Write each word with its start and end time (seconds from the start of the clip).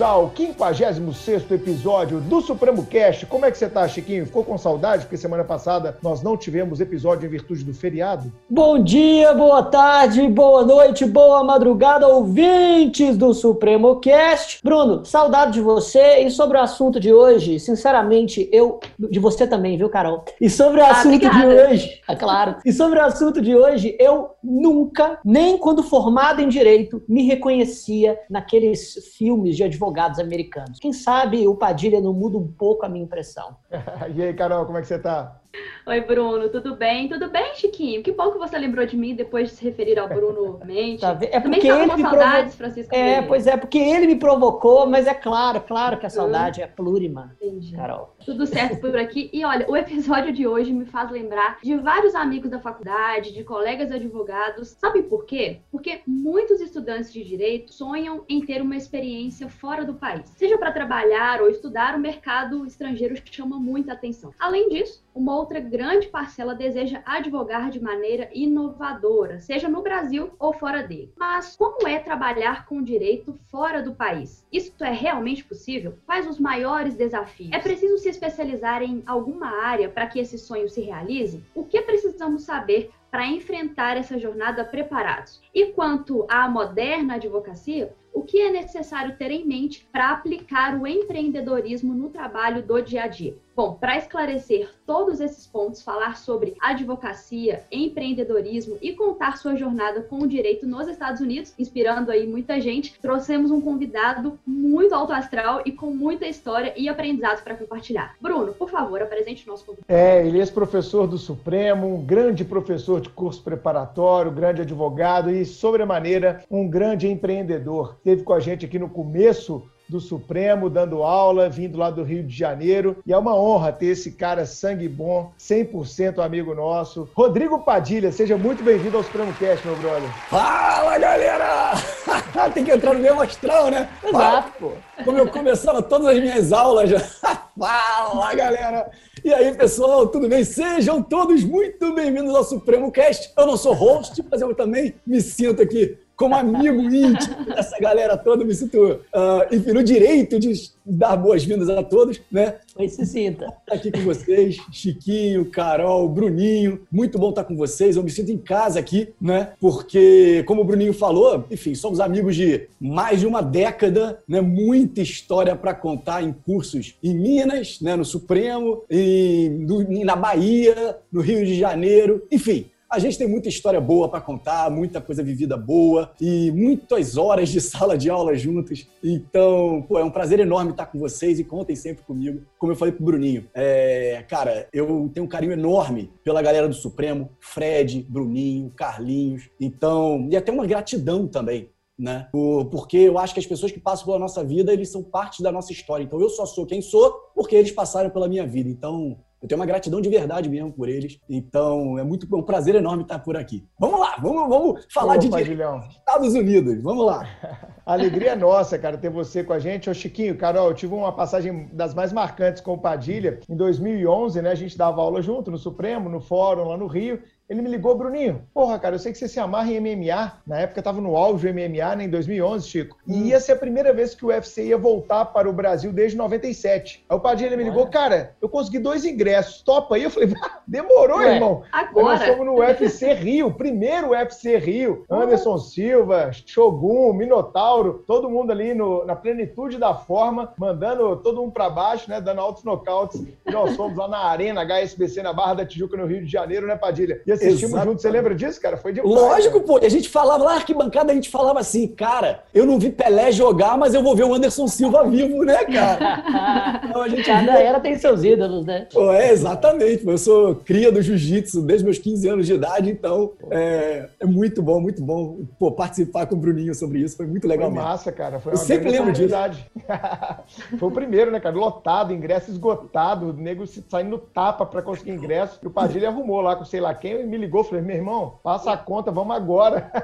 Bem-vindos 0.00 0.02
ao 0.02 0.30
56º 0.30 1.52
episódio 1.52 2.20
do 2.20 2.40
Supremo 2.40 2.86
Cast. 2.86 3.26
Como 3.26 3.44
é 3.44 3.50
que 3.50 3.58
você 3.58 3.68
tá, 3.68 3.86
Chiquinho? 3.86 4.24
Ficou 4.24 4.42
com 4.42 4.56
saudade? 4.56 5.02
Porque 5.02 5.18
semana 5.18 5.44
passada 5.44 5.98
nós 6.02 6.22
não 6.22 6.38
tivemos 6.38 6.80
episódio 6.80 7.26
em 7.26 7.30
virtude 7.30 7.64
do 7.64 7.74
feriado? 7.74 8.32
Bom 8.48 8.82
dia, 8.82 9.34
boa 9.34 9.62
tarde, 9.62 10.26
boa 10.28 10.64
noite, 10.64 11.04
boa 11.04 11.44
madrugada, 11.44 12.08
ouvintes 12.08 13.16
do 13.16 13.34
Supremo 13.34 13.96
Cast. 14.00 14.60
Bruno, 14.64 15.04
saudade 15.04 15.52
de 15.52 15.60
você 15.60 16.20
e 16.20 16.30
sobre 16.30 16.56
o 16.56 16.62
assunto 16.62 16.98
de 16.98 17.12
hoje, 17.12 17.60
sinceramente, 17.60 18.48
eu... 18.50 18.80
De 18.98 19.18
você 19.18 19.46
também, 19.46 19.76
viu, 19.76 19.90
Carol? 19.90 20.24
E 20.40 20.48
sobre 20.48 20.80
o 20.80 20.84
Ah, 20.84 20.92
assunto 20.92 21.18
de 21.18 21.46
hoje... 21.46 22.00
É 22.08 22.16
claro. 22.16 22.56
E 22.64 22.72
sobre 22.72 22.98
o 22.98 23.04
assunto 23.04 23.42
de 23.42 23.54
hoje, 23.54 23.96
eu 24.00 24.30
nunca, 24.42 25.18
nem 25.24 25.58
quando 25.58 25.82
formado 25.82 26.40
em 26.40 26.48
Direito, 26.48 27.02
me 27.06 27.24
reconhecia 27.26 28.18
naqueles 28.30 28.94
filmes 29.16 29.56
de 29.56 29.64
advogados 29.90 30.18
americanos. 30.18 30.78
Quem 30.78 30.92
sabe 30.92 31.46
o 31.46 31.54
Padilha 31.54 32.00
não 32.00 32.12
muda 32.12 32.38
um 32.38 32.46
pouco 32.46 32.86
a 32.86 32.88
minha 32.88 33.04
impressão. 33.04 33.56
e 34.14 34.22
aí, 34.22 34.32
Carol, 34.34 34.64
como 34.64 34.78
é 34.78 34.80
que 34.80 34.88
você 34.88 34.98
tá? 34.98 35.39
Oi, 35.86 36.00
Bruno, 36.02 36.48
tudo 36.48 36.76
bem? 36.76 37.08
Tudo 37.08 37.28
bem, 37.28 37.54
Chiquinho? 37.56 38.02
Que 38.02 38.12
bom 38.12 38.30
que 38.30 38.38
você 38.38 38.56
lembrou 38.56 38.86
de 38.86 38.96
mim 38.96 39.14
depois 39.14 39.50
de 39.50 39.56
se 39.56 39.64
referir 39.64 39.98
ao 39.98 40.08
Bruno. 40.08 40.60
Tá 41.00 41.12
vendo? 41.12 41.30
É 41.32 41.40
Também 41.40 41.60
porque 41.60 41.66
estava 41.68 41.90
com 41.90 42.00
saudades, 42.00 42.54
Francisco. 42.54 42.94
É, 42.94 43.22
pois 43.22 43.46
é, 43.46 43.56
porque 43.56 43.78
ele 43.78 44.06
me 44.06 44.16
provocou, 44.16 44.86
mas 44.86 45.06
é 45.06 45.14
claro, 45.14 45.60
claro 45.60 45.98
que 45.98 46.06
a 46.06 46.10
saudade 46.10 46.62
é 46.62 46.66
plurima, 46.66 47.34
Entendi. 47.40 47.74
Carol. 47.74 48.14
Tudo 48.24 48.46
certo 48.46 48.80
por 48.80 48.96
aqui. 48.96 49.30
E 49.32 49.44
olha, 49.44 49.68
o 49.68 49.76
episódio 49.76 50.32
de 50.32 50.46
hoje 50.46 50.72
me 50.72 50.84
faz 50.84 51.10
lembrar 51.10 51.58
de 51.62 51.76
vários 51.76 52.14
amigos 52.14 52.50
da 52.50 52.60
faculdade, 52.60 53.32
de 53.32 53.42
colegas 53.42 53.90
advogados. 53.90 54.68
Sabe 54.68 55.02
por 55.02 55.24
quê? 55.24 55.60
Porque 55.72 56.00
muitos 56.06 56.60
estudantes 56.60 57.12
de 57.12 57.24
direito 57.24 57.72
sonham 57.72 58.24
em 58.28 58.40
ter 58.40 58.62
uma 58.62 58.76
experiência 58.76 59.48
fora 59.48 59.84
do 59.84 59.94
país. 59.94 60.28
Seja 60.36 60.56
para 60.56 60.72
trabalhar 60.72 61.40
ou 61.40 61.48
estudar, 61.48 61.96
o 61.96 62.00
mercado 62.00 62.64
estrangeiro 62.64 63.16
chama 63.24 63.58
muita 63.58 63.92
atenção. 63.92 64.32
Além 64.38 64.68
disso, 64.68 65.02
uma 65.14 65.36
outra 65.36 65.60
grande 65.60 66.08
parcela 66.08 66.54
deseja 66.54 67.02
advogar 67.04 67.70
de 67.70 67.80
maneira 67.80 68.30
inovadora, 68.32 69.40
seja 69.40 69.68
no 69.68 69.82
Brasil 69.82 70.30
ou 70.38 70.52
fora 70.52 70.82
dele. 70.82 71.12
Mas 71.16 71.56
como 71.56 71.86
é 71.86 71.98
trabalhar 71.98 72.66
com 72.66 72.82
direito 72.82 73.38
fora 73.50 73.82
do 73.82 73.94
país? 73.94 74.46
Isso 74.52 74.72
é 74.80 74.92
realmente 74.92 75.44
possível? 75.44 75.94
Quais 76.06 76.26
os 76.26 76.38
maiores 76.38 76.94
desafios? 76.94 77.52
É 77.52 77.58
preciso 77.58 77.98
se 77.98 78.08
especializar 78.08 78.82
em 78.82 79.02
alguma 79.06 79.48
área 79.48 79.88
para 79.88 80.06
que 80.06 80.18
esse 80.18 80.38
sonho 80.38 80.68
se 80.68 80.80
realize? 80.80 81.42
O 81.54 81.64
que 81.64 81.80
precisamos 81.82 82.42
saber 82.42 82.90
para 83.10 83.26
enfrentar 83.26 83.96
essa 83.96 84.18
jornada 84.18 84.64
preparados? 84.64 85.40
E 85.54 85.66
quanto 85.66 86.24
à 86.28 86.48
moderna 86.48 87.14
advocacia, 87.14 87.92
o 88.12 88.22
que 88.22 88.40
é 88.40 88.50
necessário 88.50 89.16
ter 89.16 89.30
em 89.30 89.46
mente 89.46 89.86
para 89.92 90.10
aplicar 90.10 90.78
o 90.78 90.86
empreendedorismo 90.86 91.94
no 91.94 92.10
trabalho 92.10 92.62
do 92.62 92.80
dia 92.80 93.04
a 93.04 93.06
dia? 93.06 93.36
Bom, 93.60 93.74
para 93.74 93.98
esclarecer 93.98 94.70
todos 94.86 95.20
esses 95.20 95.46
pontos, 95.46 95.82
falar 95.82 96.16
sobre 96.16 96.56
advocacia, 96.62 97.62
empreendedorismo 97.70 98.78
e 98.80 98.94
contar 98.94 99.36
sua 99.36 99.54
jornada 99.54 100.00
com 100.00 100.20
o 100.20 100.26
direito 100.26 100.66
nos 100.66 100.88
Estados 100.88 101.20
Unidos, 101.20 101.52
inspirando 101.58 102.10
aí 102.10 102.26
muita 102.26 102.58
gente, 102.58 102.98
trouxemos 103.02 103.50
um 103.50 103.60
convidado 103.60 104.38
muito 104.46 104.94
alto 104.94 105.12
astral 105.12 105.60
e 105.66 105.72
com 105.72 105.92
muita 105.92 106.26
história 106.26 106.72
e 106.74 106.88
aprendizados 106.88 107.42
para 107.42 107.54
compartilhar. 107.54 108.16
Bruno, 108.18 108.54
por 108.54 108.70
favor, 108.70 109.02
apresente 109.02 109.46
o 109.46 109.50
nosso 109.50 109.66
convidado. 109.66 109.92
É, 109.92 110.26
ele 110.26 110.38
é 110.38 110.40
ex-professor 110.40 111.06
do 111.06 111.18
Supremo, 111.18 111.86
um 111.86 112.02
grande 112.02 112.46
professor 112.46 112.98
de 112.98 113.10
curso 113.10 113.42
preparatório, 113.42 114.32
grande 114.32 114.62
advogado 114.62 115.30
e, 115.30 115.44
sobremaneira, 115.44 116.42
um 116.50 116.66
grande 116.66 117.06
empreendedor. 117.08 117.96
Esteve 117.98 118.22
com 118.22 118.32
a 118.32 118.40
gente 118.40 118.64
aqui 118.64 118.78
no 118.78 118.88
começo 118.88 119.68
do 119.90 120.00
Supremo, 120.00 120.70
dando 120.70 121.02
aula, 121.02 121.48
vindo 121.48 121.76
lá 121.76 121.90
do 121.90 122.04
Rio 122.04 122.22
de 122.22 122.34
Janeiro. 122.34 122.96
E 123.04 123.12
é 123.12 123.18
uma 123.18 123.34
honra 123.34 123.72
ter 123.72 123.86
esse 123.86 124.12
cara 124.12 124.46
sangue 124.46 124.88
bom, 124.88 125.32
100% 125.38 126.24
amigo 126.24 126.54
nosso. 126.54 127.08
Rodrigo 127.12 127.58
Padilha, 127.58 128.12
seja 128.12 128.38
muito 128.38 128.62
bem-vindo 128.62 128.96
ao 128.96 129.02
Supremo 129.02 129.34
Cast, 129.34 129.66
meu 129.66 129.76
brother. 129.76 130.08
Fala, 130.28 130.96
galera! 130.96 131.72
Tem 132.54 132.64
que 132.64 132.70
entrar 132.70 132.94
no 132.94 133.00
mesmo 133.00 133.20
astral, 133.20 133.70
né? 133.70 133.88
Exato, 134.04 134.52
pô. 134.60 134.72
Como 135.04 135.18
eu 135.18 135.28
começava 135.28 135.82
todas 135.82 136.06
as 136.06 136.20
minhas 136.20 136.52
aulas 136.52 136.88
já. 136.88 137.00
Fala, 137.58 138.34
galera! 138.34 138.90
E 139.24 139.34
aí, 139.34 139.52
pessoal, 139.54 140.06
tudo 140.06 140.28
bem? 140.28 140.44
Sejam 140.44 141.02
todos 141.02 141.42
muito 141.42 141.92
bem-vindos 141.94 142.34
ao 142.34 142.44
Supremo 142.44 142.92
Cast. 142.92 143.32
Eu 143.36 143.46
não 143.46 143.56
sou 143.56 143.74
host, 143.74 144.24
mas 144.30 144.40
eu 144.40 144.54
também 144.54 144.94
me 145.04 145.20
sinto 145.20 145.60
aqui 145.60 145.98
como 146.20 146.34
amigo 146.34 146.82
íntimo 146.82 147.46
dessa 147.46 147.78
galera 147.80 148.14
toda, 148.14 148.44
me 148.44 148.54
sinto, 148.54 149.00
ah, 149.10 149.48
enfim, 149.50 149.72
no 149.72 149.82
direito 149.82 150.38
de 150.38 150.52
dar 150.84 151.16
boas-vindas 151.16 151.70
a 151.70 151.82
todos, 151.82 152.20
né? 152.30 152.56
Pois 152.74 152.92
se 152.92 153.06
sinta. 153.06 153.46
Estar 153.46 153.74
aqui 153.74 153.90
com 153.90 154.00
vocês, 154.00 154.58
Chiquinho, 154.70 155.46
Carol, 155.46 156.06
Bruninho. 156.10 156.80
Muito 156.92 157.18
bom 157.18 157.30
estar 157.30 157.44
com 157.44 157.56
vocês. 157.56 157.96
Eu 157.96 158.02
me 158.02 158.10
sinto 158.10 158.30
em 158.30 158.36
casa 158.36 158.78
aqui, 158.78 159.08
né? 159.18 159.52
Porque, 159.58 160.42
como 160.46 160.60
o 160.60 160.64
Bruninho 160.64 160.92
falou, 160.92 161.46
enfim, 161.50 161.74
somos 161.74 162.00
amigos 162.00 162.36
de 162.36 162.68
mais 162.78 163.20
de 163.20 163.26
uma 163.26 163.40
década, 163.42 164.18
né? 164.28 164.42
Muita 164.42 165.00
história 165.00 165.56
para 165.56 165.72
contar 165.72 166.22
em 166.22 166.32
cursos 166.32 166.96
em 167.02 167.14
Minas, 167.14 167.80
né? 167.80 167.96
No 167.96 168.04
Supremo, 168.04 168.82
em, 168.90 169.48
no- 169.48 170.04
na 170.04 170.16
Bahia, 170.16 170.98
no 171.10 171.22
Rio 171.22 171.46
de 171.46 171.54
Janeiro, 171.58 172.26
enfim. 172.30 172.66
A 172.92 172.98
gente 172.98 173.16
tem 173.16 173.28
muita 173.28 173.48
história 173.48 173.80
boa 173.80 174.08
para 174.08 174.20
contar, 174.20 174.68
muita 174.68 175.00
coisa 175.00 175.22
vivida 175.22 175.56
boa 175.56 176.10
e 176.20 176.50
muitas 176.50 177.16
horas 177.16 177.48
de 177.48 177.60
sala 177.62 177.96
de 177.96 178.10
aula 178.10 178.34
juntos. 178.36 178.84
Então, 179.02 179.84
pô, 179.88 179.96
é 179.96 180.04
um 180.04 180.10
prazer 180.10 180.40
enorme 180.40 180.72
estar 180.72 180.86
com 180.86 180.98
vocês 180.98 181.38
e 181.38 181.44
contem 181.44 181.76
sempre 181.76 182.02
comigo. 182.02 182.42
Como 182.58 182.72
eu 182.72 182.76
falei 182.76 182.92
pro 182.92 183.04
Bruninho, 183.04 183.46
é, 183.54 184.24
cara, 184.28 184.66
eu 184.72 185.08
tenho 185.14 185.24
um 185.24 185.28
carinho 185.28 185.52
enorme 185.52 186.10
pela 186.24 186.42
galera 186.42 186.66
do 186.66 186.74
Supremo, 186.74 187.30
Fred, 187.38 188.04
Bruninho, 188.08 188.70
Carlinhos. 188.74 189.48
Então, 189.60 190.26
e 190.28 190.36
até 190.36 190.50
uma 190.50 190.66
gratidão 190.66 191.28
também. 191.28 191.70
Né? 191.96 192.26
Por- 192.32 192.64
Porque 192.70 192.96
eu 192.96 193.18
acho 193.18 193.34
que 193.34 193.40
as 193.40 193.46
pessoas 193.46 193.70
que 193.70 193.78
passam 193.78 194.06
pela 194.06 194.18
nossa 194.18 194.42
vida, 194.42 194.72
eles 194.72 194.88
são 194.88 195.02
parte 195.02 195.42
da 195.44 195.52
nossa 195.52 195.70
história. 195.70 196.02
Então 196.02 196.20
eu 196.20 196.30
só 196.30 196.44
sou 196.46 196.64
quem 196.66 196.80
sou 196.82 197.12
porque 197.36 197.54
eles 197.54 197.70
passaram 197.70 198.08
pela 198.10 198.26
minha 198.26 198.46
vida. 198.46 198.68
Então 198.70 199.18
eu 199.42 199.48
tenho 199.48 199.58
uma 199.58 199.66
gratidão 199.66 200.00
de 200.00 200.08
verdade 200.10 200.48
mesmo 200.48 200.72
por 200.72 200.88
eles. 200.88 201.18
Então 201.28 201.98
é 201.98 202.04
muito 202.04 202.26
é 202.32 202.36
um 202.36 202.42
prazer 202.42 202.74
enorme 202.74 203.02
estar 203.02 203.18
por 203.20 203.36
aqui. 203.36 203.66
Vamos 203.78 203.98
lá, 203.98 204.16
vamos, 204.20 204.48
vamos 204.48 204.86
falar 204.92 205.14
Ô, 205.14 205.18
de 205.18 205.28
dos 205.28 205.96
Estados 205.96 206.34
Unidos. 206.34 206.82
Vamos 206.82 207.06
lá. 207.06 207.26
A 207.86 207.94
alegria 207.94 208.32
é 208.32 208.36
nossa, 208.36 208.78
cara, 208.78 208.96
ter 208.96 209.10
você 209.10 209.42
com 209.42 209.52
a 209.52 209.58
gente. 209.58 209.90
Ô, 209.90 209.94
Chiquinho, 209.94 210.36
Carol, 210.36 210.68
eu 210.68 210.74
tive 210.74 210.94
uma 210.94 211.10
passagem 211.10 211.68
das 211.72 211.92
mais 211.92 212.12
marcantes 212.12 212.62
com 212.62 212.74
o 212.74 212.78
Padilha. 212.78 213.40
Em 213.48 213.56
2011, 213.56 214.40
né, 214.42 214.50
a 214.50 214.54
gente 214.54 214.78
dava 214.78 215.00
aula 215.00 215.20
junto 215.20 215.50
no 215.50 215.58
Supremo, 215.58 216.08
no 216.08 216.20
Fórum, 216.20 216.68
lá 216.68 216.76
no 216.76 216.86
Rio. 216.86 217.20
Ele 217.50 217.62
me 217.62 217.68
ligou, 217.68 217.96
Bruninho, 217.96 218.42
porra, 218.54 218.78
cara, 218.78 218.94
eu 218.94 218.98
sei 219.00 219.10
que 219.10 219.18
você 219.18 219.26
se 219.26 219.40
amarra 219.40 219.72
em 219.72 219.80
MMA. 219.80 220.34
Na 220.46 220.60
época 220.60 220.80
tava 220.80 221.00
no 221.00 221.16
auge 221.16 221.48
o 221.48 221.50
MMA, 221.52 221.96
né, 221.96 222.04
em 222.04 222.08
2011, 222.08 222.68
Chico. 222.68 222.96
E 223.08 223.30
ia 223.30 223.40
ser 223.40 223.52
a 223.52 223.56
primeira 223.56 223.92
vez 223.92 224.14
que 224.14 224.24
o 224.24 224.28
UFC 224.28 224.66
ia 224.66 224.78
voltar 224.78 225.24
para 225.24 225.50
o 225.50 225.52
Brasil 225.52 225.92
desde 225.92 226.16
97. 226.16 227.04
Aí 227.08 227.16
o 227.16 227.18
Padilha 227.18 227.56
me 227.56 227.64
ligou, 227.64 227.88
cara, 227.88 228.36
eu 228.40 228.48
consegui 228.48 228.78
dois 228.78 229.04
ingressos, 229.04 229.62
topa 229.62 229.96
aí? 229.96 230.04
Eu 230.04 230.10
falei, 230.10 230.32
"Ah, 230.44 230.60
demorou, 230.64 231.18
Ué, 231.18 231.34
irmão. 231.34 231.64
Aí 231.72 231.86
nós 231.86 231.90
Agora, 231.90 232.26
fomos 232.28 232.46
no 232.46 232.54
UFC 232.60 233.12
Rio, 233.14 233.52
primeiro 233.52 234.10
UFC 234.10 234.56
Rio. 234.56 235.04
Anderson 235.10 235.58
Silva, 235.58 236.30
Shogun, 236.32 237.12
Minotauro, 237.14 238.04
todo 238.06 238.30
mundo 238.30 238.52
ali 238.52 238.74
no- 238.74 239.04
na 239.04 239.16
plenitude 239.16 239.76
da 239.76 239.92
forma, 239.92 240.52
mandando 240.56 241.16
todo 241.16 241.40
mundo 241.40 241.50
pra 241.52 241.68
baixo, 241.68 242.08
né? 242.08 242.20
Dando 242.20 242.40
altos 242.40 242.62
nocautes. 242.62 243.20
E 243.44 243.50
nós 243.50 243.74
fomos 243.74 243.98
lá 243.98 244.06
na 244.06 244.18
Arena 244.26 244.60
HSBC, 244.60 245.20
na 245.20 245.32
Barra 245.32 245.54
da 245.54 245.66
Tijuca, 245.66 245.96
no 245.96 246.06
Rio 246.06 246.24
de 246.24 246.30
Janeiro, 246.30 246.66
né, 246.68 246.76
Padilha? 246.76 247.20
E 247.26 247.39
assistimos 247.46 247.72
Exatamente. 247.72 247.90
junto. 247.92 248.02
Você 248.02 248.10
lembra 248.10 248.34
disso, 248.34 248.60
cara? 248.60 248.76
Foi 248.76 248.92
demais. 248.92 249.14
Lógico, 249.14 249.60
cara. 249.60 249.66
pô. 249.80 249.84
A 249.84 249.88
gente 249.88 250.08
falava 250.08 250.44
lá 250.44 250.50
na 250.50 250.56
arquibancada, 250.56 251.12
a 251.12 251.14
gente 251.14 251.28
falava 251.30 251.60
assim, 251.60 251.86
cara, 251.88 252.42
eu 252.54 252.66
não 252.66 252.78
vi 252.78 252.90
Pelé 252.90 253.32
jogar, 253.32 253.76
mas 253.78 253.94
eu 253.94 254.02
vou 254.02 254.14
ver 254.16 254.24
o 254.24 254.34
Anderson 254.34 254.66
Silva 254.68 255.04
vivo, 255.04 255.44
né, 255.44 255.64
cara? 255.64 256.80
Então 256.90 257.02
a 257.02 257.08
gente 257.08 257.24
Cada 257.24 257.52
via- 257.52 257.60
era 257.62 257.80
tem 257.80 257.96
seus 257.98 258.24
ídolos, 258.24 258.64
né? 258.66 258.86
Pô, 258.92 259.12
é, 259.12 259.30
exatamente. 259.30 260.06
Eu 260.06 260.18
sou 260.18 260.54
cria 260.56 260.90
do 260.90 261.00
jiu-jitsu 261.00 261.62
desde 261.62 261.84
meus 261.84 261.98
15 261.98 262.28
anos 262.28 262.46
de 262.46 262.54
idade, 262.54 262.90
então 262.90 263.32
é, 263.50 264.08
é 264.18 264.26
muito 264.26 264.62
bom, 264.62 264.80
muito 264.80 265.02
bom 265.02 265.38
pô, 265.58 265.70
participar 265.72 266.26
com 266.26 266.34
o 266.34 266.38
Bruninho 266.38 266.74
sobre 266.74 266.98
isso. 267.00 267.16
Foi 267.16 267.26
muito 267.26 267.42
Foi 267.42 267.50
legal 267.50 267.70
mesmo. 267.70 267.84
massa, 267.84 268.10
cara. 268.10 268.40
Foi 268.40 268.52
Eu 268.52 268.56
sempre 268.56 268.90
lembro 268.90 269.12
disso. 269.12 269.30
Foi 270.78 270.88
o 270.88 270.90
primeiro, 270.92 271.30
né, 271.30 271.40
cara? 271.40 271.54
Lotado, 271.56 272.12
ingresso 272.12 272.50
esgotado, 272.50 273.30
o 273.30 273.32
nego 273.32 273.64
saindo 273.66 274.10
no 274.10 274.18
tapa 274.18 274.64
pra 274.66 274.82
conseguir 274.82 275.12
ingresso. 275.12 275.58
E 275.62 275.66
o 275.66 275.70
Padilha 275.70 276.08
arrumou 276.08 276.40
lá 276.40 276.56
com 276.56 276.64
sei 276.64 276.80
lá 276.80 276.94
quem, 276.94 277.14
me 277.30 277.38
ligou, 277.38 277.64
falei, 277.64 277.82
meu 277.82 277.96
irmão, 277.96 278.34
passa 278.42 278.72
a 278.72 278.76
conta, 278.76 279.10
vamos 279.10 279.34
agora. 279.34 279.90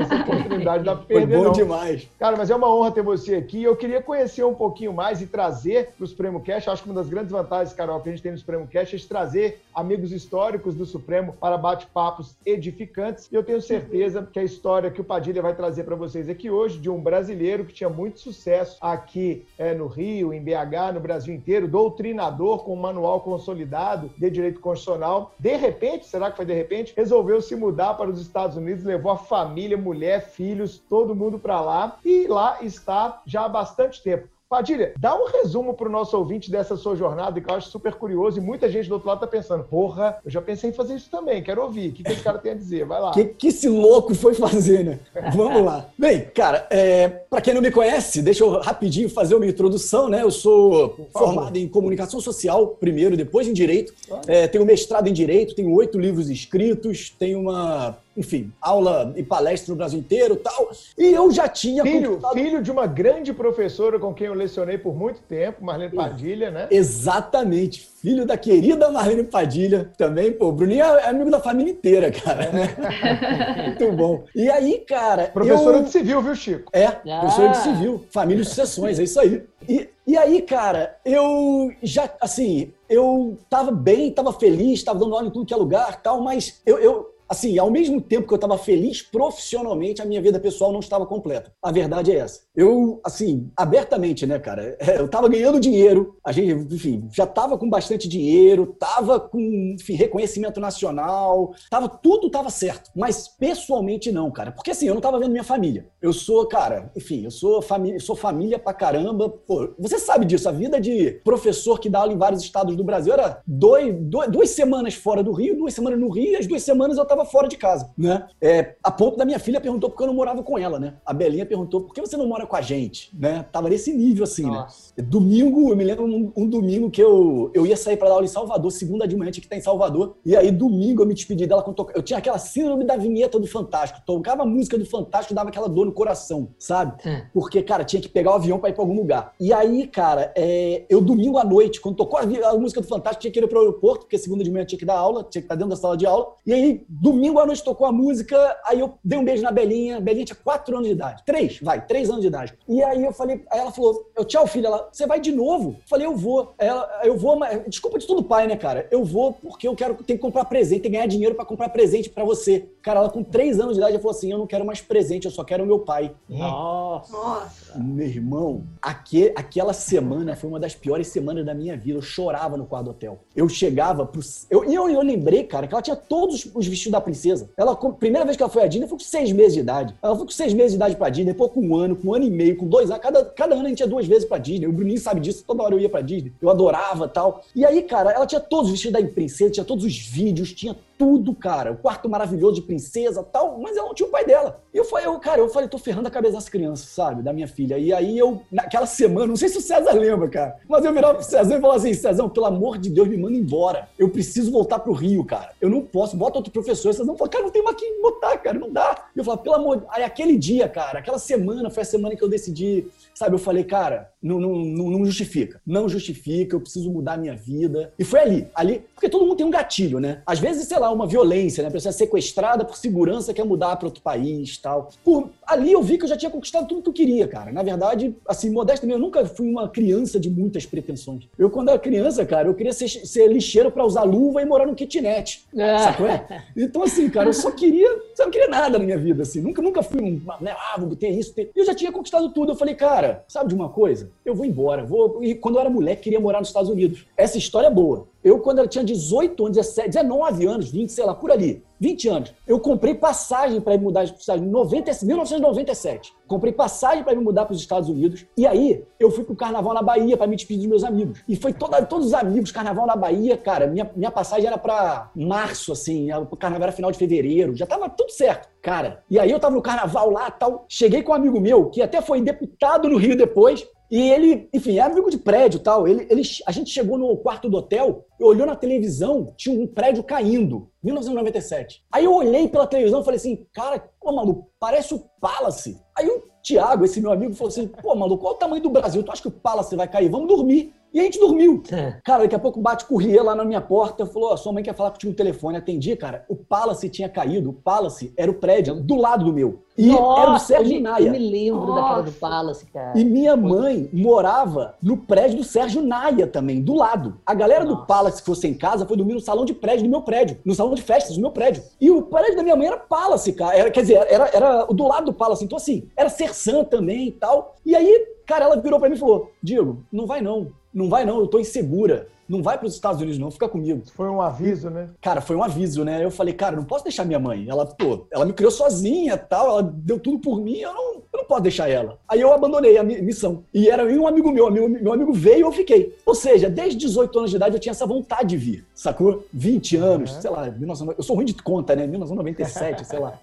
Essa 0.00 0.14
oportunidade 0.22 0.84
da 0.84 0.94
perder, 0.94 1.26
Foi 1.26 1.36
bom 1.36 1.44
não. 1.44 1.52
demais. 1.52 2.08
Cara, 2.18 2.36
mas 2.36 2.50
é 2.50 2.54
uma 2.56 2.72
honra 2.72 2.92
ter 2.92 3.02
você 3.02 3.34
aqui. 3.34 3.62
Eu 3.62 3.76
queria 3.76 4.00
conhecer 4.00 4.44
um 4.44 4.54
pouquinho 4.54 4.92
mais 4.92 5.20
e 5.20 5.26
trazer 5.26 5.90
para 5.96 6.04
o 6.04 6.06
Supremo 6.06 6.40
Cash. 6.40 6.68
Acho 6.68 6.82
que 6.82 6.88
uma 6.88 6.94
das 6.94 7.08
grandes 7.08 7.32
vantagens, 7.32 7.74
Carol, 7.74 8.00
que 8.00 8.08
a 8.08 8.12
gente 8.12 8.22
tem 8.22 8.32
no 8.32 8.38
Supremo 8.38 8.66
Cash 8.66 8.94
é 8.94 8.98
trazer 9.08 9.60
amigos 9.74 10.12
históricos 10.12 10.74
do 10.74 10.86
Supremo 10.86 11.32
para 11.32 11.56
bate-papos 11.56 12.36
edificantes. 12.46 13.28
E 13.30 13.34
eu 13.34 13.42
tenho 13.42 13.60
certeza 13.60 14.28
que 14.30 14.38
a 14.38 14.44
história 14.44 14.90
que 14.90 15.00
o 15.00 15.04
Padilha 15.04 15.42
vai 15.42 15.54
trazer 15.54 15.84
para 15.84 15.96
vocês 15.96 16.28
aqui 16.28 16.50
hoje, 16.50 16.78
de 16.78 16.90
um 16.90 17.00
brasileiro 17.00 17.64
que 17.64 17.72
tinha 17.72 17.90
muito 17.90 18.20
sucesso 18.20 18.76
aqui 18.80 19.46
é, 19.58 19.74
no 19.74 19.86
Rio, 19.86 20.32
em 20.32 20.42
BH, 20.42 20.94
no 20.94 21.00
Brasil 21.00 21.34
inteiro, 21.34 21.68
doutrinador 21.68 22.64
com 22.64 22.74
um 22.74 22.80
manual 22.80 23.20
consolidado 23.20 24.10
de 24.16 24.30
direito 24.30 24.60
constitucional, 24.60 25.34
de 25.38 25.56
repente, 25.56 26.06
será 26.18 26.32
que 26.32 26.36
foi 26.36 26.46
de 26.46 26.52
repente, 26.52 26.92
resolveu 26.96 27.40
se 27.40 27.54
mudar 27.54 27.94
para 27.94 28.10
os 28.10 28.20
Estados 28.20 28.56
Unidos, 28.56 28.82
levou 28.82 29.12
a 29.12 29.16
família, 29.16 29.76
mulher, 29.76 30.20
filhos, 30.20 30.76
todo 30.76 31.14
mundo 31.14 31.38
para 31.38 31.60
lá 31.60 31.96
e 32.04 32.26
lá 32.26 32.58
está 32.60 33.22
já 33.24 33.44
há 33.44 33.48
bastante 33.48 34.02
tempo. 34.02 34.28
Padilha, 34.48 34.94
dá 34.98 35.14
um 35.14 35.26
resumo 35.26 35.74
para 35.74 35.88
o 35.88 35.92
nosso 35.92 36.16
ouvinte 36.16 36.50
dessa 36.50 36.74
sua 36.74 36.96
jornada, 36.96 37.38
que 37.38 37.50
eu 37.50 37.54
acho 37.54 37.68
super 37.68 37.92
curioso, 37.92 38.38
e 38.38 38.40
muita 38.40 38.66
gente 38.70 38.88
do 38.88 38.94
outro 38.94 39.06
lado 39.06 39.18
está 39.18 39.26
pensando, 39.26 39.62
porra, 39.62 40.18
eu 40.24 40.30
já 40.30 40.40
pensei 40.40 40.70
em 40.70 40.72
fazer 40.72 40.94
isso 40.94 41.10
também, 41.10 41.42
quero 41.42 41.62
ouvir. 41.62 41.90
O 41.90 41.92
que, 41.92 42.02
que 42.02 42.12
esse 42.12 42.22
cara 42.22 42.38
tem 42.38 42.52
a 42.52 42.54
dizer? 42.54 42.86
Vai 42.86 42.98
lá. 42.98 43.10
O 43.10 43.12
que, 43.12 43.26
que 43.26 43.48
esse 43.48 43.68
louco 43.68 44.14
foi 44.14 44.32
fazer, 44.32 44.84
né? 44.84 44.98
Vamos 45.34 45.62
lá. 45.62 45.90
Bem, 45.98 46.22
cara, 46.34 46.66
é, 46.70 47.08
para 47.08 47.42
quem 47.42 47.52
não 47.52 47.60
me 47.60 47.70
conhece, 47.70 48.22
deixa 48.22 48.42
eu 48.42 48.58
rapidinho 48.58 49.10
fazer 49.10 49.34
uma 49.34 49.46
introdução, 49.46 50.08
né? 50.08 50.22
Eu 50.22 50.30
sou 50.30 50.96
formado 51.12 51.54
em 51.58 51.68
comunicação 51.68 52.18
social, 52.18 52.68
primeiro, 52.68 53.18
depois 53.18 53.46
em 53.46 53.52
direito. 53.52 53.92
É, 54.26 54.48
tenho 54.48 54.64
mestrado 54.64 55.08
em 55.08 55.12
direito, 55.12 55.54
tenho 55.54 55.74
oito 55.74 55.98
livros 55.98 56.30
escritos, 56.30 57.10
tenho 57.18 57.40
uma 57.40 57.98
enfim, 58.18 58.52
aula 58.60 59.12
e 59.14 59.22
palestra 59.22 59.72
no 59.72 59.78
Brasil 59.78 60.00
inteiro 60.00 60.34
tal. 60.34 60.70
E 60.98 61.12
eu 61.12 61.30
já 61.30 61.46
tinha. 61.46 61.84
Filho, 61.84 62.16
conquistado... 62.16 62.34
filho 62.34 62.62
de 62.62 62.70
uma 62.72 62.84
grande 62.84 63.32
professora 63.32 63.96
com 63.96 64.12
quem 64.12 64.26
eu 64.26 64.34
lecionei 64.34 64.76
por 64.76 64.92
muito 64.92 65.20
tempo, 65.22 65.64
Marlene 65.64 65.94
Padilha, 65.94 66.50
né? 66.50 66.66
Exatamente. 66.68 67.88
Filho 68.02 68.26
da 68.26 68.36
querida 68.36 68.90
Marlene 68.90 69.22
Padilha 69.22 69.92
também, 69.96 70.32
pô. 70.32 70.50
Bruninho 70.50 70.84
é 70.84 71.08
amigo 71.08 71.30
da 71.30 71.38
família 71.38 71.70
inteira, 71.70 72.10
cara. 72.10 72.50
Né? 72.50 72.76
muito 73.78 73.92
bom. 73.92 74.24
E 74.34 74.50
aí, 74.50 74.78
cara. 74.80 75.28
Professora 75.28 75.78
eu... 75.78 75.82
de 75.84 75.90
civil, 75.90 76.20
viu, 76.20 76.34
Chico? 76.34 76.70
É, 76.72 76.88
professora 76.90 77.48
de 77.50 77.58
civil. 77.58 78.04
Família 78.10 78.42
de 78.42 78.48
sucessões, 78.48 78.98
é 78.98 79.04
isso 79.04 79.20
aí. 79.20 79.44
E, 79.68 79.88
e 80.04 80.16
aí, 80.16 80.42
cara, 80.42 80.96
eu 81.04 81.72
já, 81.82 82.10
assim, 82.20 82.72
eu 82.88 83.38
tava 83.48 83.70
bem, 83.70 84.10
tava 84.10 84.32
feliz, 84.32 84.82
tava 84.82 84.98
dando 84.98 85.14
aula 85.14 85.28
em 85.28 85.30
tudo 85.30 85.46
que 85.46 85.54
é 85.54 85.56
lugar 85.56 86.00
tal, 86.02 86.20
mas 86.20 86.60
eu, 86.64 86.78
eu 86.78 87.17
assim, 87.28 87.58
ao 87.58 87.70
mesmo 87.70 88.00
tempo 88.00 88.26
que 88.26 88.32
eu 88.32 88.36
estava 88.36 88.56
feliz 88.56 89.02
profissionalmente, 89.02 90.02
a 90.02 90.04
minha 90.04 90.22
vida 90.22 90.40
pessoal 90.40 90.72
não 90.72 90.80
estava 90.80 91.06
completa. 91.06 91.52
A 91.62 91.70
verdade 91.70 92.12
é 92.12 92.16
essa. 92.16 92.42
Eu, 92.54 93.00
assim, 93.04 93.50
abertamente, 93.56 94.26
né, 94.26 94.38
cara? 94.38 94.76
Eu 94.98 95.06
estava 95.06 95.28
ganhando 95.28 95.60
dinheiro, 95.60 96.16
a 96.24 96.32
gente, 96.32 96.74
enfim, 96.74 97.08
já 97.12 97.24
estava 97.24 97.58
com 97.58 97.68
bastante 97.68 98.08
dinheiro, 98.08 98.70
estava 98.72 99.20
com, 99.20 99.74
enfim, 99.74 99.94
reconhecimento 99.94 100.60
nacional, 100.60 101.54
tava, 101.70 101.88
tudo 101.88 102.26
estava 102.28 102.50
certo. 102.50 102.90
Mas 102.94 103.28
pessoalmente 103.28 104.10
não, 104.10 104.30
cara. 104.30 104.52
Porque 104.52 104.70
assim, 104.70 104.86
eu 104.86 104.94
não 104.94 104.98
estava 104.98 105.18
vendo 105.18 105.30
minha 105.30 105.44
família. 105.44 105.86
Eu 106.00 106.12
sou, 106.12 106.46
cara, 106.46 106.90
enfim, 106.96 107.24
eu 107.24 107.30
sou 107.30 107.60
família, 107.60 108.00
sou 108.00 108.16
família 108.16 108.58
pra 108.58 108.72
caramba. 108.72 109.28
Pô, 109.28 109.74
você 109.78 109.98
sabe 109.98 110.24
disso, 110.24 110.48
a 110.48 110.52
vida 110.52 110.80
de 110.80 111.20
professor 111.24 111.78
que 111.78 111.88
dá 111.88 112.00
aula 112.00 112.12
em 112.12 112.18
vários 112.18 112.42
estados 112.42 112.76
do 112.76 112.84
Brasil 112.84 113.12
era 113.12 113.40
dois, 113.46 113.94
dois, 114.00 114.30
duas 114.30 114.50
semanas 114.50 114.94
fora 114.94 115.22
do 115.22 115.32
Rio, 115.32 115.56
duas 115.56 115.74
semanas 115.74 115.98
no 115.98 116.08
Rio, 116.08 116.32
e 116.32 116.36
as 116.36 116.46
duas 116.46 116.62
semanas 116.62 116.96
eu 116.96 117.02
estava 117.02 117.17
fora 117.24 117.48
de 117.48 117.56
casa, 117.56 117.90
né? 117.96 118.26
É, 118.40 118.76
a 118.82 118.90
ponto 118.90 119.16
da 119.16 119.24
minha 119.24 119.38
filha 119.38 119.60
perguntou 119.60 119.90
por 119.90 119.96
que 119.96 120.02
eu 120.02 120.06
não 120.06 120.14
morava 120.14 120.42
com 120.42 120.58
ela, 120.58 120.78
né? 120.78 120.94
A 121.04 121.12
Belinha 121.12 121.46
perguntou 121.46 121.82
por 121.82 121.94
que 121.94 122.00
você 122.00 122.16
não 122.16 122.26
mora 122.26 122.46
com 122.46 122.56
a 122.56 122.60
gente, 122.60 123.10
né? 123.18 123.44
Tava 123.52 123.68
nesse 123.68 123.92
nível 123.92 124.24
assim, 124.24 124.44
né? 124.44 124.50
Nossa. 124.50 124.92
né? 124.96 125.04
Domingo, 125.06 125.70
eu 125.70 125.76
me 125.76 125.84
lembro 125.84 126.04
um, 126.04 126.32
um, 126.36 126.48
domingo 126.48 126.90
que 126.90 127.02
eu, 127.02 127.50
eu 127.54 127.66
ia 127.66 127.76
sair 127.76 127.96
para 127.96 128.08
dar 128.08 128.14
aula 128.14 128.24
em 128.24 128.28
Salvador, 128.28 128.70
segunda 128.70 129.06
de 129.06 129.16
manhã 129.16 129.30
tinha 129.30 129.40
que 129.40 129.46
estar 129.46 129.56
em 129.56 129.60
Salvador, 129.60 130.16
e 130.24 130.36
aí 130.36 130.50
domingo 130.50 131.02
eu 131.02 131.06
me 131.06 131.14
despedi 131.14 131.46
dela 131.46 131.62
quando 131.62 131.78
eu, 131.78 131.90
eu 131.96 132.02
tinha 132.02 132.18
aquela 132.18 132.38
síndrome 132.38 132.84
da 132.84 132.96
vinheta 132.96 133.38
do 133.38 133.46
Fantástico, 133.46 134.00
tocava 134.04 134.42
a 134.42 134.46
música 134.46 134.78
do 134.78 134.84
Fantástico 134.84 135.34
dava 135.34 135.48
aquela 135.48 135.68
dor 135.68 135.86
no 135.86 135.92
coração, 135.92 136.48
sabe? 136.58 137.08
É. 137.08 137.26
Porque, 137.32 137.62
cara, 137.62 137.84
tinha 137.84 138.00
que 138.00 138.08
pegar 138.08 138.32
o 138.32 138.34
avião 138.34 138.58
para 138.58 138.70
ir 138.70 138.72
para 138.72 138.82
algum 138.82 138.94
lugar. 138.94 139.32
E 139.40 139.52
aí, 139.52 139.86
cara, 139.86 140.32
é, 140.36 140.84
eu 140.88 141.00
domingo 141.00 141.38
à 141.38 141.44
noite, 141.44 141.80
quando 141.80 141.96
tocou 141.96 142.18
a, 142.18 142.22
a 142.22 142.58
música 142.58 142.80
do 142.80 142.86
Fantástico, 142.86 143.22
tinha 143.22 143.32
que 143.32 143.38
ir 143.38 143.48
para 143.48 143.58
o 143.58 143.60
aeroporto, 143.60 144.00
porque 144.00 144.18
segunda 144.18 144.44
de 144.44 144.50
manhã 144.50 144.64
tinha 144.64 144.78
que 144.78 144.84
dar 144.84 144.98
aula, 144.98 145.22
tinha 145.22 145.42
que 145.42 145.46
estar 145.46 145.54
dentro 145.54 145.70
da 145.70 145.76
sala 145.76 145.96
de 145.96 146.06
aula, 146.06 146.34
e 146.46 146.52
aí 146.52 146.84
domingo 147.12 147.38
à 147.38 147.46
noite 147.46 147.62
tocou 147.62 147.86
a 147.86 147.92
música, 147.92 148.56
aí 148.64 148.80
eu 148.80 148.98
dei 149.02 149.18
um 149.18 149.24
beijo 149.24 149.42
na 149.42 149.50
Belinha. 149.50 149.98
A 149.98 150.00
Belinha 150.00 150.24
tinha 150.24 150.38
quatro 150.42 150.76
anos 150.76 150.88
de 150.88 150.94
idade. 150.94 151.22
Três, 151.24 151.58
vai, 151.60 151.84
três 151.84 152.08
anos 152.08 152.20
de 152.20 152.28
idade. 152.28 152.54
E 152.68 152.82
aí 152.82 153.04
eu 153.04 153.12
falei, 153.12 153.44
aí 153.50 153.60
ela 153.60 153.72
falou, 153.72 154.10
eu, 154.16 154.24
tchau, 154.24 154.46
filha. 154.46 154.68
Ela, 154.68 154.88
você 154.92 155.06
vai 155.06 155.20
de 155.20 155.32
novo? 155.32 155.76
Eu 155.78 155.88
falei, 155.88 156.06
eu 156.06 156.16
vou. 156.16 156.54
Ela, 156.58 157.00
eu 157.04 157.16
vou, 157.16 157.38
mas, 157.38 157.62
desculpa 157.66 157.98
de 157.98 158.06
tudo 158.06 158.22
pai, 158.22 158.46
né, 158.46 158.56
cara? 158.56 158.86
Eu 158.90 159.04
vou 159.04 159.32
porque 159.32 159.66
eu 159.66 159.74
quero, 159.74 159.94
tenho 159.94 160.18
que 160.18 160.22
comprar 160.22 160.44
presente, 160.44 160.82
tem 160.82 160.90
que 160.90 160.96
ganhar 160.96 161.06
dinheiro 161.06 161.34
para 161.34 161.44
comprar 161.44 161.68
presente 161.70 162.10
para 162.10 162.24
você. 162.24 162.68
Cara, 162.82 163.00
ela 163.00 163.10
com 163.10 163.22
três 163.22 163.58
anos 163.58 163.74
de 163.74 163.80
idade, 163.80 163.94
ela 163.94 164.02
falou 164.02 164.16
assim, 164.16 164.30
eu 164.30 164.38
não 164.38 164.46
quero 164.46 164.64
mais 164.64 164.80
presente, 164.80 165.24
eu 165.24 165.30
só 165.30 165.44
quero 165.44 165.64
o 165.64 165.66
meu 165.66 165.80
pai. 165.80 166.14
Nossa. 166.28 167.12
Nossa. 167.12 167.67
Meu 167.76 168.06
irmão, 168.06 168.64
aquela 168.80 169.72
semana 169.72 170.34
foi 170.34 170.48
uma 170.48 170.60
das 170.60 170.74
piores 170.74 171.08
semanas 171.08 171.44
da 171.44 171.54
minha 171.54 171.76
vida. 171.76 171.98
Eu 171.98 172.02
chorava 172.02 172.56
no 172.56 172.66
quarto 172.66 172.86
do 172.86 172.90
hotel. 172.90 173.18
Eu 173.34 173.48
chegava 173.48 174.06
pro... 174.06 174.20
Eu, 174.50 174.68
e 174.68 174.74
eu, 174.74 174.88
eu 174.88 175.02
lembrei, 175.02 175.44
cara, 175.44 175.66
que 175.66 175.74
ela 175.74 175.82
tinha 175.82 175.96
todos 175.96 176.48
os 176.54 176.66
vestidos 176.66 176.92
da 176.92 177.00
princesa. 177.00 177.50
Ela, 177.56 177.76
primeira 177.76 178.24
vez 178.24 178.36
que 178.36 178.42
ela 178.42 178.50
foi 178.50 178.62
à 178.62 178.66
Disney, 178.66 178.88
foi 178.88 178.98
com 178.98 179.04
seis 179.04 179.32
meses 179.32 179.54
de 179.54 179.60
idade. 179.60 179.94
Ela 180.02 180.16
foi 180.16 180.24
com 180.24 180.32
seis 180.32 180.52
meses 180.52 180.72
de 180.72 180.76
idade 180.76 180.96
pra 180.96 181.08
Disney, 181.08 181.32
depois 181.32 181.52
com 181.52 181.60
um 181.60 181.76
ano, 181.76 181.96
com 181.96 182.08
um 182.08 182.14
ano 182.14 182.24
e 182.24 182.30
meio, 182.30 182.56
com 182.56 182.66
dois 182.66 182.90
anos. 182.90 183.02
Cada, 183.02 183.24
cada 183.24 183.54
ano 183.54 183.66
a 183.66 183.68
gente 183.68 183.80
ia 183.80 183.86
duas 183.86 184.06
vezes 184.06 184.24
pra 184.24 184.38
Disney. 184.38 184.66
O 184.66 184.72
Bruninho 184.72 185.00
sabe 185.00 185.20
disso, 185.20 185.44
toda 185.46 185.62
hora 185.62 185.74
eu 185.74 185.80
ia 185.80 185.88
pra 185.88 186.00
Disney. 186.00 186.32
Eu 186.40 186.50
adorava 186.50 187.08
tal. 187.08 187.42
E 187.54 187.64
aí, 187.64 187.82
cara, 187.82 188.10
ela 188.10 188.26
tinha 188.26 188.40
todos 188.40 188.66
os 188.66 188.72
vestidos 188.72 189.00
da 189.00 189.08
princesa, 189.08 189.50
tinha 189.50 189.64
todos 189.64 189.84
os 189.84 189.96
vídeos, 189.96 190.52
tinha 190.52 190.76
tudo, 190.98 191.32
cara. 191.32 191.72
O 191.72 191.76
quarto 191.76 192.08
maravilhoso 192.08 192.56
de 192.56 192.62
princesa 192.62 193.22
tal, 193.22 193.58
mas 193.58 193.76
ela 193.76 193.86
não 193.86 193.94
tinha 193.94 194.08
o 194.08 194.10
pai 194.10 194.26
dela. 194.26 194.60
E 194.74 194.76
eu 194.76 194.84
falei, 194.84 195.06
eu, 195.06 195.18
cara, 195.20 195.40
eu 195.40 195.48
falei, 195.48 195.68
tô 195.68 195.78
ferrando 195.78 196.08
a 196.08 196.10
cabeça 196.10 196.34
das 196.34 196.48
crianças, 196.48 196.88
sabe? 196.88 197.22
Da 197.22 197.32
minha 197.32 197.46
filha. 197.46 197.78
E 197.78 197.92
aí 197.92 198.18
eu, 198.18 198.42
naquela 198.50 198.84
semana, 198.86 199.28
não 199.28 199.36
sei 199.36 199.48
se 199.48 199.58
o 199.58 199.62
César 199.62 199.92
lembra, 199.92 200.28
cara, 200.28 200.56
mas 200.68 200.84
eu 200.84 200.92
virava 200.92 201.14
pro 201.14 201.24
César 201.24 201.56
e 201.56 201.60
falava 201.60 201.78
assim: 201.78 201.94
César, 201.94 202.28
pelo 202.28 202.46
amor 202.46 202.76
de 202.76 202.90
Deus, 202.90 203.08
me 203.08 203.16
manda 203.16 203.36
embora. 203.36 203.88
Eu 203.98 204.08
preciso 204.10 204.50
voltar 204.50 204.80
pro 204.80 204.92
Rio, 204.92 205.24
cara. 205.24 205.52
Eu 205.60 205.70
não 205.70 205.80
posso, 205.82 206.16
bota 206.16 206.38
outro 206.38 206.52
professor. 206.52 206.92
César 206.92 207.04
não 207.04 207.16
falou, 207.16 207.30
cara, 207.30 207.44
não 207.44 207.50
tem 207.50 207.62
mais 207.62 207.76
quem 207.76 208.02
botar, 208.02 208.36
cara, 208.38 208.58
não 208.58 208.70
dá. 208.70 209.08
E 209.14 209.18
eu 209.18 209.24
falava, 209.24 209.42
pelo 209.42 209.54
amor. 209.54 209.86
Aí 209.90 210.02
aquele 210.02 210.36
dia, 210.36 210.68
cara, 210.68 210.98
aquela 210.98 211.18
semana 211.18 211.70
foi 211.70 211.82
a 211.82 211.86
semana 211.86 212.16
que 212.16 212.24
eu 212.24 212.28
decidi, 212.28 212.88
sabe? 213.18 213.34
Eu 213.34 213.38
falei, 213.38 213.64
cara, 213.64 214.12
não, 214.22 214.38
não, 214.38 214.64
não, 214.90 215.04
justifica. 215.04 215.60
Não 215.66 215.88
justifica, 215.88 216.54
eu 216.54 216.60
preciso 216.60 216.90
mudar 216.90 217.14
a 217.14 217.16
minha 217.16 217.36
vida. 217.36 217.92
E 217.98 218.04
foi 218.04 218.20
ali, 218.20 218.48
ali, 218.54 218.84
porque 218.94 219.08
todo 219.08 219.24
mundo 219.26 219.36
tem 219.36 219.46
um 219.46 219.50
gatilho, 219.50 219.98
né? 219.98 220.22
Às 220.24 220.38
vezes, 220.38 220.68
sei 220.68 220.78
lá, 220.78 220.90
uma 220.92 221.06
violência, 221.06 221.62
né? 221.62 221.68
A 221.68 221.72
pessoa 221.72 221.90
é 221.90 221.92
sequestrada 221.92 222.64
por 222.64 222.76
segurança, 222.76 223.34
quer 223.34 223.44
mudar 223.44 223.74
para 223.76 223.86
outro 223.86 224.02
país 224.02 224.56
tal. 224.58 224.90
Por, 225.04 225.30
ali 225.48 225.72
eu 225.72 225.82
vi 225.82 225.96
que 225.96 226.04
eu 226.04 226.08
já 226.08 226.16
tinha 226.16 226.30
conquistado 226.30 226.68
tudo 226.68 226.82
que 226.82 226.88
eu 226.90 226.92
queria, 226.92 227.26
cara. 227.26 227.50
Na 227.50 227.62
verdade, 227.62 228.14
assim, 228.26 228.50
modestamente, 228.50 228.98
eu 228.98 229.04
nunca 229.04 229.24
fui 229.24 229.48
uma 229.48 229.68
criança 229.68 230.20
de 230.20 230.28
muitas 230.28 230.66
pretensões. 230.66 231.26
Eu, 231.38 231.48
quando 231.48 231.70
era 231.70 231.78
criança, 231.78 232.24
cara, 232.26 232.48
eu 232.48 232.54
queria 232.54 232.72
ser, 232.72 232.88
ser 232.88 233.26
lixeiro 233.28 233.70
para 233.70 233.84
usar 233.84 234.02
luva 234.02 234.42
e 234.42 234.44
morar 234.44 234.66
no 234.66 234.74
kitnet. 234.74 235.46
É. 235.56 235.78
Sacou? 235.78 236.06
É? 236.06 236.44
Então, 236.54 236.82
assim, 236.82 237.08
cara, 237.08 237.30
eu 237.30 237.32
só 237.32 237.50
queria, 237.50 237.88
eu 237.88 238.02
não 238.18 238.30
queria 238.30 238.48
nada 238.48 238.78
na 238.78 238.84
minha 238.84 238.98
vida, 238.98 239.22
assim. 239.22 239.40
Nunca, 239.40 239.62
nunca 239.62 239.82
fui 239.82 240.02
um, 240.02 240.20
né, 240.40 240.54
ah, 240.54 240.78
vou 240.78 240.94
ter 240.94 241.08
isso, 241.08 241.32
ter... 241.32 241.50
Eu 241.56 241.64
já 241.64 241.74
tinha 241.74 241.90
conquistado 241.90 242.28
tudo. 242.30 242.52
Eu 242.52 242.56
falei, 242.56 242.74
cara, 242.74 243.24
sabe 243.26 243.48
de 243.48 243.54
uma 243.54 243.70
coisa? 243.70 244.10
Eu 244.24 244.34
vou 244.34 244.44
embora. 244.44 244.84
Vou... 244.84 245.24
E 245.24 245.34
quando 245.34 245.54
eu 245.54 245.60
era 245.62 245.70
moleque, 245.70 246.02
queria 246.02 246.20
morar 246.20 246.40
nos 246.40 246.48
Estados 246.48 246.68
Unidos. 246.68 247.06
Essa 247.16 247.38
história 247.38 247.68
é 247.68 247.70
boa. 247.70 248.06
Eu, 248.22 248.40
quando 248.40 248.58
eu 248.58 248.66
tinha 248.66 248.82
18 248.82 249.46
anos, 249.46 249.56
17, 249.56 249.88
19 249.90 250.46
anos, 250.46 250.70
20, 250.70 250.90
sei 250.90 251.04
lá, 251.04 251.14
por 251.14 251.30
ali, 251.30 251.62
20 251.80 252.08
anos, 252.08 252.34
eu 252.46 252.58
comprei 252.58 252.94
passagem 252.94 253.60
para 253.60 253.76
me 253.76 253.84
mudar 253.84 254.04
para 254.04 254.14
os 254.14 254.20
Estados 254.20 254.42
Unidos 254.42 255.02
em 255.02 255.06
1997. 255.06 256.12
Comprei 256.26 256.52
passagem 256.52 257.04
para 257.04 257.14
me 257.14 257.22
mudar 257.22 257.44
para 257.44 257.54
os 257.54 257.60
Estados 257.60 257.88
Unidos. 257.88 258.26
E 258.36 258.46
aí, 258.46 258.84
eu 258.98 259.10
fui 259.10 259.22
pro 259.22 259.36
carnaval 259.36 259.72
na 259.72 259.82
Bahia 259.82 260.16
para 260.16 260.26
me 260.26 260.34
despedir 260.34 260.62
dos 260.62 260.68
meus 260.68 260.84
amigos. 260.84 261.22
E 261.28 261.36
foi 261.36 261.52
toda, 261.52 261.80
todos 261.82 262.08
os 262.08 262.14
amigos, 262.14 262.50
carnaval 262.50 262.86
na 262.86 262.96
Bahia, 262.96 263.36
cara. 263.36 263.68
Minha, 263.68 263.90
minha 263.94 264.10
passagem 264.10 264.48
era 264.48 264.58
para 264.58 265.10
março, 265.14 265.72
assim. 265.72 266.12
O 266.12 266.36
carnaval 266.36 266.64
era 266.64 266.72
final 266.72 266.90
de 266.90 266.98
fevereiro. 266.98 267.54
Já 267.54 267.66
tava 267.66 267.88
tudo 267.88 268.10
certo, 268.10 268.48
cara. 268.60 269.04
E 269.08 269.18
aí, 269.18 269.30
eu 269.30 269.38
tava 269.38 269.54
no 269.54 269.62
carnaval 269.62 270.10
lá 270.10 270.30
tal. 270.30 270.66
Cheguei 270.68 271.02
com 271.02 271.12
um 271.12 271.14
amigo 271.14 271.40
meu, 271.40 271.70
que 271.70 271.80
até 271.80 272.02
foi 272.02 272.20
deputado 272.20 272.88
no 272.88 272.96
Rio 272.96 273.16
depois. 273.16 273.64
E 273.90 274.10
ele, 274.10 274.48
enfim, 274.52 274.76
é 274.76 274.80
amigo 274.80 275.10
de 275.10 275.16
prédio 275.16 275.60
tal. 275.60 275.88
Ele, 275.88 276.06
ele, 276.10 276.22
a 276.46 276.52
gente 276.52 276.70
chegou 276.70 276.98
no 276.98 277.16
quarto 277.16 277.48
do 277.48 277.56
hotel, 277.56 278.04
olhou 278.20 278.46
na 278.46 278.54
televisão, 278.54 279.32
tinha 279.36 279.58
um 279.58 279.66
prédio 279.66 280.04
caindo, 280.04 280.70
1997. 280.82 281.84
Aí 281.90 282.04
eu 282.04 282.14
olhei 282.14 282.48
pela 282.48 282.66
televisão 282.66 283.00
e 283.00 283.04
falei 283.04 283.16
assim, 283.16 283.46
cara, 283.52 283.88
pô, 284.00 284.12
maluco, 284.12 284.50
parece 284.60 284.94
o 284.94 285.04
Palace. 285.20 285.80
Aí 285.96 286.06
o 286.06 286.22
Thiago, 286.42 286.84
esse 286.84 287.00
meu 287.00 287.12
amigo, 287.12 287.34
falou 287.34 287.48
assim, 287.48 287.66
pô, 287.66 287.94
maluco, 287.94 288.22
qual 288.22 288.34
o 288.34 288.38
tamanho 288.38 288.62
do 288.62 288.70
Brasil? 288.70 289.02
Tu 289.02 289.10
acha 289.10 289.22
que 289.22 289.28
o 289.28 289.32
Palace 289.32 289.74
vai 289.74 289.88
cair? 289.88 290.10
Vamos 290.10 290.28
dormir. 290.28 290.74
E 290.92 291.00
a 291.00 291.02
gente 291.02 291.18
dormiu. 291.18 291.62
Cara, 292.04 292.22
daqui 292.22 292.34
a 292.34 292.38
pouco 292.38 292.60
bate 292.60 292.86
corria 292.86 293.22
lá 293.22 293.34
na 293.34 293.44
minha 293.44 293.60
porta, 293.60 294.06
falou: 294.06 294.32
oh, 294.32 294.36
sua 294.36 294.52
mãe 294.52 294.62
quer 294.62 294.74
falar 294.74 294.90
contigo 294.90 295.10
no 295.10 295.16
telefone. 295.16 295.58
Atendi, 295.58 295.94
cara. 295.96 296.24
O 296.28 296.36
Palace 296.36 296.88
tinha 296.88 297.08
caído. 297.08 297.50
O 297.50 297.52
Palace 297.52 298.12
era 298.16 298.30
o 298.30 298.34
prédio 298.34 298.74
do 298.76 298.96
lado 298.96 299.24
do 299.24 299.32
meu. 299.32 299.62
E 299.76 299.86
Nossa, 299.86 300.20
era 300.20 300.30
o 300.32 300.38
Sérgio 300.38 300.80
Naia. 300.80 301.06
Eu 301.06 301.12
me 301.12 301.18
lembro 301.18 301.66
Nossa. 301.66 301.80
daquela 301.80 302.02
do 302.02 302.12
Palace, 302.12 302.66
cara. 302.66 302.98
E 302.98 303.04
minha 303.04 303.36
mãe 303.36 303.88
morava 303.92 304.74
no 304.82 304.96
prédio 304.96 305.38
do 305.38 305.44
Sérgio 305.44 305.82
Naia 305.82 306.26
também, 306.26 306.60
do 306.60 306.74
lado. 306.74 307.20
A 307.24 307.32
galera 307.32 307.64
Nossa. 307.64 307.76
do 307.76 307.86
Palace 307.86 308.20
que 308.20 308.26
fosse 308.26 308.48
em 308.48 308.54
casa 308.54 308.84
foi 308.84 308.96
dormir 308.96 309.14
no 309.14 309.20
salão 309.20 309.44
de 309.44 309.54
prédio 309.54 309.84
do 309.84 309.90
meu 309.90 310.02
prédio, 310.02 310.38
no 310.44 310.52
salão 310.52 310.74
de 310.74 310.82
festas 310.82 311.14
do 311.14 311.20
meu 311.20 311.30
prédio. 311.30 311.62
E 311.80 311.90
o 311.92 312.02
prédio 312.02 312.36
da 312.36 312.42
minha 312.42 312.56
mãe 312.56 312.66
era 312.66 312.76
Palace, 312.76 313.32
cara. 313.32 313.56
Era, 313.56 313.70
quer 313.70 313.82
dizer, 313.82 314.04
era, 314.08 314.28
era 314.34 314.64
do 314.64 314.88
lado 314.88 315.06
do 315.06 315.12
Palace. 315.12 315.44
Então, 315.44 315.56
assim, 315.56 315.88
era 315.96 316.08
Sersan 316.08 316.64
também 316.64 317.08
e 317.08 317.12
tal. 317.12 317.54
E 317.64 317.76
aí, 317.76 318.04
cara, 318.26 318.46
ela 318.46 318.60
virou 318.60 318.80
pra 318.80 318.88
mim 318.88 318.96
e 318.96 318.98
falou: 318.98 319.30
Diego, 319.40 319.84
não 319.92 320.06
vai 320.06 320.20
não. 320.20 320.48
Não 320.78 320.88
vai 320.88 321.04
não, 321.04 321.18
eu 321.18 321.26
tô 321.26 321.40
insegura 321.40 322.06
não 322.28 322.42
vai 322.42 322.58
para 322.58 322.66
os 322.66 322.74
Estados 322.74 323.00
Unidos, 323.00 323.18
não, 323.18 323.30
fica 323.30 323.48
comigo. 323.48 323.82
Foi 323.94 324.08
um 324.08 324.20
aviso, 324.20 324.68
né? 324.68 324.88
Cara, 325.00 325.20
foi 325.20 325.34
um 325.34 325.42
aviso, 325.42 325.84
né? 325.84 326.04
Eu 326.04 326.10
falei, 326.10 326.34
cara, 326.34 326.56
não 326.56 326.64
posso 326.64 326.84
deixar 326.84 327.04
minha 327.04 327.18
mãe. 327.18 327.46
Ela, 327.48 327.64
pô, 327.64 328.06
ela 328.12 328.24
me 328.24 328.32
criou 328.32 328.50
sozinha 328.50 329.16
tal, 329.16 329.48
ela 329.48 329.62
deu 329.62 329.98
tudo 329.98 330.18
por 330.18 330.40
mim, 330.40 330.58
eu 330.58 330.72
não, 330.72 330.94
eu 330.94 331.18
não 331.18 331.24
posso 331.24 331.42
deixar 331.42 331.68
ela. 331.70 331.98
Aí 332.06 332.20
eu 332.20 332.32
abandonei 332.32 332.76
a 332.76 332.82
missão. 332.82 333.44
E 333.52 333.68
era 333.68 333.84
um 333.84 334.06
amigo 334.06 334.30
meu, 334.30 334.46
amigo, 334.46 334.68
meu 334.68 334.92
amigo 334.92 335.12
veio 335.12 335.38
e 335.38 335.40
eu 335.40 335.52
fiquei. 335.52 335.96
Ou 336.04 336.14
seja, 336.14 336.50
desde 336.50 336.78
18 336.78 337.18
anos 337.18 337.30
de 337.30 337.36
idade 337.36 337.56
eu 337.56 337.60
tinha 337.60 337.70
essa 337.70 337.86
vontade 337.86 338.28
de 338.28 338.36
vir, 338.36 338.66
sacou? 338.74 339.24
20 339.32 339.76
anos, 339.76 340.14
uhum. 340.14 340.20
sei 340.20 340.30
lá, 340.30 340.48
19, 340.48 340.94
eu 340.98 341.02
sou 341.02 341.16
ruim 341.16 341.24
de 341.24 341.34
conta, 341.34 341.74
né? 341.74 341.86
1997, 341.86 342.84
sei 342.84 342.98
lá. 342.98 343.18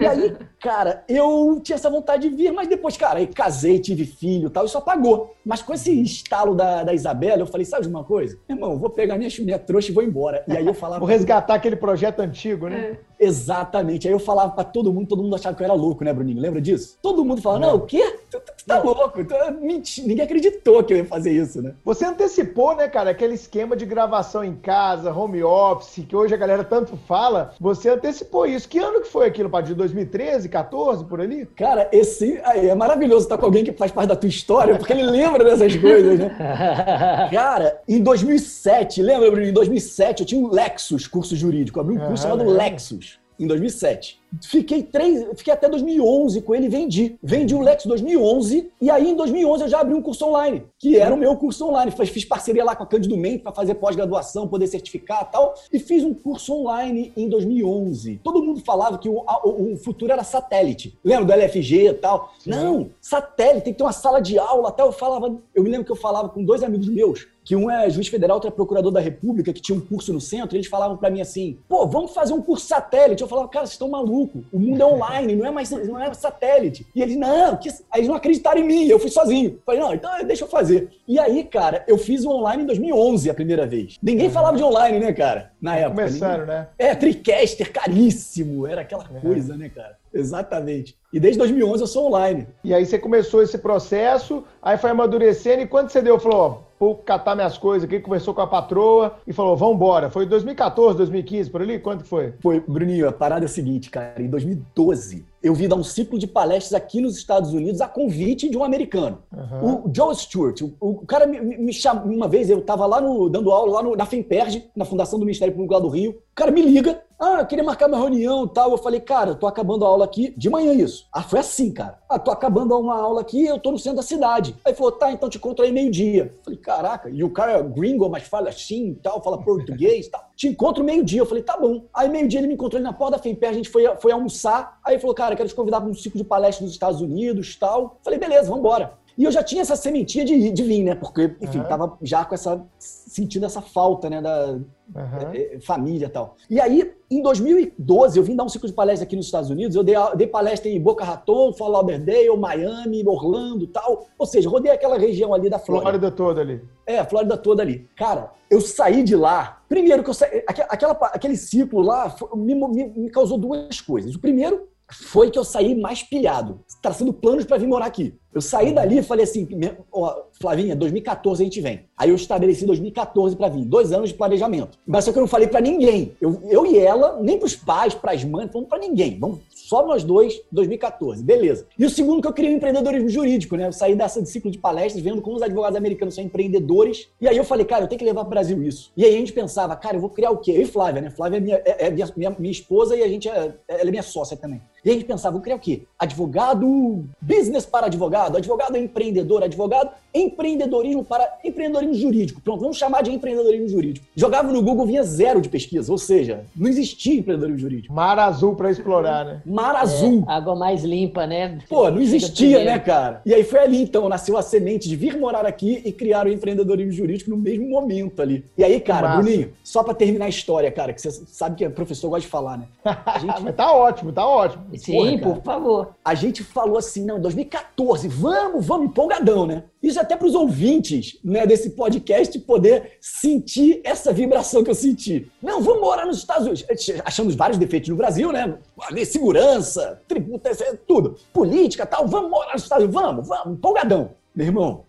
E 0.00 0.06
aí, 0.06 0.36
cara, 0.60 1.02
eu 1.08 1.60
tinha 1.62 1.76
essa 1.76 1.88
vontade 1.88 2.28
de 2.28 2.34
vir, 2.34 2.52
mas 2.52 2.68
depois, 2.68 2.96
cara, 2.96 3.18
aí 3.18 3.26
casei, 3.26 3.78
tive 3.78 4.04
filho 4.04 4.50
tal, 4.50 4.64
isso 4.64 4.78
apagou. 4.78 5.34
Mas 5.44 5.62
com 5.62 5.72
esse 5.72 5.90
estalo 6.02 6.54
da, 6.54 6.82
da 6.84 6.92
Isabela, 6.92 7.42
eu 7.42 7.46
falei, 7.46 7.64
sabe 7.64 7.82
de 7.82 7.88
uma 7.88 8.04
coisa? 8.04 8.33
Irmão, 8.48 8.78
vou 8.78 8.90
pegar 8.90 9.16
minha, 9.16 9.30
minha 9.40 9.58
trouxa 9.58 9.90
e 9.90 9.94
vou 9.94 10.02
embora. 10.02 10.44
E 10.46 10.56
aí 10.56 10.66
eu 10.66 10.74
falava. 10.74 11.00
vou 11.00 11.08
resgatar 11.08 11.54
aquele 11.54 11.76
projeto 11.76 12.20
antigo, 12.20 12.68
né? 12.68 12.96
É. 13.13 13.13
Exatamente. 13.18 14.06
Aí 14.06 14.14
eu 14.14 14.18
falava 14.18 14.52
pra 14.52 14.64
todo 14.64 14.92
mundo, 14.92 15.08
todo 15.08 15.22
mundo 15.22 15.34
achava 15.34 15.56
que 15.56 15.62
eu 15.62 15.64
era 15.64 15.74
louco, 15.74 16.04
né, 16.04 16.12
Bruninho? 16.12 16.40
Lembra 16.40 16.60
disso? 16.60 16.98
Todo 17.00 17.24
mundo 17.24 17.40
falava, 17.40 17.60
não, 17.60 17.68
não 17.70 17.76
o 17.76 17.86
quê? 17.86 18.18
Tu, 18.30 18.38
tu 18.38 18.64
tá 18.66 18.78
não. 18.78 18.86
louco? 18.86 19.24
Tu, 19.24 19.34
mentira. 19.60 20.08
Ninguém 20.08 20.24
acreditou 20.24 20.82
que 20.82 20.92
eu 20.92 20.98
ia 20.98 21.04
fazer 21.04 21.32
isso, 21.32 21.62
né? 21.62 21.74
Você 21.84 22.04
antecipou, 22.04 22.74
né, 22.76 22.88
cara, 22.88 23.10
aquele 23.10 23.34
esquema 23.34 23.76
de 23.76 23.86
gravação 23.86 24.44
em 24.44 24.54
casa, 24.54 25.12
home 25.12 25.42
office, 25.42 26.04
que 26.06 26.16
hoje 26.16 26.34
a 26.34 26.36
galera 26.36 26.64
tanto 26.64 26.96
fala. 27.08 27.54
Você 27.60 27.88
antecipou 27.88 28.46
isso. 28.46 28.68
Que 28.68 28.78
ano 28.78 29.00
que 29.00 29.08
foi 29.08 29.26
aquilo, 29.26 29.48
Padre? 29.48 29.68
De 29.68 29.74
2013, 29.74 30.48
14, 30.48 31.04
por 31.04 31.20
ali? 31.20 31.46
Cara, 31.46 31.88
esse 31.92 32.40
aí 32.44 32.68
é 32.68 32.74
maravilhoso 32.74 33.24
estar 33.24 33.38
com 33.38 33.46
alguém 33.46 33.64
que 33.64 33.72
faz 33.72 33.92
parte 33.92 34.08
da 34.08 34.16
tua 34.16 34.28
história, 34.28 34.76
porque 34.76 34.92
ele 34.92 35.02
lembra 35.02 35.44
dessas 35.44 35.76
coisas, 35.76 36.18
né? 36.18 36.36
cara, 37.32 37.80
em 37.88 38.02
2007, 38.02 39.02
lembra, 39.02 39.30
Bruninho? 39.30 39.50
Em 39.50 39.54
2007 39.54 40.20
eu 40.20 40.26
tinha 40.26 40.40
um 40.40 40.50
Lexus 40.50 41.06
curso 41.06 41.36
jurídico. 41.36 41.78
Eu 41.78 41.82
abri 41.82 41.96
um 41.96 42.06
curso 42.06 42.22
chamado 42.22 42.42
é. 42.42 42.46
Lexus 42.46 43.13
em 43.38 43.46
2007. 43.46 44.22
Fiquei 44.42 44.82
três, 44.82 45.26
fiquei 45.36 45.52
até 45.52 45.68
2011 45.68 46.42
com 46.42 46.54
ele 46.54 46.66
e 46.66 46.68
vendi. 46.68 47.16
Vendi 47.22 47.54
o 47.54 47.60
Lex 47.60 47.86
2011 47.86 48.70
e 48.80 48.90
aí 48.90 49.10
em 49.10 49.16
2011 49.16 49.62
eu 49.62 49.68
já 49.68 49.80
abri 49.80 49.94
um 49.94 50.02
curso 50.02 50.26
online, 50.26 50.64
que 50.78 50.96
era 50.96 51.14
o 51.14 51.18
meu 51.18 51.36
curso 51.36 51.66
online. 51.66 51.92
Fiz 51.92 52.24
parceria 52.24 52.64
lá 52.64 52.74
com 52.74 52.82
a 52.82 52.86
Cândido 52.86 53.16
Mendes 53.16 53.42
para 53.42 53.52
fazer 53.52 53.74
pós-graduação, 53.76 54.48
poder 54.48 54.66
certificar 54.66 55.26
e 55.28 55.32
tal. 55.32 55.54
E 55.72 55.78
fiz 55.78 56.02
um 56.02 56.14
curso 56.14 56.52
online 56.54 57.12
em 57.16 57.28
2011. 57.28 58.20
Todo 58.22 58.42
mundo 58.42 58.60
falava 58.60 58.98
que 58.98 59.08
o, 59.08 59.24
o, 59.44 59.72
o 59.72 59.76
futuro 59.76 60.12
era 60.12 60.24
satélite. 60.24 60.98
Lembra 61.04 61.24
do 61.26 61.32
LFG 61.32 61.88
e 61.88 61.94
tal? 61.94 62.32
Não, 62.46 62.90
satélite, 63.00 63.64
tem 63.64 63.72
que 63.72 63.78
ter 63.78 63.84
uma 63.84 63.92
sala 63.92 64.20
de 64.20 64.38
aula. 64.38 64.68
Até 64.68 64.82
eu 64.82 64.92
falava, 64.92 65.36
eu 65.54 65.62
me 65.62 65.70
lembro 65.70 65.84
que 65.84 65.92
eu 65.92 65.96
falava 65.96 66.28
com 66.28 66.44
dois 66.44 66.62
amigos 66.62 66.88
meus 66.88 67.26
que 67.44 67.54
um 67.54 67.70
é 67.70 67.88
juiz 67.90 68.08
federal, 68.08 68.36
outro 68.36 68.48
é 68.48 68.50
procurador 68.52 68.90
da 68.90 69.00
República, 69.00 69.52
que 69.52 69.60
tinha 69.60 69.76
um 69.76 69.80
curso 69.80 70.12
no 70.12 70.20
centro, 70.20 70.56
e 70.56 70.58
eles 70.58 70.68
falavam 70.68 70.96
para 70.96 71.10
mim 71.10 71.20
assim: 71.20 71.58
pô, 71.68 71.86
vamos 71.86 72.12
fazer 72.12 72.32
um 72.32 72.42
curso 72.42 72.66
satélite. 72.66 73.22
Eu 73.22 73.28
falava, 73.28 73.48
cara, 73.48 73.66
vocês 73.66 73.74
estão 73.74 73.88
malucos. 73.88 74.42
O 74.52 74.58
mundo 74.58 74.80
é 74.80 74.86
online, 74.86 75.36
não 75.36 75.46
é 75.46 75.50
mais 75.50 75.70
não 75.70 76.00
é 76.00 76.12
satélite. 76.14 76.86
E 76.94 77.02
eles, 77.02 77.16
não, 77.16 77.56
que... 77.56 77.68
aí 77.68 78.00
eles 78.00 78.08
não 78.08 78.16
acreditaram 78.16 78.60
em 78.60 78.64
mim, 78.64 78.86
eu 78.86 78.98
fui 78.98 79.10
sozinho. 79.10 79.60
Falei, 79.66 79.80
não, 79.80 79.94
então 79.94 80.10
deixa 80.24 80.44
eu 80.44 80.48
fazer. 80.48 80.88
E 81.06 81.18
aí, 81.18 81.44
cara, 81.44 81.84
eu 81.86 81.98
fiz 81.98 82.24
o 82.24 82.30
online 82.30 82.62
em 82.62 82.66
2011 82.66 83.28
a 83.28 83.34
primeira 83.34 83.66
vez. 83.66 83.98
Ninguém 84.02 84.30
falava 84.30 84.56
de 84.56 84.62
online, 84.62 84.98
né, 84.98 85.12
cara? 85.12 85.52
Na 85.60 85.76
época. 85.76 86.02
Começaram, 86.02 86.44
ninguém... 86.44 86.56
né? 86.56 86.68
É, 86.78 86.94
TriCaster, 86.94 87.72
caríssimo. 87.72 88.66
Era 88.66 88.80
aquela 88.80 89.04
é. 89.14 89.20
coisa, 89.20 89.56
né, 89.56 89.68
cara? 89.68 89.98
Exatamente. 90.14 90.96
E 91.12 91.18
desde 91.18 91.38
2011 91.38 91.82
eu 91.82 91.86
sou 91.86 92.06
online. 92.06 92.46
E 92.62 92.72
aí 92.72 92.86
você 92.86 92.98
começou 92.98 93.42
esse 93.42 93.58
processo, 93.58 94.44
aí 94.62 94.78
foi 94.78 94.90
amadurecendo, 94.90 95.62
e 95.62 95.66
quando 95.66 95.90
você 95.90 96.00
deu, 96.00 96.18
falou, 96.18 96.64
vou 96.78 96.96
catar 96.96 97.34
minhas 97.34 97.58
coisas 97.58 97.88
aqui, 97.88 97.98
conversou 97.98 98.32
com 98.32 98.40
a 98.40 98.46
patroa 98.46 99.16
e 99.26 99.32
falou, 99.32 99.56
vamos 99.56 99.74
embora. 99.74 100.08
Foi 100.10 100.24
2014, 100.24 100.96
2015, 100.96 101.50
por 101.50 101.62
ali? 101.62 101.78
Quanto 101.78 102.04
foi? 102.04 102.32
Foi, 102.40 102.60
Bruninho, 102.60 103.08
a 103.08 103.12
parada 103.12 103.44
é 103.44 103.46
a 103.46 103.48
seguinte, 103.48 103.90
cara, 103.90 104.22
em 104.22 104.28
2012 104.28 105.24
eu 105.44 105.54
vi 105.54 105.68
dar 105.68 105.76
um 105.76 105.84
ciclo 105.84 106.18
de 106.18 106.26
palestras 106.26 106.72
aqui 106.72 107.02
nos 107.02 107.18
Estados 107.18 107.52
Unidos 107.52 107.82
a 107.82 107.86
convite 107.86 108.48
de 108.48 108.56
um 108.56 108.64
americano. 108.64 109.18
Uhum. 109.30 109.84
O 109.84 109.90
Joe 109.94 110.16
Stewart, 110.16 110.62
o, 110.62 110.74
o 110.80 111.06
cara 111.06 111.26
me, 111.26 111.38
me, 111.38 111.72
chamou, 111.72 112.06
uma 112.06 112.26
vez 112.26 112.48
eu 112.48 112.60
estava 112.60 112.86
lá 112.86 112.98
no, 112.98 113.28
dando 113.28 113.50
aula 113.50 113.74
lá 113.74 113.82
no, 113.82 113.94
na 113.94 114.06
FEMPERG, 114.06 114.70
na 114.74 114.86
Fundação 114.86 115.18
do 115.18 115.26
Ministério 115.26 115.52
Público 115.52 115.74
lá 115.74 115.80
do 115.80 115.88
Rio, 115.88 116.12
o 116.12 116.34
cara 116.34 116.50
me 116.50 116.62
liga, 116.62 117.00
ah, 117.20 117.44
queria 117.44 117.62
marcar 117.62 117.88
uma 117.88 117.96
reunião 117.96 118.44
e 118.44 118.48
tal. 118.48 118.72
Eu 118.72 118.78
falei, 118.78 119.00
cara, 119.00 119.34
tô 119.34 119.46
acabando 119.46 119.84
a 119.84 119.88
aula 119.88 120.04
aqui, 120.04 120.34
de 120.36 120.50
manhã 120.50 120.72
isso. 120.72 121.06
Ah, 121.12 121.22
foi 121.22 121.38
assim, 121.38 121.72
cara. 121.72 121.98
Ah, 122.08 122.18
tô 122.18 122.30
acabando 122.30 122.76
uma 122.78 123.00
aula 123.00 123.20
aqui, 123.20 123.44
eu 123.44 123.58
tô 123.58 123.70
no 123.70 123.78
centro 123.78 123.98
da 123.98 124.02
cidade. 124.02 124.56
Aí 124.64 124.74
falou, 124.74 124.92
tá, 124.92 125.12
então 125.12 125.28
te 125.28 125.38
encontro 125.38 125.64
aí 125.64 125.70
meio-dia. 125.70 126.34
Falei, 126.42 126.58
caraca, 126.58 127.08
e 127.08 127.22
o 127.22 127.30
cara 127.30 127.52
é 127.52 127.62
gringo, 127.62 128.08
mas 128.08 128.24
fala 128.24 128.48
assim 128.48 128.90
e 128.90 128.94
tal, 128.96 129.22
fala 129.22 129.40
português 129.40 130.06
e 130.06 130.10
tal. 130.10 130.28
Te 130.36 130.48
encontro 130.48 130.82
meio-dia. 130.82 131.20
Eu 131.20 131.26
falei, 131.26 131.42
tá 131.42 131.56
bom. 131.56 131.86
Aí 131.94 132.08
meio-dia 132.08 132.40
ele 132.40 132.48
me 132.48 132.54
encontrou 132.54 132.78
ali 132.78 132.84
na 132.84 132.92
porta 132.92 133.16
da 133.16 133.22
FEMPERG, 133.22 133.54
a 133.54 133.56
gente 133.56 133.68
foi, 133.68 133.84
foi 133.96 134.12
almoçar. 134.12 134.78
Aí 134.84 134.94
ele 134.94 135.00
falou, 135.00 135.14
cara, 135.14 135.36
quero 135.36 135.48
te 135.48 135.54
convidar 135.54 135.80
para 135.80 135.90
um 135.90 135.94
ciclo 135.94 136.18
de 136.18 136.26
palestra 136.26 136.64
nos 136.64 136.72
Estados 136.72 137.00
Unidos 137.00 137.56
tal. 137.56 137.98
Falei, 138.02 138.18
beleza, 138.18 138.48
vamos 138.48 138.60
embora. 138.60 138.98
E 139.16 139.24
eu 139.24 139.30
já 139.30 139.42
tinha 139.42 139.62
essa 139.62 139.76
sementinha 139.76 140.24
de, 140.24 140.50
de 140.50 140.62
vir, 140.62 140.82
né? 140.82 140.94
Porque, 140.94 141.36
enfim, 141.40 141.58
uhum. 141.58 141.64
tava 141.64 141.98
já 142.02 142.24
com 142.24 142.34
essa. 142.34 142.64
sentindo 142.78 143.46
essa 143.46 143.62
falta, 143.62 144.10
né? 144.10 144.20
Da 144.20 144.52
uhum. 144.52 145.60
família 145.60 146.06
e 146.06 146.08
tal. 146.08 146.36
E 146.50 146.60
aí, 146.60 146.92
em 147.08 147.22
2012, 147.22 148.18
eu 148.18 148.24
vim 148.24 148.34
dar 148.34 148.42
um 148.42 148.48
ciclo 148.48 148.68
de 148.68 148.74
palestra 148.74 149.06
aqui 149.06 149.14
nos 149.14 149.26
Estados 149.26 149.50
Unidos. 149.50 149.76
Eu 149.76 149.84
dei, 149.84 149.94
dei 150.16 150.26
palestra 150.26 150.68
em 150.68 150.80
Boca 150.80 151.04
Raton, 151.04 151.52
Fort 151.52 151.70
Lauderdale, 151.70 152.36
Miami, 152.36 153.06
Orlando 153.06 153.68
tal. 153.68 154.06
Ou 154.18 154.26
seja, 154.26 154.48
rodei 154.48 154.72
aquela 154.72 154.98
região 154.98 155.32
ali 155.32 155.48
da 155.48 155.60
Flórida. 155.60 155.90
Flórida 155.90 156.10
toda 156.10 156.40
ali. 156.40 156.60
É, 156.84 157.04
Flórida 157.04 157.36
toda 157.36 157.62
ali. 157.62 157.88
Cara, 157.96 158.32
eu 158.50 158.60
saí 158.60 159.04
de 159.04 159.14
lá. 159.14 159.62
Primeiro 159.68 160.02
que 160.02 160.10
eu 160.10 160.14
saí. 160.14 160.42
Aquela, 160.48 160.92
aquele 161.12 161.36
ciclo 161.36 161.82
lá 161.82 162.14
me, 162.34 162.54
me, 162.54 162.88
me 162.88 163.10
causou 163.10 163.38
duas 163.38 163.80
coisas. 163.80 164.16
O 164.16 164.20
primeiro 164.20 164.68
foi 164.90 165.30
que 165.30 165.38
eu 165.38 165.44
saí 165.44 165.74
mais 165.74 166.02
pilhado, 166.02 166.60
traçando 166.82 167.12
planos 167.12 167.44
para 167.44 167.56
vir 167.56 167.66
morar 167.66 167.86
aqui. 167.86 168.14
Eu 168.34 168.40
saí 168.40 168.72
dali 168.72 168.98
e 168.98 169.02
falei 169.02 169.24
assim, 169.24 169.48
ó, 169.92 170.22
Flavinha, 170.40 170.74
2014 170.74 171.42
a 171.42 171.44
gente 171.44 171.60
vem. 171.60 171.84
Aí 171.96 172.10
eu 172.10 172.16
estabeleci 172.16 172.66
2014 172.66 173.36
para 173.36 173.48
vir, 173.48 173.64
dois 173.64 173.92
anos 173.92 174.10
de 174.10 174.16
planejamento. 174.16 174.76
Mas 174.84 175.04
só 175.04 175.12
que 175.12 175.18
eu 175.18 175.20
não 175.20 175.28
falei 175.28 175.46
para 175.46 175.60
ninguém. 175.60 176.16
Eu, 176.20 176.40
eu 176.50 176.66
e 176.66 176.76
ela, 176.78 177.20
nem 177.22 177.38
para 177.38 177.46
os 177.46 177.54
pais, 177.54 177.94
para 177.94 178.12
as 178.12 178.24
mães, 178.24 178.50
não 178.52 178.64
para 178.64 178.78
ninguém. 178.78 179.18
Vamos 179.18 179.38
só 179.54 179.86
nós 179.86 180.02
dois, 180.02 180.42
2014, 180.52 181.22
beleza. 181.22 181.66
E 181.78 181.86
o 181.86 181.90
segundo 181.90 182.20
que 182.20 182.28
eu 182.28 182.32
queria 182.32 182.50
um 182.50 182.54
empreendedorismo 182.54 183.08
jurídico, 183.08 183.56
né? 183.56 183.66
Eu 183.68 183.72
saí 183.72 183.94
dessa 183.94 184.20
de 184.20 184.28
ciclo 184.28 184.50
de 184.50 184.58
palestras, 184.58 185.02
vendo 185.02 185.22
como 185.22 185.36
os 185.36 185.42
advogados 185.42 185.76
americanos 185.76 186.14
são 186.14 186.24
empreendedores. 186.24 187.08
E 187.20 187.28
aí 187.28 187.36
eu 187.36 187.44
falei, 187.44 187.64
cara, 187.64 187.84
eu 187.84 187.88
tenho 187.88 187.98
que 187.98 188.04
levar 188.04 188.22
para 188.22 188.28
o 188.28 188.30
Brasil 188.30 188.62
isso. 188.62 188.92
E 188.96 189.04
aí 189.04 189.14
a 189.14 189.18
gente 189.18 189.32
pensava, 189.32 189.74
cara, 189.76 189.96
eu 189.96 190.00
vou 190.00 190.10
criar 190.10 190.30
o 190.30 190.38
quê? 190.38 190.52
Eu 190.52 190.62
e 190.62 190.66
Flávia, 190.66 191.00
né? 191.00 191.10
Flávia 191.10 191.38
é 191.38 191.40
minha, 191.40 191.56
é, 191.64 191.86
é 191.86 191.90
minha, 191.90 192.12
minha, 192.16 192.30
minha 192.38 192.52
esposa 192.52 192.96
e 192.96 193.02
a 193.02 193.08
gente 193.08 193.28
é, 193.28 193.54
ela 193.68 193.88
é 193.88 193.90
minha 193.90 194.02
sócia 194.02 194.36
também. 194.36 194.60
E 194.84 194.90
a 194.90 194.92
gente 194.92 195.04
pensava, 195.04 195.32
vou 195.32 195.40
criar 195.40 195.56
o 195.56 195.60
quê? 195.60 195.84
Advogado, 195.98 197.04
business 197.20 197.64
para 197.64 197.86
advogado, 197.86 198.23
advogado 198.26 198.76
empreendedor, 198.76 199.44
advogado, 199.44 199.90
empreendedorismo 200.14 201.04
para 201.04 201.28
empreendedorismo 201.42 201.94
jurídico. 201.94 202.40
Pronto, 202.40 202.60
vamos 202.60 202.76
chamar 202.76 203.02
de 203.02 203.10
empreendedorismo 203.10 203.68
jurídico. 203.68 204.06
Jogava 204.14 204.52
no 204.52 204.62
Google, 204.62 204.86
vinha 204.86 205.02
zero 205.02 205.40
de 205.40 205.48
pesquisa, 205.48 205.90
ou 205.90 205.98
seja, 205.98 206.44
não 206.54 206.68
existia 206.68 207.18
empreendedorismo 207.18 207.60
jurídico. 207.60 207.92
Mar 207.92 208.18
azul 208.18 208.54
para 208.54 208.70
explorar, 208.70 209.24
né? 209.24 209.42
Mar 209.44 209.74
azul. 209.74 210.24
É, 210.28 210.32
água 210.32 210.54
mais 210.54 210.84
limpa, 210.84 211.26
né? 211.26 211.58
Pô, 211.68 211.90
não 211.90 212.00
existia, 212.00 212.64
né, 212.64 212.78
cara? 212.78 213.20
E 213.26 213.34
aí 213.34 213.42
foi 213.42 213.58
ali, 213.58 213.82
então, 213.82 214.08
nasceu 214.08 214.36
a 214.36 214.42
semente 214.42 214.88
de 214.88 214.94
vir 214.94 215.18
morar 215.18 215.44
aqui 215.44 215.82
e 215.84 215.90
criar 215.92 216.26
o 216.26 216.32
empreendedorismo 216.32 216.92
jurídico 216.92 217.30
no 217.30 217.36
mesmo 217.36 217.68
momento 217.68 218.22
ali. 218.22 218.44
E 218.56 218.62
aí, 218.62 218.80
cara, 218.80 219.08
Massa. 219.08 219.22
Bruninho, 219.22 219.52
só 219.64 219.82
para 219.82 219.94
terminar 219.94 220.26
a 220.26 220.28
história, 220.28 220.70
cara, 220.70 220.92
que 220.92 221.00
você 221.00 221.10
sabe 221.10 221.56
que 221.56 221.66
o 221.66 221.70
professor 221.70 222.08
gosta 222.08 222.22
de 222.22 222.28
falar, 222.28 222.58
né? 222.58 222.66
A 223.04 223.18
gente... 223.18 223.42
Mas 223.42 223.54
tá 223.56 223.72
ótimo, 223.72 224.12
tá 224.12 224.26
ótimo. 224.26 224.64
Sim, 224.76 225.18
Porra, 225.18 225.34
por 225.34 225.42
favor. 225.42 225.94
A 226.04 226.14
gente 226.14 226.44
falou 226.44 226.78
assim, 226.78 227.04
não, 227.04 227.18
em 227.18 227.20
2014, 227.20 228.08
vamos, 228.08 228.64
vamos, 228.64 228.86
empolgadão, 228.86 229.46
né? 229.46 229.64
Isso 229.82 230.00
até 230.04 230.16
para 230.16 230.26
os 230.26 230.34
ouvintes 230.34 231.18
né, 231.24 231.46
desse 231.46 231.70
podcast 231.70 232.38
poder 232.40 232.98
sentir 233.00 233.80
essa 233.82 234.12
vibração 234.12 234.62
que 234.62 234.70
eu 234.70 234.74
senti. 234.74 235.30
Não, 235.42 235.60
vamos 235.60 235.80
morar 235.80 236.06
nos 236.06 236.18
Estados 236.18 236.46
Unidos. 236.46 236.64
Achamos 237.04 237.34
vários 237.34 237.58
defeitos 237.58 237.88
no 237.88 237.96
Brasil, 237.96 238.30
né? 238.30 238.56
Segurança, 239.04 240.00
tributo, 240.06 240.48
tudo. 240.86 241.16
Política 241.32 241.84
tal. 241.84 242.06
Vamos 242.06 242.30
morar 242.30 242.52
nos 242.52 242.62
Estados 242.62 242.84
Unidos. 242.84 243.02
Vamos, 243.02 243.28
vamos, 243.28 243.58
empolgadão. 243.58 244.10
Meu 244.34 244.46
irmão, 244.46 244.84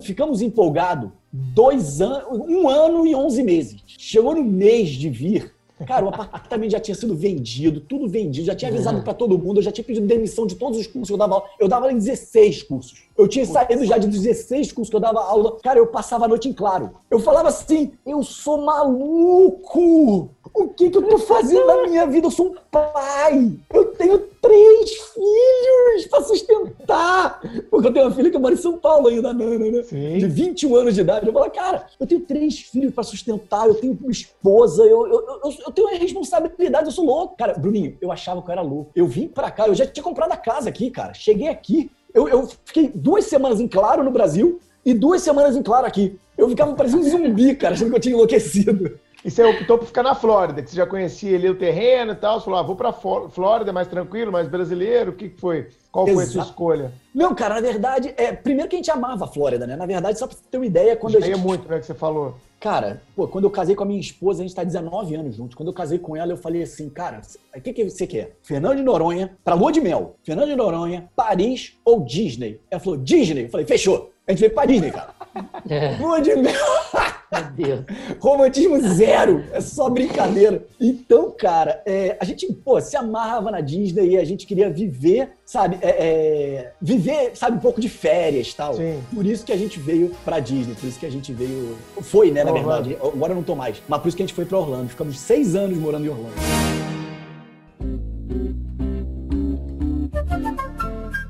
ficamos 0.00 0.42
empolgados 0.42 1.10
dois 1.32 2.00
anos, 2.00 2.26
um 2.30 2.68
ano 2.68 3.06
e 3.06 3.14
onze 3.14 3.42
meses. 3.42 3.82
Chegou 3.86 4.34
no 4.34 4.42
mês 4.42 4.88
de 4.88 5.10
vir, 5.10 5.54
Cara, 5.84 6.06
o 6.06 6.08
apartamento 6.08 6.70
já 6.70 6.80
tinha 6.80 6.94
sido 6.94 7.14
vendido, 7.14 7.80
tudo 7.80 8.08
vendido, 8.08 8.46
já 8.46 8.54
tinha 8.54 8.70
avisado 8.70 9.02
para 9.02 9.12
todo 9.12 9.38
mundo, 9.38 9.58
eu 9.58 9.62
já 9.62 9.70
tinha 9.70 9.84
pedido 9.84 10.06
demissão 10.06 10.46
de 10.46 10.54
todos 10.54 10.78
os 10.78 10.86
cursos 10.86 11.08
que 11.08 11.12
eu 11.12 11.18
dava 11.18 11.34
aula. 11.34 11.46
Eu 11.60 11.68
dava 11.68 11.92
em 11.92 11.96
16 11.96 12.62
cursos. 12.62 13.02
Eu 13.16 13.26
tinha 13.26 13.46
saído 13.46 13.84
já 13.84 13.96
de 13.96 14.06
16 14.08 14.72
cursos 14.72 14.90
que 14.90 14.96
eu 14.96 15.00
dava 15.00 15.20
aula. 15.20 15.58
Cara, 15.62 15.78
eu 15.78 15.86
passava 15.86 16.26
a 16.26 16.28
noite 16.28 16.48
em 16.48 16.52
claro. 16.52 16.92
Eu 17.10 17.18
falava 17.18 17.48
assim: 17.48 17.92
eu 18.04 18.22
sou 18.22 18.58
maluco! 18.58 20.30
O 20.54 20.68
que, 20.68 20.90
que 20.90 20.96
eu 20.96 21.02
tô 21.02 21.18
fazendo 21.18 21.66
na 21.66 21.86
minha 21.86 22.06
vida? 22.06 22.26
Eu 22.26 22.30
sou 22.30 22.48
um 22.48 22.54
pai! 22.70 23.52
Eu 23.72 23.86
tenho 23.92 24.18
três 24.18 24.90
filhos 24.90 26.06
para 26.10 26.22
sustentar! 26.22 27.40
Porque 27.70 27.88
eu 27.88 27.92
tenho 27.92 28.06
uma 28.06 28.14
filha 28.14 28.30
que 28.30 28.38
mora 28.38 28.54
em 28.54 28.58
São 28.58 28.78
Paulo 28.78 29.08
ainda, 29.08 29.32
Nana, 29.32 29.70
né? 29.70 29.82
Sim. 29.82 30.18
De 30.18 30.26
21 30.26 30.76
anos 30.76 30.94
de 30.94 31.00
idade. 31.00 31.26
Eu 31.26 31.32
falo, 31.32 31.50
cara, 31.50 31.86
eu 31.98 32.06
tenho 32.06 32.20
três 32.20 32.60
filhos 32.60 32.94
para 32.94 33.04
sustentar, 33.04 33.66
eu 33.66 33.74
tenho 33.74 33.98
uma 34.00 34.10
esposa, 34.10 34.82
eu, 34.82 35.06
eu, 35.06 35.40
eu, 35.44 35.54
eu 35.66 35.72
tenho 35.72 35.88
uma 35.88 35.98
responsabilidade, 35.98 36.86
eu 36.86 36.92
sou 36.92 37.04
louco. 37.04 37.36
Cara, 37.36 37.54
Bruninho, 37.54 37.96
eu 38.00 38.12
achava 38.12 38.42
que 38.42 38.48
eu 38.48 38.52
era 38.52 38.62
louco. 38.62 38.90
Eu 38.94 39.06
vim 39.06 39.28
para 39.28 39.50
cá, 39.50 39.66
eu 39.66 39.74
já 39.74 39.86
tinha 39.86 40.04
comprado 40.04 40.32
a 40.32 40.36
casa 40.36 40.68
aqui, 40.68 40.90
cara. 40.90 41.12
Cheguei 41.14 41.48
aqui, 41.48 41.90
eu, 42.16 42.26
eu 42.28 42.48
fiquei 42.64 42.90
duas 42.94 43.26
semanas 43.26 43.60
em 43.60 43.68
claro 43.68 44.02
no 44.02 44.10
Brasil 44.10 44.58
e 44.82 44.94
duas 44.94 45.20
semanas 45.20 45.54
em 45.54 45.62
claro 45.62 45.86
aqui. 45.86 46.18
Eu 46.36 46.48
ficava 46.48 46.74
parecendo 46.74 47.02
um 47.02 47.10
zumbi, 47.10 47.54
cara, 47.54 47.74
achando 47.74 47.90
que 47.90 47.96
eu 47.96 48.00
tinha 48.00 48.14
enlouquecido. 48.14 48.98
E 49.26 49.30
você 49.30 49.42
optou 49.42 49.76
por 49.76 49.86
ficar 49.86 50.04
na 50.04 50.14
Flórida, 50.14 50.62
que 50.62 50.70
você 50.70 50.76
já 50.76 50.86
conhecia 50.86 51.36
ali 51.36 51.50
o 51.50 51.58
terreno 51.58 52.12
e 52.12 52.14
tal. 52.14 52.38
Você 52.38 52.44
falou, 52.44 52.60
ah, 52.60 52.62
vou 52.62 52.76
pra 52.76 52.92
Flórida, 52.92 53.72
mais 53.72 53.88
tranquilo, 53.88 54.30
mais 54.30 54.48
brasileiro. 54.48 55.10
O 55.10 55.14
que 55.16 55.28
foi? 55.28 55.66
Qual 55.90 56.06
foi 56.06 56.22
a 56.22 56.26
sua 56.28 56.44
escolha? 56.44 56.92
Não, 57.12 57.34
cara, 57.34 57.56
na 57.56 57.60
verdade, 57.60 58.14
é, 58.16 58.30
primeiro 58.30 58.70
que 58.70 58.76
a 58.76 58.78
gente 58.78 58.90
amava 58.92 59.24
a 59.24 59.26
Flórida, 59.26 59.66
né? 59.66 59.74
Na 59.74 59.84
verdade, 59.84 60.16
só 60.16 60.28
pra 60.28 60.36
você 60.36 60.44
ter 60.48 60.58
uma 60.58 60.66
ideia, 60.66 60.94
quando 60.94 61.16
a 61.16 61.20
gente... 61.20 61.40
muito, 61.40 61.68
né, 61.68 61.80
que 61.80 61.86
você 61.86 61.94
falou. 61.94 62.36
Cara, 62.60 63.02
pô, 63.16 63.26
quando 63.26 63.46
eu 63.46 63.50
casei 63.50 63.74
com 63.74 63.82
a 63.82 63.86
minha 63.86 63.98
esposa, 63.98 64.44
a 64.44 64.46
gente 64.46 64.54
tá 64.54 64.62
19 64.62 65.16
anos 65.16 65.34
juntos. 65.34 65.56
Quando 65.56 65.70
eu 65.70 65.74
casei 65.74 65.98
com 65.98 66.14
ela, 66.14 66.32
eu 66.32 66.36
falei 66.36 66.62
assim, 66.62 66.88
cara, 66.88 67.20
o 67.52 67.60
que, 67.60 67.72
que 67.72 67.82
você 67.82 68.06
quer? 68.06 68.36
Fernando 68.44 68.76
de 68.76 68.84
Noronha, 68.84 69.36
pra 69.42 69.56
lua 69.56 69.72
de 69.72 69.80
mel. 69.80 70.14
Fernando 70.22 70.50
de 70.50 70.54
Noronha, 70.54 71.10
Paris 71.16 71.76
ou 71.84 71.98
Disney? 71.98 72.60
Ela 72.70 72.80
falou, 72.80 72.96
Disney. 72.96 73.46
Eu 73.46 73.50
falei, 73.50 73.66
fechou. 73.66 74.12
A 74.24 74.30
gente 74.30 74.38
veio 74.38 74.54
pra 74.54 74.66
Disney, 74.66 74.92
cara. 74.92 75.16
É. 75.68 75.96
Lua 75.98 76.20
de 76.20 76.34
mel. 76.36 76.54
Meu 77.32 77.44
Deus. 77.52 77.84
Romantismo 78.20 78.80
zero. 78.80 79.44
É 79.52 79.60
só 79.60 79.90
brincadeira. 79.90 80.64
Então, 80.80 81.30
cara, 81.36 81.82
é, 81.84 82.16
a 82.20 82.24
gente, 82.24 82.46
pô, 82.52 82.80
se 82.80 82.96
amarrava 82.96 83.50
na 83.50 83.60
Disney 83.60 84.10
e 84.10 84.16
a 84.16 84.24
gente 84.24 84.46
queria 84.46 84.70
viver, 84.70 85.30
sabe? 85.44 85.78
É, 85.80 85.88
é, 85.88 86.72
viver, 86.80 87.32
sabe, 87.34 87.56
um 87.56 87.60
pouco 87.60 87.80
de 87.80 87.88
férias 87.88 88.48
e 88.48 88.56
tal. 88.56 88.74
Sim. 88.74 89.00
Por 89.14 89.26
isso 89.26 89.44
que 89.44 89.52
a 89.52 89.56
gente 89.56 89.80
veio 89.80 90.12
pra 90.24 90.38
Disney. 90.38 90.74
Por 90.74 90.86
isso 90.86 90.98
que 90.98 91.06
a 91.06 91.10
gente 91.10 91.32
veio. 91.32 91.76
Foi, 92.00 92.30
né, 92.30 92.44
na 92.44 92.52
verdade. 92.52 92.96
Agora 93.00 93.32
eu 93.32 93.36
não 93.36 93.42
tô 93.42 93.54
mais. 93.54 93.82
Mas 93.88 94.00
por 94.00 94.08
isso 94.08 94.16
que 94.16 94.22
a 94.22 94.26
gente 94.26 94.34
foi 94.34 94.44
pra 94.44 94.58
Orlando. 94.58 94.88
Ficamos 94.88 95.18
seis 95.18 95.54
anos 95.54 95.76
morando 95.78 96.06
em 96.06 96.08
Orlando. 96.08 96.34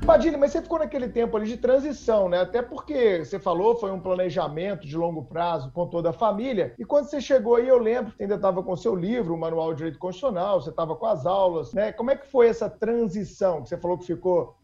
Padilha, 0.07 0.37
mas 0.37 0.53
você 0.53 0.61
ficou 0.61 0.79
naquele 0.79 1.09
tempo 1.09 1.35
ali 1.35 1.47
de 1.47 1.57
transição, 1.57 2.29
né? 2.29 2.39
Até 2.39 2.61
porque 2.61 3.25
você 3.25 3.37
falou, 3.37 3.75
foi 3.75 3.91
um 3.91 3.99
planejamento 3.99 4.87
de 4.87 4.95
longo 4.95 5.25
prazo 5.25 5.69
com 5.73 5.85
toda 5.85 6.11
a 6.11 6.13
família. 6.13 6.73
E 6.79 6.85
quando 6.85 7.09
você 7.09 7.19
chegou 7.19 7.57
aí, 7.57 7.67
eu 7.67 7.77
lembro 7.77 8.13
que 8.13 8.23
ainda 8.23 8.35
estava 8.35 8.63
com 8.63 8.73
seu 8.77 8.95
livro, 8.95 9.33
o 9.33 9.37
Manual 9.37 9.71
de 9.71 9.79
Direito 9.79 9.99
Constitucional, 9.99 10.61
você 10.61 10.69
estava 10.69 10.95
com 10.95 11.05
as 11.05 11.25
aulas, 11.25 11.73
né? 11.73 11.91
Como 11.91 12.09
é 12.09 12.15
que 12.15 12.25
foi 12.25 12.47
essa 12.47 12.69
transição? 12.69 13.65
Você 13.65 13.75
falou 13.75 13.97
que 13.97 14.05
ficou 14.05 14.55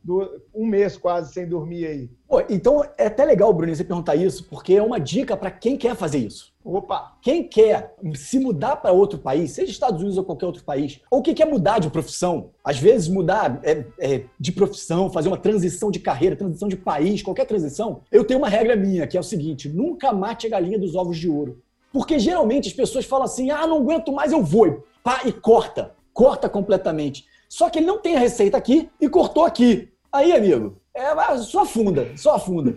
um 0.54 0.66
mês 0.66 0.98
quase 0.98 1.34
sem 1.34 1.48
dormir 1.48 1.86
aí. 1.86 2.10
Pô, 2.28 2.42
então 2.50 2.84
é 2.98 3.08
até 3.08 3.24
legal, 3.24 3.54
Bruno, 3.54 3.74
você 3.74 3.84
perguntar 3.84 4.16
isso, 4.16 4.46
porque 4.50 4.74
é 4.74 4.82
uma 4.82 5.00
dica 5.00 5.38
para 5.38 5.50
quem 5.50 5.78
quer 5.78 5.96
fazer 5.96 6.18
isso. 6.18 6.54
Opa! 6.64 7.18
Quem 7.22 7.48
quer 7.48 7.96
se 8.16 8.40
mudar 8.40 8.78
para 8.78 8.92
outro 8.92 9.20
país, 9.20 9.52
seja 9.52 9.72
Estados 9.72 10.00
Unidos 10.00 10.18
ou 10.18 10.24
qualquer 10.24 10.46
outro 10.46 10.64
país, 10.64 11.02
ou 11.12 11.22
que 11.22 11.34
quer 11.34 11.46
mudar 11.46 11.80
de 11.80 11.90
profissão, 11.90 12.52
às 12.64 12.78
vezes 12.78 13.08
mudar 13.08 13.60
é, 13.64 13.86
é, 14.00 14.24
de 14.40 14.52
profissão, 14.52 15.10
fazer 15.10 15.28
uma 15.28 15.38
transição 15.38 15.92
de 15.92 16.00
carreira, 16.00 16.36
transição 16.36 16.68
de 16.68 16.78
país, 16.78 17.22
qualquer 17.22 17.46
transição, 17.46 18.02
eu 18.12 18.24
tenho 18.24 18.40
uma 18.40 18.50
regra 18.50 18.76
minha, 18.76 19.08
que 19.08 19.18
é 19.18 19.20
o 19.20 19.24
seguinte: 19.24 19.70
nunca 19.70 20.12
mate 20.12 20.48
a 20.48 20.50
galinha 20.50 20.80
dos 20.80 20.96
ovos 20.96 21.18
de 21.18 21.30
ouro. 21.30 21.62
Porque 21.92 22.18
geralmente 22.18 22.68
as 22.68 22.74
pessoas 22.74 23.06
falam 23.06 23.26
assim: 23.26 23.52
ah, 23.52 23.68
não 23.68 23.78
aguento 23.78 24.12
mais, 24.12 24.32
eu 24.32 24.44
vou. 24.44 24.86
Pá, 25.04 25.22
e 25.26 25.32
corta. 25.32 25.94
Corta 26.14 26.48
completamente. 26.50 27.26
Só 27.50 27.70
que 27.70 27.78
ele 27.78 27.86
não 27.86 28.00
tem 28.00 28.16
a 28.16 28.20
receita 28.20 28.58
aqui 28.58 28.90
e 29.00 29.08
cortou 29.08 29.46
aqui. 29.46 29.93
Aí, 30.14 30.32
amigo, 30.32 30.78
é, 30.96 31.38
só 31.40 31.64
afunda, 31.64 32.08
só 32.16 32.36
afunda. 32.36 32.76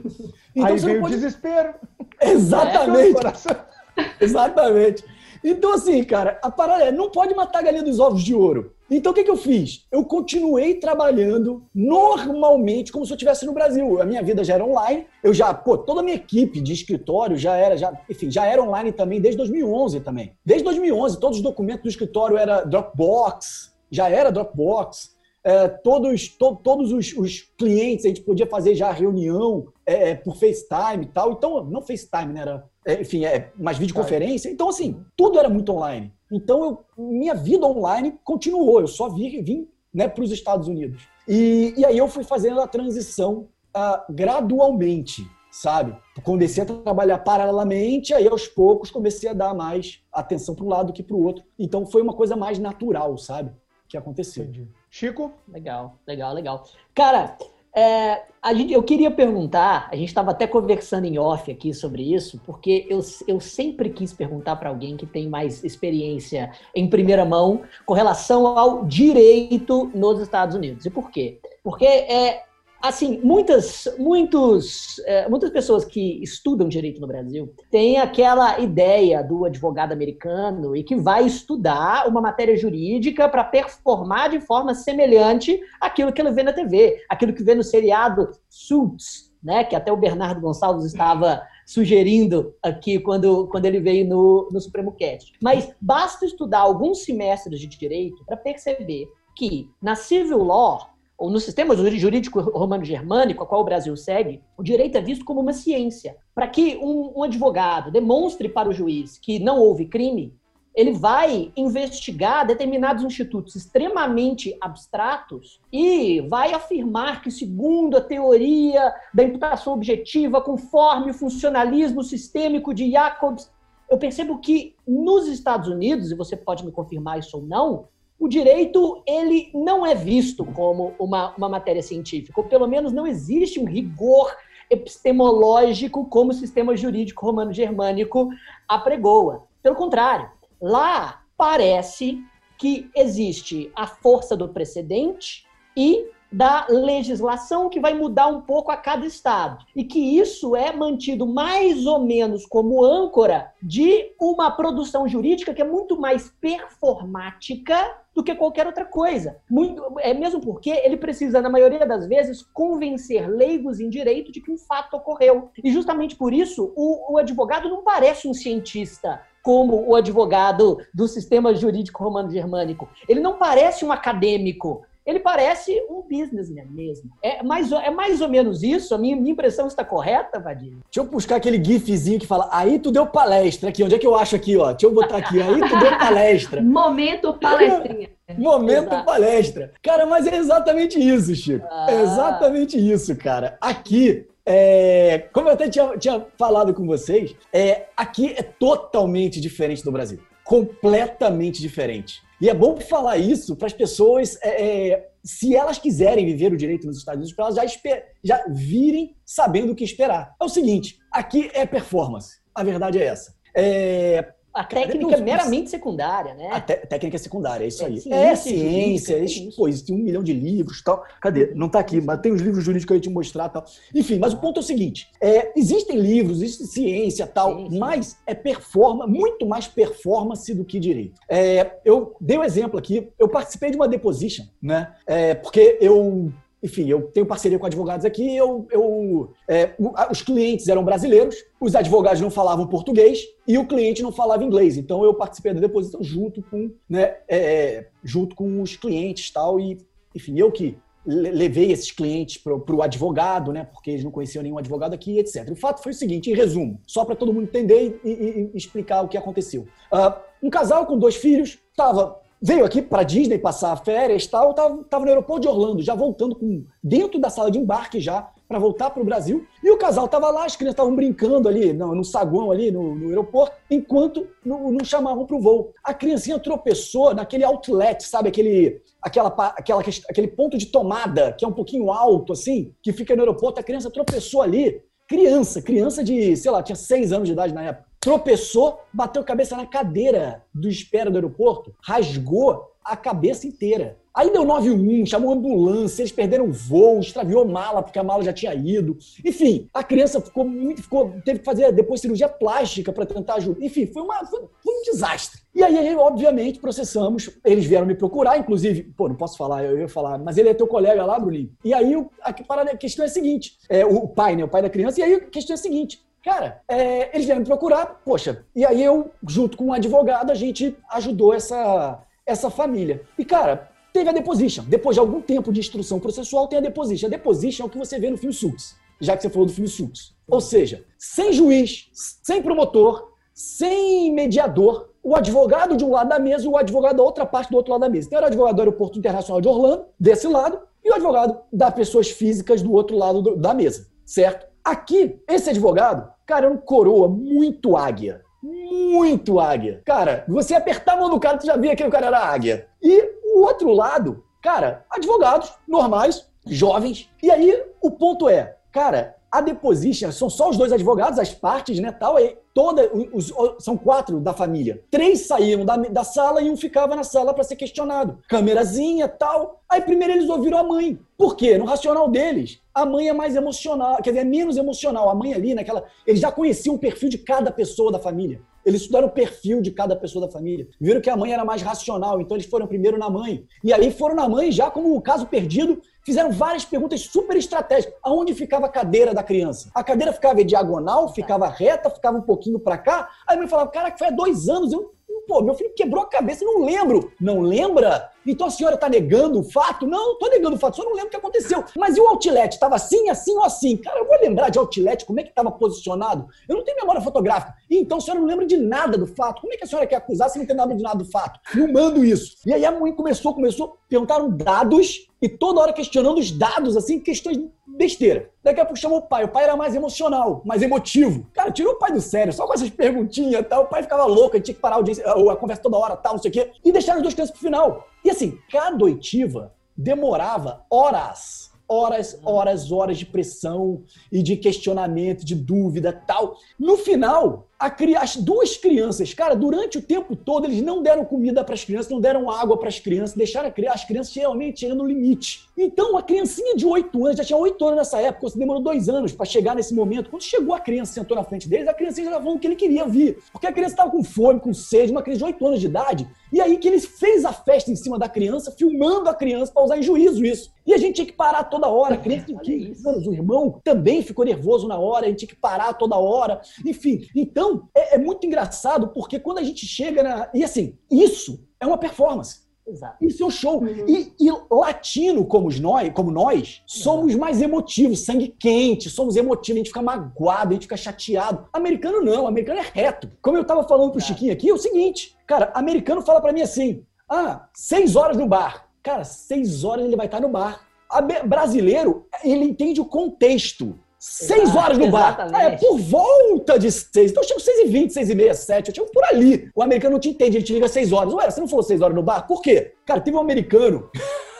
Então, 0.54 0.68
Aí 0.68 0.78
veio 0.78 1.00
pode... 1.02 1.12
o 1.12 1.16
desespero. 1.16 1.74
Exatamente. 2.18 3.20
É, 3.26 4.16
Exatamente. 4.24 5.04
Então, 5.44 5.74
assim, 5.74 6.02
cara, 6.02 6.40
a 6.42 6.50
parada 6.50 6.84
é, 6.84 6.90
não 6.90 7.10
pode 7.10 7.34
matar 7.34 7.58
a 7.58 7.62
galinha 7.62 7.82
dos 7.82 8.00
ovos 8.00 8.22
de 8.22 8.34
ouro. 8.34 8.72
Então, 8.90 9.12
o 9.12 9.14
que, 9.14 9.22
que 9.22 9.30
eu 9.30 9.36
fiz? 9.36 9.86
Eu 9.92 10.02
continuei 10.04 10.76
trabalhando 10.76 11.66
normalmente, 11.74 12.90
como 12.90 13.04
se 13.04 13.12
eu 13.12 13.16
estivesse 13.16 13.44
no 13.44 13.52
Brasil. 13.52 14.00
A 14.00 14.06
minha 14.06 14.22
vida 14.22 14.42
já 14.42 14.54
era 14.54 14.64
online. 14.64 15.06
Eu 15.22 15.34
já, 15.34 15.52
pô, 15.52 15.76
toda 15.76 16.00
a 16.00 16.02
minha 16.02 16.16
equipe 16.16 16.58
de 16.60 16.72
escritório 16.72 17.36
já 17.36 17.54
era, 17.54 17.76
já, 17.76 17.92
enfim, 18.08 18.30
já 18.30 18.46
era 18.46 18.62
online 18.62 18.92
também 18.92 19.20
desde 19.20 19.36
2011 19.36 20.00
também. 20.00 20.32
Desde 20.44 20.64
2011, 20.64 21.20
todos 21.20 21.36
os 21.36 21.42
documentos 21.42 21.82
do 21.82 21.88
escritório 21.90 22.38
era 22.38 22.64
Dropbox, 22.64 23.74
já 23.90 24.08
era 24.08 24.32
Dropbox 24.32 25.15
é, 25.46 25.68
todos, 25.68 26.26
to, 26.26 26.56
todos 26.56 26.90
os, 26.90 27.12
os, 27.12 27.42
clientes, 27.56 28.04
a 28.04 28.08
gente 28.08 28.22
podia 28.22 28.48
fazer 28.48 28.74
já 28.74 28.90
reunião 28.90 29.68
é, 29.86 30.10
é 30.10 30.14
por 30.16 30.34
FaceTime 30.34 31.04
e 31.04 31.06
tal. 31.06 31.34
Então, 31.34 31.64
não 31.64 31.80
FaceTime, 31.80 32.32
né? 32.32 32.40
Era, 32.40 32.64
é, 32.84 33.00
enfim, 33.00 33.24
é, 33.24 33.52
mais 33.56 33.78
videoconferência. 33.78 34.50
Então, 34.50 34.68
assim, 34.68 35.00
tudo 35.16 35.38
era 35.38 35.48
muito 35.48 35.70
online. 35.70 36.12
Então, 36.32 36.64
eu, 36.64 37.04
minha 37.12 37.32
vida 37.32 37.64
online 37.64 38.18
continuou. 38.24 38.80
Eu 38.80 38.88
só 38.88 39.08
vim, 39.08 39.40
vim 39.44 39.68
né, 39.94 40.08
para 40.08 40.24
os 40.24 40.32
Estados 40.32 40.66
Unidos. 40.66 41.06
E, 41.28 41.74
e 41.76 41.84
aí 41.84 41.96
eu 41.96 42.08
fui 42.08 42.24
fazendo 42.24 42.60
a 42.60 42.66
transição 42.66 43.48
uh, 43.76 44.12
gradualmente, 44.12 45.30
sabe? 45.48 45.96
Comecei 46.24 46.64
a 46.64 46.66
trabalhar 46.66 47.18
paralelamente, 47.18 48.12
aí 48.12 48.26
aos 48.26 48.48
poucos 48.48 48.90
comecei 48.90 49.30
a 49.30 49.32
dar 49.32 49.54
mais 49.54 50.00
atenção 50.12 50.56
para 50.56 50.64
um 50.64 50.68
lado 50.68 50.92
que 50.92 51.04
para 51.04 51.14
o 51.14 51.24
outro. 51.24 51.44
Então, 51.56 51.86
foi 51.86 52.02
uma 52.02 52.14
coisa 52.14 52.34
mais 52.34 52.58
natural, 52.58 53.16
sabe? 53.16 53.52
Que 53.88 53.96
aconteceu. 53.96 54.42
Entendi. 54.42 54.68
Chico? 54.96 55.30
Legal, 55.46 55.98
legal, 56.06 56.32
legal. 56.32 56.64
Cara, 56.94 57.36
é, 57.74 58.22
gente, 58.54 58.72
eu 58.72 58.82
queria 58.82 59.10
perguntar, 59.10 59.90
a 59.92 59.94
gente 59.94 60.08
estava 60.08 60.30
até 60.30 60.46
conversando 60.46 61.04
em 61.04 61.18
off 61.18 61.52
aqui 61.52 61.74
sobre 61.74 62.14
isso, 62.14 62.40
porque 62.46 62.86
eu, 62.88 63.00
eu 63.28 63.38
sempre 63.38 63.90
quis 63.90 64.14
perguntar 64.14 64.56
para 64.56 64.70
alguém 64.70 64.96
que 64.96 65.04
tem 65.04 65.28
mais 65.28 65.62
experiência 65.62 66.50
em 66.74 66.88
primeira 66.88 67.26
mão 67.26 67.60
com 67.84 67.92
relação 67.92 68.46
ao 68.46 68.86
direito 68.86 69.90
nos 69.94 70.18
Estados 70.18 70.56
Unidos. 70.56 70.86
E 70.86 70.90
por 70.90 71.10
quê? 71.10 71.40
Porque 71.62 71.84
é, 71.84 72.45
assim, 72.80 73.20
muitas, 73.22 73.88
muitos, 73.98 74.98
é, 75.06 75.28
muitas 75.28 75.50
pessoas 75.50 75.84
que 75.84 76.22
estudam 76.22 76.68
direito 76.68 77.00
no 77.00 77.06
Brasil 77.06 77.52
têm 77.70 77.98
aquela 77.98 78.58
ideia 78.60 79.22
do 79.22 79.44
advogado 79.44 79.92
americano 79.92 80.76
e 80.76 80.82
que 80.82 80.96
vai 80.96 81.24
estudar 81.24 82.08
uma 82.08 82.20
matéria 82.20 82.56
jurídica 82.56 83.28
para 83.28 83.44
performar 83.44 84.30
de 84.30 84.40
forma 84.40 84.74
semelhante 84.74 85.58
àquilo 85.80 86.12
que 86.12 86.20
ele 86.20 86.32
vê 86.32 86.42
na 86.42 86.52
TV, 86.52 87.04
aquilo 87.08 87.32
que 87.32 87.42
vê 87.42 87.54
no 87.54 87.62
seriado 87.62 88.30
Suits, 88.48 89.32
né, 89.42 89.64
que 89.64 89.76
até 89.76 89.92
o 89.92 89.96
Bernardo 89.96 90.40
Gonçalves 90.40 90.84
estava 90.84 91.42
sugerindo 91.66 92.54
aqui 92.62 92.98
quando, 92.98 93.48
quando 93.48 93.64
ele 93.66 93.80
veio 93.80 94.06
no, 94.08 94.48
no 94.52 94.60
Supremo 94.60 94.92
Cast. 94.92 95.32
Mas 95.42 95.70
basta 95.80 96.24
estudar 96.24 96.60
alguns 96.60 97.04
semestres 97.04 97.60
de 97.60 97.66
direito 97.66 98.24
para 98.24 98.36
perceber 98.36 99.08
que 99.36 99.68
na 99.82 99.94
civil 99.94 100.42
law 100.42 100.95
ou 101.18 101.30
no 101.30 101.40
sistema 101.40 101.74
jurídico 101.74 102.40
romano-germânico, 102.40 103.42
a 103.42 103.46
qual 103.46 103.62
o 103.62 103.64
Brasil 103.64 103.96
segue, 103.96 104.42
o 104.56 104.62
direito 104.62 104.98
é 104.98 105.00
visto 105.00 105.24
como 105.24 105.40
uma 105.40 105.52
ciência. 105.52 106.16
Para 106.34 106.46
que 106.46 106.76
um, 106.76 107.12
um, 107.16 107.22
advogado 107.22 107.90
demonstre 107.90 108.48
para 108.48 108.68
o 108.68 108.72
juiz 108.72 109.18
que 109.18 109.38
não 109.38 109.58
houve 109.58 109.86
crime, 109.86 110.34
ele 110.74 110.92
vai 110.92 111.50
investigar 111.56 112.46
determinados 112.46 113.02
institutos 113.02 113.56
extremamente 113.56 114.54
abstratos 114.60 115.58
e 115.72 116.20
vai 116.28 116.52
afirmar 116.52 117.22
que, 117.22 117.30
segundo 117.30 117.96
a 117.96 118.00
teoria 118.02 118.94
da 119.14 119.22
imputação 119.22 119.72
objetiva, 119.72 120.42
conforme 120.42 121.12
o 121.12 121.14
funcionalismo 121.14 122.02
sistêmico 122.02 122.74
de 122.74 122.90
Jacobs, 122.90 123.50
eu 123.88 123.96
percebo 123.96 124.38
que 124.38 124.74
nos 124.86 125.28
Estados 125.28 125.68
Unidos, 125.68 126.10
e 126.10 126.14
você 126.14 126.36
pode 126.36 126.62
me 126.62 126.72
confirmar 126.72 127.20
isso 127.20 127.38
ou 127.38 127.42
não, 127.42 127.88
o 128.18 128.28
direito 128.28 129.02
ele 129.06 129.50
não 129.54 129.84
é 129.84 129.94
visto 129.94 130.44
como 130.44 130.94
uma, 130.98 131.34
uma 131.36 131.48
matéria 131.48 131.82
científica, 131.82 132.40
ou 132.40 132.46
pelo 132.46 132.66
menos 132.66 132.92
não 132.92 133.06
existe 133.06 133.60
um 133.60 133.64
rigor 133.64 134.34
epistemológico 134.70 136.06
como 136.06 136.30
o 136.30 136.34
sistema 136.34 136.76
jurídico 136.76 137.24
romano-germânico 137.24 138.30
apregoa. 138.66 139.44
Pelo 139.62 139.76
contrário, 139.76 140.30
lá 140.60 141.22
parece 141.36 142.22
que 142.58 142.90
existe 142.96 143.70
a 143.76 143.86
força 143.86 144.36
do 144.36 144.48
precedente 144.48 145.46
e 145.76 146.06
da 146.32 146.66
legislação 146.68 147.68
que 147.68 147.78
vai 147.78 147.94
mudar 147.94 148.26
um 148.26 148.40
pouco 148.40 148.72
a 148.72 148.76
cada 148.76 149.06
estado. 149.06 149.64
E 149.74 149.84
que 149.84 149.98
isso 150.18 150.56
é 150.56 150.72
mantido 150.72 151.26
mais 151.26 151.86
ou 151.86 152.00
menos 152.00 152.44
como 152.44 152.84
âncora 152.84 153.52
de 153.62 154.12
uma 154.20 154.50
produção 154.50 155.06
jurídica 155.06 155.54
que 155.54 155.62
é 155.62 155.64
muito 155.64 155.98
mais 155.98 156.30
performática 156.40 157.96
do 158.16 158.24
que 158.24 158.34
qualquer 158.34 158.66
outra 158.66 158.86
coisa. 158.86 159.36
Muito, 159.48 159.84
é 159.98 160.14
mesmo 160.14 160.40
porque 160.40 160.70
ele 160.70 160.96
precisa, 160.96 161.42
na 161.42 161.50
maioria 161.50 161.86
das 161.86 162.06
vezes, 162.08 162.42
convencer 162.42 163.28
leigos 163.28 163.78
em 163.78 163.90
direito 163.90 164.32
de 164.32 164.40
que 164.40 164.50
um 164.50 164.56
fato 164.56 164.96
ocorreu. 164.96 165.50
E 165.62 165.70
justamente 165.70 166.16
por 166.16 166.32
isso, 166.32 166.72
o, 166.74 167.12
o 167.12 167.18
advogado 167.18 167.68
não 167.68 167.84
parece 167.84 168.26
um 168.26 168.32
cientista 168.32 169.20
como 169.42 169.86
o 169.86 169.94
advogado 169.94 170.78
do 170.92 171.06
sistema 171.06 171.54
jurídico 171.54 172.02
romano-germânico. 172.02 172.88
Ele 173.06 173.20
não 173.20 173.36
parece 173.36 173.84
um 173.84 173.92
acadêmico 173.92 174.82
ele 175.06 175.20
parece 175.20 175.72
um 175.88 176.02
businessman 176.02 176.66
mesmo. 176.68 177.10
É 177.22 177.42
mais, 177.42 177.70
é 177.70 177.90
mais 177.90 178.20
ou 178.20 178.28
menos 178.28 178.62
isso? 178.62 178.92
A 178.92 178.98
minha, 178.98 179.14
minha 179.14 179.32
impressão 179.32 179.68
está 179.68 179.84
correta, 179.84 180.40
Vadinho? 180.40 180.80
Deixa 180.84 181.00
eu 181.00 181.04
buscar 181.04 181.36
aquele 181.36 181.62
gifzinho 181.62 182.18
que 182.18 182.26
fala, 182.26 182.48
aí 182.50 182.80
tu 182.80 182.90
deu 182.90 183.06
palestra 183.06 183.68
aqui. 183.68 183.84
Onde 183.84 183.94
é 183.94 183.98
que 183.98 184.06
eu 184.06 184.16
acho 184.16 184.34
aqui, 184.34 184.56
ó? 184.56 184.72
Deixa 184.72 184.86
eu 184.86 184.92
botar 184.92 185.18
aqui, 185.18 185.40
aí 185.40 185.60
tu 185.60 185.78
deu 185.78 185.96
palestra. 185.96 186.60
Momento 186.66 187.32
palestrinha. 187.34 188.10
Momento 188.36 188.88
Exato. 188.88 189.04
palestra. 189.04 189.72
Cara, 189.80 190.04
mas 190.04 190.26
é 190.26 190.36
exatamente 190.36 190.98
isso, 190.98 191.34
Chico. 191.36 191.64
Ah. 191.70 191.86
É 191.88 192.02
exatamente 192.02 192.76
isso, 192.76 193.14
cara. 193.16 193.56
Aqui, 193.60 194.26
é, 194.44 195.28
como 195.32 195.48
eu 195.48 195.52
até 195.52 195.68
tinha, 195.68 195.96
tinha 195.96 196.26
falado 196.36 196.74
com 196.74 196.84
vocês, 196.84 197.36
é, 197.52 197.86
aqui 197.96 198.34
é 198.36 198.42
totalmente 198.42 199.40
diferente 199.40 199.84
do 199.84 199.92
Brasil. 199.92 200.18
Completamente 200.46 201.60
diferente. 201.60 202.22
E 202.40 202.48
é 202.48 202.54
bom 202.54 202.78
falar 202.78 203.16
isso 203.16 203.56
para 203.56 203.66
as 203.66 203.72
pessoas, 203.72 204.38
é, 204.42 204.90
é, 204.90 205.08
se 205.24 205.56
elas 205.56 205.78
quiserem 205.78 206.26
viver 206.26 206.52
o 206.52 206.56
direito 206.56 206.86
nos 206.86 206.98
Estados 206.98 207.18
Unidos, 207.18 207.34
para 207.34 207.46
elas 207.46 207.56
já, 207.56 208.02
já 208.22 208.44
virem 208.48 209.16
sabendo 209.24 209.72
o 209.72 209.74
que 209.74 209.84
esperar. 209.84 210.34
É 210.40 210.44
o 210.44 210.48
seguinte: 210.48 210.98
aqui 211.10 211.50
é 211.54 211.66
performance. 211.66 212.38
A 212.54 212.62
verdade 212.62 212.98
é 212.98 213.06
essa. 213.06 213.34
É, 213.54 214.32
a 214.56 214.64
técnica 214.64 215.16
é 215.16 215.20
meramente 215.20 215.68
secundária, 215.68 216.34
né? 216.34 216.48
A 216.50 216.60
técnica 216.60 217.16
é 217.16 217.18
secundária, 217.18 217.64
é 217.64 217.68
isso 217.68 217.82
é, 217.82 217.86
aí. 217.86 218.00
Ciência, 218.00 218.14
é 218.14 218.36
ciência, 218.36 219.14
é 219.14 219.24
isso. 219.24 219.56
pô, 219.56 219.68
existe 219.68 219.92
um 219.92 219.98
milhão 219.98 220.22
de 220.22 220.32
livros 220.32 220.82
tal. 220.82 221.04
Cadê? 221.20 221.52
Não 221.54 221.66
está 221.66 221.78
aqui, 221.78 222.00
mas 222.00 222.20
tem 222.20 222.32
os 222.32 222.40
livros 222.40 222.64
jurídicos 222.64 222.86
que 222.86 222.92
eu 222.94 222.96
ia 222.96 223.02
te 223.02 223.10
mostrar 223.10 223.50
tal. 223.50 223.64
Enfim, 223.94 224.18
mas 224.18 224.32
o 224.32 224.38
ponto 224.38 224.58
é 224.58 224.60
o 224.60 224.62
seguinte: 224.62 225.08
é, 225.20 225.52
existem 225.54 225.98
livros, 225.98 226.40
existe 226.40 226.66
ciência 226.66 227.26
tal, 227.26 227.68
mas 227.70 228.16
é 228.26 228.34
performance, 228.34 229.10
muito 229.10 229.44
mais 229.46 229.66
performance 229.68 230.52
do 230.54 230.64
que 230.64 230.80
direito. 230.80 231.20
É, 231.28 231.72
eu 231.84 232.16
dei 232.18 232.38
um 232.38 232.44
exemplo 232.44 232.78
aqui, 232.78 233.08
eu 233.18 233.28
participei 233.28 233.70
de 233.70 233.76
uma 233.76 233.86
deposition, 233.86 234.44
né? 234.62 234.94
É, 235.06 235.34
porque 235.34 235.76
eu 235.82 236.32
enfim, 236.66 236.88
eu 236.88 237.02
tenho 237.02 237.24
parceria 237.24 237.60
com 237.60 237.66
advogados 237.66 238.04
aqui, 238.04 238.36
eu, 238.36 238.66
eu 238.72 239.32
é, 239.48 239.74
os 240.10 240.20
clientes 240.20 240.66
eram 240.68 240.84
brasileiros, 240.84 241.36
os 241.60 241.76
advogados 241.76 242.20
não 242.20 242.28
falavam 242.28 242.66
português 242.66 243.20
e 243.46 243.56
o 243.56 243.66
cliente 243.68 244.02
não 244.02 244.10
falava 244.10 244.42
inglês. 244.42 244.76
Então 244.76 245.04
eu 245.04 245.14
participei 245.14 245.54
da 245.54 245.60
deposição 245.60 246.02
junto 246.02 246.42
com, 246.42 246.72
né, 246.88 247.18
é, 247.28 247.86
junto 248.02 248.34
com 248.34 248.60
os 248.60 248.76
clientes 248.76 249.30
tal 249.30 249.60
e, 249.60 249.78
enfim, 250.12 250.36
eu 250.40 250.50
que 250.50 250.76
levei 251.06 251.70
esses 251.70 251.92
clientes 251.92 252.36
para 252.36 252.74
o 252.74 252.82
advogado, 252.82 253.52
né, 253.52 253.64
porque 253.72 253.92
eles 253.92 254.02
não 254.02 254.10
conheciam 254.10 254.42
nenhum 254.42 254.58
advogado 254.58 254.92
aqui, 254.92 255.20
etc. 255.20 255.48
O 255.52 255.54
fato 255.54 255.80
foi 255.80 255.92
o 255.92 255.94
seguinte, 255.94 256.28
em 256.28 256.34
resumo, 256.34 256.80
só 256.84 257.04
para 257.04 257.14
todo 257.14 257.32
mundo 257.32 257.44
entender 257.44 258.00
e, 258.02 258.10
e, 258.10 258.50
e, 258.52 258.56
explicar 258.56 259.02
o 259.02 259.08
que 259.08 259.16
aconteceu. 259.16 259.68
Uh, 259.92 260.20
um 260.42 260.50
casal 260.50 260.84
com 260.84 260.98
dois 260.98 261.14
filhos 261.14 261.60
estava 261.70 262.20
veio 262.40 262.64
aqui 262.64 262.82
para 262.82 263.02
Disney 263.02 263.38
passar 263.38 263.76
férias 263.84 264.24
e 264.24 264.30
tal, 264.30 264.54
tava, 264.54 264.84
tava 264.84 265.04
no 265.04 265.10
aeroporto 265.10 265.42
de 265.42 265.48
Orlando, 265.48 265.82
já 265.82 265.94
voltando 265.94 266.34
com 266.34 266.64
dentro 266.82 267.18
da 267.18 267.30
sala 267.30 267.50
de 267.50 267.58
embarque 267.58 268.00
já 268.00 268.30
para 268.48 268.58
voltar 268.58 268.90
para 268.90 269.02
o 269.02 269.04
Brasil. 269.04 269.44
E 269.62 269.70
o 269.70 269.78
casal 269.78 270.06
tava 270.06 270.30
lá, 270.30 270.44
as 270.44 270.54
crianças 270.54 270.74
estavam 270.74 270.94
brincando 270.94 271.48
ali 271.48 271.72
no, 271.72 271.94
no, 271.94 272.04
saguão 272.04 272.50
ali 272.50 272.70
no, 272.70 272.94
no 272.94 273.08
aeroporto, 273.08 273.56
enquanto 273.70 274.26
não, 274.44 274.70
não 274.70 274.84
chamavam 274.84 275.26
para 275.26 275.36
o 275.36 275.40
voo. 275.40 275.72
A 275.82 275.92
criancinha 275.92 276.38
tropeçou 276.38 277.14
naquele 277.14 277.44
outlet, 277.44 278.02
sabe 278.04 278.28
aquele 278.28 278.80
aquela, 279.02 279.28
aquela 279.28 279.82
aquele 280.08 280.28
ponto 280.28 280.56
de 280.56 280.66
tomada 280.66 281.32
que 281.32 281.44
é 281.44 281.48
um 281.48 281.52
pouquinho 281.52 281.90
alto 281.90 282.32
assim, 282.32 282.72
que 282.82 282.92
fica 282.92 283.14
no 283.14 283.22
aeroporto. 283.22 283.60
A 283.60 283.64
criança 283.64 283.90
tropeçou 283.90 284.42
ali. 284.42 284.80
Criança, 285.08 285.62
criança 285.62 286.02
de, 286.02 286.36
sei 286.36 286.50
lá, 286.50 286.60
tinha 286.64 286.74
seis 286.74 287.12
anos 287.12 287.28
de 287.28 287.32
idade 287.32 287.54
na 287.54 287.62
época 287.62 287.85
tropeçou, 288.00 288.80
bateu 288.92 289.22
a 289.22 289.24
cabeça 289.24 289.56
na 289.56 289.66
cadeira 289.66 290.44
do 290.54 290.68
espera 290.68 291.10
do 291.10 291.16
aeroporto, 291.16 291.74
rasgou 291.82 292.72
a 292.84 292.96
cabeça 292.96 293.46
inteira. 293.46 293.98
Aí 294.14 294.30
deu 294.30 294.46
91, 294.46 295.04
chamou 295.04 295.30
ambulância, 295.30 296.00
eles 296.00 296.12
perderam 296.12 296.50
voo, 296.50 297.00
extraviou 297.00 297.44
mala, 297.44 297.82
porque 297.82 297.98
a 297.98 298.02
mala 298.02 298.22
já 298.22 298.32
tinha 298.32 298.54
ido. 298.54 298.96
Enfim, 299.22 299.68
a 299.74 299.84
criança 299.84 300.22
ficou 300.22 300.42
muito. 300.42 300.80
Ficou, 300.80 301.12
teve 301.22 301.40
que 301.40 301.44
fazer 301.44 301.70
depois 301.72 302.00
cirurgia 302.00 302.26
plástica 302.26 302.92
para 302.94 303.04
tentar 303.04 303.34
ajudar. 303.34 303.62
Enfim, 303.62 303.84
foi, 303.86 304.02
uma, 304.02 304.24
foi, 304.24 304.40
foi, 304.62 304.74
um 304.74 304.82
desastre. 304.90 305.42
E 305.54 305.62
aí, 305.62 305.94
obviamente, 305.96 306.58
processamos. 306.60 307.28
Eles 307.44 307.66
vieram 307.66 307.86
me 307.86 307.94
procurar, 307.94 308.38
inclusive, 308.38 308.84
pô, 308.96 309.06
não 309.06 309.16
posso 309.16 309.36
falar, 309.36 309.64
eu 309.64 309.80
ia 309.80 309.88
falar, 309.88 310.16
mas 310.18 310.38
ele 310.38 310.48
é 310.48 310.54
teu 310.54 310.66
colega 310.66 311.04
lá, 311.04 311.18
Bruninho. 311.18 311.50
E 311.62 311.74
aí 311.74 311.94
a, 312.22 312.30
a 312.30 312.76
questão 312.76 313.04
é 313.04 313.08
a 313.08 313.10
seguinte: 313.10 313.58
é, 313.68 313.84
o 313.84 314.08
pai, 314.08 314.34
né? 314.34 314.44
O 314.44 314.48
pai 314.48 314.62
da 314.62 314.70
criança, 314.70 314.98
e 314.98 315.02
aí 315.02 315.14
a 315.14 315.20
questão 315.20 315.52
é 315.52 315.58
a 315.58 315.62
seguinte: 315.62 316.06
Cara, 316.26 316.60
é, 316.66 317.14
eles 317.14 317.24
vieram 317.24 317.38
me 317.38 317.46
procurar, 317.46 318.00
poxa, 318.04 318.44
e 318.52 318.66
aí 318.66 318.82
eu, 318.82 319.12
junto 319.28 319.56
com 319.56 319.66
um 319.66 319.72
advogado, 319.72 320.32
a 320.32 320.34
gente 320.34 320.76
ajudou 320.90 321.32
essa, 321.32 322.02
essa 322.26 322.50
família. 322.50 323.02
E, 323.16 323.24
cara, 323.24 323.70
teve 323.92 324.10
a 324.10 324.12
deposition. 324.12 324.64
Depois 324.66 324.96
de 324.96 325.00
algum 325.00 325.20
tempo 325.20 325.52
de 325.52 325.60
instrução 325.60 326.00
processual, 326.00 326.48
tem 326.48 326.58
a 326.58 326.62
deposition. 326.62 327.06
A 327.06 327.10
deposition 327.10 327.62
é 327.62 327.66
o 327.68 327.70
que 327.70 327.78
você 327.78 328.00
vê 328.00 328.10
no 328.10 328.16
filme 328.16 328.34
Suits, 328.34 328.74
já 329.00 329.16
que 329.16 329.22
você 329.22 329.30
falou 329.30 329.46
do 329.46 329.52
filme 329.52 329.68
Suits. 329.68 330.16
Ou 330.26 330.40
seja, 330.40 330.84
sem 330.98 331.32
juiz, 331.32 331.90
sem 331.92 332.42
promotor, 332.42 333.12
sem 333.32 334.12
mediador, 334.12 334.90
o 335.04 335.14
advogado 335.14 335.76
de 335.76 335.84
um 335.84 335.92
lado 335.92 336.08
da 336.08 336.18
mesa 336.18 336.44
e 336.44 336.48
o 336.48 336.56
advogado 336.56 336.96
da 336.96 337.04
outra 337.04 337.24
parte 337.24 337.52
do 337.52 337.56
outro 337.56 337.70
lado 337.70 337.82
da 337.82 337.88
mesa. 337.88 338.08
Então, 338.08 338.16
era 338.16 338.26
o 338.26 338.30
advogado 338.30 338.56
do 338.56 338.62
Aeroporto 338.62 338.98
Internacional 338.98 339.40
de 339.40 339.46
Orlando, 339.46 339.84
desse 339.96 340.26
lado, 340.26 340.58
e 340.84 340.90
o 340.90 340.94
advogado 340.94 341.38
das 341.52 341.72
pessoas 341.72 342.10
físicas 342.10 342.62
do 342.62 342.72
outro 342.72 342.96
lado 342.96 343.22
do, 343.22 343.36
da 343.36 343.54
mesa, 343.54 343.86
certo? 344.04 344.44
Aqui, 344.64 345.22
esse 345.28 345.50
advogado 345.50 346.15
Cara, 346.26 346.46
é 346.46 346.48
um 346.48 346.56
coroa 346.56 347.08
muito 347.08 347.76
águia. 347.76 348.22
Muito 348.42 349.40
águia. 349.40 349.80
Cara, 349.84 350.24
você 350.28 350.54
apertar 350.54 350.94
a 350.94 350.96
mão 350.96 351.08
do 351.08 351.20
cara, 351.20 351.38
tu 351.38 351.46
já 351.46 351.56
via 351.56 351.76
que 351.76 351.84
o 351.84 351.90
cara 351.90 352.06
era 352.06 352.18
águia. 352.18 352.68
E 352.82 353.02
o 353.34 353.40
outro 353.40 353.72
lado, 353.72 354.24
cara, 354.42 354.84
advogados 354.90 355.52
normais, 355.66 356.28
jovens. 356.46 357.08
E 357.22 357.30
aí 357.30 357.64
o 357.80 357.90
ponto 357.90 358.28
é, 358.28 358.56
cara, 358.72 359.15
a 359.36 359.40
deposition 359.42 360.10
são 360.10 360.30
só 360.30 360.48
os 360.48 360.56
dois 360.56 360.72
advogados, 360.72 361.18
as 361.18 361.34
partes, 361.34 361.78
né, 361.78 361.92
tal, 361.92 362.18
e 362.18 362.38
toda, 362.54 362.90
os, 363.12 363.30
são 363.58 363.76
quatro 363.76 364.18
da 364.18 364.32
família. 364.32 364.82
Três 364.90 365.26
saíam 365.26 365.62
da, 365.62 365.76
da 365.76 366.04
sala 366.04 366.40
e 366.40 366.50
um 366.50 366.56
ficava 366.56 366.96
na 366.96 367.04
sala 367.04 367.34
para 367.34 367.44
ser 367.44 367.56
questionado. 367.56 368.18
Câmerazinha, 368.28 369.06
tal. 369.06 369.62
Aí 369.68 369.82
primeiro 369.82 370.14
eles 370.14 370.30
ouviram 370.30 370.56
a 370.56 370.62
mãe. 370.62 370.98
Por 371.18 371.36
quê? 371.36 371.58
No 371.58 371.66
racional 371.66 372.08
deles, 372.08 372.62
a 372.74 372.86
mãe 372.86 373.10
é 373.10 373.12
mais 373.12 373.36
emocional, 373.36 373.96
quer 373.96 374.10
dizer, 374.10 374.20
é 374.20 374.24
menos 374.24 374.56
emocional. 374.56 375.10
A 375.10 375.14
mãe 375.14 375.34
ali, 375.34 375.54
naquela. 375.54 375.84
Eles 376.06 376.20
já 376.20 376.32
conheciam 376.32 376.76
o 376.76 376.78
perfil 376.78 377.10
de 377.10 377.18
cada 377.18 377.50
pessoa 377.50 377.92
da 377.92 377.98
família. 377.98 378.40
Eles 378.64 378.80
estudaram 378.80 379.06
o 379.06 379.10
perfil 379.10 379.60
de 379.60 379.70
cada 379.70 379.94
pessoa 379.94 380.26
da 380.26 380.32
família. 380.32 380.66
Viram 380.80 381.00
que 381.00 381.10
a 381.10 381.16
mãe 381.16 381.32
era 381.32 381.44
mais 381.44 381.62
racional, 381.62 382.20
então 382.20 382.36
eles 382.36 382.48
foram 382.48 382.66
primeiro 382.66 382.98
na 382.98 383.10
mãe. 383.10 383.44
E 383.62 383.72
aí 383.72 383.92
foram 383.92 384.16
na 384.16 384.28
mãe 384.28 384.50
já 384.50 384.70
como 384.70 384.96
o 384.96 385.00
caso 385.00 385.26
perdido 385.26 385.80
fizeram 386.06 386.30
várias 386.30 386.64
perguntas 386.64 387.00
super 387.00 387.36
estratégicas. 387.36 387.98
Aonde 388.00 388.32
ficava 388.32 388.66
a 388.66 388.68
cadeira 388.68 389.12
da 389.12 389.24
criança? 389.24 389.68
A 389.74 389.82
cadeira 389.82 390.12
ficava 390.12 390.44
diagonal, 390.44 391.12
ficava 391.12 391.48
reta, 391.48 391.90
ficava 391.90 392.16
um 392.16 392.22
pouquinho 392.22 392.60
para 392.60 392.78
cá. 392.78 393.10
Aí 393.26 393.36
mãe 393.36 393.48
falava, 393.48 393.70
cara, 393.70 393.90
que 393.90 393.98
foi 393.98 394.06
há 394.06 394.12
dois 394.12 394.48
anos, 394.48 394.72
eu 394.72 394.94
Pô, 395.26 395.42
meu 395.42 395.54
filho 395.54 395.72
quebrou 395.74 396.04
a 396.04 396.08
cabeça, 396.08 396.44
não 396.44 396.64
lembro. 396.64 397.12
Não 397.20 397.40
lembra? 397.40 398.10
Então 398.24 398.46
a 398.46 398.50
senhora 398.50 398.76
está 398.76 398.88
negando 398.88 399.40
o 399.40 399.42
fato? 399.42 399.86
Não, 399.86 400.12
estou 400.12 400.30
negando 400.30 400.56
o 400.56 400.58
fato, 400.58 400.76
só 400.76 400.84
não 400.84 400.92
lembro 400.92 401.08
o 401.08 401.10
que 401.10 401.16
aconteceu. 401.16 401.64
Mas 401.76 401.96
e 401.96 402.00
o 402.00 402.06
outlet? 402.06 402.52
Estava 402.52 402.76
assim, 402.76 403.08
assim 403.08 403.32
ou 403.32 403.42
assim? 403.42 403.76
Cara, 403.76 403.98
eu 403.98 404.06
vou 404.06 404.16
lembrar 404.20 404.50
de 404.50 404.58
outlet, 404.58 405.04
como 405.04 405.18
é 405.18 405.24
que 405.24 405.30
estava 405.30 405.50
posicionado? 405.50 406.28
Eu 406.48 406.56
não 406.56 406.64
tenho 406.64 406.76
memória 406.78 407.00
fotográfica. 407.00 407.54
então 407.68 407.98
a 407.98 408.00
senhora 408.00 408.20
não 408.20 408.28
lembra 408.28 408.46
de 408.46 408.56
nada 408.56 408.96
do 408.96 409.06
fato. 409.06 409.40
Como 409.40 409.52
é 409.52 409.56
que 409.56 409.64
a 409.64 409.66
senhora 409.66 409.86
quer 409.86 409.96
acusar 409.96 410.30
se 410.30 410.38
não 410.38 410.46
tem 410.46 410.54
nada 410.54 410.74
de 410.74 410.82
nada 410.82 410.98
do 410.98 411.04
fato? 411.04 411.40
Não 411.54 411.72
mando 411.72 412.04
isso. 412.04 412.36
E 412.46 412.52
aí 412.52 412.64
a 412.64 412.70
mãe 412.70 412.92
começou, 412.92 413.34
começou, 413.34 413.78
perguntaram 413.88 414.30
dados 414.30 415.08
e 415.20 415.28
toda 415.28 415.60
hora 415.60 415.72
questionando 415.72 416.18
os 416.18 416.30
dados, 416.30 416.76
assim, 416.76 417.00
questões 417.00 417.38
besteira. 417.66 418.30
Daqui 418.42 418.60
a 418.60 418.64
pouco 418.64 418.78
chamou 418.78 418.98
o 418.98 419.02
pai. 419.02 419.24
O 419.24 419.28
pai 419.28 419.44
era 419.44 419.56
mais 419.56 419.74
emocional, 419.74 420.42
mais 420.44 420.62
emotivo. 420.62 421.26
Cara, 421.32 421.50
tirou 421.50 421.74
o 421.74 421.78
pai 421.78 421.92
do 421.92 422.00
sério, 422.00 422.32
só 422.32 422.46
com 422.46 422.54
essas 422.54 422.70
perguntinhas 422.70 423.40
e 423.40 423.44
tal. 423.44 423.64
O 423.64 423.66
pai 423.66 423.82
ficava 423.82 424.04
louco, 424.04 424.38
tinha 424.40 424.54
que 424.54 424.60
parar 424.60 424.76
a, 424.76 425.32
a 425.32 425.36
conversa 425.36 425.62
toda 425.62 425.78
hora, 425.78 425.96
tal, 425.96 426.14
não 426.14 426.22
sei 426.22 426.30
o 426.30 426.34
quê. 426.34 426.50
E 426.64 426.72
deixaram 426.72 426.98
os 426.98 427.02
dois 427.02 427.14
crianças 427.14 427.32
pro 427.32 427.46
final. 427.46 427.86
E 428.04 428.10
assim, 428.10 428.38
cada 428.50 428.84
oitiva 428.84 429.52
demorava 429.76 430.64
horas. 430.70 431.54
Horas, 431.68 432.16
horas, 432.24 432.70
horas 432.70 432.96
de 432.96 433.04
pressão 433.04 433.82
e 434.12 434.22
de 434.22 434.36
questionamento, 434.36 435.24
de 435.24 435.34
dúvida 435.34 435.92
tal. 435.92 436.36
No 436.56 436.76
final, 436.76 437.48
as 437.58 438.16
duas 438.16 438.56
crianças, 438.56 439.14
cara, 439.14 439.34
durante 439.34 439.78
o 439.78 439.82
tempo 439.82 440.14
todo, 440.14 440.44
eles 440.44 440.62
não 440.62 440.82
deram 440.82 441.04
comida 441.04 441.42
para 441.42 441.54
as 441.54 441.64
crianças, 441.64 441.90
não 441.90 442.00
deram 442.00 442.30
água 442.30 442.58
para 442.58 442.68
as 442.68 442.78
crianças, 442.78 443.16
deixaram 443.16 443.52
as 443.72 443.84
crianças 443.84 444.14
realmente 444.14 444.60
chegando 444.60 444.82
no 444.82 444.88
limite. 444.88 445.48
Então, 445.56 445.96
a 445.96 446.02
criancinha 446.02 446.54
de 446.54 446.66
8 446.66 447.04
anos, 447.06 447.16
já 447.16 447.24
tinha 447.24 447.38
8 447.38 447.64
anos 447.64 447.78
nessa 447.78 448.00
época, 448.00 448.28
você 448.28 448.38
demorou 448.38 448.62
dois 448.62 448.90
anos 448.90 449.12
para 449.12 449.24
chegar 449.24 449.54
nesse 449.54 449.74
momento. 449.74 450.10
Quando 450.10 450.22
chegou 450.22 450.54
a 450.54 450.60
criança, 450.60 450.92
sentou 450.92 451.16
na 451.16 451.24
frente 451.24 451.48
deles, 451.48 451.66
a 451.66 451.72
criancinha 451.72 452.10
já 452.10 452.18
falou 452.18 452.36
o 452.36 452.38
que 452.38 452.46
ele 452.46 452.56
queria 452.56 452.84
vir. 452.84 453.18
Porque 453.32 453.46
a 453.46 453.52
criança 453.52 453.72
estava 453.72 453.90
com 453.90 454.04
fome, 454.04 454.38
com 454.38 454.52
sede, 454.52 454.92
uma 454.92 455.02
criança 455.02 455.18
de 455.18 455.24
8 455.24 455.46
anos 455.46 455.60
de 455.60 455.66
idade. 455.66 456.08
E 456.32 456.40
aí 456.40 456.58
que 456.58 456.68
ele 456.68 456.80
fez 456.80 457.24
a 457.24 457.32
festa 457.32 457.70
em 457.70 457.76
cima 457.76 457.98
da 457.98 458.08
criança, 458.08 458.50
filmando 458.50 459.08
a 459.08 459.14
criança 459.14 459.52
para 459.52 459.64
usar 459.64 459.78
em 459.78 459.82
juízo 459.82 460.24
isso. 460.24 460.52
E 460.66 460.74
a 460.74 460.78
gente 460.78 460.96
tinha 460.96 461.06
que 461.06 461.12
parar 461.12 461.44
toda 461.44 461.68
hora. 461.68 461.94
A 461.94 461.98
criança 461.98 462.26
15 462.26 462.88
anos, 462.88 463.06
o 463.06 463.12
irmão 463.12 463.60
também 463.62 464.02
ficou 464.02 464.24
nervoso 464.24 464.66
na 464.66 464.78
hora, 464.78 465.06
a 465.06 465.08
gente 465.08 465.20
tinha 465.20 465.28
que 465.28 465.36
parar 465.36 465.72
toda 465.74 465.96
hora. 465.96 466.40
Enfim, 466.64 467.06
então 467.14 467.45
é, 467.74 467.94
é 467.94 467.98
muito 467.98 468.26
engraçado 468.26 468.88
porque 468.88 469.18
quando 469.18 469.38
a 469.38 469.42
gente 469.42 469.66
chega 469.66 470.02
na. 470.02 470.30
E 470.34 470.44
assim, 470.44 470.78
isso 470.90 471.40
é 471.60 471.66
uma 471.66 471.78
performance. 471.78 472.46
Exato. 472.66 472.96
Isso 473.00 473.22
é 473.22 473.26
um 473.26 473.30
show. 473.30 473.62
Uhum. 473.62 473.88
E, 473.88 474.12
e, 474.18 474.28
latino, 474.50 475.24
como 475.24 475.48
nós, 475.50 475.92
como 475.92 476.10
nós 476.10 476.62
somos 476.66 477.14
uhum. 477.14 477.20
mais 477.20 477.40
emotivos, 477.40 478.00
sangue 478.00 478.34
quente, 478.38 478.90
somos 478.90 479.14
emotivos, 479.14 479.56
a 479.56 479.58
gente 479.58 479.68
fica 479.68 479.82
magoado, 479.82 480.50
a 480.50 480.52
gente 480.54 480.64
fica 480.64 480.76
chateado. 480.76 481.46
Americano 481.52 482.02
não, 482.02 482.26
americano 482.26 482.58
é 482.58 482.66
reto. 482.74 483.08
Como 483.22 483.36
eu 483.36 483.44
tava 483.44 483.62
falando 483.68 483.92
pro 483.92 484.00
é. 484.00 484.04
Chiquinho 484.04 484.32
aqui, 484.32 484.50
é 484.50 484.52
o 484.52 484.58
seguinte, 484.58 485.16
cara, 485.26 485.52
americano 485.54 486.02
fala 486.02 486.20
para 486.20 486.32
mim 486.32 486.42
assim: 486.42 486.84
ah, 487.08 487.46
seis 487.54 487.94
horas 487.94 488.16
no 488.16 488.26
bar. 488.26 488.66
Cara, 488.82 489.04
seis 489.04 489.62
horas 489.62 489.84
ele 489.84 489.96
vai 489.96 490.06
estar 490.06 490.20
no 490.20 490.28
bar. 490.28 490.66
A 490.90 491.00
brasileiro, 491.00 492.06
ele 492.22 492.44
entende 492.44 492.80
o 492.80 492.84
contexto. 492.84 493.78
Seis 494.08 494.54
horas 494.54 494.78
no 494.78 494.88
bar. 494.88 495.28
É, 495.34 495.56
por 495.56 495.78
volta 495.78 496.56
de 496.56 496.70
seis. 496.70 497.10
Então 497.10 497.24
eu 497.24 497.28
chego 497.28 497.40
seis 497.40 497.58
e 497.58 497.66
vinte, 497.66 497.92
seis 497.92 498.08
e 498.08 498.14
meia, 498.14 498.34
sete. 498.34 498.68
Eu 498.68 498.74
chego 498.76 498.92
por 498.92 499.02
ali. 499.04 499.50
O 499.52 499.62
americano 499.62 499.94
não 499.94 500.00
te 500.00 500.10
entende, 500.10 500.36
ele 500.36 500.44
te 500.44 500.52
liga 500.52 500.68
seis 500.68 500.92
horas. 500.92 501.12
Ué, 501.12 501.28
você 501.28 501.40
não 501.40 501.48
falou 501.48 501.64
seis 501.64 501.82
horas 501.82 501.94
no 501.94 502.04
bar? 502.04 502.22
Por 502.22 502.40
quê? 502.40 502.74
Cara, 502.86 503.00
teve 503.00 503.16
um 503.16 503.20
americano. 503.20 503.90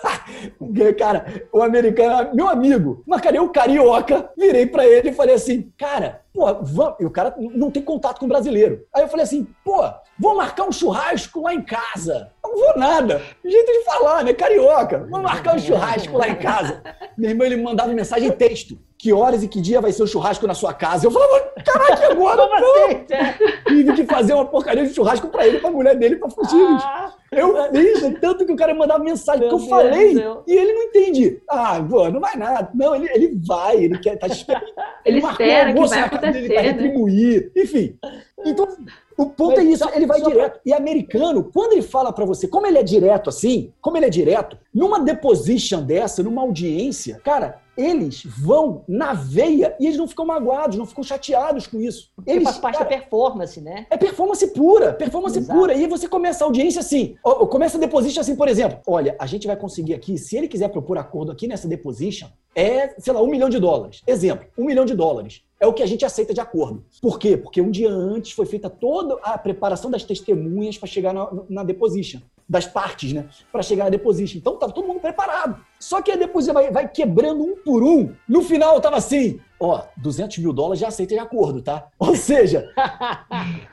cara, 0.96 1.42
o 1.52 1.62
americano, 1.62 2.30
meu 2.32 2.48
amigo, 2.48 3.02
mas 3.04 3.20
cara, 3.20 3.36
eu 3.36 3.48
carioca, 3.48 4.30
virei 4.38 4.66
para 4.66 4.86
ele 4.86 5.10
e 5.10 5.12
falei 5.12 5.34
assim, 5.34 5.72
cara, 5.76 6.22
pô, 6.32 6.46
vamos. 6.62 6.94
E 7.00 7.04
o 7.04 7.10
cara 7.10 7.34
não 7.36 7.68
tem 7.68 7.82
contato 7.82 8.20
com 8.20 8.26
o 8.26 8.28
brasileiro. 8.28 8.86
Aí 8.94 9.02
eu 9.02 9.08
falei 9.08 9.24
assim, 9.24 9.48
pô, 9.64 9.82
vou 10.16 10.36
marcar 10.36 10.64
um 10.64 10.72
churrasco 10.72 11.42
lá 11.42 11.52
em 11.52 11.62
casa. 11.62 12.30
Não 12.42 12.56
vou 12.56 12.78
nada. 12.78 13.20
Jeito 13.44 13.72
de 13.72 13.84
falar, 13.84 14.22
né? 14.22 14.32
Carioca. 14.32 15.06
Vou 15.10 15.20
marcar 15.20 15.56
um 15.56 15.58
churrasco 15.58 16.16
lá 16.16 16.28
em 16.28 16.36
casa. 16.36 16.82
Meu 17.18 17.30
irmão, 17.30 17.46
ele 17.46 17.56
mandava 17.56 17.92
mensagem 17.92 18.28
em 18.28 18.32
texto 18.32 18.78
que 18.98 19.12
horas 19.12 19.42
e 19.42 19.48
que 19.48 19.60
dia 19.60 19.80
vai 19.80 19.92
ser 19.92 20.02
o 20.02 20.06
churrasco 20.06 20.46
na 20.46 20.54
sua 20.54 20.72
casa. 20.72 21.06
Eu 21.06 21.10
falava, 21.10 21.52
caraca, 21.64 22.12
agora 22.12 22.42
Como 22.42 22.60
não! 22.60 22.84
Assim? 22.86 23.04
Tive 23.68 23.92
que 23.92 24.04
fazer 24.04 24.32
uma 24.32 24.46
porcaria 24.46 24.86
de 24.86 24.94
churrasco 24.94 25.28
pra 25.28 25.46
ele, 25.46 25.58
pra 25.58 25.70
mulher 25.70 25.96
dele, 25.96 26.16
pra 26.16 26.30
fugir. 26.30 26.64
Ah, 26.80 27.12
eu 27.30 27.70
fiz, 27.72 28.18
tanto 28.20 28.46
que 28.46 28.52
o 28.52 28.56
cara 28.56 28.74
mandava 28.74 29.02
mensagem 29.04 29.48
que 29.48 29.54
eu 29.54 29.58
falei 29.58 30.14
e 30.46 30.52
ele 30.52 30.72
não 30.72 30.82
entende. 30.84 31.42
Ah, 31.48 31.84
pô, 31.86 32.08
não 32.08 32.20
vai 32.20 32.36
nada. 32.36 32.70
Não, 32.74 32.94
ele, 32.94 33.08
ele 33.12 33.38
vai, 33.46 33.76
ele 33.76 33.98
quer, 33.98 34.16
tá 34.18 34.26
esperando. 34.26 34.66
Ele, 35.06 35.18
ele 35.18 35.26
espera 35.26 35.72
que 35.72 35.86
vai 35.86 36.00
acontecer, 36.00 36.32
dele 36.32 36.48
pra 36.48 36.62
né? 36.62 36.68
retribuir. 36.68 37.52
Enfim. 37.56 37.96
Então, 38.44 38.66
o 39.16 39.26
ponto 39.26 39.60
é 39.60 39.62
isso, 39.62 39.88
ele 39.94 40.04
vai 40.04 40.20
direto. 40.20 40.60
E 40.66 40.72
americano, 40.72 41.44
quando 41.44 41.74
ele 41.74 41.82
fala 41.82 42.12
para 42.12 42.24
você, 42.24 42.48
como 42.48 42.66
ele 42.66 42.78
é 42.78 42.82
direto 42.82 43.30
assim, 43.30 43.72
como 43.80 43.96
ele 43.96 44.06
é 44.06 44.10
direto, 44.10 44.58
numa 44.74 44.98
deposition 44.98 45.82
dessa, 45.82 46.24
numa 46.24 46.42
audiência, 46.42 47.20
cara, 47.22 47.60
eles 47.76 48.22
vão 48.24 48.84
na 48.88 49.12
veia 49.12 49.76
e 49.78 49.86
eles 49.86 49.98
não 49.98 50.08
ficam 50.08 50.24
magoados, 50.24 50.76
não 50.76 50.86
ficam 50.86 51.04
chateados 51.04 51.66
com 51.66 51.80
isso. 51.80 52.10
Porque 52.16 52.30
eles 52.30 52.44
faz 52.44 52.58
parte 52.58 52.78
cara, 52.78 52.90
da 52.90 52.96
performance, 52.96 53.60
né? 53.60 53.86
É 53.90 53.96
performance 53.96 54.46
pura, 54.48 54.92
performance 54.92 55.38
Exato. 55.38 55.58
pura. 55.58 55.74
E 55.74 55.84
aí 55.84 55.86
você 55.86 56.08
começa 56.08 56.44
a 56.44 56.46
audiência 56.46 56.80
assim, 56.80 57.16
começa 57.50 57.76
a 57.76 57.80
deposition 57.80 58.20
assim, 58.20 58.36
por 58.36 58.48
exemplo. 58.48 58.80
Olha, 58.86 59.14
a 59.18 59.26
gente 59.26 59.46
vai 59.46 59.56
conseguir 59.56 59.94
aqui, 59.94 60.16
se 60.16 60.36
ele 60.36 60.48
quiser 60.48 60.68
propor 60.68 60.98
acordo 60.98 61.32
aqui 61.32 61.46
nessa 61.46 61.68
deposition, 61.68 62.28
é, 62.54 62.94
sei 62.98 63.12
lá, 63.12 63.22
um 63.22 63.26
milhão 63.26 63.50
de 63.50 63.58
dólares. 63.58 64.02
Exemplo, 64.06 64.46
um 64.56 64.64
milhão 64.64 64.84
de 64.84 64.94
dólares 64.94 65.42
é 65.60 65.66
o 65.66 65.72
que 65.72 65.82
a 65.82 65.86
gente 65.86 66.04
aceita 66.04 66.32
de 66.32 66.40
acordo. 66.40 66.84
Por 67.00 67.18
quê? 67.18 67.36
Porque 67.36 67.60
um 67.60 67.70
dia 67.70 67.90
antes 67.90 68.32
foi 68.32 68.46
feita 68.46 68.68
toda 68.68 69.18
a 69.22 69.36
preparação 69.38 69.90
das 69.90 70.04
testemunhas 70.04 70.78
para 70.78 70.88
chegar 70.88 71.12
na, 71.12 71.28
na 71.48 71.64
deposition, 71.64 72.20
das 72.48 72.66
partes, 72.66 73.12
né? 73.12 73.26
Para 73.50 73.62
chegar 73.62 73.84
na 73.84 73.90
deposition. 73.90 74.38
Então 74.38 74.54
estava 74.54 74.72
todo 74.72 74.86
mundo 74.86 75.00
preparado. 75.00 75.60
Só 75.78 76.00
que 76.00 76.12
a 76.12 76.16
deposition 76.16 76.54
vai, 76.54 76.70
vai 76.70 76.88
quebrando 76.88 77.42
um 77.42 77.56
por 77.56 77.82
um. 77.82 78.12
No 78.28 78.42
final 78.42 78.76
estava 78.76 78.96
assim: 78.96 79.40
ó, 79.58 79.82
200 79.96 80.38
mil 80.38 80.52
dólares 80.52 80.80
já 80.80 80.88
aceita 80.88 81.14
de 81.14 81.20
acordo, 81.20 81.60
tá? 81.60 81.88
Ou 81.98 82.14
seja, 82.14 82.70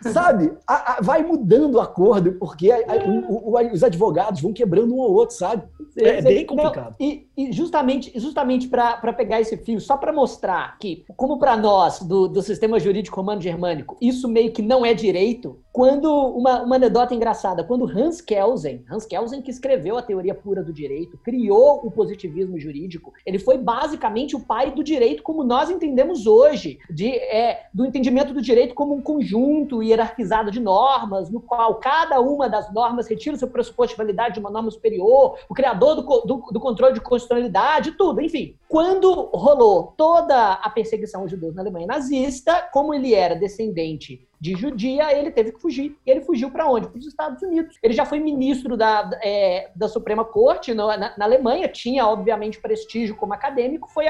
sabe? 0.02 0.52
A, 0.68 0.94
a, 0.94 1.02
vai 1.02 1.24
mudando 1.24 1.76
o 1.76 1.82
acordo, 1.82 2.34
porque 2.34 2.72
a, 2.72 2.80
o, 3.06 3.52
o, 3.52 3.72
os 3.72 3.84
advogados 3.84 4.42
vão 4.42 4.52
quebrando 4.52 4.96
um 4.96 5.02
ao 5.02 5.12
outro, 5.12 5.36
sabe? 5.36 5.64
É, 5.96 6.18
é 6.18 6.22
bem 6.22 6.46
complicado. 6.46 6.96
Não, 7.00 7.08
e, 7.08 7.28
e, 7.38 7.52
justamente, 7.52 8.12
justamente 8.20 8.68
para 8.68 9.14
pegar 9.14 9.40
esse 9.40 9.56
fio, 9.58 9.80
só 9.80 9.96
para 9.98 10.12
mostrar 10.12 10.78
que, 10.80 11.06
como 11.16 11.38
para 11.38 11.56
nós, 11.56 12.00
do, 12.00 12.28
do 12.28 12.42
sistema 12.42 12.80
jurídico 12.80 13.16
romano-germânico, 13.18 13.98
isso 14.02 14.28
meio 14.28 14.52
que 14.52 14.62
não 14.62 14.86
é 14.86 14.94
direito, 14.94 15.60
quando 15.74 16.08
uma, 16.08 16.62
uma 16.62 16.76
anedota 16.76 17.16
engraçada, 17.16 17.64
quando 17.64 17.90
Hans 17.90 18.22
Kelsen, 18.22 18.86
Hans 18.88 19.08
Kelsen 19.08 19.42
que 19.42 19.50
escreveu 19.50 19.98
a 19.98 20.04
teoria 20.04 20.36
pura 20.36 20.64
do 20.64 20.72
direito, 20.72 21.18
criou 21.18 21.82
o 21.84 21.90
positivismo 21.90 22.60
jurídico, 22.60 23.12
ele 23.26 23.40
foi 23.40 23.58
basicamente 23.58 24.36
o 24.36 24.40
pai 24.40 24.70
do 24.70 24.84
direito 24.84 25.24
como 25.24 25.44
nós 25.44 25.72
entendemos 25.72 26.28
hoje, 26.28 26.78
de, 26.92 27.10
é, 27.10 27.66
do 27.74 27.88
entendimento 27.88 28.36
do 28.36 28.42
direito 28.42 28.76
como 28.76 28.94
um 28.94 29.02
conjunto 29.02 29.82
hierarquizado 29.82 30.52
de 30.52 30.60
normas, 30.60 31.32
no 31.32 31.42
qual 31.42 31.76
cada 31.76 32.22
uma 32.22 32.48
das 32.48 32.72
normas 32.72 33.08
retira 33.08 33.36
o 33.36 33.40
seu 33.40 33.48
pressuposto 33.48 33.96
de 33.96 33.98
validade 33.98 34.36
de 34.36 34.40
uma 34.40 34.52
norma 34.52 34.70
superior, 34.70 35.40
o 35.50 35.56
criador 35.56 35.96
do, 35.96 36.04
do, 36.22 36.52
do 36.52 36.60
controle 36.60 36.94
de 36.94 37.02
constitucionalidade, 37.02 37.94
tudo, 37.94 38.22
enfim. 38.22 38.56
Quando 38.70 39.12
rolou 39.34 39.94
toda 39.98 40.54
a 40.54 40.70
perseguição 40.70 41.22
aos 41.22 41.32
judeus 41.32 41.56
na 41.56 41.64
Alemanha 41.64 41.88
nazista, 41.88 42.70
como 42.72 42.94
ele 42.94 43.16
era 43.16 43.36
descendente 43.36 44.28
de 44.44 44.56
judia, 44.56 45.18
ele 45.18 45.32
teve 45.32 45.54
que 45.54 45.62
fugir. 45.62 45.98
E 46.06 46.12
ele 46.12 46.20
fugiu 46.20 46.52
para 46.52 46.70
onde? 46.70 46.90
Para 46.90 47.00
os 47.00 47.08
Estados 47.08 47.42
Unidos. 47.42 47.78
Ele 47.82 47.94
já 47.94 48.06
foi 48.06 48.20
ministro 48.20 48.76
da, 48.76 49.10
é, 49.24 49.72
da 49.74 49.88
Suprema 49.88 50.26
Corte 50.26 50.74
no, 50.74 50.86
na, 50.88 51.18
na, 51.18 51.24
Alemanha, 51.24 51.70
tinha, 51.70 52.06
obviamente, 52.06 52.60
prestígio 52.60 53.16
como 53.16 53.34
acadêmico, 53.34 53.90
foi, 53.90 54.04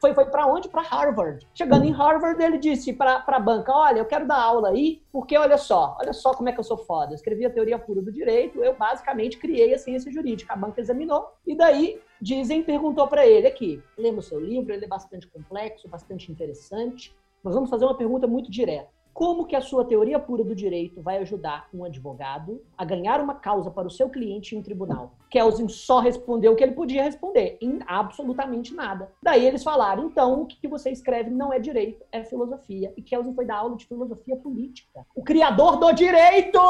foi, 0.00 0.14
foi 0.14 0.24
para 0.24 0.46
onde? 0.46 0.70
Para 0.70 0.80
Harvard. 0.80 1.46
Chegando 1.52 1.84
em 1.84 1.90
Harvard, 1.90 2.42
ele 2.42 2.56
disse 2.56 2.90
para 2.94 3.22
a 3.26 3.38
banca: 3.38 3.70
Olha, 3.70 3.98
eu 3.98 4.06
quero 4.06 4.26
dar 4.26 4.40
aula 4.40 4.70
aí, 4.70 5.02
porque 5.12 5.36
olha 5.36 5.58
só, 5.58 5.94
olha 6.00 6.14
só 6.14 6.32
como 6.32 6.48
é 6.48 6.52
que 6.52 6.60
eu 6.60 6.64
sou 6.64 6.78
foda. 6.78 7.12
Eu 7.12 7.16
escrevi 7.16 7.44
a 7.44 7.50
teoria 7.50 7.78
pura 7.78 8.00
do 8.00 8.10
direito, 8.10 8.64
eu 8.64 8.74
basicamente 8.74 9.36
criei 9.36 9.74
a 9.74 9.78
ciência 9.78 10.10
jurídica. 10.10 10.54
A 10.54 10.56
banca 10.56 10.80
examinou, 10.80 11.34
e 11.46 11.54
daí 11.54 12.00
dizem, 12.18 12.62
perguntou 12.62 13.06
para 13.08 13.26
ele 13.26 13.46
aqui: 13.46 13.82
lembra 13.98 14.20
o 14.20 14.22
seu 14.22 14.40
livro, 14.40 14.72
ele 14.72 14.86
é 14.86 14.88
bastante 14.88 15.26
complexo, 15.26 15.86
bastante 15.86 16.32
interessante. 16.32 17.14
Nós 17.44 17.54
vamos 17.54 17.68
fazer 17.68 17.84
uma 17.84 17.94
pergunta 17.94 18.26
muito 18.26 18.50
direta. 18.50 18.95
Como 19.16 19.46
que 19.46 19.56
a 19.56 19.62
sua 19.62 19.82
teoria 19.82 20.18
pura 20.18 20.44
do 20.44 20.54
direito 20.54 21.00
vai 21.00 21.16
ajudar 21.16 21.70
um 21.72 21.86
advogado 21.86 22.60
a 22.76 22.84
ganhar 22.84 23.18
uma 23.18 23.34
causa 23.34 23.70
para 23.70 23.88
o 23.88 23.90
seu 23.90 24.10
cliente 24.10 24.54
em 24.54 24.58
um 24.58 24.62
tribunal? 24.62 25.14
Kelsen 25.30 25.68
só 25.68 26.00
respondeu 26.00 26.52
o 26.52 26.54
que 26.54 26.62
ele 26.62 26.74
podia 26.74 27.02
responder, 27.02 27.56
em 27.62 27.78
absolutamente 27.86 28.74
nada. 28.74 29.10
Daí 29.22 29.46
eles 29.46 29.62
falaram, 29.62 30.04
então, 30.04 30.42
o 30.42 30.46
que 30.46 30.68
você 30.68 30.90
escreve 30.90 31.30
não 31.30 31.50
é 31.50 31.58
direito, 31.58 32.04
é 32.12 32.22
filosofia. 32.24 32.92
E 32.94 33.00
Kelsen 33.00 33.32
foi 33.32 33.46
dar 33.46 33.56
aula 33.56 33.76
de 33.76 33.86
filosofia 33.86 34.36
política. 34.36 35.06
O 35.14 35.22
criador 35.22 35.78
do 35.78 35.90
direito! 35.92 36.60